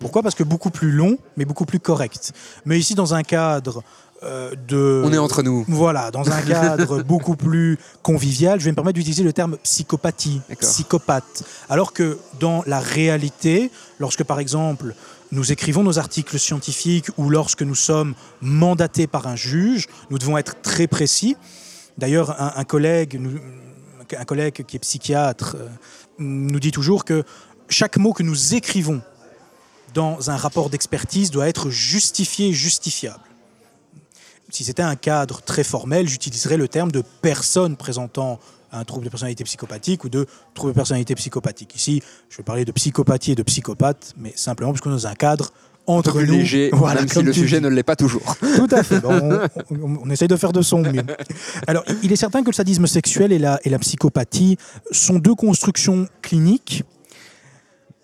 Pourquoi? 0.00 0.22
Parce 0.22 0.34
que 0.34 0.42
beaucoup 0.42 0.70
plus 0.70 0.90
long, 0.90 1.16
mais 1.36 1.44
beaucoup 1.44 1.64
plus 1.64 1.80
correct. 1.80 2.32
Mais 2.66 2.78
ici, 2.78 2.94
dans 2.94 3.14
un 3.14 3.22
cadre 3.22 3.82
euh, 4.22 4.54
de... 4.68 5.02
On 5.04 5.12
est 5.12 5.18
entre 5.18 5.42
nous. 5.42 5.64
Voilà, 5.68 6.10
dans 6.10 6.30
un 6.30 6.42
cadre 6.48 7.02
beaucoup 7.02 7.36
plus 7.36 7.78
convivial, 8.02 8.58
je 8.58 8.64
vais 8.64 8.70
me 8.70 8.76
permettre 8.76 8.96
d'utiliser 8.96 9.22
le 9.22 9.32
terme 9.32 9.56
psychopathie, 9.62 10.40
psychopathe. 10.60 11.44
Alors 11.68 11.92
que 11.92 12.18
dans 12.40 12.62
la 12.66 12.80
réalité, 12.80 13.70
lorsque 13.98 14.24
par 14.24 14.40
exemple 14.40 14.94
nous 15.34 15.50
écrivons 15.50 15.82
nos 15.82 15.98
articles 15.98 16.38
scientifiques 16.38 17.08
ou 17.18 17.28
lorsque 17.28 17.62
nous 17.62 17.74
sommes 17.74 18.14
mandatés 18.40 19.06
par 19.06 19.26
un 19.26 19.36
juge, 19.36 19.88
nous 20.10 20.18
devons 20.18 20.38
être 20.38 20.62
très 20.62 20.86
précis. 20.86 21.36
D'ailleurs, 21.98 22.40
un, 22.56 22.64
collègue, 22.64 23.20
un 24.16 24.24
collègue 24.24 24.64
qui 24.64 24.76
est 24.76 24.80
psychiatre 24.80 25.56
euh, 25.58 25.68
nous 26.18 26.60
dit 26.60 26.70
toujours 26.70 27.04
que 27.04 27.24
chaque 27.68 27.96
mot 27.96 28.12
que 28.12 28.22
nous 28.22 28.54
écrivons 28.54 29.02
dans 29.92 30.30
un 30.30 30.36
rapport 30.36 30.70
d'expertise 30.70 31.30
doit 31.30 31.48
être 31.48 31.68
justifié 31.68 32.52
justifiable. 32.52 33.24
Si 34.50 34.64
c'était 34.64 34.82
un 34.82 34.96
cadre 34.96 35.42
très 35.42 35.64
formel, 35.64 36.08
j'utiliserais 36.08 36.56
le 36.56 36.68
terme 36.68 36.92
de 36.92 37.02
personne 37.22 37.76
présentant 37.76 38.38
un 38.74 38.84
trouble 38.84 39.04
de 39.04 39.10
personnalité 39.10 39.44
psychopathique 39.44 40.04
ou 40.04 40.08
de 40.08 40.26
trouble 40.54 40.72
de 40.72 40.76
personnalité 40.76 41.14
psychopathique. 41.14 41.74
Ici, 41.76 42.02
je 42.28 42.36
vais 42.38 42.42
parler 42.42 42.64
de 42.64 42.72
psychopathie 42.72 43.32
et 43.32 43.34
de 43.34 43.42
psychopathe, 43.42 44.12
mais 44.18 44.32
simplement 44.36 44.72
parce 44.72 44.80
qu'on 44.80 44.90
est 44.90 44.94
dans 44.94 45.06
un 45.06 45.14
cadre 45.14 45.52
entre 45.86 46.22
nous. 46.22 46.32
léger, 46.32 46.70
Voilà, 46.72 47.00
même 47.00 47.08
si 47.08 47.22
le 47.22 47.32
sujet 47.32 47.58
dis. 47.58 47.64
ne 47.64 47.68
l'est 47.68 47.82
pas 47.82 47.94
toujours. 47.96 48.36
Tout 48.56 48.68
à 48.70 48.82
fait. 48.82 49.00
Bon, 49.00 49.12
on, 49.70 49.74
on- 49.82 49.98
on 50.04 50.10
essaye 50.10 50.28
de 50.28 50.36
faire 50.36 50.52
de 50.52 50.62
son 50.62 50.80
mieux. 50.80 51.02
Alors, 51.66 51.84
il 52.02 52.10
est 52.12 52.16
certain 52.16 52.40
que 52.42 52.46
le 52.48 52.52
sadisme 52.54 52.86
sexuel 52.86 53.32
et 53.32 53.38
la, 53.38 53.60
et 53.64 53.68
la 53.70 53.78
psychopathie 53.78 54.56
sont 54.90 55.18
deux 55.18 55.34
constructions 55.34 56.08
cliniques 56.22 56.84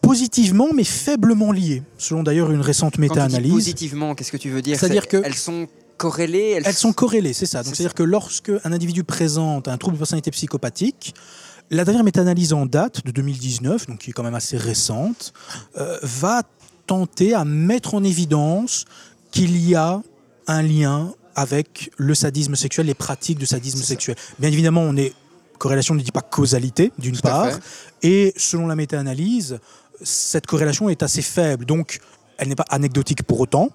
positivement 0.03 0.69
mais 0.75 0.85
faiblement 0.85 1.53
liées, 1.53 1.83
selon 1.99 2.23
d'ailleurs 2.23 2.51
une 2.51 2.61
récente 2.63 2.99
méta-analyse. 2.99 3.53
positivement, 3.53 4.15
qu'est-ce 4.15 4.33
que 4.33 4.37
tu 4.39 4.49
veux 4.51 4.63
dire? 4.63 4.79
C'est-à-dire 4.79 5.03
C'est- 5.03 5.21
que- 5.21 5.27
elles 5.27 5.35
sont 5.35 5.69
corrélées. 6.01 6.55
Elles, 6.57 6.63
Elles 6.65 6.75
sont 6.75 6.95
corrélées, 6.95 7.35
c'est 7.35 7.47
ça. 7.47 7.63
Donc, 7.63 7.77
c'est-à-dire 7.77 7.95
que 7.95 8.03
lorsque 8.03 8.51
un 8.65 8.73
individu 8.73 9.05
présente 9.05 9.69
un 9.69 9.77
trouble 9.77 9.97
de 9.97 9.99
personnalité 9.99 10.31
psychopathique, 10.31 11.15
la 11.71 11.85
dernière 11.85 12.03
méta-analyse 12.03 12.55
en 12.55 12.65
date 12.65 13.05
de 13.05 13.11
2019, 13.13 13.87
donc 13.87 13.99
qui 13.99 14.11
est 14.11 14.13
quand 14.15 14.23
même 14.23 14.35
assez 14.35 14.57
récente, 14.57 15.35
euh, 15.77 15.99
va 16.03 16.43
tenter 16.87 17.35
à 17.35 17.45
mettre 17.45 17.95
en 17.95 18.03
évidence 18.03 18.87
qu'il 19.31 19.57
y 19.59 19.75
a 19.75 20.01
un 20.47 20.63
lien 20.63 21.13
avec 21.37 21.91
le 21.97 22.15
sadisme 22.15 22.57
sexuel, 22.57 22.87
les 22.87 22.95
pratiques 22.95 23.39
de 23.39 23.47
sadisme 23.47 23.83
sexuel. 23.83 24.17
Bien 24.39 24.51
évidemment, 24.51 24.83
on 24.83 24.97
est 24.97 25.13
corrélation 25.59 25.95
ne 25.95 26.01
dit 26.01 26.11
pas 26.11 26.23
causalité 26.23 26.91
d'une 26.99 27.21
part, 27.21 27.51
et 28.03 28.33
selon 28.39 28.67
la 28.67 28.75
méta-analyse, 28.75 29.59
cette 30.03 30.47
corrélation 30.47 30.89
est 30.89 31.03
assez 31.03 31.21
faible. 31.21 31.67
Donc, 31.67 32.01
elle 32.39 32.49
n'est 32.49 32.57
pas 32.57 32.65
anecdotique 32.71 33.23
pour 33.23 33.39
autant. 33.39 33.69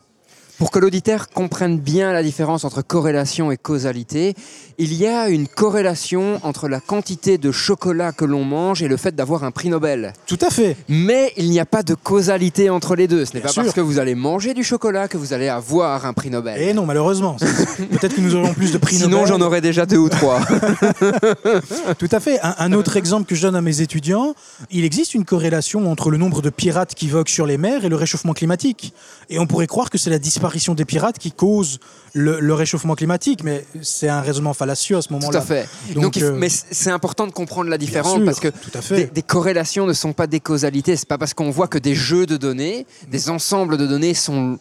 Pour 0.57 0.71
que 0.71 0.79
l'auditeur 0.79 1.27
comprenne 1.29 1.79
bien 1.79 2.13
la 2.13 2.23
différence 2.23 2.63
entre 2.63 2.81
corrélation 2.81 3.51
et 3.51 3.57
causalité, 3.57 4.35
il 4.77 4.93
y 4.93 5.05
a 5.05 5.27
une 5.27 5.49
corrélation 5.49 6.39
entre 6.43 6.69
la 6.69 6.79
quantité 6.79 7.37
de 7.37 7.51
chocolat 7.51 8.13
que 8.13 8.23
l'on 8.23 8.45
mange 8.45 8.81
et 8.81 8.87
le 8.87 8.95
fait 8.95 9.13
d'avoir 9.13 9.43
un 9.43 9.51
prix 9.51 9.67
Nobel. 9.67 10.13
Tout 10.27 10.37
à 10.39 10.49
fait. 10.49 10.77
Mais 10.87 11.33
il 11.35 11.49
n'y 11.49 11.59
a 11.59 11.65
pas 11.65 11.83
de 11.83 11.93
causalité 11.93 12.69
entre 12.69 12.95
les 12.95 13.09
deux. 13.09 13.25
Ce 13.25 13.33
n'est 13.33 13.41
pas 13.41 13.49
sûr. 13.49 13.63
parce 13.63 13.75
que 13.75 13.81
vous 13.81 13.99
allez 13.99 14.15
manger 14.15 14.53
du 14.53 14.63
chocolat 14.63 15.09
que 15.09 15.17
vous 15.17 15.33
allez 15.33 15.49
avoir 15.49 16.05
un 16.05 16.13
prix 16.13 16.29
Nobel. 16.29 16.61
Et 16.61 16.73
non, 16.73 16.85
malheureusement. 16.85 17.35
Peut-être 17.35 18.15
que 18.15 18.21
nous 18.21 18.35
aurions 18.35 18.53
plus 18.53 18.71
de 18.71 18.77
prix 18.77 18.95
Sinon, 18.95 19.09
Nobel. 19.09 19.27
j'en 19.27 19.41
aurais 19.41 19.59
déjà 19.61 19.85
deux 19.85 19.97
ou 19.97 20.07
trois. 20.07 20.39
Tout 21.99 22.09
à 22.11 22.19
fait. 22.21 22.39
Un, 22.43 22.55
un 22.59 22.71
autre 22.71 22.95
exemple 22.95 23.25
que 23.25 23.35
je 23.35 23.41
donne 23.41 23.57
à 23.57 23.61
mes 23.61 23.81
étudiants, 23.81 24.35
il 24.71 24.85
existe 24.85 25.15
une 25.15 25.25
corrélation 25.25 25.91
entre 25.91 26.09
le 26.11 26.17
nombre 26.17 26.41
de 26.41 26.49
pirates 26.49 26.95
qui 26.95 27.09
voguent 27.09 27.27
sur 27.27 27.45
les 27.45 27.57
mers 27.57 27.83
et 27.83 27.89
le 27.89 27.97
réchauffement 27.97 28.33
climatique. 28.33 28.93
Et 29.29 29.37
on 29.37 29.47
pourrait 29.47 29.67
croire 29.67 29.89
que 29.89 29.97
c'est 29.97 30.09
la 30.09 30.17
disparition 30.19 30.44
des 30.75 30.85
pirates 30.85 31.17
qui 31.19 31.31
cause 31.31 31.79
le, 32.13 32.39
le 32.39 32.53
réchauffement 32.53 32.95
climatique, 32.95 33.43
mais 33.43 33.65
c'est 33.81 34.07
un 34.07 34.21
raisonnement 34.21 34.53
fallacieux 34.53 34.97
à 34.97 35.01
ce 35.01 35.09
Tout 35.09 35.15
moment-là. 35.15 35.39
à 35.39 35.41
fait. 35.41 35.67
Donc, 35.95 36.17
euh, 36.17 36.35
mais 36.37 36.49
c'est 36.49 36.89
important 36.89 37.27
de 37.27 37.31
comprendre 37.33 37.69
la 37.69 37.77
différence 37.77 38.15
sûr, 38.15 38.25
parce 38.25 38.39
que 38.39 38.47
tout 38.47 38.71
à 38.73 38.81
fait. 38.81 38.95
des, 38.95 39.05
des 39.07 39.21
corrélations 39.21 39.85
ne 39.85 39.93
sont 39.93 40.13
pas 40.13 40.27
des 40.27 40.39
causalités. 40.39 40.95
C'est 40.95 41.07
pas 41.07 41.17
parce 41.17 41.33
qu'on 41.33 41.49
voit 41.51 41.67
que 41.67 41.77
des 41.77 41.95
jeux 41.95 42.25
de 42.25 42.37
données, 42.37 42.85
des 43.09 43.29
ensembles 43.29 43.77
de 43.77 43.85
données 43.85 44.13
sont 44.13 44.57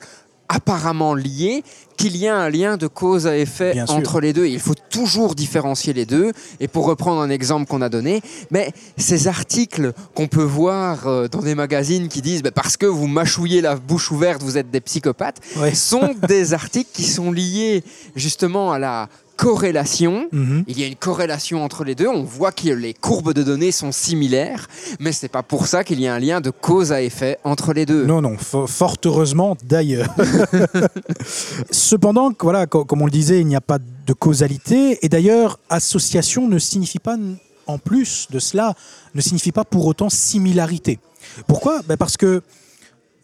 apparemment 0.48 1.14
liés 1.14 1.64
qu'il 1.96 2.16
y 2.16 2.26
a 2.26 2.36
un 2.36 2.50
lien 2.50 2.76
de 2.76 2.86
cause 2.86 3.26
à 3.26 3.36
effet 3.36 3.72
Bien 3.72 3.86
sûr. 3.86 3.94
entre 3.96 4.20
les 4.20 4.32
deux. 4.32 4.46
Il 4.46 4.60
faut 4.60 4.74
toujours 4.90 5.34
différencier 5.34 5.92
les 5.92 6.06
deux. 6.06 6.32
Et 6.60 6.68
pour 6.68 6.86
reprendre 6.86 7.20
un 7.20 7.30
exemple 7.30 7.66
qu'on 7.66 7.82
a 7.82 7.88
donné, 7.88 8.20
mais 8.50 8.72
ces 8.96 9.28
articles 9.28 9.92
qu'on 10.14 10.26
peut 10.26 10.42
voir 10.42 11.06
euh, 11.06 11.28
dans 11.28 11.40
des 11.40 11.54
magazines 11.54 12.08
qui 12.08 12.20
disent 12.20 12.42
bah, 12.42 12.50
parce 12.50 12.76
que 12.76 12.86
vous 12.86 13.06
mâchouillez 13.06 13.60
la 13.60 13.76
bouche 13.76 14.10
ouverte, 14.10 14.42
vous 14.42 14.58
êtes 14.58 14.70
des 14.70 14.80
psychopathes, 14.80 15.40
sont 15.74 16.14
des 16.28 16.52
articles 16.52 16.90
qui 16.92 17.04
sont 17.04 17.30
liés 17.32 17.84
justement 18.16 18.72
à 18.72 18.78
la 18.78 19.08
corrélation. 19.36 20.28
Mhm. 20.32 20.64
Il 20.68 20.78
y 20.80 20.84
a 20.84 20.86
une 20.86 20.94
corrélation 20.96 21.64
entre 21.64 21.84
les 21.84 21.94
deux. 21.94 22.08
On 22.08 22.22
voit 22.22 22.52
que 22.52 22.68
les 22.70 22.94
courbes 22.94 23.32
de 23.32 23.42
données 23.42 23.72
sont 23.72 23.92
similaires, 23.92 24.68
mais 25.00 25.12
ce 25.12 25.24
n'est 25.24 25.28
pas 25.28 25.42
pour 25.42 25.66
ça 25.66 25.84
qu'il 25.84 26.00
y 26.00 26.06
a 26.06 26.14
un 26.14 26.18
lien 26.18 26.40
de 26.40 26.50
cause 26.50 26.92
à 26.92 27.02
effet 27.02 27.38
entre 27.44 27.72
les 27.72 27.86
deux. 27.86 28.04
Non, 28.06 28.20
non, 28.22 28.34
fo- 28.36 28.66
fort 28.66 28.96
heureusement 29.04 29.56
d'ailleurs. 29.64 30.14
Cependant, 31.70 32.32
voilà, 32.40 32.66
co- 32.66 32.84
comme 32.84 33.02
on 33.02 33.06
le 33.06 33.10
disait, 33.10 33.40
il 33.40 33.46
n'y 33.46 33.56
a 33.56 33.60
pas 33.60 33.78
de 33.78 34.12
causalité. 34.12 34.98
Et 35.04 35.08
d'ailleurs, 35.08 35.58
association 35.70 36.48
ne 36.48 36.58
signifie 36.58 36.98
pas, 36.98 37.16
en 37.66 37.78
plus 37.78 38.28
de 38.30 38.38
cela, 38.38 38.74
ne 39.14 39.20
signifie 39.20 39.52
pas 39.52 39.64
pour 39.64 39.86
autant 39.86 40.10
similarité. 40.10 40.98
Pourquoi? 41.46 41.80
Ben 41.88 41.96
Parce 41.96 42.16
que 42.16 42.42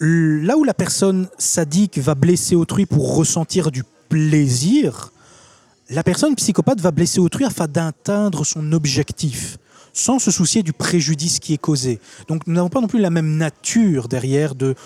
là 0.00 0.56
où 0.56 0.64
la 0.64 0.74
personne 0.74 1.28
sadique 1.38 1.98
va 1.98 2.14
blesser 2.14 2.56
autrui 2.56 2.86
pour 2.86 3.16
ressentir 3.16 3.70
du 3.70 3.82
plaisir, 4.08 5.12
la 5.90 6.04
personne 6.04 6.36
psychopathe 6.36 6.80
va 6.80 6.92
blesser 6.92 7.18
autrui 7.18 7.44
afin 7.44 7.66
d'atteindre 7.66 8.44
son 8.44 8.72
objectif, 8.72 9.58
sans 9.92 10.18
se 10.18 10.30
soucier 10.30 10.62
du 10.62 10.72
préjudice 10.72 11.40
qui 11.40 11.52
est 11.52 11.58
causé. 11.58 12.00
Donc 12.28 12.46
nous 12.46 12.54
n'avons 12.54 12.68
pas 12.68 12.80
non 12.80 12.86
plus 12.86 13.00
la 13.00 13.10
même 13.10 13.36
nature 13.36 14.08
derrière 14.08 14.54
de, 14.54 14.76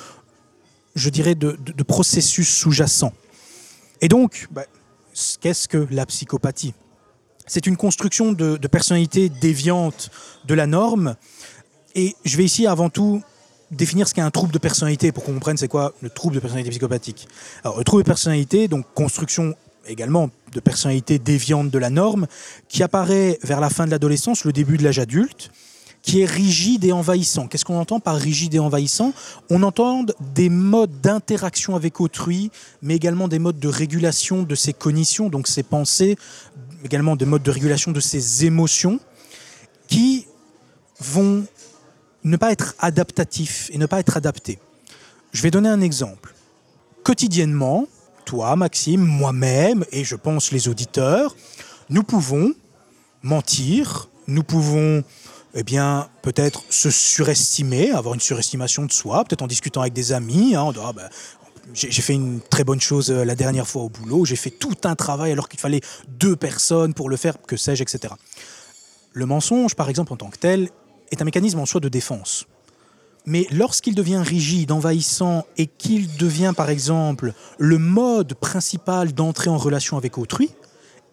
je 0.94 1.10
dirais, 1.10 1.34
de, 1.34 1.82
processus 1.86 2.48
sous-jacents. 2.48 3.12
Et 4.00 4.08
donc, 4.08 4.48
bah, 4.50 4.64
qu'est-ce 5.40 5.68
que 5.68 5.86
la 5.90 6.06
psychopathie? 6.06 6.72
C'est 7.46 7.66
une 7.66 7.76
construction 7.76 8.32
de, 8.32 8.56
de 8.56 8.68
personnalité 8.68 9.28
déviante 9.28 10.10
de 10.46 10.54
la 10.54 10.66
norme. 10.66 11.16
Et 11.94 12.16
je 12.24 12.38
vais 12.38 12.44
ici 12.44 12.66
avant 12.66 12.88
tout 12.88 13.22
définir 13.70 14.08
ce 14.08 14.14
qu'est 14.14 14.22
un 14.22 14.30
trouble 14.30 14.52
de 14.52 14.58
personnalité 14.58 15.12
pour 15.12 15.24
qu'on 15.24 15.34
comprenne 15.34 15.58
c'est 15.58 15.68
quoi 15.68 15.92
le 16.00 16.08
trouble 16.08 16.36
de 16.36 16.40
personnalité 16.40 16.70
psychopathique. 16.70 17.28
Alors, 17.62 17.78
le 17.78 17.84
trouble 17.84 18.02
de 18.02 18.06
personnalité, 18.06 18.68
donc 18.68 18.86
construction 18.94 19.54
également 19.86 20.30
de 20.52 20.60
personnalité 20.60 21.18
déviante 21.18 21.70
de 21.70 21.78
la 21.78 21.90
norme, 21.90 22.26
qui 22.68 22.82
apparaît 22.82 23.38
vers 23.42 23.60
la 23.60 23.70
fin 23.70 23.86
de 23.86 23.90
l'adolescence, 23.90 24.44
le 24.44 24.52
début 24.52 24.76
de 24.76 24.84
l'âge 24.84 24.98
adulte, 24.98 25.50
qui 26.02 26.20
est 26.20 26.26
rigide 26.26 26.84
et 26.84 26.92
envahissant. 26.92 27.48
Qu'est-ce 27.48 27.64
qu'on 27.64 27.78
entend 27.78 27.98
par 27.98 28.16
rigide 28.16 28.54
et 28.54 28.58
envahissant? 28.58 29.14
On 29.48 29.62
entend 29.62 30.04
des 30.34 30.50
modes 30.50 31.00
d'interaction 31.00 31.76
avec 31.76 31.98
autrui, 32.00 32.50
mais 32.82 32.94
également 32.94 33.26
des 33.26 33.38
modes 33.38 33.58
de 33.58 33.68
régulation 33.68 34.42
de 34.42 34.54
ses 34.54 34.74
cognitions, 34.74 35.30
donc 35.30 35.48
ses 35.48 35.62
pensées, 35.62 36.16
également 36.84 37.16
des 37.16 37.24
modes 37.24 37.42
de 37.42 37.50
régulation 37.50 37.90
de 37.90 38.00
ses 38.00 38.44
émotions, 38.44 39.00
qui 39.88 40.26
vont 41.00 41.46
ne 42.22 42.36
pas 42.36 42.52
être 42.52 42.74
adaptatifs 42.78 43.70
et 43.72 43.78
ne 43.78 43.86
pas 43.86 44.00
être 44.00 44.16
adaptés. 44.16 44.58
Je 45.32 45.42
vais 45.42 45.50
donner 45.50 45.68
un 45.70 45.80
exemple. 45.80 46.34
Quotidiennement, 47.02 47.86
toi, 48.24 48.56
Maxime, 48.56 49.00
moi-même, 49.00 49.84
et 49.92 50.04
je 50.04 50.16
pense 50.16 50.52
les 50.52 50.68
auditeurs, 50.68 51.34
nous 51.90 52.02
pouvons 52.02 52.52
mentir, 53.22 54.08
nous 54.26 54.42
pouvons 54.42 55.04
eh 55.54 55.62
bien, 55.62 56.08
peut-être 56.22 56.64
se 56.68 56.90
surestimer, 56.90 57.92
avoir 57.92 58.14
une 58.14 58.20
surestimation 58.20 58.84
de 58.84 58.92
soi, 58.92 59.24
peut-être 59.24 59.42
en 59.42 59.46
discutant 59.46 59.82
avec 59.82 59.92
des 59.92 60.12
amis, 60.12 60.56
hein, 60.56 60.64
on 60.64 60.72
ah, 60.84 60.92
ben, 60.92 61.08
j'ai 61.72 61.90
j'ai 61.90 62.02
fait 62.02 62.14
une 62.14 62.40
très 62.40 62.64
bonne 62.64 62.80
chose 62.80 63.10
euh, 63.10 63.24
la 63.24 63.36
dernière 63.36 63.66
fois 63.66 63.82
au 63.82 63.88
boulot, 63.88 64.24
j'ai 64.24 64.36
fait 64.36 64.50
tout 64.50 64.76
un 64.84 64.96
travail 64.96 65.32
alors 65.32 65.48
qu'il 65.48 65.60
fallait 65.60 65.80
deux 66.08 66.36
personnes 66.36 66.92
pour 66.92 67.08
le 67.08 67.16
faire, 67.16 67.40
que 67.46 67.56
sais-je, 67.56 67.82
etc. 67.82 68.14
Le 69.12 69.26
mensonge, 69.26 69.76
par 69.76 69.88
exemple, 69.88 70.12
en 70.12 70.16
tant 70.16 70.28
que 70.28 70.38
tel, 70.38 70.68
est 71.12 71.22
un 71.22 71.24
mécanisme 71.24 71.60
en 71.60 71.66
soi 71.66 71.80
de 71.80 71.88
défense. 71.88 72.46
Mais 73.26 73.46
lorsqu'il 73.50 73.94
devient 73.94 74.22
rigide, 74.24 74.70
envahissant, 74.70 75.46
et 75.56 75.66
qu'il 75.66 76.14
devient, 76.16 76.52
par 76.56 76.68
exemple, 76.68 77.32
le 77.58 77.78
mode 77.78 78.34
principal 78.34 79.12
d'entrer 79.12 79.48
en 79.48 79.56
relation 79.56 79.96
avec 79.96 80.18
autrui, 80.18 80.50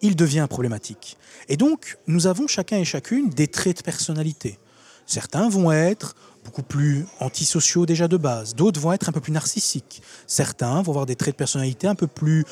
il 0.02 0.16
devient 0.16 0.46
problématique. 0.48 1.16
Et 1.48 1.56
donc, 1.56 1.96
nous 2.06 2.26
avons 2.26 2.46
chacun 2.46 2.76
et 2.78 2.84
chacune 2.84 3.30
des 3.30 3.48
traits 3.48 3.78
de 3.78 3.82
personnalité. 3.82 4.58
Certains 5.06 5.48
vont 5.48 5.72
être 5.72 6.14
beaucoup 6.44 6.62
plus 6.62 7.06
antisociaux 7.20 7.86
déjà 7.86 8.08
de 8.08 8.16
base, 8.16 8.54
d'autres 8.54 8.80
vont 8.80 8.92
être 8.92 9.08
un 9.08 9.12
peu 9.12 9.20
plus 9.20 9.32
narcissiques, 9.32 10.02
certains 10.26 10.82
vont 10.82 10.92
avoir 10.92 11.06
des 11.06 11.16
traits 11.16 11.34
de 11.34 11.38
personnalité 11.38 11.86
un 11.86 11.94
peu 11.94 12.06
plus 12.06 12.44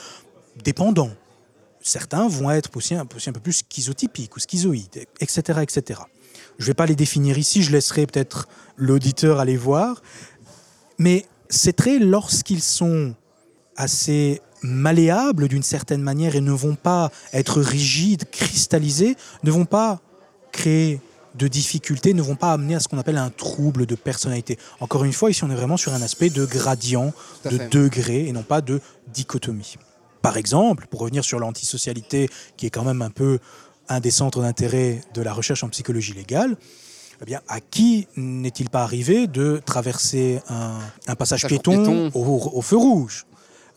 dépendants, 0.63 1.11
certains 1.81 2.29
vont 2.29 2.51
être 2.51 2.71
aussi 2.77 2.95
un, 2.95 3.07
aussi 3.15 3.31
un 3.31 3.33
peu 3.33 3.41
plus 3.41 3.65
schizotypiques 3.69 4.37
ou 4.37 4.41
schizoïdes, 4.41 5.07
etc. 5.21 5.61
etc. 5.63 6.01
Je 6.59 6.65
ne 6.65 6.67
vais 6.69 6.75
pas 6.75 6.87
les 6.87 6.97
définir 6.97 7.39
ici, 7.39 7.63
je 7.63 7.73
laisserai 7.73 8.07
peut-être 8.07 8.49
l'auditeur 8.77 9.41
aller 9.41 9.57
voir. 9.57 10.03
Mais 10.99 11.27
ces 11.49 11.73
traits, 11.73 12.01
lorsqu'ils 12.01 12.63
sont 12.63 13.15
assez 13.77 14.41
malléables 14.63 15.49
d'une 15.49 15.63
certaine 15.63 16.03
manière 16.03 16.37
et 16.37 16.41
ne 16.41 16.53
vont 16.53 16.75
pas 16.75 17.11
être 17.33 17.61
rigides, 17.61 18.25
cristallisés, 18.31 19.17
ne 19.43 19.51
vont 19.51 19.65
pas 19.65 20.01
créer 20.53 21.01
de 21.35 21.49
difficultés, 21.49 22.13
ne 22.13 22.23
vont 22.23 22.37
pas 22.37 22.53
amener 22.53 22.75
à 22.75 22.81
ce 22.81 22.89
qu'on 22.89 22.99
appelle 22.99 23.17
un 23.17 23.31
trouble 23.31 23.87
de 23.87 23.95
personnalité. 23.95 24.59
Encore 24.81 25.05
une 25.05 25.13
fois, 25.13 25.31
ici 25.31 25.45
on 25.45 25.51
est 25.51 25.55
vraiment 25.55 25.77
sur 25.77 25.95
un 25.95 26.03
aspect 26.03 26.31
de 26.31 26.45
gradient, 26.45 27.13
de 27.45 27.59
degré 27.71 28.27
et 28.27 28.33
non 28.33 28.43
pas 28.43 28.61
de 28.61 28.81
dichotomie. 29.13 29.77
Par 30.23 30.37
exemple, 30.37 30.87
pour 30.91 31.01
revenir 31.01 31.25
sur 31.25 31.39
l'antisocialité, 31.39 32.29
qui 32.57 32.67
est 32.67 32.71
quand 32.71 32.85
même 32.85 33.01
un 33.01 33.11
peu 33.11 33.39
un 33.91 34.01
des 34.01 34.11
centres 34.11 34.41
d'intérêt 34.41 35.03
de 35.13 35.21
la 35.21 35.35
recherche 35.35 35.63
en 35.63 35.69
psychologie 35.69 36.15
légale, 36.15 36.57
eh 37.21 37.25
bien, 37.27 37.43
à 37.49 37.61
qui 37.61 38.09
n'est-il 38.17 38.71
pas 38.71 38.83
arrivé 38.83 39.27
de 39.27 39.61
traverser 39.67 40.41
un, 40.49 40.79
un 41.07 41.15
passage 41.17 41.43
Passage 41.43 41.51
piéton, 41.51 41.73
piéton. 41.73 42.11
Au, 42.15 42.51
au 42.55 42.63
feu 42.63 42.79
rouge 42.79 43.27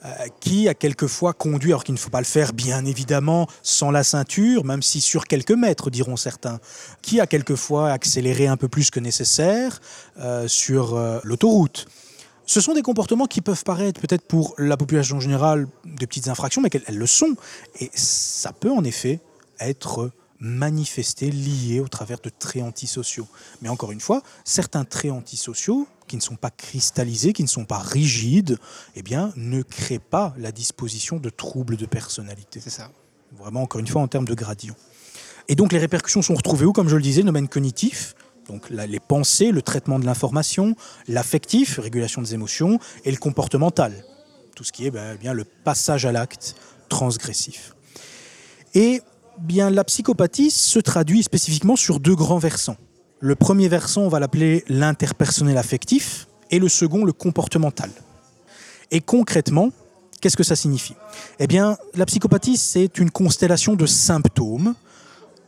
Euh, 0.06 0.10
Qui 0.42 0.68
a 0.68 0.74
quelquefois 0.74 1.32
conduit, 1.34 1.72
alors 1.72 1.86
qu'il 1.86 1.94
ne 1.94 2.00
faut 2.00 2.10
pas 2.10 2.20
le 2.20 2.26
faire 2.26 2.52
bien 2.52 2.84
évidemment 2.86 3.48
sans 3.62 3.90
la 3.90 4.04
ceinture, 4.04 4.66
même 4.66 4.82
si 4.82 5.00
sur 5.00 5.24
quelques 5.26 5.56
mètres, 5.56 5.90
diront 5.90 6.18
certains, 6.18 6.60
qui 7.02 7.22
a 7.22 7.26
quelquefois 7.26 7.90
accéléré 7.90 8.48
un 8.48 8.58
peu 8.58 8.68
plus 8.68 8.90
que 8.92 9.00
nécessaire 9.00 9.80
euh, 10.20 10.48
sur 10.50 10.96
euh, 10.96 11.20
l'autoroute 11.24 11.88
ce 12.46 12.60
sont 12.60 12.74
des 12.74 12.82
comportements 12.82 13.26
qui 13.26 13.40
peuvent 13.40 13.64
paraître 13.64 14.02
peut-être 14.02 14.28
pour 14.28 14.54
la 14.58 14.76
population 14.76 15.22
générale 15.22 15.66
des 15.86 16.06
petites 16.08 16.28
infractions, 16.28 16.62
mais 16.62 16.70
qu'elles 16.70 16.84
elles 16.88 16.98
le 16.98 17.08
sont. 17.08 17.36
Et 17.80 17.90
ça 17.94 18.52
peut 18.52 18.70
en 18.72 18.84
effet 18.84 19.22
être 19.68 20.12
manifesté, 20.40 21.32
lié 21.32 21.80
au 21.80 21.88
travers 21.88 22.20
de 22.20 22.30
traits 22.30 22.64
antisociaux. 22.64 23.28
Mais 23.62 23.70
encore 23.70 23.92
une 23.92 24.02
fois, 24.02 24.22
certains 24.44 24.84
traits 24.84 25.12
antisociaux 25.12 25.88
qui 26.08 26.18
ne 26.18 26.22
sont 26.22 26.36
pas 26.36 26.52
cristallisés, 26.52 27.32
qui 27.32 27.44
ne 27.44 27.48
sont 27.48 27.64
pas 27.64 27.78
rigides, 27.78 28.58
eh 28.96 29.04
bien, 29.04 29.32
ne 29.38 29.62
créent 29.62 30.00
pas 30.00 30.34
la 30.38 30.52
disposition 30.52 31.18
de 31.18 31.30
troubles 31.30 31.78
de 31.78 31.86
personnalité. 31.86 32.60
C'est 32.60 32.70
ça. 32.70 32.92
Vraiment, 33.32 33.64
encore 33.64 33.80
une 33.80 33.88
fois, 33.88 34.02
en 34.02 34.08
termes 34.08 34.28
de 34.28 34.34
gradient. 34.34 34.76
Et 35.48 35.56
donc, 35.56 35.72
les 35.72 35.80
répercussions 35.80 36.22
sont 36.22 36.36
retrouvées 36.36 36.66
où 36.66 36.74
Comme 36.74 36.90
je 36.90 36.98
le 36.98 37.02
disais, 37.02 37.24
domaine 37.24 37.48
cognitif, 37.48 38.14
donc 38.48 38.70
les 38.70 39.00
pensées, 39.00 39.52
le 39.52 39.62
traitement 39.62 39.98
de 39.98 40.06
l'information, 40.06 40.76
l'affectif, 41.08 41.80
régulation 41.80 42.22
des 42.22 42.34
émotions, 42.34 42.80
et 43.06 43.12
le 43.12 43.18
comportemental, 43.18 44.04
tout 44.56 44.66
ce 44.66 44.74
qui 44.74 44.86
est 44.86 44.92
ben, 44.92 45.16
bien 45.16 45.34
le 45.34 45.46
passage 45.46 46.06
à 46.06 46.12
l'acte 46.12 46.56
transgressif. 46.90 47.76
Et 48.74 49.02
bien 49.40 49.70
la 49.70 49.84
psychopathie 49.84 50.52
se 50.52 50.80
traduit 50.80 51.24
spécifiquement 51.24 51.76
sur 51.76 52.00
deux 52.00 52.16
grands 52.16 52.38
versants. 52.38 52.78
Le 53.20 53.36
premier 53.36 53.68
versant, 53.68 54.02
on 54.02 54.10
va 54.10 54.20
l'appeler 54.20 54.64
l'interpersonnel 54.68 55.58
affectif, 55.58 56.28
et 56.52 56.60
le 56.60 56.70
second, 56.70 57.06
le 57.06 57.14
comportemental. 57.14 57.90
Et 58.92 59.02
concrètement, 59.02 59.70
qu'est-ce 60.22 60.38
que 60.38 60.44
ça 60.44 60.56
signifie? 60.56 60.96
Eh 61.40 61.48
bien, 61.48 61.78
la 61.96 62.06
psychopathie, 62.06 62.58
c'est 62.58 63.00
une 63.00 63.10
constellation 63.10 63.76
de 63.76 63.86
symptômes 63.86 64.76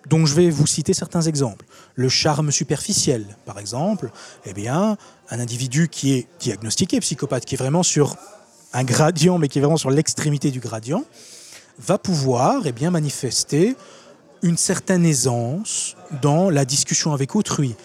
dont 0.10 0.26
je 0.26 0.36
vais 0.36 0.50
vous 0.50 0.68
citer 0.68 0.94
certains 0.94 1.22
exemples. 1.22 1.66
Le 1.96 2.10
charme 2.10 2.52
superficiel, 2.52 3.38
par 3.46 3.60
exemple, 3.60 4.12
eh 4.46 4.54
bien, 4.54 4.98
un 5.30 5.40
individu 5.40 5.90
qui 5.90 6.14
est 6.14 6.28
diagnostiqué 6.40 7.00
psychopathe, 7.00 7.46
qui 7.46 7.56
est 7.56 7.58
vraiment 7.58 7.84
sur 7.84 8.16
un 8.74 8.84
gradient, 8.84 9.38
mais 9.38 9.48
qui 9.48 9.60
est 9.60 9.62
vraiment 9.62 9.78
sur 9.78 9.90
l'extrémité 9.90 10.52
du 10.52 10.60
gradient, 10.60 11.04
va 11.80 11.98
pouvoir 11.98 12.64
eh 12.66 12.72
bien, 12.72 12.92
manifester 12.92 13.76
une 14.42 14.58
certaine 14.58 15.06
aisance 15.06 15.96
dans 16.22 16.50
la 16.50 16.66
discussion 16.66 17.14
avec 17.14 17.36
autrui, 17.36 17.76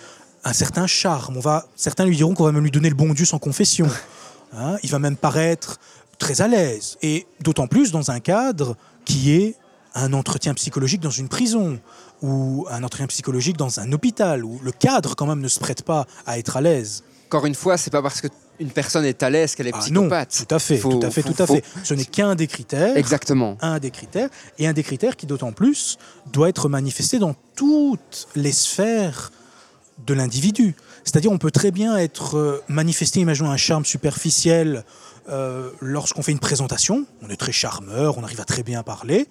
un 0.45 0.53
certain 0.53 0.87
charme. 0.87 1.37
On 1.37 1.41
va, 1.41 1.67
certains 1.77 2.05
lui 2.05 2.17
diront 2.17 2.35
qu'on 2.35 2.45
va 2.45 2.53
même 2.53 2.63
lui 2.63 2.71
donner 2.71 2.91
le 2.91 2.95
bon 2.95 3.13
Dieu 3.15 3.25
sans 3.25 3.39
confession. 3.39 3.89
Hein, 4.53 4.79
il 4.83 4.91
va 4.91 4.99
même 4.99 5.17
paraître 5.17 5.79
très 6.19 6.41
à 6.41 6.49
l'aise, 6.49 6.99
et 7.03 7.29
d'autant 7.41 7.69
plus 7.69 7.93
dans 7.93 8.11
un 8.11 8.19
cadre 8.19 8.77
qui 9.05 9.31
est 9.31 9.55
un 9.95 10.13
entretien 10.13 10.55
psychologique 10.55 11.01
dans 11.01 11.11
une 11.11 11.29
prison 11.29 11.79
ou 12.21 12.67
un 12.69 12.83
entretien 12.83 13.07
psychologique 13.07 13.57
dans 13.57 13.79
un 13.79 13.93
hôpital 13.93 14.45
où 14.45 14.61
le 14.65 14.73
cadre 14.73 15.15
quand 15.15 15.27
même 15.27 15.41
ne 15.41 15.47
se 15.47 15.61
prête 15.61 15.83
pas 15.83 16.07
à 16.27 16.39
être 16.39 16.57
à 16.57 16.61
l'aise. 16.61 17.05
Encore 17.29 17.47
une 17.47 17.55
fois, 17.55 17.77
c'est 17.77 17.91
pas 17.91 18.03
parce 18.03 18.21
qu'une 18.61 18.71
personne 18.71 19.07
est 19.07 19.23
à 19.23 19.31
l'aise 19.31 19.55
qu'elle 19.55 19.69
est 19.69 19.73
Ah 19.75 19.79
non, 19.91 20.03
psychopathe. 20.03 20.45
tout 20.47 20.55
à 20.55 20.59
fait, 20.59 20.77
Faut- 20.77 20.91
tout 20.93 21.07
à 21.07 21.11
fait, 21.11 21.23
faut- 21.23 21.33
tout 21.33 21.43
à 21.43 21.47
faut- 21.47 21.55
fait. 21.55 21.65
Ce 21.83 21.95
n'est 21.95 22.05
qu'un 22.05 22.35
des 22.35 22.47
critères. 22.47 22.95
Exactement. 22.97 23.57
Un 23.63 23.79
des 23.79 23.91
critères, 23.91 24.29
et 24.59 24.67
un 24.67 24.73
des 24.75 24.83
critères 24.83 25.17
qui 25.17 25.27
d'autant 25.27 25.53
plus 25.53 25.97
doit 26.33 26.49
être 26.51 26.69
manifesté 26.69 27.19
dans 27.19 27.35
toutes 27.57 28.29
les 28.37 28.53
sphères 28.53 29.33
de 30.07 30.13
l'individu. 30.15 30.75
C'est-à-dire 31.05 31.33
on 31.33 31.39
peut 31.39 31.51
très 31.51 31.71
bien 31.71 31.97
être 31.97 32.37
euh, 32.37 32.63
manifesté, 32.69 33.21
imaginons 33.21 33.51
un 33.51 33.57
charme 33.57 33.85
superficiel 33.87 34.85
euh, 35.31 35.71
lorsqu'on 35.81 36.23
fait 36.23 36.33
une 36.33 36.39
présentation, 36.39 37.07
on 37.23 37.31
est 37.31 37.37
très 37.37 37.53
charmeur, 37.53 38.19
on 38.19 38.23
arrive 38.25 38.41
à 38.41 38.45
très 38.45 38.63
bien 38.63 38.83
parler, 38.83 39.27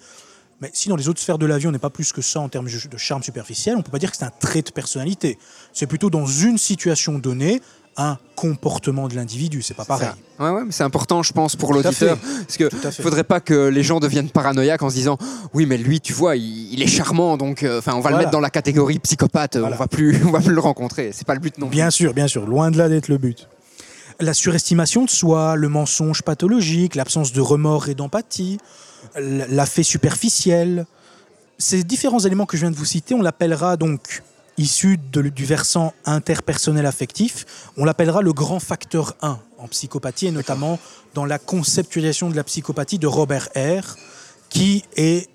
mais 0.60 0.70
si 0.72 0.88
dans 0.88 0.96
les 0.96 1.08
autres 1.08 1.20
sphères 1.20 1.38
de 1.38 1.46
la 1.46 1.58
vie 1.58 1.66
on 1.66 1.72
n'est 1.72 1.78
pas 1.78 1.90
plus 1.90 2.12
que 2.12 2.22
ça 2.22 2.40
en 2.40 2.48
termes 2.48 2.66
de 2.68 2.98
charme 2.98 3.22
superficiel, 3.22 3.74
on 3.76 3.78
ne 3.78 3.82
peut 3.82 3.90
pas 3.90 3.98
dire 3.98 4.10
que 4.10 4.16
c'est 4.16 4.24
un 4.24 4.30
trait 4.40 4.62
de 4.62 4.70
personnalité. 4.70 5.38
C'est 5.72 5.86
plutôt 5.86 6.10
dans 6.10 6.26
une 6.26 6.58
situation 6.58 7.18
donnée 7.18 7.60
un 8.02 8.18
comportement 8.34 9.08
de 9.08 9.14
l'individu, 9.14 9.60
c'est 9.62 9.74
pas 9.74 9.84
pareil. 9.84 10.08
Ouais, 10.38 10.48
ouais, 10.50 10.62
mais 10.64 10.72
c'est 10.72 10.84
important, 10.84 11.22
je 11.22 11.32
pense, 11.32 11.54
pour 11.56 11.74
l'auditeur. 11.74 12.16
Parce 12.18 12.56
que 12.56 12.68
faudrait 13.02 13.24
pas 13.24 13.40
que 13.40 13.68
les 13.68 13.82
gens 13.82 14.00
deviennent 14.00 14.30
paranoïaques 14.30 14.82
en 14.82 14.88
se 14.88 14.94
disant 14.94 15.18
Oui, 15.52 15.66
mais 15.66 15.76
lui, 15.76 16.00
tu 16.00 16.12
vois, 16.14 16.36
il, 16.36 16.72
il 16.72 16.82
est 16.82 16.86
charmant, 16.86 17.36
donc 17.36 17.62
euh, 17.62 17.80
on 17.86 18.00
va 18.00 18.10
le 18.10 18.16
mettre 18.16 18.30
dans 18.30 18.40
la 18.40 18.50
catégorie 18.50 18.98
psychopathe, 18.98 19.56
Voilà. 19.58 19.76
on 19.76 19.78
va 19.78 19.86
plus, 19.88 20.16
on 20.26 20.30
va 20.30 20.40
plus 20.40 20.54
le 20.54 20.60
rencontrer. 20.60 21.10
C'est 21.12 21.26
pas 21.26 21.34
le 21.34 21.40
but 21.40 21.58
non 21.58 21.66
plus. 21.68 21.76
Bien 21.76 21.90
sûr, 21.90 22.14
bien 22.14 22.26
sûr, 22.26 22.46
loin 22.46 22.70
de 22.70 22.78
là 22.78 22.88
d'être 22.88 23.08
le 23.08 23.18
but. 23.18 23.48
La 24.18 24.34
surestimation 24.34 25.04
de 25.04 25.10
soi, 25.10 25.56
le 25.56 25.68
mensonge 25.68 26.22
pathologique, 26.22 26.94
l'absence 26.94 27.32
de 27.32 27.40
remords 27.40 27.88
et 27.88 27.94
d'empathie, 27.94 28.58
l'affect 29.18 29.86
superficiel, 29.86 30.86
ces 31.58 31.84
différents 31.84 32.20
éléments 32.20 32.46
que 32.46 32.56
je 32.56 32.62
viens 32.62 32.70
de 32.70 32.76
vous 32.76 32.84
citer, 32.84 33.14
on 33.14 33.22
l'appellera 33.22 33.76
donc, 33.76 34.22
issu 34.58 34.98
du 34.98 35.44
versant 35.44 35.94
interpersonnel 36.04 36.86
affectif, 36.86 37.70
on 37.76 37.84
l'appellera 37.84 38.22
le 38.22 38.32
grand 38.32 38.60
facteur 38.60 39.14
1 39.22 39.38
en 39.58 39.68
psychopathie, 39.68 40.26
et 40.26 40.30
notamment 40.30 40.78
dans 41.14 41.24
la 41.24 41.38
conceptualisation 41.38 42.30
de 42.30 42.36
la 42.36 42.44
psychopathie 42.44 42.98
de 42.98 43.06
Robert 43.06 43.48
R., 43.56 43.96
qui 44.48 44.84
est 44.96 45.28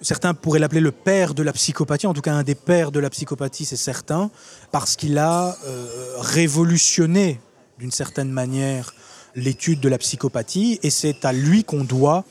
certains 0.00 0.34
pourraient 0.34 0.58
l'appeler 0.58 0.80
le 0.80 0.92
père 0.92 1.34
de 1.34 1.42
la 1.42 1.52
psychopathie, 1.52 2.06
en 2.06 2.14
tout 2.14 2.20
cas 2.20 2.34
un 2.34 2.42
des 2.42 2.54
pères 2.54 2.92
de 2.92 3.00
la 3.00 3.10
psychopathie, 3.10 3.64
c'est 3.64 3.76
certain, 3.76 4.30
parce 4.70 4.96
qu'il 4.96 5.18
a 5.18 5.56
euh, 5.64 6.16
révolutionné 6.18 7.40
d'une 7.78 7.90
certaine 7.90 8.30
manière 8.30 8.94
l'étude 9.34 9.80
de 9.80 9.88
la 9.88 9.98
psychopathie, 9.98 10.78
et 10.82 10.90
c'est 10.90 11.24
à 11.24 11.32
lui 11.32 11.64
qu'on 11.64 11.84
doit 11.84 12.24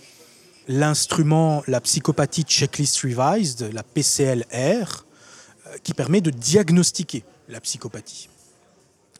l'instrument, 0.67 1.63
la 1.67 1.81
psychopathie 1.81 2.43
checklist 2.43 3.01
revised, 3.01 3.73
la 3.73 3.83
PCLR, 3.83 5.05
qui 5.83 5.93
permet 5.93 6.21
de 6.21 6.29
diagnostiquer 6.29 7.23
la 7.49 7.59
psychopathie, 7.59 8.29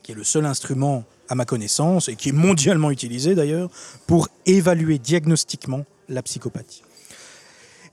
qui 0.01 0.12
est 0.12 0.16
le 0.16 0.24
seul 0.24 0.45
instrument 0.45 1.04
à 1.30 1.36
ma 1.36 1.45
connaissance, 1.45 2.10
et 2.10 2.16
qui 2.16 2.30
est 2.30 2.34
mondialement 2.34 2.91
utilisé 2.91 3.36
d'ailleurs, 3.36 3.70
pour 4.08 4.28
évaluer 4.45 4.99
diagnostiquement 4.99 5.86
la 6.10 6.22
psychopathie. 6.22 6.84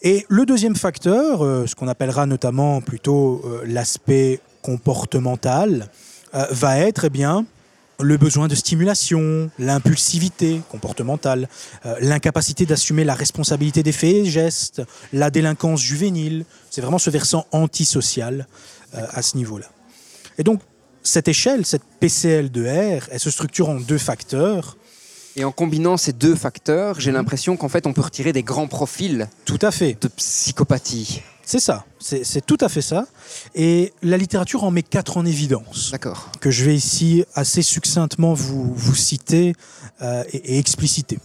Et 0.02 0.24
le 0.28 0.46
deuxième 0.46 0.76
facteur, 0.76 1.44
euh, 1.44 1.66
ce 1.66 1.74
qu'on 1.74 1.88
appellera 1.88 2.24
notamment 2.26 2.80
plutôt 2.80 3.42
euh, 3.44 3.62
l'aspect 3.66 4.40
comportemental, 4.62 5.90
euh, 6.34 6.46
va 6.50 6.78
être 6.78 7.04
eh 7.04 7.10
bien, 7.10 7.44
le 8.02 8.16
besoin 8.16 8.48
de 8.48 8.54
stimulation, 8.54 9.50
l'impulsivité 9.58 10.60
comportementale, 10.70 11.48
euh, 11.86 11.94
l'incapacité 12.00 12.66
d'assumer 12.66 13.04
la 13.04 13.14
responsabilité 13.14 13.82
des 13.82 13.92
faits 13.92 14.14
et 14.14 14.24
gestes, 14.26 14.82
la 15.12 15.30
délinquance 15.30 15.80
juvénile. 15.80 16.44
C'est 16.70 16.80
vraiment 16.80 16.98
ce 16.98 17.10
versant 17.10 17.46
antisocial 17.52 18.46
euh, 18.94 19.06
à 19.12 19.22
ce 19.22 19.36
niveau-là. 19.36 19.66
Et 20.38 20.42
donc, 20.44 20.60
cette 21.02 21.28
échelle, 21.28 21.64
cette 21.64 21.82
PCL 22.00 22.50
de 22.50 22.64
R, 22.66 23.08
elle 23.10 23.20
se 23.20 23.30
structure 23.30 23.68
en 23.68 23.76
deux 23.80 23.98
facteurs. 23.98 24.76
Et 25.36 25.44
en 25.44 25.52
combinant 25.52 25.96
ces 25.96 26.12
deux 26.12 26.34
facteurs, 26.34 26.96
Mhm. 26.96 27.00
j'ai 27.00 27.12
l'impression 27.12 27.56
qu'en 27.56 27.68
fait, 27.68 27.86
on 27.86 27.92
peut 27.92 28.00
retirer 28.02 28.32
des 28.32 28.42
grands 28.42 28.66
profils 28.68 29.28
Tout 29.44 29.58
à 29.62 29.70
fait. 29.70 29.96
de 30.00 30.08
psychopathie. 30.08 31.22
C'est 31.50 31.58
ça, 31.58 31.84
c'est 31.98 32.46
tout 32.46 32.58
à 32.60 32.68
fait 32.68 32.80
ça. 32.80 33.08
Et 33.56 33.92
la 34.02 34.16
littérature 34.16 34.62
en 34.62 34.70
met 34.70 34.84
quatre 34.84 35.16
en 35.16 35.26
évidence, 35.26 35.90
D'accord. 35.90 36.30
que 36.40 36.48
je 36.48 36.64
vais 36.64 36.76
ici 36.76 37.24
assez 37.34 37.62
succinctement 37.62 38.34
vous, 38.34 38.72
vous 38.72 38.94
citer 38.94 39.54
euh, 40.00 40.22
et, 40.32 40.54
et 40.54 40.58
expliciter. 40.60 41.18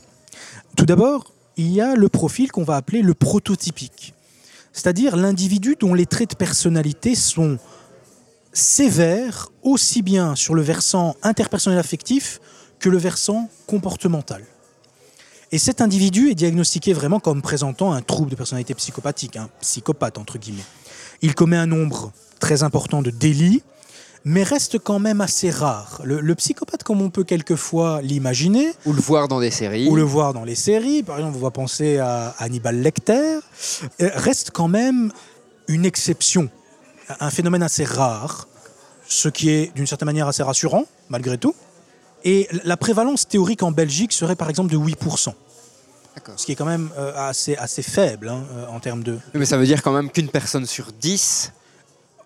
Tout 0.76 0.88
d'abord, 0.88 1.32
il 1.58 1.72
y 1.72 1.80
a 1.80 1.94
le 1.94 2.10
profil 2.10 2.52
qu'on 2.52 2.64
va 2.64 2.76
appeler 2.76 3.04
le 3.04 3.14
prototypique, 3.14 4.16
c'est-à-dire 4.74 5.16
l'individu 5.16 5.76
dont 5.80 5.94
les 5.94 6.08
traits 6.08 6.32
de 6.32 6.36
personnalité 6.38 7.14
sont 7.14 7.60
sévères 8.52 9.52
aussi 9.62 10.02
bien 10.02 10.36
sur 10.36 10.56
le 10.56 10.64
versant 10.64 11.16
interpersonnel 11.22 11.78
affectif 11.78 12.42
que 12.80 12.90
le 12.90 12.98
versant 12.98 13.48
comportemental. 13.68 14.44
Et 15.52 15.60
cet 15.60 15.82
individu 15.82 16.30
est 16.32 16.36
diagnostiqué 16.36 16.94
vraiment 16.94 17.20
comme 17.20 17.42
présentant 17.42 17.92
un 17.94 18.02
trouble 18.02 18.32
de 18.32 18.36
personnalité 18.36 18.74
psychopathique, 18.74 19.38
un 19.38 19.50
psychopathe 19.62 20.18
entre 20.18 20.38
guillemets. 20.38 20.64
Il 21.22 21.36
commet 21.36 21.58
un 21.58 21.68
nombre 21.68 22.12
très 22.40 22.64
important 22.64 23.02
de 23.02 23.12
délits, 23.12 23.64
mais 24.26 24.44
reste 24.44 24.80
quand 24.80 24.98
même 25.00 25.22
assez 25.22 25.52
rare. 25.52 26.02
Le, 26.04 26.20
le 26.20 26.36
psychopathe, 26.36 26.84
comme 26.84 27.02
on 27.02 27.10
peut 27.12 27.24
quelquefois 27.24 28.02
l'imaginer, 28.02 28.72
Ou 28.86 28.94
le 28.94 29.02
voir 29.02 29.28
dans 29.28 29.40
des 29.40 29.52
séries. 29.52 29.88
ou 29.88 29.96
le 29.96 30.02
voir 30.02 30.34
dans 30.34 30.44
les 30.44 30.56
séries, 30.56 31.04
par 31.04 31.18
exemple, 31.20 31.38
on 31.38 31.42
va 31.42 31.52
penser 31.52 32.00
à 32.00 32.34
Hannibal 32.40 32.82
Lecter, 32.82 33.14
euh, 34.02 34.10
reste 34.16 34.50
quand 34.52 34.68
même 34.68 35.12
une 35.68 35.86
exception, 35.86 36.50
un 37.20 37.30
phénomène 37.30 37.62
assez 37.64 37.84
rare, 37.86 38.48
ce 39.08 39.30
qui 39.30 39.52
est 39.52 39.74
d'une 39.76 39.86
certaine 39.86 40.08
manière 40.08 40.28
assez 40.28 40.42
rassurant, 40.44 40.86
malgré 41.10 41.38
tout. 41.38 41.54
Et 42.26 42.48
la 42.64 42.76
prévalence 42.76 43.28
théorique 43.28 43.62
en 43.64 43.72
Belgique 43.72 44.12
serait 44.12 44.36
par 44.36 44.50
exemple 44.50 44.72
de 44.74 44.78
8%, 44.78 45.34
D'accord. 46.16 46.34
ce 46.38 46.46
qui 46.46 46.52
est 46.52 46.56
quand 46.56 46.66
même 46.66 46.90
euh, 46.98 47.14
assez, 47.16 47.56
assez 47.56 47.84
faible 47.84 48.30
hein, 48.30 48.44
euh, 48.56 48.66
en 48.68 48.80
termes 48.80 49.04
de, 49.04 49.18
Mais 49.36 49.46
ça 49.46 49.58
veut 49.58 49.66
dire 49.66 49.82
quand 49.84 49.92
même 49.94 50.10
qu'une 50.10 50.30
personne 50.30 50.66
sur 50.66 50.88
10. 50.92 51.52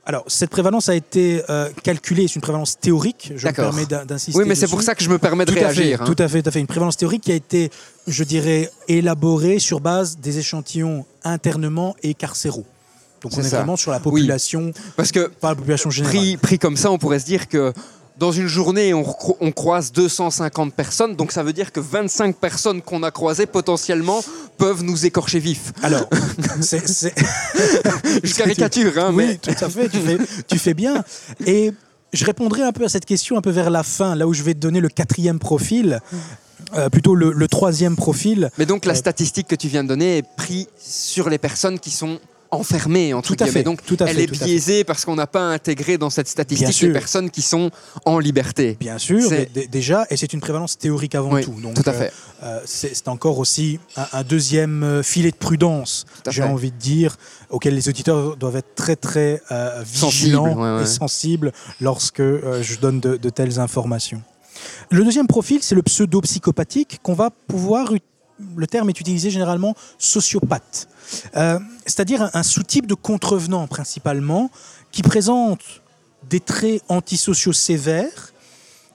Alors, 0.05 0.23
cette 0.27 0.49
prévalence 0.49 0.89
a 0.89 0.95
été 0.95 1.43
euh, 1.49 1.69
calculée, 1.83 2.27
c'est 2.27 2.35
une 2.35 2.41
prévalence 2.41 2.79
théorique, 2.79 3.33
je 3.35 3.45
me 3.45 3.51
permets 3.51 3.85
d'in- 3.85 4.05
d'insister. 4.05 4.39
Oui, 4.41 4.47
mais 4.47 4.55
c'est 4.55 4.67
pour 4.67 4.81
ça 4.81 4.95
que 4.95 5.03
je 5.03 5.09
me 5.09 5.19
permets 5.19 5.45
de 5.45 5.51
tout 5.51 5.57
à 5.59 5.67
réagir. 5.67 5.97
fait, 5.97 6.03
hein. 6.03 6.05
tout 6.13 6.15
à 6.23 6.27
fait, 6.27 6.41
tout 6.41 6.49
à 6.49 6.51
fait. 6.51 6.59
Une 6.61 6.65
prévalence 6.67 6.97
théorique 6.97 7.23
qui 7.23 7.31
a 7.31 7.35
été, 7.35 7.69
je 8.07 8.23
dirais, 8.23 8.71
élaborée 8.87 9.59
sur 9.59 9.81
base 9.81 10.17
des 10.17 10.39
échantillons 10.39 11.05
internement 11.23 11.95
et 12.01 12.13
carcéraux. 12.15 12.65
Donc 13.21 13.33
on 13.35 13.41
est 13.41 13.43
ça. 13.43 13.57
vraiment 13.57 13.75
sur 13.75 13.91
la 13.91 13.99
population, 13.99 14.71
Parce 14.95 15.11
que 15.11 15.27
pas 15.27 15.49
la 15.49 15.55
population 15.55 15.89
générale. 15.89 16.15
pris, 16.15 16.37
pris 16.37 16.57
comme 16.57 16.77
ça, 16.77 16.89
on 16.89 16.97
pourrait 16.97 17.19
se 17.19 17.25
dire 17.25 17.47
que 17.49 17.73
dans 18.19 18.31
une 18.33 18.47
journée, 18.47 18.93
on, 18.93 19.03
croise 19.51 19.91
250 19.93 20.73
personnes. 20.73 21.15
Donc 21.15 21.31
ça 21.31 21.41
veut 21.41 21.53
dire 21.53 21.71
que 21.71 21.79
25 21.79 22.35
personnes 22.35 22.81
qu'on 22.81 23.01
a 23.03 23.11
croisées 23.11 23.45
potentiellement 23.45 24.21
peuvent 24.57 24.83
nous 24.83 25.05
écorcher 25.05 25.39
vifs. 25.39 25.71
Alors, 25.81 26.07
c'est, 26.61 26.85
c'est- 26.87 27.13
Je 28.23 28.33
caricature, 28.35 28.91
hein, 28.97 29.11
oui, 29.13 29.25
mais 29.27 29.37
tout 29.37 29.63
à 29.63 29.69
fait, 29.69 29.87
tu 29.89 29.97
fais, 29.99 30.17
tu 30.47 30.59
fais 30.59 30.73
bien. 30.73 31.03
Et 31.45 31.71
je 32.11 32.25
répondrai 32.25 32.63
un 32.63 32.71
peu 32.73 32.83
à 32.83 32.89
cette 32.89 33.05
question 33.05 33.37
un 33.37 33.41
peu 33.41 33.51
vers 33.51 33.69
la 33.69 33.83
fin, 33.83 34.15
là 34.15 34.27
où 34.27 34.33
je 34.33 34.43
vais 34.43 34.53
te 34.53 34.59
donner 34.59 34.81
le 34.81 34.89
quatrième 34.89 35.39
profil, 35.39 36.01
euh, 36.75 36.89
plutôt 36.89 37.15
le, 37.15 37.31
le 37.31 37.47
troisième 37.47 37.95
profil. 37.95 38.49
Mais 38.57 38.65
donc 38.65 38.83
la 38.85 38.93
Euh, 38.93 38.95
statistique 38.95 39.47
que 39.47 39.55
tu 39.55 39.69
viens 39.69 39.83
de 39.83 39.87
donner 39.89 40.17
est 40.17 40.25
prise 40.35 40.67
sur 40.77 41.29
les 41.29 41.37
personnes 41.37 41.79
qui 41.79 41.89
sont 41.91 42.19
enfermées, 42.51 43.13
entre 43.13 43.27
Tout 43.27 43.33
à 43.33 43.45
guillemets. 43.45 43.51
fait, 43.59 43.63
Donc 43.63 43.83
tout 43.85 43.97
à 43.99 44.05
elle 44.05 44.15
fait, 44.15 44.23
est 44.23 44.27
tout 44.27 44.43
biaisée 44.43 44.83
parce 44.83 45.05
qu'on 45.05 45.15
n'a 45.15 45.27
pas 45.27 45.41
intégré 45.41 45.97
dans 45.97 46.09
cette 46.09 46.27
statistique 46.27 46.81
les 46.81 46.91
personnes 46.93 47.29
qui 47.29 47.41
sont 47.41 47.71
en 48.05 48.19
liberté. 48.19 48.77
Bien 48.79 48.97
sûr, 48.97 49.29
déjà, 49.71 50.05
et 50.09 50.17
c'est 50.17 50.33
une 50.33 50.39
prévalence 50.39 50.77
théorique 50.77 51.15
avant 51.15 51.33
Oui, 51.33 51.43
tout. 51.43 51.55
Donc, 51.61 51.75
tout 51.75 51.89
à 51.89 51.93
euh, 51.93 51.99
fait. 51.99 52.13
euh, 52.43 52.59
c'est 52.65 52.95
c'est 52.95 53.07
encore 53.07 53.39
aussi 53.39 53.79
un, 53.97 54.07
un 54.13 54.23
deuxième 54.23 54.83
euh, 54.83 55.03
filet 55.03 55.31
de 55.31 55.35
prudence, 55.37 56.05
j'ai 56.29 56.43
envie 56.43 56.71
de 56.71 56.77
dire, 56.77 57.15
auquel 57.49 57.75
les 57.75 57.87
auditeurs 57.89 58.35
doivent 58.37 58.57
être 58.57 58.75
très 58.75 58.95
très 58.95 59.41
euh, 59.51 59.83
Sensibles, 59.85 60.11
vigilants 60.11 60.55
ouais, 60.61 60.77
ouais. 60.77 60.83
et 60.83 60.85
sensibles 60.85 61.51
lorsque 61.81 62.19
euh, 62.19 62.61
je 62.63 62.77
donne 62.79 62.99
de, 62.99 63.17
de 63.17 63.29
telles 63.29 63.59
informations. 63.59 64.21
Le 64.89 65.03
deuxième 65.05 65.27
profil, 65.27 65.59
c'est 65.61 65.75
le 65.75 65.81
pseudo-psychopathique 65.83 66.99
qu'on 67.01 67.13
va 67.13 67.29
pouvoir, 67.47 67.93
le 68.55 68.67
terme 68.67 68.89
est 68.89 68.99
utilisé 68.99 69.29
généralement 69.29 69.75
sociopathe, 69.97 70.87
Euh, 71.35 71.59
c'est-à-dire 71.85 72.29
un, 72.33 72.43
sous-type 72.43 72.85
de 72.85 72.93
contrevenant 72.93 73.65
principalement 73.67 74.51
qui 74.91 75.01
présente 75.01 75.61
des 76.29 76.39
traits 76.39 76.83
antisociaux 76.87 77.53
sévères, 77.53 78.33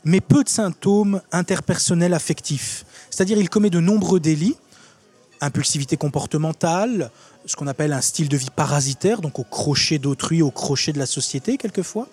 mais 0.05 0.20
peu 0.20 0.45
de 0.45 0.49
symptômes 0.49 1.20
interpersonnels 1.32 2.14
affectifs. 2.14 2.84
C'est-à-dire 3.11 3.38
il 3.38 3.49
commet 3.49 3.70
de 3.70 3.80
nombreux 3.80 4.20
délits, 4.20 4.57
impulsivité 5.40 5.97
comportementale, 5.97 7.11
ce 7.47 7.57
qu'on 7.57 7.66
appelle 7.66 7.92
un 7.92 8.01
style 8.01 8.28
de 8.28 8.36
vie 8.36 8.51
parasitaire, 8.55 9.20
donc 9.20 9.38
au 9.38 9.45
crochet 9.45 9.99
d'autrui, 9.99 10.40
au 10.42 10.51
crochet 10.51 10.92
de 10.92 10.99
la 10.99 11.07
société 11.07 11.57
quelquefois, 11.57 12.09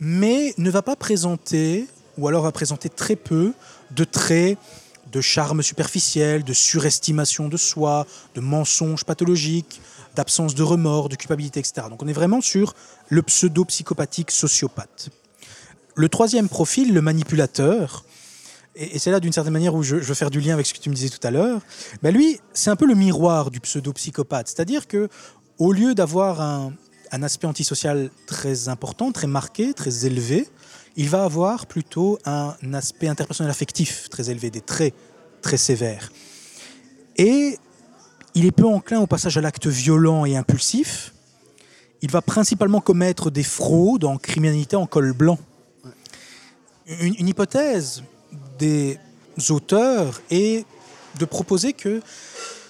mais 0.00 0.54
ne 0.56 0.70
va 0.70 0.82
pas 0.82 0.96
présenter, 0.96 1.86
ou 2.16 2.28
alors 2.28 2.42
va 2.42 2.52
présenter 2.52 2.88
très 2.88 3.16
peu, 3.16 3.52
de 3.90 4.04
traits 4.04 4.58
de 5.12 5.20
charme 5.20 5.62
superficiel, 5.62 6.44
de 6.44 6.52
surestimation 6.52 7.48
de 7.48 7.56
soi, 7.56 8.06
de 8.34 8.40
mensonges 8.40 9.04
pathologiques, 9.04 9.80
d'absence 10.14 10.54
de 10.54 10.62
remords, 10.62 11.08
de 11.08 11.16
culpabilité, 11.16 11.60
etc. 11.60 11.86
Donc 11.88 12.02
on 12.02 12.08
est 12.08 12.12
vraiment 12.12 12.40
sur 12.40 12.74
le 13.08 13.22
pseudo-psychopathique 13.22 14.30
sociopathe. 14.30 15.10
Le 15.94 16.08
troisième 16.08 16.48
profil, 16.48 16.92
le 16.92 17.00
manipulateur, 17.00 18.04
et, 18.76 18.98
c'est 18.98 19.10
là 19.10 19.20
d'une 19.20 19.32
certaine 19.32 19.52
manière 19.52 19.74
où 19.74 19.82
je, 19.82 19.96
veux 19.96 20.14
faire 20.14 20.30
du 20.30 20.40
lien 20.40 20.54
avec 20.54 20.66
ce 20.66 20.74
que 20.74 20.78
tu 20.78 20.90
me 20.90 20.94
disais 20.94 21.08
tout 21.08 21.24
à 21.26 21.30
l'heure, 21.30 21.60
ben 22.02 22.14
lui, 22.14 22.40
c'est 22.52 22.70
un 22.70 22.76
peu 22.76 22.86
le 22.86 22.94
miroir 22.94 23.50
du 23.50 23.60
pseudo-psychopathe. 23.60 24.48
C'est-à-dire 24.48 24.86
que 24.86 25.08
au 25.58 25.72
lieu 25.72 25.94
d'avoir 25.94 26.40
un 26.40 27.22
aspect 27.22 27.46
antisocial 27.46 28.10
très 28.26 28.68
important, 28.68 29.10
très 29.10 29.26
marqué, 29.26 29.74
très 29.74 30.06
élevé, 30.06 30.46
il 30.96 31.08
va 31.08 31.24
avoir 31.24 31.66
plutôt 31.66 32.18
un 32.24 32.54
aspect 32.72 33.08
interpersonnel 33.08 33.50
affectif 33.50 34.08
très 34.08 34.30
élevé, 34.30 34.50
des 34.50 34.60
traits 34.60 34.94
très 35.42 35.56
sévères. 35.56 36.10
Et 37.16 37.58
il 38.34 38.46
est 38.46 38.52
peu 38.52 38.66
enclin 38.66 39.00
au 39.00 39.06
passage 39.06 39.36
à 39.36 39.40
l'acte 39.40 39.66
violent 39.66 40.24
et 40.24 40.36
impulsif. 40.36 41.12
Il 42.02 42.10
va 42.10 42.22
principalement 42.22 42.80
commettre 42.80 43.30
des 43.30 43.42
fraudes 43.42 44.04
en 44.04 44.16
criminalité 44.18 44.76
en 44.76 44.86
col 44.86 45.12
blanc. 45.12 45.38
Une, 46.86 47.14
une 47.18 47.28
hypothèse 47.28 48.02
des 48.58 48.98
auteurs 49.50 50.20
est 50.30 50.64
de 51.18 51.24
proposer 51.24 51.72
que 51.72 52.00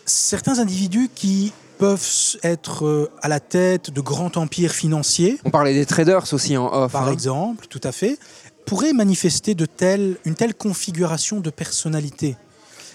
certains 0.06 0.58
individus 0.58 1.10
qui 1.14 1.52
peuvent 1.78 2.36
être 2.42 2.84
euh, 2.84 3.10
à 3.22 3.28
la 3.28 3.40
tête 3.40 3.90
de 3.90 4.00
grands 4.00 4.32
empires 4.36 4.72
financiers, 4.72 5.38
On 5.44 5.50
parlait 5.50 5.74
des 5.74 5.86
traders 5.86 6.32
aussi 6.32 6.56
en 6.56 6.72
off. 6.72 6.92
par 6.92 7.08
hein. 7.08 7.12
exemple, 7.12 7.66
tout 7.68 7.80
à 7.84 7.92
fait, 7.92 8.18
pourraient 8.66 8.92
manifester 8.92 9.54
de 9.54 9.64
telles, 9.64 10.16
une 10.24 10.34
telle 10.34 10.54
configuration 10.54 11.40
de 11.40 11.50
personnalité. 11.50 12.36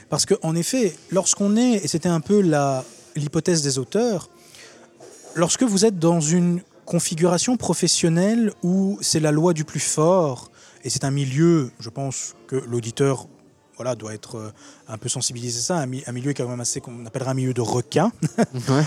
Parce 0.09 0.25
qu'en 0.25 0.55
effet, 0.55 0.95
lorsqu'on 1.09 1.55
est, 1.55 1.83
et 1.83 1.87
c'était 1.87 2.09
un 2.09 2.19
peu 2.19 2.43
l'hypothèse 3.15 3.63
des 3.63 3.79
auteurs, 3.79 4.29
lorsque 5.33 5.63
vous 5.63 5.85
êtes 5.85 5.97
dans 5.97 6.19
une 6.19 6.61
configuration 6.85 7.57
professionnelle 7.57 8.51
où 8.61 8.99
c'est 9.01 9.19
la 9.19 9.31
loi 9.31 9.53
du 9.53 9.63
plus 9.63 9.79
fort, 9.79 10.51
et 10.83 10.89
c'est 10.89 11.05
un 11.05 11.11
milieu, 11.11 11.71
je 11.79 11.89
pense 11.89 12.35
que 12.45 12.57
l'auditeur 12.57 13.27
voilà, 13.75 13.95
doit 13.95 14.13
être 14.13 14.37
euh, 14.37 14.51
un 14.87 14.97
peu 14.97 15.09
sensibilisé 15.09 15.59
à 15.59 15.61
ça, 15.61 15.75
un, 15.77 15.85
mi- 15.85 16.03
un 16.05 16.11
milieu 16.11 16.33
quand 16.33 16.47
même 16.47 16.59
assez 16.59 16.79
qu'on 16.81 17.05
appellera 17.05 17.31
un 17.31 17.35
milieu 17.35 17.53
de 17.53 17.61
requins, 17.61 18.11
Ouais. 18.69 18.83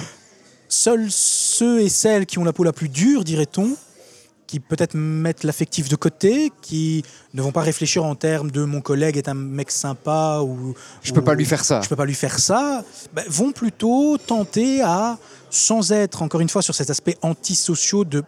Seuls 0.69 1.07
ceux 1.11 1.81
et 1.81 1.89
celles 1.89 2.27
qui 2.27 2.39
ont 2.39 2.45
la 2.45 2.53
peau 2.53 2.65
la 2.65 2.73
plus 2.73 2.89
dure, 2.89 3.23
dirait-on, 3.23 3.77
qui 4.49 4.59
peut-être 4.61 4.95
mettent 4.97 5.45
l'affectif 5.45 5.89
de 5.89 5.97
côté, 5.97 6.51
qui 6.63 7.05
ne 7.35 7.43
vont 7.43 7.53
pas 7.53 7.63
réfléchir 7.63 8.05
en 8.05 8.15
termes 8.15 8.51
de 8.51 8.65
mon 8.65 8.81
collègue 8.81 9.17
est 9.17 9.29
un 9.29 9.35
mec 9.35 9.71
sympa 9.71 10.41
ou 10.43 10.75
Je 11.03 11.13
peux 11.13 11.21
ou- 11.21 11.25
pas 11.25 11.35
lui 11.35 11.45
faire 11.45 11.65
ça. 11.65 11.81
je 11.83 11.89
peux 11.89 11.97
pas 11.97 12.05
lui 12.05 12.15
faire 12.15 12.39
ça, 12.39 12.85
ben, 13.13 13.25
vont 13.29 13.53
plutôt 13.53 14.19
tenter 14.19 14.83
à, 14.83 15.19
sans 15.51 15.93
être 15.93 16.23
encore 16.23 16.41
une 16.41 16.49
fois 16.49 16.63
sur 16.63 16.75
cet 16.75 16.91
aspect 16.91 17.17
antisociaux 17.23 18.05
de 18.05 18.23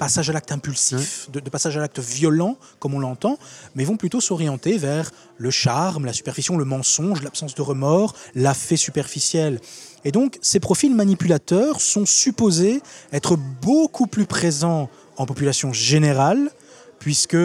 passage 0.00 0.30
à 0.30 0.32
l'acte 0.32 0.50
impulsif, 0.50 1.30
de, 1.30 1.40
de 1.40 1.50
passage 1.50 1.76
à 1.76 1.80
l'acte 1.80 1.98
violent, 2.00 2.56
comme 2.78 2.94
on 2.94 2.98
l'entend, 2.98 3.38
mais 3.74 3.84
vont 3.84 3.98
plutôt 3.98 4.22
s'orienter 4.22 4.78
vers 4.78 5.10
le 5.36 5.50
charme, 5.50 6.06
la 6.06 6.14
superficition, 6.14 6.56
le 6.56 6.64
mensonge, 6.64 7.22
l'absence 7.22 7.54
de 7.54 7.60
remords, 7.60 8.14
l'affect 8.34 8.80
superficiel. 8.80 9.60
Et 10.06 10.10
donc, 10.10 10.38
ces 10.40 10.58
profils 10.58 10.94
manipulateurs 10.94 11.82
sont 11.82 12.06
supposés 12.06 12.80
être 13.12 13.36
beaucoup 13.36 14.06
plus 14.06 14.24
présents 14.24 14.88
en 15.18 15.26
population 15.26 15.70
générale, 15.74 16.50
puisque 16.98 17.36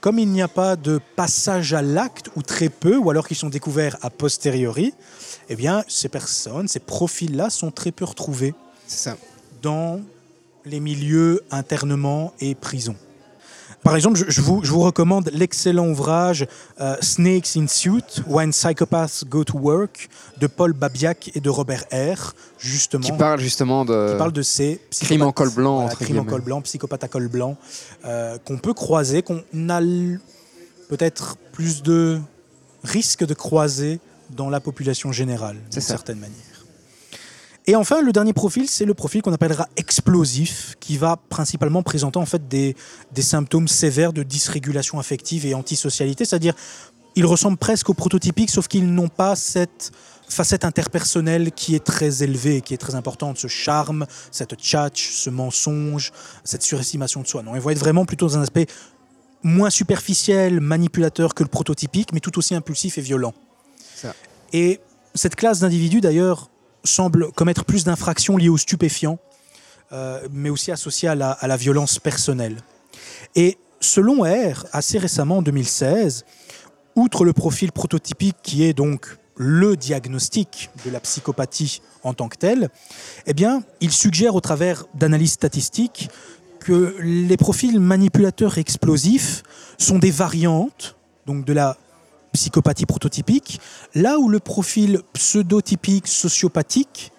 comme 0.00 0.18
il 0.18 0.28
n'y 0.28 0.42
a 0.42 0.48
pas 0.48 0.74
de 0.74 1.00
passage 1.14 1.72
à 1.72 1.82
l'acte, 1.82 2.30
ou 2.34 2.42
très 2.42 2.68
peu, 2.68 2.96
ou 2.96 3.10
alors 3.10 3.28
qu'ils 3.28 3.36
sont 3.36 3.48
découverts 3.48 3.96
a 4.02 4.10
posteriori, 4.10 4.92
eh 5.48 5.54
bien, 5.54 5.84
ces 5.86 6.08
personnes, 6.08 6.66
ces 6.66 6.80
profils-là 6.80 7.48
sont 7.48 7.70
très 7.70 7.92
peu 7.92 8.04
retrouvés 8.04 8.54
C'est 8.88 9.10
ça. 9.10 9.16
dans 9.62 10.00
les 10.64 10.80
milieux 10.80 11.42
internement 11.50 12.32
et 12.40 12.54
prison. 12.54 12.96
Par 13.82 13.96
exemple, 13.96 14.16
je, 14.16 14.24
je 14.28 14.40
vous, 14.40 14.62
je 14.62 14.70
vous 14.70 14.80
recommande 14.80 15.28
l'excellent 15.32 15.88
ouvrage 15.88 16.46
euh, 16.80 16.96
Snakes 17.00 17.56
in 17.56 17.66
Suit, 17.66 18.22
When 18.28 18.52
Psychopaths 18.52 19.24
Go 19.28 19.42
to 19.42 19.58
Work 19.58 20.08
de 20.38 20.46
Paul 20.46 20.72
Babiak 20.72 21.32
et 21.34 21.40
de 21.40 21.50
Robert 21.50 21.84
R. 21.92 22.34
Justement, 22.58 23.04
Qui 23.04 23.12
parle 23.12 23.40
justement 23.40 23.84
de. 23.84 24.12
qui 24.12 24.18
parle 24.18 24.32
de 24.32 24.42
ces 24.42 24.80
Crimes 25.00 25.22
en 25.22 25.32
col 25.32 25.50
blanc, 25.50 25.80
voilà, 25.80 25.96
crimes 25.96 26.20
en 26.20 26.24
col 26.24 26.42
blanc, 26.42 26.60
psychopathes 26.60 27.02
à 27.02 27.08
col 27.08 27.26
blanc, 27.26 27.56
euh, 28.04 28.38
qu'on 28.44 28.58
peut 28.58 28.74
croiser, 28.74 29.22
qu'on 29.22 29.42
a 29.68 29.80
peut-être 30.88 31.36
plus 31.52 31.82
de 31.82 32.20
risque 32.84 33.24
de 33.26 33.34
croiser 33.34 33.98
dans 34.30 34.48
la 34.48 34.60
population 34.60 35.10
générale, 35.10 35.56
d'une 35.70 35.80
certaine 35.82 36.18
manière. 36.18 36.51
Et 37.66 37.76
enfin, 37.76 38.02
le 38.02 38.12
dernier 38.12 38.32
profil, 38.32 38.68
c'est 38.68 38.84
le 38.84 38.94
profil 38.94 39.22
qu'on 39.22 39.32
appellera 39.32 39.68
explosif, 39.76 40.74
qui 40.80 40.96
va 40.96 41.16
principalement 41.28 41.82
présenter 41.82 42.18
en 42.18 42.26
fait 42.26 42.48
des, 42.48 42.74
des 43.12 43.22
symptômes 43.22 43.68
sévères 43.68 44.12
de 44.12 44.24
dysrégulation 44.24 44.98
affective 44.98 45.46
et 45.46 45.54
antisocialité, 45.54 46.24
c'est-à-dire 46.24 46.54
ils 47.14 47.26
ressemblent 47.26 47.58
presque 47.58 47.90
aux 47.90 47.94
prototypiques, 47.94 48.50
sauf 48.50 48.68
qu'ils 48.68 48.92
n'ont 48.92 49.08
pas 49.08 49.36
cette 49.36 49.92
facette 50.28 50.64
interpersonnelle 50.64 51.52
qui 51.52 51.74
est 51.74 51.84
très 51.84 52.22
élevée, 52.22 52.62
qui 52.62 52.74
est 52.74 52.78
très 52.78 52.94
importante, 52.94 53.38
ce 53.38 53.48
charme, 53.48 54.06
cette 54.30 54.54
tchatch, 54.54 55.10
ce 55.10 55.30
mensonge, 55.30 56.10
cette 56.42 56.62
surestimation 56.62 57.20
de 57.20 57.26
soi. 57.26 57.42
Non, 57.42 57.54
ils 57.54 57.60
vont 57.60 57.70
être 57.70 57.78
vraiment 57.78 58.06
plutôt 58.06 58.26
dans 58.28 58.38
un 58.38 58.42
aspect 58.42 58.66
moins 59.42 59.70
superficiel, 59.70 60.60
manipulateur 60.60 61.34
que 61.34 61.42
le 61.42 61.48
prototypique, 61.48 62.12
mais 62.12 62.20
tout 62.20 62.38
aussi 62.38 62.54
impulsif 62.54 62.96
et 62.98 63.02
violent. 63.02 63.34
Ça. 63.94 64.14
Et 64.52 64.80
cette 65.14 65.36
classe 65.36 65.60
d'individus, 65.60 66.00
d'ailleurs, 66.00 66.48
semble 66.84 67.32
commettre 67.32 67.64
plus 67.64 67.84
d'infractions 67.84 68.36
liées 68.36 68.48
aux 68.48 68.58
stupéfiants, 68.58 69.18
euh, 69.92 70.26
mais 70.32 70.50
aussi 70.50 70.72
associées 70.72 71.08
à 71.08 71.14
la, 71.14 71.56
violence 71.56 71.98
personnelle. 71.98 72.56
Et 73.34 73.58
selon 73.80 74.22
R, 74.22 74.66
assez 74.72 74.98
récemment, 74.98 75.38
en 75.38 75.42
2016, 75.42 76.24
outre 76.96 77.24
le 77.24 77.32
profil 77.32 77.72
prototypique 77.72 78.36
qui 78.42 78.64
est 78.64 78.72
donc 78.72 79.18
le 79.36 79.76
diagnostic 79.76 80.70
de 80.84 80.90
la 80.90 81.00
psychopathie 81.00 81.80
en 82.02 82.14
tant 82.14 82.28
que 82.28 82.36
telle, 82.36 82.68
eh 83.26 83.32
bien, 83.32 83.62
il 83.80 83.90
suggère 83.90 84.34
au 84.34 84.40
travers 84.40 84.84
d'analyses 84.94 85.32
statistiques 85.32 86.10
que 86.60 86.94
les 87.00 87.36
profils 87.36 87.80
manipulateurs 87.80 88.58
explosifs 88.58 89.42
sont 89.78 89.98
des 89.98 90.10
variantes 90.10 90.96
donc 91.26 91.44
de 91.44 91.52
la 91.52 91.76
psychopathie 92.32 92.86
prototypique, 92.86 93.60
là 93.94 94.18
où 94.18 94.28
le 94.28 94.40
profil 94.40 95.00
pseudotypique 95.12 96.08
sociopathique 96.08 97.12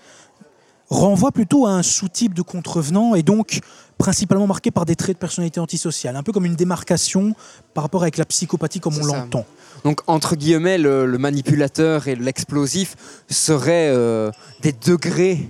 renvoie 0.90 1.32
plutôt 1.32 1.66
à 1.66 1.72
un 1.72 1.84
sous-type 1.84 2.34
de 2.34 2.42
contrevenant 2.42 3.16
et 3.16 3.24
donc 3.24 3.62
principalement 3.98 4.48
marqué 4.48 4.70
par 4.70 4.86
des 4.86 4.96
traits 4.96 5.16
de 5.16 5.20
personnalité 5.20 5.60
antisociale, 5.60 6.16
un 6.16 6.24
peu 6.24 6.32
comme 6.32 6.46
une 6.46 6.56
démarcation 6.56 7.36
par 7.74 7.84
rapport 7.84 8.02
avec 8.02 8.18
la 8.18 8.26
psychopathie 8.26 8.80
comme 8.80 8.98
on 8.98 9.06
l'entend. 9.06 9.46
Donc, 9.84 10.02
entre 10.08 10.36
guillemets, 10.36 10.78
le, 10.78 11.06
le 11.06 11.18
manipulateur 11.18 12.08
et 12.08 12.16
l'explosif 12.16 12.96
seraient 13.30 13.90
euh, 13.90 14.32
des 14.62 14.72
degrés 14.72 15.50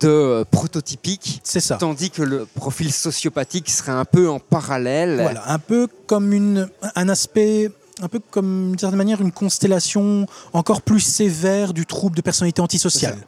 de 0.00 0.08
euh, 0.08 0.44
prototypique, 0.44 1.40
ça. 1.44 1.76
tandis 1.76 2.10
que 2.10 2.22
le 2.22 2.46
profil 2.46 2.92
sociopathique 2.92 3.70
serait 3.70 3.92
un 3.92 4.04
peu 4.04 4.28
en 4.28 4.38
parallèle. 4.38 5.20
Voilà, 5.20 5.50
un 5.50 5.58
peu 5.58 5.88
comme 6.06 6.32
une, 6.32 6.68
un 6.94 7.08
aspect, 7.08 7.70
un 8.02 8.08
peu 8.08 8.20
comme 8.30 8.70
d'une 8.70 8.78
certaine 8.78 8.98
manière 8.98 9.20
une 9.20 9.32
constellation 9.32 10.26
encore 10.52 10.82
plus 10.82 11.00
sévère 11.00 11.72
du 11.72 11.86
trouble 11.86 12.16
de 12.16 12.22
personnalité 12.22 12.60
antisociale, 12.60 13.18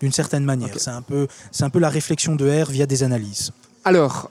d'une 0.00 0.12
certaine 0.12 0.44
manière. 0.44 0.70
C'est 0.78 0.90
un 0.90 1.02
peu, 1.02 1.26
c'est 1.52 1.64
un 1.64 1.70
peu 1.70 1.78
la 1.78 1.88
réflexion 1.90 2.34
de 2.34 2.48
R 2.62 2.70
via 2.70 2.86
des 2.86 3.02
analyses. 3.02 3.52
Alors, 3.84 4.30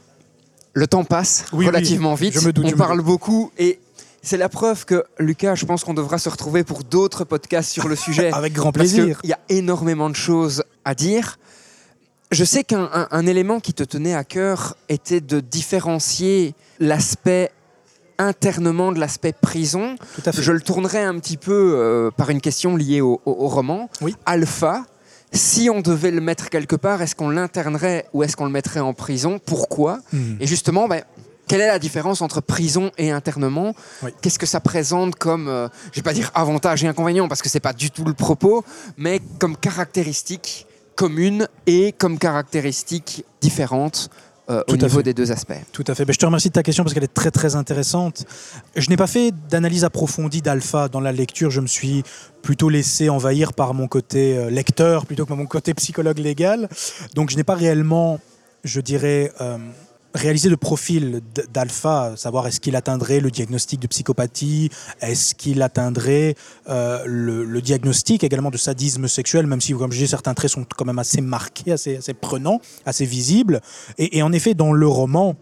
le 0.74 0.88
temps 0.88 1.04
passe 1.04 1.46
Oui, 1.54 1.60
oui, 1.60 1.68
relativement 1.68 2.16
vite. 2.16 2.34
je 2.34 2.46
me 2.46 2.52
doute, 2.52 2.66
On 2.66 2.70
je 2.70 2.74
me 2.74 2.78
parle 2.80 3.02
beaucoup 3.02 3.52
et 3.58 3.80
c'est 4.24 4.38
la 4.38 4.50
preuve 4.50 4.86
que, 4.86 5.04
Lucas, 5.20 5.54
je 5.56 5.66
pense 5.66 5.84
qu'on 5.84 5.94
devra 5.94 6.18
se 6.18 6.30
retrouver 6.30 6.64
pour 6.64 6.84
d'autres 6.84 7.24
podcasts 7.24 7.72
sur 7.72 7.88
le 7.88 7.96
sujet. 7.96 8.32
Avec 8.34 8.54
grand 8.54 8.72
plaisir. 8.72 9.22
qu'il 9.22 9.30
y 9.30 9.34
a 9.34 9.40
énormément 9.50 10.10
de 10.10 10.16
choses 10.16 10.64
à 10.84 10.96
dire. 10.96 11.38
Je 12.32 12.44
sais 12.44 12.64
qu'un 12.64 12.90
un- 12.92 13.08
un 13.12 13.28
élément 13.28 13.60
qui 13.60 13.74
te 13.74 13.84
tenait 13.84 14.16
à 14.16 14.24
cœur 14.24 14.76
était 14.90 15.22
de 15.22 15.40
différencier 15.42 16.56
l'aspect 16.80 17.52
internement 18.18 18.92
de 18.92 19.00
l'aspect 19.00 19.34
prison. 19.34 19.96
Tout 20.16 20.22
à 20.26 20.32
fait. 20.32 20.42
Je 20.42 20.52
le 20.52 20.62
tournerai 20.62 21.02
un 21.04 21.18
petit 21.20 21.38
peu 21.38 21.74
euh, 21.76 22.12
par 22.12 22.30
une 22.30 22.42
question 22.42 22.76
liée 22.76 23.02
au, 23.02 23.22
au- 23.26 23.32
au 23.46 23.48
roman. 23.48 23.90
Oui. 24.02 24.16
Alpha, 24.26 24.84
si 25.32 25.70
on 25.70 25.82
devait 25.82 26.12
le 26.12 26.22
mettre 26.22 26.50
quelque 26.50 26.76
part, 26.76 27.02
est-ce 27.02 27.16
qu'on 27.16 27.30
l'internerait 27.30 28.08
ou 28.14 28.24
est-ce 28.24 28.36
qu'on 28.38 28.46
le 28.46 28.52
mettrait 28.52 28.80
en 28.80 28.94
prison? 28.94 29.40
Pourquoi? 29.46 30.00
Hmm. 30.14 30.36
Et 30.40 30.48
justement, 30.48 30.88
ben, 30.88 31.04
quelle 31.48 31.62
est 31.62 31.68
la 31.68 31.78
différence 31.80 32.22
entre 32.22 32.42
prison 32.42 32.90
et 32.98 33.12
internement? 33.12 33.76
Oui. 34.02 34.12
Qu'est-ce 34.22 34.40
que 34.40 34.46
ça 34.46 34.60
présente 34.60 35.16
comme, 35.16 35.48
euh, 35.48 35.68
je 35.92 36.00
vais 36.00 36.04
pas 36.04 36.14
dire 36.14 36.32
avantage 36.34 36.84
et 36.84 36.88
inconvénient 36.88 37.28
parce 37.28 37.42
que 37.42 37.50
c'est 37.50 37.60
pas 37.60 37.74
du 37.74 37.92
tout 37.92 38.06
le 38.06 38.14
propos, 38.14 38.64
mais 38.98 39.20
comme 39.40 39.56
caractéristiques 39.58 40.66
communes 40.96 41.48
et 41.68 41.92
comme 41.92 42.18
caractéristiques 42.18 43.26
différentes 43.42 44.10
euh, 44.50 44.64
au 44.68 44.78
niveau 44.78 44.98
fait. 44.98 45.04
des 45.04 45.14
deux 45.14 45.32
aspects. 45.32 45.54
Tout 45.72 45.84
à 45.88 45.96
fait. 45.96 46.06
Je 46.08 46.18
te 46.18 46.26
remercie 46.26 46.50
de 46.50 46.54
ta 46.54 46.62
question 46.62 46.84
parce 46.84 46.94
qu'elle 46.94 47.04
est 47.04 47.14
très 47.14 47.32
très 47.32 47.56
intéressante. 47.56 48.26
Je 48.76 48.90
n'ai 48.90 48.98
pas 48.98 49.08
fait 49.08 49.34
d'analyse 49.50 49.84
approfondie 49.84 50.42
d'alpha 50.42 50.88
dans 50.88 51.00
la 51.00 51.12
lecture. 51.12 51.50
Je 51.50 51.62
me 51.62 51.68
suis 51.68 52.04
plutôt 52.44 52.70
laissé 52.70 53.10
envahir 53.10 53.54
par 53.54 53.74
mon 53.74 53.88
côté 53.88 54.38
euh, 54.38 54.52
lecteur 54.52 55.08
plutôt 55.08 55.24
que 55.24 55.30
par 55.30 55.38
mon 55.38 55.48
côté 55.48 55.74
psychologue 55.74 56.20
légal. 56.20 56.70
Donc 57.16 57.32
je 57.32 57.38
n'ai 57.38 57.44
pas 57.44 57.56
réellement, 57.56 58.20
je 58.64 58.82
dirais, 58.82 59.32
euh, 59.42 59.58
réalisé 60.16 60.50
de 60.50 60.56
profil 60.56 61.22
d'alpha, 61.54 62.14
savoir 62.16 62.48
est-ce 62.48 62.60
qu'il 62.60 62.76
atteindrait 62.76 63.20
le 63.20 63.30
diagnostic 63.30 63.80
de 63.80 63.88
psychopathie, 63.88 64.70
est-ce 65.02 65.36
qu'il 65.36 65.62
atteindrait 65.62 66.36
euh, 66.70 67.04
le, 67.06 67.44
le 67.44 67.62
diagnostic 67.62 68.24
également 68.24 68.50
de 68.50 68.58
sadisme 68.58 69.08
sexuel, 69.08 69.46
même 69.46 69.62
si, 69.62 69.74
comme 69.74 69.92
je 69.92 70.00
dis, 70.00 70.08
certains 70.08 70.34
traits 70.34 70.52
sont 70.52 70.66
quand 70.76 70.86
même 70.86 71.00
assez 71.00 71.22
marqués, 71.22 71.74
assez, 71.74 71.98
assez 71.98 72.14
prenants, 72.14 72.60
assez 72.86 73.06
visibles. 73.06 73.62
Et, 73.98 74.18
et 74.18 74.24
en 74.24 74.32
effet, 74.32 74.54
dans 74.54 74.72
le 74.72 74.88
roman, 74.88 75.36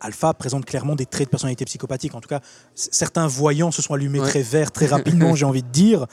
Alpha 0.00 0.34
présente 0.34 0.64
clairement 0.66 0.96
des 0.96 1.06
traits 1.06 1.28
de 1.28 1.30
personnalité 1.30 1.64
psychopathique. 1.64 2.14
En 2.14 2.20
tout 2.20 2.28
cas, 2.28 2.40
certains 2.74 3.26
voyants 3.26 3.70
se 3.70 3.80
sont 3.82 3.94
allumés 3.94 4.20
Ouais. 4.20 4.28
très 4.28 4.42
verts 4.42 4.72
très 4.72 4.86
rapidement, 4.96 5.34
j'ai 5.34 5.44
envie 5.46 5.62
de 5.62 5.68
dire. 5.68 6.06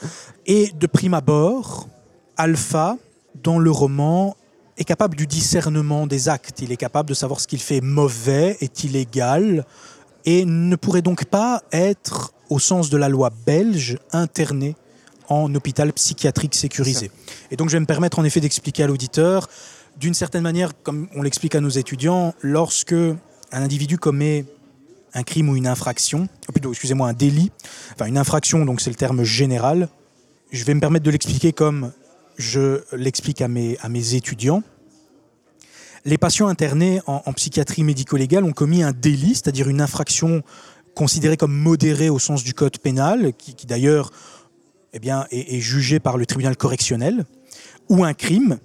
Et 0.46 0.70
de 0.78 0.86
prime 0.86 1.14
abord, 1.14 1.88
Alpha, 2.36 2.96
dans 3.42 3.58
le 3.58 3.70
roman, 3.70 4.36
est 4.82 4.84
capable 4.84 5.16
du 5.16 5.26
discernement 5.26 6.06
des 6.06 6.28
actes. 6.28 6.60
Il 6.60 6.72
est 6.72 6.76
capable 6.76 7.08
de 7.08 7.14
savoir 7.14 7.40
ce 7.40 7.46
qu'il 7.46 7.60
fait 7.60 7.80
mauvais, 7.80 8.58
est 8.60 8.84
illégal, 8.84 9.64
et 10.24 10.44
ne 10.44 10.76
pourrait 10.76 11.02
donc 11.02 11.24
pas 11.24 11.62
être, 11.72 12.34
au 12.50 12.58
sens 12.58 12.90
de 12.90 12.96
la 12.96 13.08
loi 13.08 13.30
belge, 13.46 13.98
interné 14.12 14.76
en 15.28 15.54
hôpital 15.54 15.92
psychiatrique 15.92 16.54
sécurisé. 16.54 17.10
Et 17.50 17.56
donc 17.56 17.68
je 17.68 17.76
vais 17.76 17.80
me 17.80 17.86
permettre 17.86 18.18
en 18.18 18.24
effet 18.24 18.40
d'expliquer 18.40 18.82
à 18.82 18.86
l'auditeur, 18.86 19.48
d'une 19.98 20.14
certaine 20.14 20.42
manière, 20.42 20.72
comme 20.82 21.08
on 21.14 21.22
l'explique 21.22 21.54
à 21.54 21.60
nos 21.60 21.70
étudiants, 21.70 22.34
lorsque 22.42 22.92
un 22.92 23.62
individu 23.62 23.98
commet 23.98 24.44
un 25.14 25.22
crime 25.22 25.48
ou 25.48 25.56
une 25.56 25.66
infraction, 25.66 26.28
oh, 26.48 26.52
plutôt, 26.52 26.70
excusez-moi, 26.72 27.08
un 27.08 27.12
délit, 27.12 27.52
enfin 27.94 28.06
une 28.06 28.18
infraction, 28.18 28.64
donc 28.64 28.80
c'est 28.80 28.90
le 28.90 28.96
terme 28.96 29.22
général, 29.22 29.88
je 30.50 30.64
vais 30.64 30.74
me 30.74 30.80
permettre 30.80 31.04
de 31.04 31.10
l'expliquer 31.10 31.52
comme 31.52 31.92
je 32.36 32.82
l'explique 32.92 33.40
à 33.42 33.48
mes, 33.48 33.78
à 33.80 33.88
mes 33.88 34.14
étudiants. 34.14 34.62
Les 36.04 36.18
patients 36.18 36.48
internés 36.48 37.00
en, 37.06 37.32
psychiatrie 37.32 37.84
médico-légale 37.84 38.42
ont 38.42 38.52
commis 38.52 38.82
un 38.82 38.90
délit, 38.90 39.34
c'est-à-dire 39.34 39.68
une 39.68 39.80
infraction 39.80 40.42
considérée 40.96 41.36
comme 41.36 41.56
modérée 41.56 42.10
au 42.10 42.18
sens 42.18 42.42
du 42.42 42.54
code 42.54 42.78
pénal, 42.78 43.32
qui, 43.38 43.66
d'ailleurs 43.66 44.10
eh 44.92 45.00
est 45.30 45.60
jugée 45.60 46.00
par 46.00 46.18
le 46.18 46.26
tribunal 46.26 46.56
correctionnel, 46.56 47.24
ou 47.88 48.02
un 48.02 48.14
crime, 48.14 48.58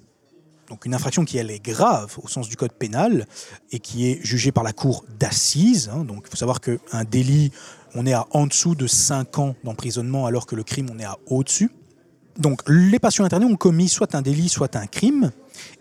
donc 0.68 0.86
une 0.86 0.96
infraction 0.96 1.26
qui 1.26 1.38
elle 1.38 1.52
est 1.52 1.64
grave 1.64 2.18
au 2.22 2.28
sens 2.28 2.50
du 2.50 2.56
code 2.56 2.74
pénal 2.74 3.28
et 3.72 3.80
qui 3.80 4.10
est 4.10 4.20
jugée 4.24 4.52
par 4.52 4.64
la 4.64 4.74
cour 4.74 5.06
d'assises. 5.20 5.90
hein. 5.94 6.04
donc 6.04 6.24
il 6.26 6.30
faut 6.32 6.38
savoir 6.38 6.60
qu'un 6.60 7.04
délit, 7.10 7.52
on 7.94 8.06
est 8.06 8.14
à 8.14 8.26
en 8.32 8.48
dessous 8.48 8.76
de 8.76 8.88
5 8.88 9.40
ans 9.40 9.56
d'emprisonnement 9.64 10.26
alors 10.26 10.48
que 10.48 10.56
le 10.56 10.64
crime, 10.64 10.88
on 10.92 11.00
est 11.00 11.06
à 11.06 11.18
au-dessus. 11.28 11.70
Donc 12.38 12.62
les 12.68 13.00
patients 13.00 13.26
internés 13.26 13.46
ont 13.46 13.56
commis 13.56 13.90
soit 13.90 14.16
un 14.16 14.22
délit, 14.22 14.50
soit 14.50 14.76
un 14.76 14.88
crime, 14.88 15.32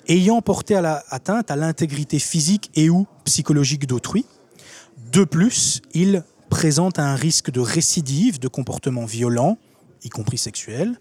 ayant 0.09 0.41
porté 0.43 0.77
atteinte 0.77 1.51
à 1.51 1.57
l'intégrité 1.57 2.19
physique 2.19 2.71
et 2.75 2.91
ou 2.91 3.07
psychologique 3.25 3.87
d'autrui. 3.87 4.25
De 5.13 5.25
plus, 5.25 5.83
ils 5.95 6.23
présentent 6.51 6.99
un 6.99 7.15
risque 7.15 7.51
de 7.51 7.61
récidive 7.61 8.39
de 8.39 8.49
comportements 8.49 9.05
violents, 9.05 9.59
y 10.05 10.09
compris 10.09 10.39
sexuels, 10.39 10.99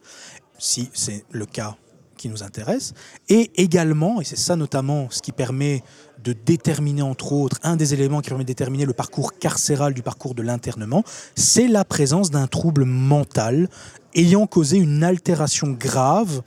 si 0.58 0.90
c'est 0.94 1.26
le 1.32 1.46
cas 1.46 1.76
qui 2.18 2.30
nous 2.30 2.44
intéresse, 2.44 2.94
et 3.30 3.52
également, 3.62 4.22
et 4.22 4.24
c'est 4.24 4.38
ça 4.38 4.56
notamment 4.56 5.10
ce 5.10 5.22
qui 5.22 5.32
permet 5.32 5.84
de 6.24 6.34
déterminer, 6.34 7.02
entre 7.02 7.34
autres, 7.34 7.60
un 7.64 7.76
des 7.76 7.94
éléments 7.94 8.22
qui 8.22 8.30
permet 8.30 8.46
de 8.46 8.48
déterminer 8.48 8.86
le 8.86 8.94
parcours 8.94 9.38
carcéral 9.38 9.94
du 9.94 10.02
parcours 10.02 10.34
de 10.34 10.42
l'internement, 10.42 11.04
c'est 11.36 11.68
la 11.68 11.84
présence 11.84 12.32
d'un 12.32 12.48
trouble 12.48 12.86
mental 12.86 13.70
ayant 14.16 14.48
causé 14.48 14.78
une 14.78 15.04
altération 15.04 15.72
grave 15.72 16.42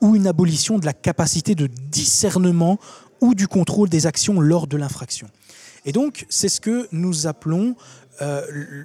ou 0.00 0.16
une 0.16 0.26
abolition 0.26 0.78
de 0.78 0.86
la 0.86 0.92
capacité 0.92 1.54
de 1.54 1.66
discernement 1.66 2.78
ou 3.20 3.34
du 3.34 3.48
contrôle 3.48 3.88
des 3.88 4.06
actions 4.06 4.40
lors 4.40 4.66
de 4.66 4.76
l'infraction. 4.76 5.28
Et 5.84 5.92
donc, 5.92 6.26
c'est 6.28 6.48
ce 6.48 6.60
que 6.60 6.88
nous 6.92 7.26
appelons 7.26 7.74
euh, 8.22 8.84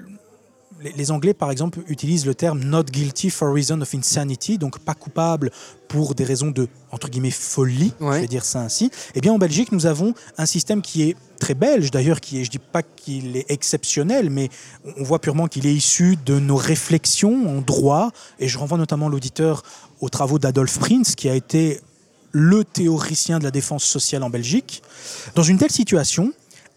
les, 0.81 1.11
Anglais, 1.11 1.33
par 1.33 1.51
exemple, 1.51 1.79
utilisent 1.87 2.25
le 2.25 2.35
terme 2.35 2.59
not 2.63 2.83
guilty 2.83 3.29
for 3.29 3.53
reason 3.53 3.79
of 3.81 3.93
insanity, 3.95 4.57
donc 4.57 4.79
pas 4.79 4.93
coupable 4.93 5.51
pour 5.87 6.15
des 6.15 6.23
raisons 6.23 6.51
de, 6.51 6.67
entre 6.91 7.09
guillemets, 7.09 7.31
folie, 7.31 7.93
Ouais. 7.99 8.17
je 8.17 8.21
vais 8.21 8.27
dire 8.27 8.43
ça 8.45 8.59
ainsi. 8.61 8.91
Eh 9.15 9.21
bien, 9.21 9.31
en 9.33 9.37
Belgique, 9.37 9.71
nous 9.71 9.85
avons 9.85 10.13
un 10.37 10.45
système 10.45 10.81
qui 10.81 11.03
est 11.03 11.15
très 11.39 11.53
belge, 11.53 11.91
d'ailleurs, 11.91 12.19
qui 12.19 12.39
est, 12.39 12.43
je 12.43 12.51
dis 12.51 12.59
pas 12.59 12.83
qu'il 12.83 13.37
est 13.37 13.45
exceptionnel, 13.49 14.29
mais 14.29 14.49
on 14.97 15.03
voit 15.03 15.19
purement 15.19 15.47
qu'il 15.47 15.65
est 15.65 15.73
issu 15.73 16.17
de 16.25 16.39
nos 16.39 16.55
réflexions 16.57 17.57
en 17.57 17.61
droit, 17.61 18.11
et 18.39 18.47
je 18.47 18.57
renvoie 18.57 18.77
notamment 18.77 19.09
l'auditeur 19.09 19.63
aux 20.01 20.09
travaux 20.09 20.39
d'Adolphe 20.39 20.79
Prince, 20.79 21.15
qui 21.15 21.29
a 21.29 21.35
été 21.35 21.79
le 22.31 22.65
théoricien 22.65 23.39
de 23.39 23.45
la 23.45 23.51
défense 23.51 23.85
sociale 23.85 24.21
en 24.23 24.29
Belgique. 24.29 24.83
Dans 25.35 25.43
une 25.43 25.57
telle 25.57 25.71
situation, 25.71 26.33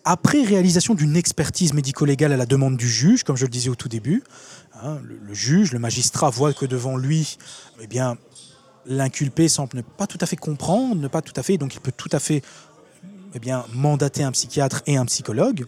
après 0.09 0.43
réalisation 0.43 0.95
d'une 0.95 1.17
expertise 1.17 1.75
médico-légale 1.75 2.33
à 2.33 2.39
la 2.39 2.47
demande 2.47 2.79
du 2.79 2.89
juge, 2.89 3.25
comme 3.25 3.37
je 3.37 3.45
le 3.45 3.51
disais 3.51 3.69
au 3.69 3.75
tout 3.75 3.91
début, 3.91 4.25
hein, 4.83 4.99
le, 5.05 5.35
juge, 5.35 5.73
le 5.73 5.79
magistrat 5.79 6.31
voit 6.31 6.55
que 6.55 6.65
devant 6.65 6.97
lui, 6.97 7.37
eh 7.83 7.87
bien, 7.87 8.17
l'inculpé 8.87 9.49
semble 9.49 9.77
ne 9.77 9.83
pas 9.83 10.07
tout 10.07 10.17
à 10.23 10.25
fait 10.25 10.37
comprendre, 10.37 10.99
ne 10.99 11.09
pas 11.09 11.21
tout 11.21 11.35
à 11.37 11.43
fait, 11.43 11.59
donc 11.59 11.75
il 11.75 11.81
peut 11.81 11.93
tout 11.95 12.09
à 12.11 12.21
fait 12.21 12.41
eh 13.35 13.53
mandater 13.75 14.23
un 14.23 14.33
psychiatre 14.33 14.81
et 14.87 14.97
un 14.97 15.05
psychologue. 15.05 15.67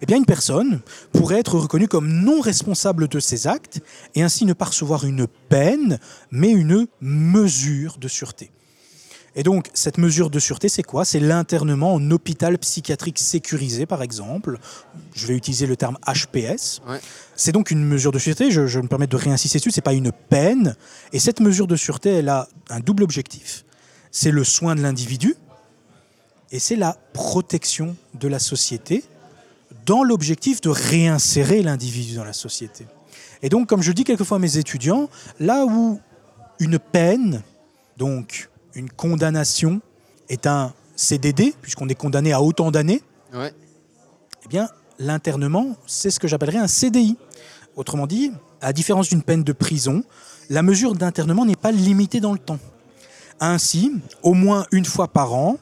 Eh 0.00 0.14
une 0.14 0.26
personne 0.26 0.80
pourrait 1.12 1.40
être 1.40 1.58
reconnue 1.58 1.88
comme 1.88 2.06
non 2.08 2.40
responsable 2.40 3.08
de 3.08 3.18
ses 3.18 3.48
actes 3.48 3.80
et 4.14 4.22
ainsi 4.22 4.44
ne 4.44 4.52
pas 4.52 4.66
recevoir 4.66 5.04
une 5.06 5.26
peine, 5.26 5.98
mais 6.30 6.52
une 6.52 6.86
mesure 7.00 7.98
de 7.98 8.06
sûreté. 8.06 8.52
Et 9.36 9.42
donc, 9.42 9.68
cette 9.74 9.98
mesure 9.98 10.30
de 10.30 10.38
sûreté, 10.38 10.68
c'est 10.68 10.82
quoi? 10.82 11.04
C'est 11.04 11.18
l'internement 11.18 11.94
en 11.94 12.10
hôpital 12.10 12.56
psychiatrique 12.58 13.18
sécurisé, 13.18 13.84
par 13.84 14.02
exemple. 14.02 14.58
Je 15.14 15.26
vais 15.26 15.34
utiliser 15.34 15.66
le 15.66 15.76
terme 15.76 15.98
HPS. 16.06 16.80
Ouais. 16.86 17.00
C'est 17.34 17.50
donc 17.50 17.70
une 17.70 17.84
mesure 17.84 18.12
de 18.12 18.18
sûreté, 18.18 18.50
je, 18.52 18.66
je 18.66 18.78
me 18.78 18.86
permets 18.86 19.08
de 19.08 19.16
réinsister 19.16 19.58
dessus, 19.58 19.72
c'est 19.72 19.80
pas 19.80 19.92
une 19.92 20.12
peine. 20.12 20.76
Et 21.12 21.18
cette 21.18 21.40
mesure 21.40 21.66
de 21.66 21.74
sûreté, 21.74 22.10
elle 22.10 22.28
a 22.28 22.48
un 22.70 22.80
double 22.80 23.02
objectif. 23.02 23.64
C'est 24.12 24.30
le 24.30 24.44
soin 24.44 24.76
de 24.76 24.82
l'individu 24.82 25.34
et 26.52 26.60
c'est 26.60 26.76
la 26.76 26.96
protection 27.12 27.96
de 28.14 28.28
la 28.28 28.38
société 28.38 29.02
dans 29.86 30.04
l'objectif 30.04 30.60
de 30.60 30.68
réinsérer 30.68 31.62
l'individu 31.62 32.14
dans 32.14 32.24
la 32.24 32.32
société. 32.32 32.86
Et 33.42 33.48
donc, 33.48 33.68
comme 33.68 33.82
je 33.82 33.90
dis 33.90 34.04
quelquefois 34.04 34.36
à 34.36 34.40
mes 34.40 34.56
étudiants, 34.56 35.10
là 35.40 35.66
où 35.66 36.00
une 36.60 36.78
peine, 36.78 37.42
donc 37.96 38.48
une 38.74 38.90
condamnation, 38.90 39.80
est 40.28 40.46
un 40.46 40.72
CDD, 40.96 41.54
puisqu'on 41.62 41.88
est 41.88 41.94
condamné 41.94 42.32
à 42.32 42.40
autant 42.42 42.70
d'années, 42.70 43.02
Ouais. 43.32 43.52
eh 44.44 44.48
bien, 44.48 44.68
l'internement, 44.98 45.76
c'est 45.86 46.10
ce 46.10 46.18
que 46.20 46.28
j'appellerais 46.28 46.58
un 46.58 46.68
CDI. 46.68 47.16
Autrement 47.76 48.06
dit, 48.06 48.30
à 48.60 48.72
différence 48.72 49.08
d'une 49.08 49.22
peine 49.22 49.42
de 49.42 49.52
prison, 49.52 50.04
la 50.50 50.62
mesure 50.62 50.94
d'internement 50.94 51.44
n'est 51.44 51.56
pas 51.56 51.72
limitée 51.72 52.20
dans 52.20 52.32
le 52.32 52.38
temps. 52.38 52.58
Ainsi, 53.40 53.92
au 54.22 54.34
moins 54.34 54.66
une 54.70 54.84
fois 54.84 55.08
par 55.08 55.34
an, 55.34 55.58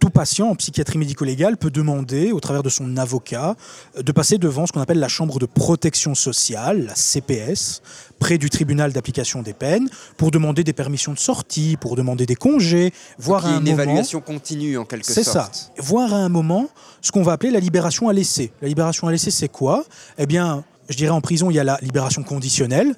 tout 0.00 0.10
patient 0.10 0.48
en 0.48 0.54
psychiatrie 0.56 0.98
médico-légale 0.98 1.56
peut 1.58 1.70
demander, 1.70 2.32
au 2.32 2.40
travers 2.40 2.62
de 2.62 2.70
son 2.70 2.96
avocat, 2.96 3.54
de 3.96 4.12
passer 4.12 4.38
devant 4.38 4.66
ce 4.66 4.72
qu'on 4.72 4.80
appelle 4.80 4.98
la 4.98 5.08
Chambre 5.08 5.38
de 5.38 5.46
protection 5.46 6.14
sociale, 6.14 6.86
la 6.86 6.94
CPS, 6.94 7.82
près 8.18 8.38
du 8.38 8.48
tribunal 8.50 8.92
d'application 8.92 9.42
des 9.42 9.52
peines, 9.52 9.88
pour 10.16 10.30
demander 10.30 10.64
des 10.64 10.72
permissions 10.72 11.12
de 11.12 11.18
sortie, 11.18 11.76
pour 11.78 11.96
demander 11.96 12.24
des 12.26 12.34
congés, 12.34 12.92
voire 13.18 13.44
à 13.44 13.50
un 13.50 13.58
une 13.58 13.70
moment... 13.70 13.72
évaluation 13.82 14.20
continue 14.20 14.78
en 14.78 14.84
quelque 14.86 15.06
C'est 15.06 15.22
sorte. 15.22 15.54
ça. 15.54 15.70
Voir 15.78 16.14
à 16.14 16.16
un 16.16 16.30
moment 16.30 16.68
ce 17.02 17.12
qu'on 17.12 17.22
va 17.22 17.32
appeler 17.32 17.50
la 17.52 17.60
libération 17.60 18.08
à 18.08 18.12
l'essai. 18.14 18.52
La 18.62 18.68
libération 18.68 19.06
à 19.06 19.12
l'essai, 19.12 19.30
c'est 19.30 19.48
quoi? 19.48 19.84
Eh 20.18 20.26
bien, 20.26 20.64
je 20.88 20.96
dirais 20.96 21.10
en 21.12 21.20
prison, 21.20 21.50
il 21.50 21.54
y 21.54 21.60
a 21.60 21.64
la 21.64 21.78
libération 21.82 22.22
conditionnelle. 22.22 22.94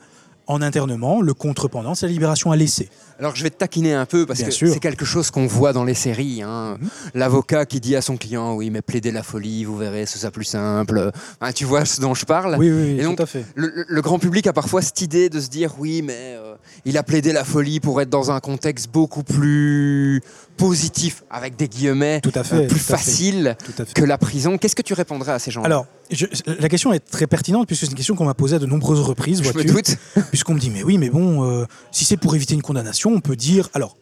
En 0.48 0.60
internement, 0.60 1.20
le 1.22 1.34
contrependant, 1.34 1.94
c'est 1.94 2.06
la 2.06 2.12
libération 2.12 2.50
à 2.50 2.56
l'essai. 2.56 2.88
Alors 3.20 3.36
je 3.36 3.42
vais 3.44 3.50
te 3.50 3.56
taquiner 3.58 3.94
un 3.94 4.06
peu 4.06 4.26
parce 4.26 4.40
Bien 4.40 4.48
que. 4.48 4.64
Mhm. 4.64 4.72
c'est 4.72 4.80
quelque 4.80 5.04
chose 5.04 5.30
qu'on 5.30 5.46
voit 5.46 5.72
dans 5.72 5.84
les 5.84 5.94
séries. 5.94 6.42
hein. 6.42 6.78
L'avocat 7.14 7.64
qui 7.66 7.78
dit 7.78 7.94
à 7.94 8.02
son 8.02 8.16
client 8.16 8.54
oui 8.54 8.70
mais 8.70 8.82
plaidez 8.82 9.12
la 9.12 9.22
folie, 9.22 9.64
vous 9.64 9.76
verrez, 9.76 10.04
ce 10.06 10.18
sera 10.18 10.32
plus 10.32 10.44
simple. 10.44 11.12
Hein, 11.40 11.52
tu 11.52 11.64
vois 11.64 11.84
ce 11.84 12.00
dont 12.00 12.14
je 12.14 12.24
parle 12.24 12.56
Oui, 12.58 12.70
oui, 12.70 12.82
oui, 12.94 13.00
Et 13.00 13.02
donc, 13.04 13.16
tout 13.18 13.22
à 13.22 13.26
fait. 13.26 13.44
le 13.54 14.00
grand 14.02 14.18
public 14.18 14.46
a 14.48 14.52
parfois 14.52 14.82
cette 14.82 15.00
idée 15.00 15.28
de 15.28 15.40
se 15.40 15.48
dire 15.48 15.74
oui 15.78 16.02
mais 16.02 16.34
euh, 16.36 16.51
il 16.84 16.98
a 16.98 17.02
plaidé 17.02 17.32
la 17.32 17.44
folie 17.44 17.78
pour 17.80 18.00
être 18.00 18.10
dans 18.10 18.30
un 18.32 18.40
contexte 18.40 18.90
beaucoup 18.90 19.22
plus 19.22 20.20
positif 20.56 21.22
avec 21.30 21.56
des 21.56 21.68
guillemets 21.68 22.20
Tout 22.20 22.32
à 22.34 22.42
fait, 22.44 22.56
euh, 22.56 22.66
plus 22.66 22.68
tout 22.68 22.74
à 22.74 22.78
fait. 22.78 23.04
facile 23.04 23.56
Tout 23.64 23.72
à 23.82 23.84
fait. 23.84 23.92
que 23.94 24.04
la 24.04 24.18
prison. 24.18 24.58
Qu'est-ce 24.58 24.74
que 24.76 24.82
tu 24.82 24.92
répondrais 24.94 25.32
à 25.32 25.38
ces 25.38 25.50
gens 25.50 25.62
Alors, 25.62 25.86
je- 26.10 26.26
la 26.58 26.68
question 26.68 26.92
est 26.92 26.98
très 27.00 27.26
pertinente 27.26 27.66
puisque 27.66 27.82
c'est 27.84 27.90
une 27.90 27.96
question 27.96 28.16
qu'on 28.16 28.24
m'a 28.24 28.34
posée 28.34 28.56
à 28.56 28.58
de 28.58 28.66
nombreuses 28.66 29.00
reprises, 29.00 29.42
je 29.42 29.52
me 29.56 29.64
doute. 29.64 29.96
Puisqu'on 30.30 30.54
me 30.54 30.60
dit, 30.60 30.70
mais 30.70 30.82
oui, 30.82 30.98
mais 30.98 31.08
bon, 31.10 31.44
euh, 31.44 31.64
si 31.92 32.04
c'est 32.04 32.16
pour 32.16 32.34
éviter 32.34 32.54
une 32.54 32.62
condamnation, 32.62 33.12
on 33.12 33.20
peut 33.20 33.36
dire. 33.36 33.68
Alors, 33.74 33.96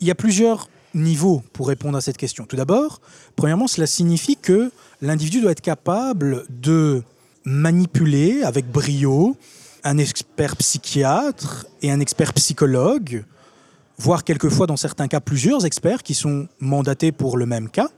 il 0.00 0.06
y 0.08 0.10
a 0.10 0.14
plusieurs 0.14 0.68
niveaux 0.94 1.42
pour 1.52 1.68
répondre 1.68 1.98
à 1.98 2.00
cette 2.00 2.16
question. 2.16 2.44
Tout 2.46 2.56
d'abord, 2.56 3.00
premièrement, 3.36 3.66
cela 3.66 3.86
signifie 3.86 4.36
que 4.36 4.70
l'individu 5.02 5.40
doit 5.40 5.50
être 5.52 5.60
capable 5.60 6.44
de 6.48 7.02
manipuler 7.44 8.42
avec 8.42 8.70
brio 8.70 9.36
un 9.84 9.98
expert 9.98 10.56
psychiatre 10.56 11.66
et 11.82 11.90
un 11.90 12.00
expert 12.00 12.32
psychologue, 12.32 13.24
voire 13.98 14.24
quelquefois, 14.24 14.66
dans 14.66 14.76
certains 14.76 15.08
cas, 15.08 15.20
plusieurs 15.20 15.64
experts 15.66 16.02
qui 16.02 16.14
sont 16.14 16.48
mandatés 16.60 17.12
pour 17.12 17.36
le 17.36 17.46
même 17.46 17.68
cas. 17.68 17.88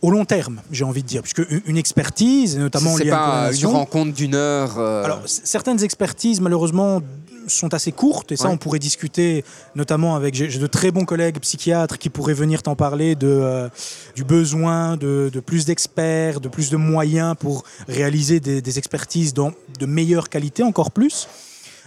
Au 0.00 0.10
long 0.10 0.24
terme, 0.24 0.60
j'ai 0.70 0.84
envie 0.84 1.02
de 1.02 1.08
dire, 1.08 1.22
puisque 1.22 1.42
une- 1.66 1.76
expertise, 1.76 2.56
notamment 2.56 2.96
liée 2.96 3.10
à 3.10 3.50
une 3.50 3.50
pas 3.50 3.52
une 3.52 3.66
rencontre 3.66 4.12
d'une 4.14 4.34
heure. 4.36 4.78
euh, 4.78 5.04
alors, 5.04 5.22
certaines 5.26 5.82
expertises, 5.82 6.40
malheureusement, 6.40 7.02
sont 7.48 7.74
assez 7.74 7.92
courtes, 7.92 8.32
et 8.32 8.36
ça, 8.36 8.44
Ouais. 8.48 8.54
on 8.54 8.56
pourrait 8.58 8.78
discuter, 8.78 9.44
notamment 9.74 10.14
avec. 10.16 10.34
J'ai 10.34 10.58
de 10.58 10.66
très 10.66 10.90
bons 10.90 11.04
collègues 11.04 11.38
psychiatres 11.40 11.98
qui 11.98 12.10
pourraient 12.10 12.34
venir 12.34 12.62
t'en 12.62 12.76
parler 12.76 13.14
de, 13.14 13.26
euh, 13.26 13.68
du 14.14 14.24
besoin 14.24 14.96
de, 14.96 15.30
de 15.32 15.40
plus 15.40 15.64
d'experts, 15.64 16.40
de 16.40 16.48
plus 16.48 16.70
de 16.70 16.76
moyens 16.76 17.34
pour 17.38 17.64
réaliser 17.88 18.40
des, 18.40 18.62
des 18.62 18.78
expertises 18.78 19.34
dans 19.34 19.52
de 19.80 19.86
meilleure 19.86 20.28
qualité, 20.28 20.62
encore 20.62 20.90
plus. 20.90 21.28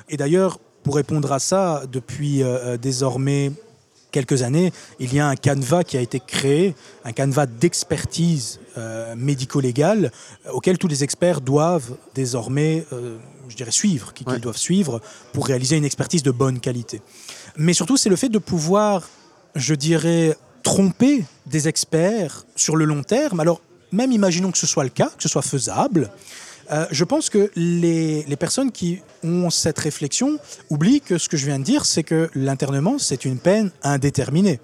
Et 0.09 0.17
d'ailleurs, 0.17 0.59
pour 0.83 0.95
répondre 0.95 1.31
à 1.31 1.39
ça, 1.39 1.83
depuis 1.91 2.41
euh, 2.43 2.47
euh, 2.73 2.77
désormais 2.77 3.51
quelques 4.11 4.41
années, 4.41 4.73
il 4.99 5.13
y 5.13 5.19
a 5.21 5.27
un 5.27 5.35
canevas 5.35 5.83
qui 5.85 5.95
a 5.95 6.01
été 6.01 6.19
créé, 6.19 6.75
un 7.05 7.13
canevas 7.13 7.45
d'expertise 7.45 8.59
euh, 8.77 9.15
médico-légale, 9.15 10.11
auquel 10.51 10.77
tous 10.77 10.87
les 10.89 11.03
experts 11.05 11.39
doivent 11.39 11.95
désormais, 12.13 12.85
euh, 12.91 13.17
je 13.51 13.55
dirais, 13.57 13.71
suivre, 13.71 14.13
qu'ils 14.13 14.27
Ouais. 14.27 14.39
doivent 14.39 14.57
suivre 14.57 15.01
pour 15.33 15.45
réaliser 15.45 15.77
une 15.77 15.85
expertise 15.85 16.23
de 16.23 16.31
bonne 16.31 16.59
qualité. 16.59 17.01
Mais 17.57 17.73
surtout, 17.73 17.97
c'est 17.97 18.09
le 18.09 18.15
fait 18.15 18.29
de 18.29 18.39
pouvoir, 18.39 19.07
je 19.55 19.75
dirais, 19.75 20.35
tromper 20.63 21.25
des 21.45 21.67
experts 21.67 22.45
sur 22.55 22.75
le 22.75 22.85
long 22.85 23.03
terme. 23.03 23.39
Alors, 23.39 23.61
même 23.91 24.11
imaginons 24.11 24.51
que 24.51 24.57
ce 24.57 24.67
soit 24.67 24.83
le 24.83 24.89
cas, 24.89 25.07
que 25.15 25.21
ce 25.23 25.29
soit 25.29 25.41
faisable, 25.41 26.09
euh, 26.71 26.85
je 26.91 27.03
pense 27.03 27.29
que 27.29 27.51
les, 27.55 28.23
les 28.23 28.35
personnes 28.37 28.71
qui 28.71 29.01
ont 29.23 29.49
cette 29.49 29.77
réflexion 29.79 30.37
oublient 30.69 31.01
que 31.01 31.17
ce 31.17 31.27
que 31.27 31.35
je 31.35 31.45
viens 31.45 31.59
de 31.59 31.63
dire, 31.65 31.85
c'est 31.85 32.03
que 32.03 32.29
l'internement, 32.33 32.97
c'est 32.97 33.25
une 33.25 33.37
peine 33.39 33.71
indéterminée. 33.83 34.59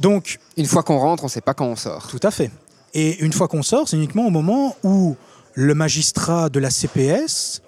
Donc, 0.00 0.38
Une 0.58 0.66
fois 0.66 0.82
qu'on 0.82 0.98
rentre, 0.98 1.24
on 1.24 1.28
sait 1.28 1.40
pas 1.40 1.54
quand 1.54 1.66
on 1.66 1.76
sort. 1.76 2.08
tout 2.08 2.20
à 2.22 2.30
fait. 2.30 2.50
Et 2.92 3.18
une 3.24 3.32
fois 3.32 3.48
qu'on 3.48 3.62
sort, 3.62 3.88
c'est 3.88 3.96
uniquement 3.96 4.26
au 4.26 4.30
moment 4.30 4.76
où 4.82 5.16
le 5.54 5.74
magistrat 5.74 6.50
de 6.50 6.58
la 6.60 6.68
CPS, 6.70 7.62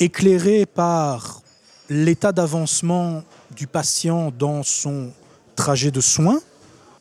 éclairé 0.00 0.66
par 0.66 1.42
l'état 1.90 2.32
d'avancement 2.32 3.22
du 3.54 3.66
patient 3.66 4.32
dans 4.36 4.62
son 4.62 5.12
trajet 5.56 5.90
de 5.90 6.00
soins, 6.00 6.40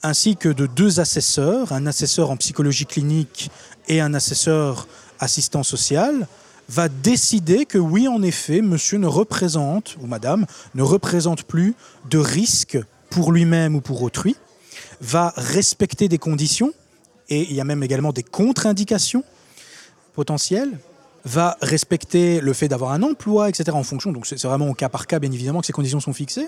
ainsi 0.04 0.36
que 0.36 0.50
de 0.50 0.66
deux 0.66 1.00
assesseurs, 1.00 1.72
un 1.72 1.86
assesseur 1.88 2.30
en 2.30 2.38
psychologie 2.38 2.86
clinique 2.86 3.50
et 3.88 4.02
un 4.02 4.14
assesseur 4.14 4.88
assistant 5.20 5.64
social, 5.64 6.28
va 6.68 6.88
décider 6.88 7.66
que 7.66 7.78
oui, 7.78 8.08
en 8.08 8.22
effet, 8.22 8.62
monsieur 8.62 8.98
ne 9.00 9.08
représente, 9.08 9.98
ou 10.02 10.06
madame, 10.06 10.46
ne 10.76 10.84
représente 10.84 11.44
plus 11.44 11.76
de 12.10 12.20
risque 12.20 12.78
pour 13.10 13.32
lui-même 13.32 13.76
ou 13.76 13.82
pour 13.82 14.04
autrui, 14.04 14.36
va 15.02 15.34
respecter 15.36 16.10
des 16.10 16.18
conditions, 16.18 16.74
et 17.30 17.44
il 17.50 17.56
y 17.56 17.62
a 17.62 17.64
même 17.64 17.82
également 17.82 18.12
des 18.12 18.24
contre-indications 18.24 19.24
potentielles, 20.14 20.78
va 21.30 21.58
respecter 21.62 22.42
le 22.42 22.54
fait 22.54 22.68
d'avoir 22.68 22.92
un 22.92 23.04
emploi, 23.04 23.50
etc. 23.50 23.72
en 23.74 23.84
fonction, 23.84 24.12
donc 24.12 24.26
c'est 24.26 24.42
vraiment 24.44 24.68
au 24.70 24.74
cas 24.74 24.90
par 24.90 25.06
cas, 25.08 25.20
bien 25.20 25.32
évidemment, 25.32 25.60
que 25.62 25.66
ces 25.68 25.74
conditions 25.74 26.00
sont 26.00 26.14
fixées. 26.14 26.48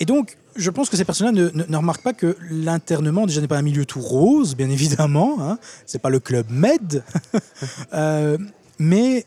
Et 0.00 0.04
donc, 0.04 0.36
je 0.56 0.70
pense 0.70 0.88
que 0.90 0.96
ces 0.96 1.04
personnes-là 1.04 1.32
ne, 1.32 1.50
ne- 1.50 1.64
ne 1.68 1.76
remarquent 1.76 2.02
pas 2.02 2.12
que 2.12 2.36
l'internement, 2.50 3.26
déjà, 3.26 3.40
n'est 3.40 3.48
pas 3.48 3.58
un 3.58 3.62
milieu 3.62 3.84
tout 3.86 4.00
rose, 4.00 4.56
bien 4.56 4.68
évidemment, 4.70 5.36
hein, 5.40 5.58
c'est 5.86 6.00
pas 6.00 6.10
le 6.10 6.20
club 6.20 6.46
Med, 6.50 7.04
Euh, 7.94 8.38
mais 8.78 9.26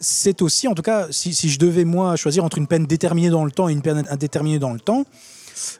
c'est 0.00 0.42
aussi, 0.42 0.68
en 0.68 0.74
tout 0.74 0.82
cas, 0.82 1.08
si, 1.10 1.34
si 1.34 1.48
je 1.48 1.58
devais, 1.58 1.84
moi, 1.84 2.14
choisir 2.16 2.44
entre 2.44 2.58
une 2.58 2.66
peine 2.68 2.86
déterminée 2.86 3.30
dans 3.30 3.44
le 3.44 3.50
temps 3.50 3.68
et 3.68 3.72
une 3.72 3.82
peine 3.82 4.04
indéterminée 4.10 4.58
dans 4.60 4.72
le 4.72 4.78
temps, 4.80 5.04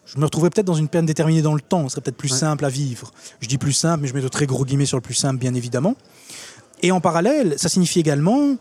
je 0.07 0.19
me 0.19 0.25
retrouverais 0.25 0.51
peut-être 0.51 0.67
dans 0.67 0.75
une 0.75 0.89
peine 0.89 1.07
déterminée 1.07 1.41
dans 1.43 1.55
le 1.55 1.61
temps. 1.61 1.85
Ce 1.85 1.91
serait 1.93 2.01
peut-être 2.01 2.17
plus 2.17 2.33
Ouais. 2.33 2.39
simple 2.39 2.65
à 2.65 2.69
vivre. 2.69 3.13
Je 3.41 3.47
dis 3.47 3.59
plus 3.59 3.73
simple, 3.73 4.03
mais 4.03 4.09
je 4.09 4.15
mets 4.15 4.21
de 4.23 4.27
très 4.29 4.47
gros 4.47 4.65
guillemets 4.65 4.87
sur 4.87 4.97
le 4.97 5.03
plus 5.03 5.15
simple, 5.15 5.39
bien 5.39 5.55
évidemment. 5.55 5.95
Et 6.83 6.93
en 6.93 7.01
parallèle, 7.01 7.59
ça 7.59 7.69
signifie 7.69 8.01
également 8.01 8.57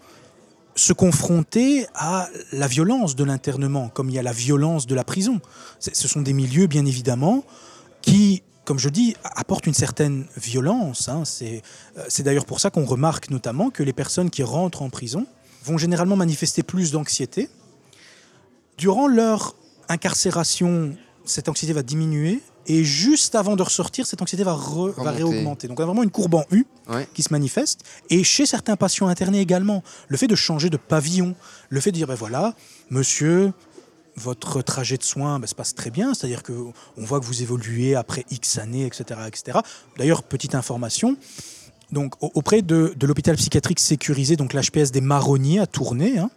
se 0.76 0.94
confronter 0.94 1.88
à 1.96 2.30
la 2.52 2.68
violence 2.68 3.16
de 3.16 3.24
l'internement, 3.24 3.90
comme 3.90 4.10
il 4.10 4.16
y 4.16 4.20
a 4.20 4.24
la 4.24 4.32
violence 4.32 4.86
de 4.86 4.96
la 4.96 5.04
prison. 5.04 5.40
Ce 5.80 6.08
sont 6.08 6.22
des 6.22 6.34
milieux, 6.34 6.68
bien 6.68 6.86
évidemment, 6.86 7.44
qui, 8.02 8.44
comme 8.64 8.78
je 8.78 8.90
dis, 8.90 9.16
apportent 9.24 9.66
une 9.66 9.74
certaine 9.74 10.26
violence. 10.38 11.10
hein. 11.10 11.24
Euh, 11.42 11.60
c'est 12.08 12.24
d'ailleurs 12.24 12.46
pour 12.46 12.60
ça 12.60 12.70
qu'on 12.70 12.86
remarque 12.86 13.30
notamment 13.32 13.70
que 13.72 13.82
les 13.82 13.94
personnes 13.94 14.30
qui 14.30 14.44
rentrent 14.44 14.84
en 14.84 14.90
prison 14.90 15.26
vont 15.66 15.78
généralement 15.78 16.16
manifester 16.16 16.64
plus 16.64 16.92
d'anxiété. 16.92 17.50
Durant 18.78 19.08
leur 19.08 19.56
incarcération, 19.90 20.96
cette 21.26 21.50
anxiété 21.50 21.74
va 21.74 21.82
diminuer 21.82 22.42
Et 22.70 22.84
juste 22.84 23.34
avant 23.36 23.56
de 23.56 23.64
ressortir, 23.64 24.06
cette 24.06 24.22
anxiété 24.22 24.44
va, 24.44 24.54
re- 24.54 24.92
va 25.02 25.12
réaugmenter. 25.12 25.68
Donc 25.68 25.80
on 25.80 25.84
a 25.84 25.86
vraiment 25.86 26.04
une 26.04 26.12
courbe 26.12 26.36
en 26.36 26.44
U 26.52 26.66
Ouais. 26.90 27.08
qui 27.14 27.24
se 27.24 27.32
manifeste. 27.34 27.82
Et 28.10 28.24
chez 28.24 28.46
certains 28.46 28.76
patients 28.76 29.08
internés 29.08 29.40
également, 29.40 29.84
le 30.10 30.18
fait 30.18 30.28
de 30.28 30.36
changer 30.36 30.70
de 30.70 30.78
pavillon, 30.78 31.34
le 31.70 31.80
fait 31.80 31.92
de 31.92 31.96
dire, 31.96 32.08
ben 32.08 32.16
voilà, 32.16 32.54
monsieur, 32.90 33.52
votre 34.16 34.62
trajet 34.62 34.98
de 34.98 35.04
soins 35.04 35.40
ben, 35.40 35.48
se 35.48 35.56
passe 35.56 35.76
très 35.76 35.92
bien, 35.92 36.14
c'est-à-dire 36.14 36.44
qu'on 36.44 36.74
voit 36.98 37.20
que 37.20 37.26
vous 37.26 37.42
évoluez 37.42 37.96
après 37.96 38.26
X 38.32 38.58
années, 38.58 38.86
etc. 38.86 39.20
etc. 39.28 39.60
D'ailleurs, 39.98 40.24
petite 40.24 40.56
information, 40.56 41.18
donc, 41.92 42.22
au- 42.22 42.32
auprès 42.36 42.62
de, 42.62 42.94
l'hôpital 43.02 43.36
psychiatrique 43.38 43.80
sécurisé, 43.80 44.36
donc 44.36 44.54
l'HPS 44.54 44.92
des 44.92 45.02
Marronniers 45.02 45.60
à 45.60 45.68
Tournai, 45.68 46.18
hein, 46.18 46.30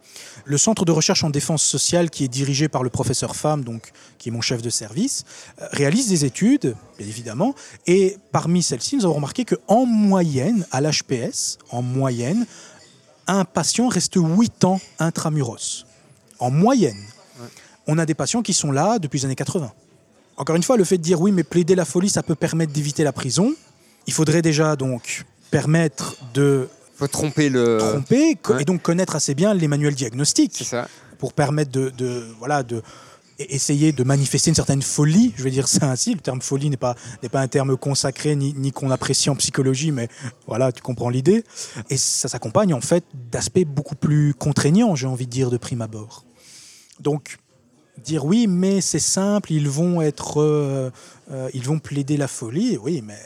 le 0.44 0.58
centre 0.58 0.84
de 0.84 0.92
recherche 0.92 1.24
en 1.24 1.30
défense 1.30 1.62
sociale 1.62 2.08
qui 2.10 2.24
est 2.24 2.28
dirigé 2.28 2.68
par 2.68 2.82
le 2.82 2.90
professeur 2.90 3.34
Femme, 3.34 3.64
donc 3.64 3.90
qui 4.18 4.28
est 4.28 4.32
mon 4.32 4.40
chef 4.40 4.62
de 4.62 4.70
service, 4.70 5.24
euh, 5.60 5.66
réalise 5.72 6.08
des 6.08 6.24
études, 6.24 6.76
bien 6.98 7.06
évidemment, 7.06 7.54
et 7.86 8.16
parmi 8.32 8.62
celles-ci, 8.62 8.96
nous 8.96 9.04
avons 9.04 9.14
remarqué 9.14 9.44
qu'en 9.44 9.86
moyenne, 9.86 10.66
à 10.70 10.80
l'HPS, 10.80 11.58
en 11.70 11.82
moyenne, 11.82 12.46
un 13.26 13.44
patient 13.44 13.88
reste 13.88 14.16
8 14.16 14.64
ans 14.64 14.80
intramuros. 14.98 15.84
En 16.38 16.50
moyenne. 16.50 16.96
On 17.86 17.98
a 17.98 18.06
des 18.06 18.14
patients 18.14 18.42
qui 18.42 18.54
sont 18.54 18.72
là 18.72 18.98
depuis 18.98 19.18
les 19.20 19.24
années 19.26 19.34
80. 19.34 19.72
Encore 20.36 20.56
une 20.56 20.62
fois, 20.62 20.76
le 20.76 20.84
fait 20.84 20.96
de 20.96 21.02
dire 21.02 21.20
oui, 21.20 21.32
mais 21.32 21.42
plaider 21.44 21.74
la 21.74 21.84
folie, 21.84 22.08
ça 22.08 22.22
peut 22.22 22.34
permettre 22.34 22.72
d'éviter 22.72 23.04
la 23.04 23.12
prison. 23.12 23.52
Il 24.06 24.12
faudrait 24.12 24.42
déjà 24.42 24.74
donc 24.76 25.24
permettre 25.50 26.16
de 26.34 26.68
Faut 26.96 27.06
tromper 27.08 27.48
le. 27.48 27.78
tromper 27.78 28.36
co- 28.36 28.54
ouais. 28.54 28.62
et 28.62 28.64
donc 28.64 28.82
connaître 28.82 29.16
assez 29.16 29.34
bien 29.34 29.54
les 29.54 29.68
manuels 29.68 29.94
diagnostiques 29.94 30.62
ça. 30.64 30.88
pour 31.18 31.32
permettre 31.32 31.70
de, 31.72 31.90
de- 31.90 32.24
voilà 32.38 32.62
de 32.62 32.76
e- 32.76 32.82
essayer 33.38 33.92
de 33.92 34.04
manifester 34.04 34.50
une 34.50 34.54
certaine 34.54 34.82
folie. 34.82 35.32
Je 35.36 35.42
vais 35.42 35.50
dire 35.50 35.66
ça 35.68 35.90
ainsi. 35.90 36.14
Le 36.14 36.20
terme 36.20 36.40
folie 36.42 36.68
n'est 36.70 36.76
pas 36.76 36.94
n'est 37.22 37.28
pas 37.30 37.40
un 37.40 37.48
terme 37.48 37.76
consacré 37.76 38.36
ni, 38.36 38.52
ni 38.54 38.70
qu'on 38.70 38.90
apprécie 38.90 39.30
en 39.30 39.36
psychologie, 39.36 39.92
mais 39.92 40.08
voilà, 40.46 40.72
tu 40.72 40.82
comprends 40.82 41.08
l'idée. 41.10 41.42
Et 41.88 41.96
ça 41.96 42.28
s'accompagne 42.28 42.74
en 42.74 42.80
fait 42.82 43.04
d'aspects 43.32 43.64
beaucoup 43.66 43.94
plus 43.96 44.34
contraignants, 44.34 44.94
j'ai 44.94 45.06
envie 45.06 45.26
de 45.26 45.30
dire 45.32 45.50
de 45.50 45.56
prime 45.56 45.80
abord. 45.82 46.24
Donc 47.00 47.38
dire 48.04 48.24
oui, 48.24 48.46
mais 48.46 48.80
c'est 48.80 48.98
simple, 48.98 49.52
ils 49.52 49.68
vont 49.68 50.00
être, 50.00 50.40
euh, 50.40 50.90
euh, 51.30 51.48
ils 51.54 51.64
vont 51.64 51.78
plaider 51.78 52.16
la 52.16 52.28
folie. 52.28 52.76
Oui, 52.76 53.02
mais 53.04 53.18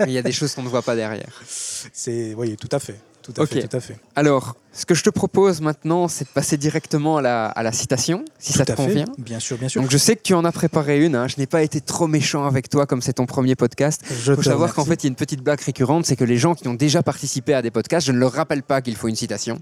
Mais 0.00 0.06
Il 0.06 0.12
y 0.12 0.18
a 0.18 0.22
des 0.22 0.32
choses 0.32 0.54
qu'on 0.54 0.62
ne 0.62 0.68
voit 0.68 0.82
pas 0.82 0.96
derrière. 0.96 1.40
c'est, 1.46 2.34
oui, 2.34 2.56
tout 2.56 2.68
à 2.72 2.78
fait, 2.78 3.00
tout 3.22 3.34
à 3.36 3.46
fait, 3.46 3.66
tout 3.66 3.76
à 3.76 3.80
fait. 3.80 3.96
Alors, 4.14 4.56
ce 4.78 4.86
que 4.86 4.94
je 4.94 5.02
te 5.02 5.10
propose 5.10 5.60
maintenant, 5.60 6.06
c'est 6.06 6.24
de 6.24 6.28
passer 6.30 6.56
directement 6.56 7.16
à 7.16 7.22
la, 7.22 7.46
à 7.46 7.62
la 7.64 7.72
citation, 7.72 8.24
si 8.38 8.52
ça 8.52 8.64
te 8.64 8.70
fait. 8.70 8.76
convient. 8.76 9.06
Bien 9.18 9.40
sûr, 9.40 9.58
bien 9.58 9.68
sûr. 9.68 9.82
Donc 9.82 9.90
je 9.90 9.98
sais 9.98 10.14
que 10.14 10.22
tu 10.22 10.34
en 10.34 10.44
as 10.44 10.52
préparé 10.52 11.04
une, 11.04 11.16
hein. 11.16 11.26
je 11.26 11.34
n'ai 11.38 11.46
pas 11.46 11.62
été 11.62 11.80
trop 11.80 12.06
méchant 12.06 12.46
avec 12.46 12.68
toi 12.68 12.86
comme 12.86 13.02
c'est 13.02 13.14
ton 13.14 13.26
premier 13.26 13.56
podcast. 13.56 14.02
Je 14.22 14.32
Il 14.32 14.36
faut 14.36 14.42
savoir 14.42 14.72
qu'en 14.74 14.84
fait 14.84 15.02
il 15.02 15.06
y 15.06 15.08
a 15.08 15.10
une 15.10 15.16
petite 15.16 15.42
blague 15.42 15.60
récurrente, 15.60 16.06
c'est 16.06 16.14
que 16.14 16.24
les 16.24 16.36
gens 16.38 16.54
qui 16.54 16.68
ont 16.68 16.74
déjà 16.74 17.02
participé 17.02 17.54
à 17.54 17.62
des 17.62 17.72
podcasts, 17.72 18.06
je 18.06 18.12
ne 18.12 18.18
leur 18.18 18.32
rappelle 18.32 18.62
pas 18.62 18.80
qu'il 18.80 18.94
faut 18.94 19.08
une 19.08 19.16
citation. 19.16 19.58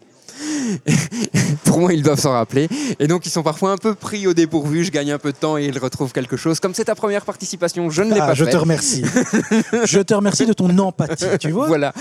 Pour 1.64 1.80
moi, 1.80 1.92
ils 1.94 2.02
doivent 2.02 2.20
s'en 2.20 2.32
rappeler. 2.32 2.68
Et 2.98 3.06
donc 3.06 3.24
ils 3.24 3.30
sont 3.30 3.42
parfois 3.42 3.70
un 3.72 3.76
peu 3.78 3.94
pris 3.94 4.26
au 4.26 4.34
dépourvu, 4.34 4.84
je 4.84 4.90
gagne 4.90 5.12
un 5.12 5.18
peu 5.18 5.32
de 5.32 5.36
temps 5.36 5.56
et 5.56 5.64
ils 5.64 5.78
retrouvent 5.78 6.12
quelque 6.12 6.36
chose. 6.36 6.60
Comme 6.60 6.74
c'est 6.74 6.84
ta 6.84 6.94
première 6.94 7.24
participation, 7.24 7.88
je 7.88 8.02
ne 8.02 8.12
l'ai 8.12 8.20
Ah, 8.20 8.26
pas 8.28 8.34
je 8.34 8.44
fait. 8.44 8.50
te 8.50 8.56
remercie. 8.56 9.04
je 9.84 10.00
te 10.00 10.12
remercie 10.12 10.44
de 10.44 10.52
ton 10.52 10.76
empathie, 10.78 11.24
tu 11.40 11.50
vois. 11.52 11.68
Voilà. 11.68 11.92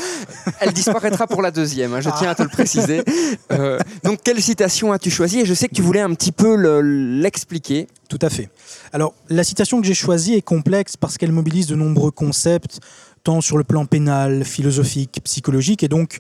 Elle 0.59 0.73
disparaîtra 0.73 1.27
pour 1.27 1.41
la 1.41 1.51
deuxième, 1.51 1.93
hein, 1.93 2.01
je 2.01 2.09
tiens 2.17 2.29
à 2.31 2.35
te 2.35 2.43
le 2.43 2.49
préciser. 2.49 3.03
Euh, 3.52 3.77
donc, 4.03 4.19
quelle 4.23 4.41
citation 4.41 4.91
as-tu 4.91 5.11
choisi? 5.11 5.40
Et 5.41 5.45
je 5.45 5.53
sais 5.53 5.68
que 5.68 5.76
tu 5.76 5.82
voulais 5.82 5.99
un 6.02 6.14
petit 6.14 6.32
peu 6.32 6.56
le- 6.56 6.82
l'expliquer. 7.22 7.88
Tout 8.10 8.19
à 8.22 8.30
fait. 8.30 8.49
Alors, 8.91 9.14
la 9.30 9.44
citation 9.44 9.80
que 9.82 9.86
j'ai 9.88 9.94
choisie 9.94 10.34
est 10.34 10.41
complexe 10.41 10.98
parce 10.98 11.18
qu'elle 11.18 11.32
mobilise 11.32 11.68
de 11.68 11.76
nombreux 11.76 12.11
concepts, 12.11 12.80
tant 13.23 13.41
sur 13.41 13.57
le 13.57 13.64
plan 13.64 13.86
pénal, 13.86 14.44
philosophique, 14.45 15.19
psychologique, 15.23 15.84
et 15.84 15.88
donc, 15.88 16.18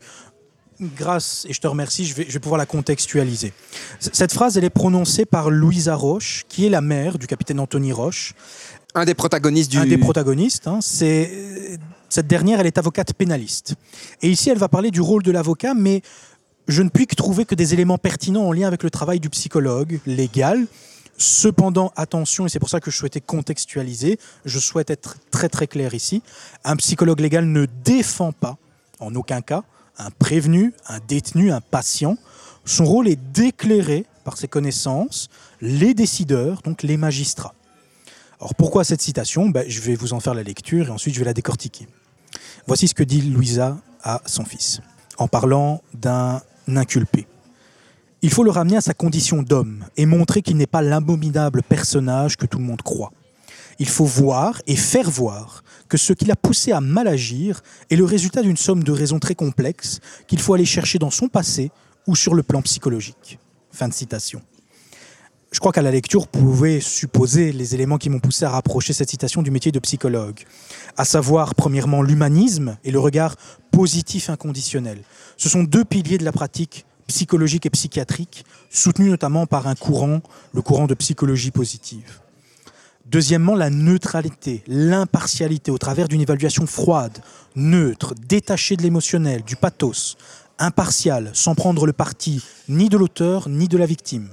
grâce, 0.81 1.45
et 1.49 1.53
je 1.53 1.61
te 1.61 1.67
remercie, 1.67 2.05
je 2.05 2.13
vais, 2.15 2.25
je 2.27 2.33
vais 2.33 2.39
pouvoir 2.39 2.57
la 2.57 2.65
contextualiser. 2.65 3.53
Cette 3.99 4.33
phrase, 4.33 4.57
elle 4.57 4.63
est 4.65 4.69
prononcée 4.69 5.25
par 5.25 5.49
Louisa 5.49 5.95
Roche, 5.95 6.43
qui 6.49 6.65
est 6.65 6.69
la 6.69 6.81
mère 6.81 7.17
du 7.17 7.27
capitaine 7.27 7.59
Anthony 7.59 7.91
Roche, 7.91 8.33
Un 8.93 9.05
des 9.05 9.13
protagonistes 9.13 9.71
du. 9.71 9.77
un 9.77 9.85
des 9.85 9.97
protagonistes. 9.97 10.67
hein, 10.67 10.79
c'est 10.81 11.79
cette 12.09 12.27
dernière, 12.27 12.59
elle 12.59 12.67
est 12.67 12.77
avocate 12.77 13.13
pénaliste. 13.13 13.75
Et 14.21 14.29
ici, 14.29 14.49
elle 14.49 14.57
va 14.57 14.69
parler 14.69 14.91
du 14.91 15.01
rôle 15.01 15.23
de 15.23 15.31
l'avocat, 15.31 15.73
mais 15.73 16.01
je 16.67 16.81
ne 16.81 16.89
puis 16.89 17.07
que 17.07 17.15
trouver 17.15 17.45
que 17.45 17.55
des 17.55 17.73
éléments 17.73 17.97
pertinents 17.97 18.47
en 18.47 18.51
lien 18.51 18.67
avec 18.67 18.83
le 18.83 18.89
travail 18.89 19.19
du 19.19 19.29
psychologue 19.29 19.99
légal. 20.05 20.67
Cependant, 21.17 21.93
attention, 21.95 22.45
et 22.45 22.49
c'est 22.49 22.59
pour 22.59 22.69
ça 22.69 22.81
que 22.81 22.91
je 22.91 22.97
souhaitais 22.97 23.21
contextualiser, 23.21 24.19
je 24.43 24.59
souhaite 24.59 24.89
être 24.89 25.15
très 25.31 25.47
très 25.47 25.65
clair 25.65 25.93
ici, 25.93 26.21
un 26.65 26.75
psychologue 26.75 27.21
légal 27.21 27.45
ne 27.45 27.65
défend 27.85 28.33
pas, 28.33 28.57
en 28.99 29.15
aucun 29.15 29.41
cas, 29.41 29.63
un 29.97 30.09
prévenu, 30.11 30.73
un 30.87 30.99
détenu, 31.07 31.51
un 31.51 31.61
patient. 31.61 32.17
Son 32.65 32.83
rôle 32.83 33.07
est 33.07 33.19
d'éclairer 33.31 34.05
par 34.25 34.37
ses 34.37 34.49
connaissances 34.49 35.29
les 35.61 35.93
décideurs, 35.93 36.61
donc 36.63 36.83
les 36.83 36.97
magistrats. 36.97 37.53
Alors 38.41 38.55
pourquoi 38.55 38.83
cette 38.83 39.01
citation? 39.01 39.47
Ben, 39.47 39.63
Je 39.69 39.79
vais 39.79 39.95
vous 39.95 40.13
en 40.13 40.19
faire 40.19 40.33
la 40.33 40.43
lecture 40.43 40.87
et 40.87 40.91
ensuite 40.91 41.13
je 41.13 41.19
vais 41.19 41.25
la 41.25 41.33
décortiquer. 41.33 41.87
Voici 42.67 42.89
ce 42.89 42.93
que 42.93 43.03
dit 43.03 43.21
Louisa 43.21 43.77
à 44.03 44.21
son 44.25 44.43
fils, 44.43 44.81
en 45.17 45.29
parlant 45.29 45.81
d'un 45.93 46.41
inculpé. 46.67 47.27
Il 48.21 48.31
faut 48.31 48.43
le 48.43 48.51
ramener 48.51 48.77
à 48.77 48.81
sa 48.81 48.93
condition 48.93 49.43
d'homme 49.43 49.85
et 49.97 50.05
montrer 50.05 50.41
qu'il 50.41 50.57
n'est 50.57 50.65
pas 50.65 50.81
l'abominable 50.81 51.61
personnage 51.61 52.37
que 52.37 52.45
tout 52.45 52.57
le 52.57 52.63
monde 52.63 52.81
croit. 52.81 53.11
Il 53.77 53.89
faut 53.89 54.05
voir 54.05 54.61
et 54.67 54.75
faire 54.75 55.09
voir 55.09 55.63
que 55.89 55.97
ce 55.97 56.13
qui 56.13 56.25
l'a 56.25 56.35
poussé 56.35 56.71
à 56.71 56.81
mal 56.81 57.07
agir 57.07 57.61
est 57.89 57.95
le 57.95 58.05
résultat 58.05 58.41
d'une 58.41 58.57
somme 58.57 58.83
de 58.83 58.91
raisons 58.91 59.19
très 59.19 59.35
complexes 59.35 59.99
qu'il 60.27 60.39
faut 60.39 60.53
aller 60.53 60.65
chercher 60.65 60.97
dans 60.97 61.11
son 61.11 61.27
passé 61.27 61.71
ou 62.07 62.15
sur 62.15 62.33
le 62.33 62.43
plan 62.43 62.61
psychologique. 62.61 63.37
Fin 63.71 63.89
de 63.89 63.93
citation. 63.93 64.41
Je 65.55 65.61
crois 65.61 65.71
qu'à 65.71 65.81
la 65.81 65.91
lecture, 65.91 66.19
vous 66.33 66.41
pouvez 66.41 66.81
supposer 66.81 67.53
les 67.53 67.75
éléments 67.75 67.97
qui 67.97 68.09
m'ont 68.09 68.19
poussé 68.19 68.43
à 68.43 68.49
rapprocher 68.49 68.91
cette 68.91 69.09
citation 69.09 69.41
du 69.41 69.51
métier 69.51 69.71
de 69.71 69.79
psychologue, 69.79 70.41
à 70.97 71.05
savoir 71.05 71.55
premièrement 71.55 72.01
l'humanisme 72.01 72.75
et 72.83 72.91
le 72.91 72.99
regard 72.99 73.37
positif 73.71 74.29
inconditionnel. 74.29 74.99
Ce 75.37 75.47
sont 75.47 75.63
deux 75.63 75.85
piliers 75.85 76.17
de 76.17 76.25
la 76.25 76.33
pratique 76.33 76.85
psychologique 77.07 77.65
et 77.65 77.69
psychiatrique, 77.69 78.43
soutenus 78.69 79.09
notamment 79.09 79.45
par 79.45 79.67
un 79.67 79.75
courant, 79.75 80.19
le 80.53 80.61
courant 80.61 80.87
de 80.87 80.93
psychologie 80.93 81.51
positive. 81.51 82.19
Deuxièmement, 83.05 83.55
la 83.55 83.69
neutralité, 83.69 84.61
l'impartialité 84.67 85.71
au 85.71 85.77
travers 85.77 86.09
d'une 86.09 86.19
évaluation 86.19 86.67
froide, 86.67 87.17
neutre, 87.55 88.13
détachée 88.27 88.75
de 88.75 88.81
l'émotionnel, 88.81 89.41
du 89.41 89.55
pathos, 89.55 90.17
impartiale, 90.59 91.31
sans 91.31 91.55
prendre 91.55 91.85
le 91.85 91.93
parti 91.93 92.43
ni 92.67 92.89
de 92.89 92.97
l'auteur 92.97 93.47
ni 93.47 93.69
de 93.69 93.77
la 93.77 93.85
victime. 93.85 94.27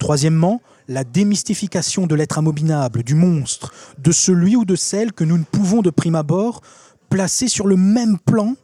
Troisièmement, 0.00 0.62
la 0.88 1.04
démystification 1.04 2.06
de 2.06 2.14
l'être 2.14 2.38
abominable, 2.38 3.04
du 3.04 3.14
monstre, 3.14 3.72
de 3.98 4.10
celui 4.10 4.56
ou 4.56 4.64
de 4.64 4.74
celle 4.74 5.12
que 5.12 5.24
nous 5.24 5.38
ne 5.38 5.44
pouvons 5.44 5.82
de 5.82 5.90
prime 5.90 6.16
abord 6.16 6.62
placer 7.10 7.48
sur 7.48 7.66
le 7.66 7.76
même 7.76 8.18
plan, 8.18 8.56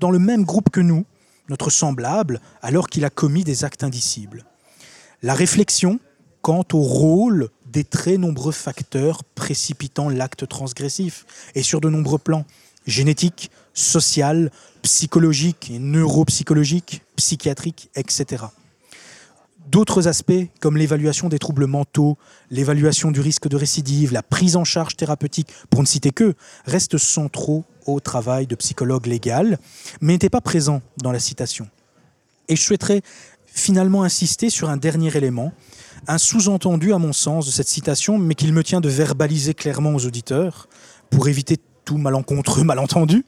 dans 0.00 0.10
le 0.10 0.18
même 0.18 0.44
groupe 0.44 0.68
que 0.68 0.80
nous, 0.80 1.06
notre 1.48 1.70
semblable, 1.70 2.40
alors 2.60 2.88
qu'il 2.88 3.04
a 3.04 3.10
commis 3.10 3.44
des 3.44 3.64
actes 3.64 3.84
indicibles. 3.84 4.44
La 5.22 5.34
réflexion 5.34 6.00
quant 6.42 6.64
au 6.72 6.80
rôle 6.80 7.50
des 7.66 7.84
très 7.84 8.16
nombreux 8.16 8.52
facteurs 8.52 9.22
précipitant 9.22 10.08
l'acte 10.08 10.48
transgressif, 10.48 11.24
et 11.54 11.62
sur 11.62 11.80
de 11.80 11.88
nombreux 11.88 12.18
plans, 12.18 12.46
génétique, 12.86 13.50
social, 13.74 14.50
psychologique 14.82 15.70
et 15.70 15.78
neuropsychologique, 15.78 17.02
psychiatrique, 17.14 17.90
etc. 17.94 18.46
D'autres 19.68 20.08
aspects, 20.08 20.48
comme 20.58 20.76
l'évaluation 20.76 21.28
des 21.28 21.38
troubles 21.38 21.66
mentaux, 21.66 22.18
l'évaluation 22.50 23.10
du 23.12 23.20
risque 23.20 23.48
de 23.48 23.56
récidive, 23.56 24.12
la 24.12 24.22
prise 24.22 24.56
en 24.56 24.64
charge 24.64 24.96
thérapeutique, 24.96 25.48
pour 25.70 25.80
ne 25.80 25.86
citer 25.86 26.10
que, 26.10 26.34
restent 26.64 26.98
centraux 26.98 27.64
au 27.86 28.00
travail 28.00 28.46
de 28.46 28.56
psychologue 28.56 29.06
légal, 29.06 29.58
mais 30.00 30.14
n'étaient 30.14 30.28
pas 30.28 30.40
présents 30.40 30.82
dans 31.02 31.12
la 31.12 31.20
citation. 31.20 31.68
Et 32.48 32.56
je 32.56 32.62
souhaiterais 32.62 33.02
finalement 33.46 34.02
insister 34.02 34.50
sur 34.50 34.70
un 34.70 34.76
dernier 34.76 35.16
élément, 35.16 35.52
un 36.08 36.18
sous-entendu 36.18 36.92
à 36.92 36.98
mon 36.98 37.12
sens 37.12 37.46
de 37.46 37.50
cette 37.50 37.68
citation, 37.68 38.18
mais 38.18 38.34
qu'il 38.34 38.52
me 38.52 38.64
tient 38.64 38.80
de 38.80 38.88
verbaliser 38.88 39.54
clairement 39.54 39.94
aux 39.94 40.06
auditeurs, 40.06 40.68
pour 41.10 41.28
éviter 41.28 41.58
tout 41.84 41.98
malencontreux 41.98 42.64
malentendu. 42.64 43.24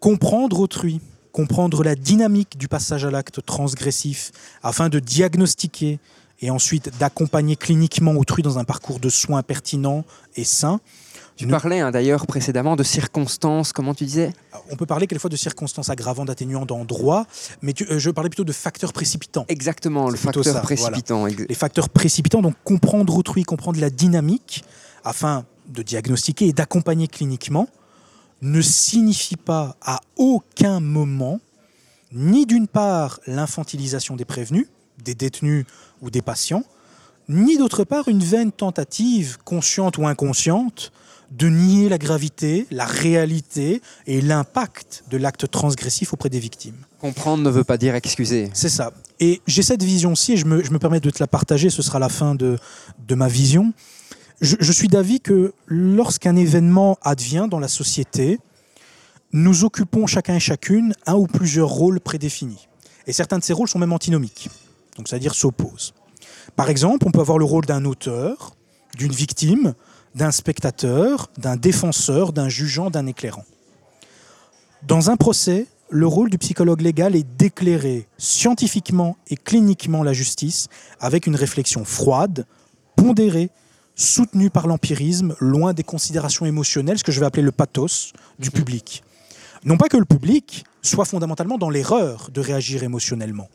Comprendre 0.00 0.60
autrui, 0.60 1.00
comprendre 1.32 1.82
la 1.84 1.94
dynamique 1.94 2.58
du 2.58 2.68
passage 2.68 3.04
à 3.04 3.10
l'acte 3.10 3.44
transgressif, 3.44 4.32
afin 4.62 4.88
de 4.88 4.98
diagnostiquer 4.98 5.98
et 6.42 6.50
ensuite 6.50 6.90
d'accompagner 6.98 7.56
cliniquement 7.56 8.12
autrui 8.12 8.42
dans 8.42 8.58
un 8.58 8.64
parcours 8.64 8.98
de 8.98 9.08
soins 9.08 9.42
pertinent 9.42 10.04
et 10.36 10.44
sain. 10.44 10.80
Tu 11.36 11.46
parlais 11.46 11.80
hein, 11.80 11.90
d'ailleurs 11.90 12.26
précédemment 12.26 12.76
de 12.76 12.82
circonstances, 12.82 13.72
comment 13.72 13.94
tu 13.94 14.04
disais? 14.04 14.32
On 14.70 14.76
peut 14.76 14.84
parler 14.86 15.06
quelquefois 15.06 15.30
de 15.30 15.36
circonstances 15.36 15.88
aggravantes, 15.88 16.28
atténuantes 16.28 16.70
en 16.70 16.84
droit, 16.84 17.24
mais 17.62 17.72
tu- 17.72 17.86
euh, 17.90 17.98
je 17.98 18.10
parlais 18.10 18.28
plutôt 18.28 18.44
de 18.44 18.52
facteurs 18.52 18.92
précipitants. 18.92 19.46
Exactement, 19.48 20.10
le 20.10 20.16
facteur 20.16 20.44
ça, 20.44 20.60
précipitant. 20.60 21.24
les 21.26 21.54
facteurs 21.54 21.88
précipitants, 21.88 22.42
donc 22.42 22.54
comprendre 22.64 23.16
autrui, 23.16 23.44
comprendre 23.44 23.80
la 23.80 23.88
dynamique, 23.88 24.64
afin 25.02 25.46
de 25.68 25.82
diagnostiquer 25.82 26.46
et 26.48 26.52
d'accompagner 26.52 27.08
cliniquement 27.08 27.68
ne 28.42 28.60
signifie 28.60 29.36
pas 29.36 29.76
à 29.82 30.00
aucun 30.16 30.80
moment 30.80 31.40
ni 32.12 32.46
d'une 32.46 32.66
part 32.66 33.20
l'infantilisation 33.26 34.16
des 34.16 34.24
prévenus, 34.24 34.66
des 35.02 35.14
détenus 35.14 35.64
ou 36.02 36.10
des 36.10 36.22
patients, 36.22 36.64
ni 37.28 37.56
d'autre 37.56 37.84
part 37.84 38.08
une 38.08 38.22
vaine 38.22 38.50
tentative, 38.50 39.38
consciente 39.44 39.98
ou 39.98 40.06
inconsciente, 40.06 40.92
de 41.30 41.48
nier 41.48 41.88
la 41.88 41.98
gravité, 41.98 42.66
la 42.72 42.84
réalité 42.84 43.82
et 44.08 44.20
l'impact 44.20 45.04
de 45.10 45.16
l'acte 45.16 45.48
transgressif 45.48 46.12
auprès 46.12 46.28
des 46.28 46.40
victimes. 46.40 46.74
Comprendre 47.00 47.44
ne 47.44 47.50
veut 47.50 47.62
pas 47.62 47.78
dire 47.78 47.94
excuser. 47.94 48.50
C'est 48.52 48.68
ça. 48.68 48.92
Et 49.20 49.40
j'ai 49.46 49.62
cette 49.62 49.84
vision-ci, 49.84 50.32
et 50.32 50.36
je 50.36 50.46
me, 50.46 50.64
je 50.64 50.72
me 50.72 50.80
permets 50.80 50.98
de 50.98 51.10
te 51.10 51.20
la 51.20 51.28
partager, 51.28 51.70
ce 51.70 51.82
sera 51.82 52.00
la 52.00 52.08
fin 52.08 52.34
de, 52.34 52.58
de 53.06 53.14
ma 53.14 53.28
vision. 53.28 53.72
Je, 54.40 54.72
suis 54.72 54.88
d'avis 54.88 55.20
que 55.20 55.52
lorsqu'un 55.66 56.34
événement 56.34 56.96
advient 57.02 57.46
dans 57.50 57.58
la 57.58 57.68
société, 57.68 58.38
nous 59.32 59.64
occupons 59.64 60.06
chacun 60.06 60.36
et 60.36 60.40
chacune 60.40 60.94
un 61.06 61.14
ou 61.14 61.26
plusieurs 61.26 61.68
rôles 61.68 62.00
prédéfinis. 62.00 62.68
Et 63.06 63.12
certains 63.12 63.38
de 63.38 63.44
ces 63.44 63.52
rôles 63.52 63.68
sont 63.68 63.78
même 63.78 63.92
antinomiques, 63.92 64.48
donc 64.96 65.08
c'est-à-dire 65.08 65.34
s'opposent. 65.34 65.92
Par 66.56 66.70
exemple, 66.70 67.06
on 67.06 67.10
peut 67.10 67.20
avoir 67.20 67.36
le 67.36 67.44
rôle 67.44 67.66
d'un 67.66 67.84
auteur, 67.84 68.56
d'une 68.96 69.12
victime, 69.12 69.74
d'un 70.14 70.30
spectateur, 70.30 71.30
d'un 71.36 71.56
défenseur, 71.56 72.32
d'un 72.32 72.48
jugeant, 72.48 72.88
d'un 72.88 73.06
éclairant. 73.06 73.44
Dans 74.84 75.10
un 75.10 75.16
procès, 75.16 75.66
le 75.90 76.06
rôle 76.06 76.30
du 76.30 76.38
psychologue 76.38 76.80
légal 76.80 77.14
est 77.14 77.26
d'éclairer 77.36 78.08
scientifiquement 78.16 79.18
et 79.28 79.36
cliniquement 79.36 80.02
la 80.02 80.14
justice 80.14 80.68
avec 80.98 81.26
une 81.26 81.36
réflexion 81.36 81.84
froide, 81.84 82.46
pondérée, 82.96 83.50
soutenue 84.00 84.48
par 84.48 84.66
l'empirisme, 84.66 85.36
loin 85.40 85.74
des 85.74 85.82
considérations 85.82 86.46
émotionnelles, 86.46 86.98
ce 86.98 87.04
que 87.04 87.12
je 87.12 87.20
vais 87.20 87.26
appeler 87.26 87.42
le 87.42 87.52
pathos 87.52 88.12
du 88.38 88.50
public. 88.50 89.04
Non 89.64 89.76
pas 89.76 89.88
que 89.88 89.98
le 89.98 90.06
public 90.06 90.64
soit 90.80 91.04
fondamentalement 91.04 91.58
dans 91.58 91.68
l'erreur 91.68 92.30
de 92.32 92.40
réagir 92.40 92.82
émotionnellement. 92.82 93.48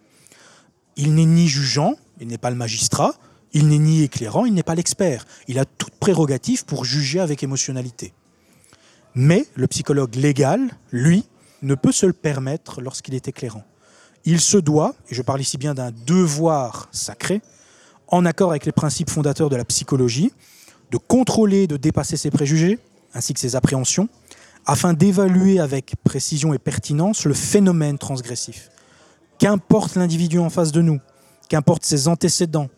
Il 0.98 1.16
n'est 1.16 1.26
ni 1.26 1.48
jugeant, 1.48 1.96
il 2.22 2.28
n'est 2.28 2.38
pas 2.38 2.52
le 2.52 2.56
magistrat, 2.56 3.16
il 3.54 3.68
n'est 3.70 3.80
ni 3.80 4.04
éclairant, 4.04 4.46
il 4.46 4.54
n'est 4.54 4.64
pas 4.64 4.76
l'expert. 4.76 5.26
Il 5.48 5.58
a 5.58 5.66
toute 5.66 5.96
prérogative 5.96 6.64
pour 6.66 6.86
juger 6.86 7.20
avec 7.20 7.42
émotionnalité. 7.42 8.14
Mais 9.16 9.48
le 9.56 9.66
psychologue 9.66 10.14
légal, 10.14 10.70
lui, 10.92 11.24
ne 11.64 11.74
peut 11.74 11.92
se 11.92 12.06
le 12.06 12.14
permettre 12.14 12.82
lorsqu'il 12.82 13.16
est 13.16 13.28
éclairant. 13.28 13.64
Il 14.26 14.40
se 14.40 14.58
doit, 14.58 14.94
et 15.10 15.16
je 15.16 15.24
parle 15.24 15.42
ici 15.42 15.58
bien 15.58 15.74
d'un 15.74 15.92
devoir 16.06 16.88
sacré, 16.92 17.42
en 18.07 18.26
accord 18.26 18.52
avec 18.52 18.65
les 18.65 18.72
principes 18.72 19.10
fondateurs 19.10 19.49
de 19.49 19.56
la 19.56 19.65
psychologie, 19.65 20.32
de 20.91 20.98
contrôler 20.98 21.68
de 21.68 21.77
dépasser 21.77 22.18
ses 22.18 22.32
préjugés, 22.32 22.80
ainsi 23.14 23.34
que 23.34 23.40
ses 23.40 23.56
appréhensions, 23.56 24.10
afin 24.65 24.94
d'évaluer 24.94 25.60
avec 25.60 25.95
précision 26.03 26.53
et 26.53 26.60
pertinence 26.60 27.26
le 27.26 27.34
phénomène 27.34 27.98
transgressif. 27.98 28.69
Qu'importe 29.38 29.95
l'individu 29.95 30.40
en 30.40 30.49
face 30.49 30.72
de 30.72 30.82
nous, 30.82 30.99
qu'importe 31.49 31.84
ses 31.84 32.07
antécédents, 32.07 32.69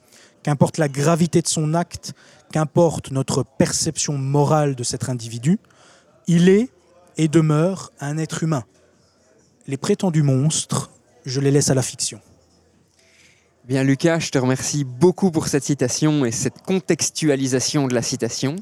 qu'importe 0.43 0.77
la 0.77 0.87
gravité 0.87 1.41
de 1.41 1.47
son 1.47 1.73
acte, 1.73 2.13
qu'importe 2.51 3.11
notre 3.11 3.43
perception 3.43 4.17
morale 4.17 4.75
de 4.75 4.83
cet 4.83 5.09
individu, 5.09 5.59
il 6.27 6.49
est 6.49 6.69
et 7.17 7.27
demeure 7.27 7.91
un 7.99 8.17
être 8.17 8.43
humain. 8.43 8.63
Les 9.67 9.77
prétendus 9.77 10.23
monstres, 10.23 10.91
je 11.25 11.39
les 11.41 11.51
laisse 11.51 11.69
à 11.69 11.73
la 11.73 11.81
fiction. 11.81 12.21
Bien 13.67 13.83
Lucas, 13.83 14.19
je 14.19 14.29
te 14.29 14.37
remercie 14.37 14.85
beaucoup 14.85 15.29
pour 15.29 15.49
cette 15.49 15.65
citation 15.65 16.23
et 16.23 16.31
cette 16.31 16.61
contextualisation 16.65 17.87
de 17.87 17.93
la 17.93 18.01
citation. 18.01 18.55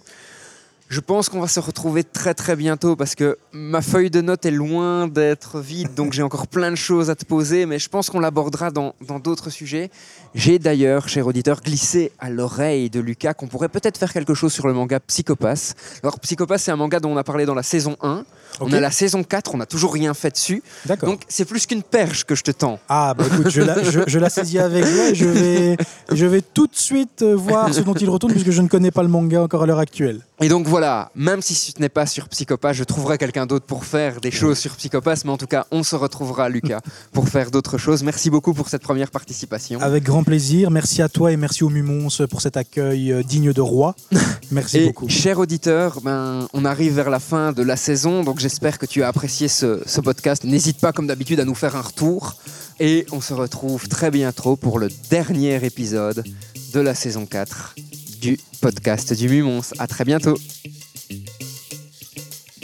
Je 0.90 1.00
pense 1.00 1.30
qu'on 1.30 1.40
va 1.40 1.48
se 1.48 1.60
retrouver 1.60 2.04
très 2.04 2.34
très 2.34 2.56
bientôt 2.56 2.96
parce 2.96 3.14
que 3.14 3.38
ma 3.52 3.84
feuille 3.84 4.10
de 4.10 4.22
notes 4.22 4.48
est 4.48 4.52
loin 4.52 5.08
d'être 5.08 5.60
vide, 5.60 5.94
donc 5.94 6.14
j'ai 6.14 6.24
encore 6.24 6.48
plein 6.48 6.72
de 6.72 6.76
choses 6.76 7.12
à 7.12 7.16
te 7.16 7.24
poser, 7.24 7.68
mais 7.68 7.78
je 7.78 7.88
pense 7.88 8.10
qu'on 8.10 8.20
l'abordera 8.20 8.72
dans 8.72 8.96
d'autres 9.24 9.52
sujets. 9.52 9.92
J'ai 10.34 10.58
d'ailleurs, 10.58 11.08
cher 11.08 11.28
auditeur, 11.28 11.62
glissé 11.62 12.12
à 12.18 12.32
l'oreille 12.32 12.90
de 12.90 13.00
Lucas 13.00 13.36
qu'on 13.36 13.48
pourrait 13.48 13.70
peut-être 13.70 14.00
faire 14.00 14.12
quelque 14.12 14.34
chose 14.34 14.54
sur 14.54 14.66
le 14.66 14.74
manga 14.74 15.00
Psychopass. 15.00 15.76
Alors 16.02 16.20
Psychopass, 16.20 16.64
c'est 16.64 16.72
un 16.72 16.78
manga 16.78 17.00
dont 17.00 17.12
on 17.12 17.18
a 17.18 17.24
parlé 17.24 17.46
dans 17.46 17.54
la 17.54 17.64
saison 17.64 17.96
1. 18.02 18.26
On 18.62 18.66
Ok. 18.68 18.74
a 18.74 18.80
la 18.80 18.92
saison 18.92 19.24
4, 19.24 19.56
on 19.56 19.58
n'a 19.58 19.66
toujours 19.66 19.94
rien 19.94 20.14
fait 20.14 20.32
dessus. 20.32 20.64
Donc 21.04 21.22
c'est 21.28 21.46
plus 21.46 21.66
qu'une 21.66 21.84
perche 21.84 22.24
que 22.26 22.36
je 22.36 22.44
te 22.44 22.52
tends. 22.52 22.80
Ah, 22.90 23.14
bah 23.18 23.26
écoute, 23.32 23.50
je 23.50 23.62
la, 23.62 23.82
je, 23.92 24.00
je 24.08 24.20
la 24.20 24.30
saisis 24.30 24.60
avec 24.60 24.86
joie 24.86 25.10
et 25.10 25.16
je 25.16 25.26
vais, 25.26 25.78
je 26.12 26.26
vais 26.26 26.42
tout 26.42 26.68
de 26.68 26.76
suite 26.76 27.22
euh, 27.22 27.36
voir 27.36 27.74
ce 27.74 27.82
dont 27.82 27.94
il 27.94 28.10
retourne 28.10 28.32
puisque 28.34 28.52
je 28.52 28.62
ne 28.62 28.68
connais 28.68 28.92
pas 28.92 29.04
le 29.04 29.10
manga 29.10 29.42
encore 29.42 29.64
à 29.64 29.66
l'heure 29.66 29.80
actuelle. 29.80 30.22
Et 30.42 30.50
donc 30.50 30.68
voilà, 30.68 31.12
même 31.16 31.42
si 31.42 31.56
ce 31.56 31.72
n'est 31.80 31.88
pas 31.90 32.06
sur 32.06 32.28
Psychopass, 32.28 32.76
je 32.76 32.84
trouverai 32.84 33.18
quelqu'un 33.18 33.46
d'autre 33.46 33.66
pour 33.66 33.86
faire 33.86 34.20
des 34.20 34.32
choses 34.32 34.58
sur 34.58 34.76
Psychopass, 34.76 35.24
mais 35.24 35.32
en 35.32 35.38
tout 35.38 35.48
cas, 35.48 35.66
on 35.72 35.82
se 35.84 35.96
retrouvera, 35.96 36.50
Lucas, 36.50 36.82
pour 37.14 37.30
faire 37.30 37.52
d'autres 37.52 37.78
choses. 37.78 38.04
Merci 38.04 38.30
beaucoup 38.30 38.54
pour 38.54 38.68
cette 38.68 38.82
première 38.82 39.12
participation. 39.12 39.80
Avec 39.82 40.04
grand 40.04 40.24
plaisir. 40.24 40.72
Merci 40.72 41.02
à 41.02 41.08
toi 41.08 41.32
et 41.32 41.38
merci 41.38 41.64
au 41.64 41.70
Mumons 41.70 42.10
pour 42.30 42.42
cet 42.42 42.58
accueil 42.58 43.14
euh, 43.14 43.24
digne 43.24 43.54
de 43.54 43.62
roi. 43.62 43.96
Merci 44.52 44.78
Et 44.78 44.86
beaucoup. 44.88 45.10
cher 45.10 45.40
auditeur, 45.40 46.02
ben, 46.04 46.48
on 46.54 46.66
arrive 46.66 46.94
vers 46.96 47.10
la 47.10 47.20
fin 47.20 47.52
de 47.52 47.64
la 47.64 47.76
saison, 47.78 48.24
donc 48.24 48.40
j'espère 48.46 48.78
que 48.78 48.86
tu 48.86 49.02
as 49.02 49.08
apprécié 49.08 49.48
ce, 49.48 50.02
podcast. 50.02 50.44
N'hésite 50.44 50.78
pas, 50.78 50.94
comme 50.94 51.08
d'habitude, 51.08 51.40
à 51.40 51.46
nous 51.46 51.56
faire 51.56 51.76
un 51.76 51.82
retour. 51.82 52.36
Et 52.80 53.08
on 53.12 53.20
se 53.20 53.34
retrouve 53.34 53.88
très 53.88 54.12
bientôt 54.12 54.56
pour 54.56 54.78
le 54.78 54.90
dernier 55.10 55.66
épisode 55.66 56.24
de 56.72 56.80
la 56.80 56.94
saison 56.94 57.26
4 57.26 57.74
du 58.22 58.38
podcast 58.62 59.14
du 59.14 59.30
Mumons. 59.30 59.64
À 59.80 59.88
très 59.88 60.06
bientôt. 60.06 60.38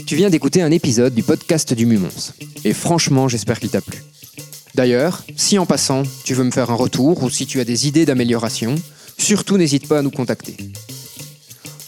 Tu 0.06 0.16
viens 0.16 0.30
d'écouter 0.30 0.62
un 0.62 0.70
épisode 0.70 1.16
du 1.16 1.24
podcast 1.24 1.74
du 1.74 1.88
Mumons. 1.88 2.34
Et 2.64 2.74
franchement, 2.74 3.28
j'espère 3.28 3.60
qu'il 3.60 3.72
t'a 3.72 3.82
plu. 3.82 4.04
D'ailleurs, 4.76 5.24
si 5.36 5.58
en 5.58 5.66
passant, 5.66 6.04
tu 6.24 6.36
veux 6.36 6.44
me 6.44 6.52
faire 6.52 6.70
un 6.70 6.76
retour 6.76 7.24
ou 7.24 7.32
si 7.32 7.48
tu 7.48 7.60
as 7.60 7.66
des 7.66 7.88
idées 7.88 8.06
d'amélioration, 8.06 8.76
surtout 9.18 9.58
n'hésite 9.58 9.88
pas 9.88 9.98
à 9.98 10.02
nous 10.04 10.12
contacter. 10.12 10.58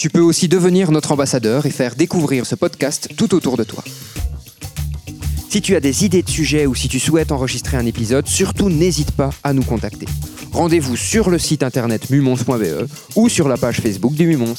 Tu 0.03 0.09
peux 0.09 0.19
aussi 0.19 0.49
devenir 0.49 0.91
notre 0.91 1.13
ambassadeur 1.13 1.65
et 1.65 1.69
faire 1.69 1.95
découvrir 1.95 2.45
ce 2.45 2.55
podcast 2.55 3.07
tout 3.15 3.33
autour 3.33 3.55
de 3.55 3.63
toi. 3.63 3.81
Si 5.49 5.61
tu 5.61 5.77
as 5.77 5.79
des 5.79 6.03
idées 6.03 6.23
de 6.23 6.29
sujets 6.29 6.65
ou 6.65 6.75
si 6.75 6.89
tu 6.89 6.99
souhaites 6.99 7.31
enregistrer 7.31 7.77
un 7.77 7.85
épisode, 7.85 8.27
surtout 8.27 8.67
n'hésite 8.67 9.11
pas 9.11 9.29
à 9.45 9.53
nous 9.53 9.63
contacter. 9.63 10.05
Rendez-vous 10.51 10.97
sur 10.97 11.29
le 11.29 11.39
site 11.39 11.63
internet 11.63 12.09
mumons.be 12.09 12.85
ou 13.15 13.29
sur 13.29 13.47
la 13.47 13.55
page 13.55 13.79
Facebook 13.79 14.13
du 14.13 14.27
Mumons. 14.27 14.55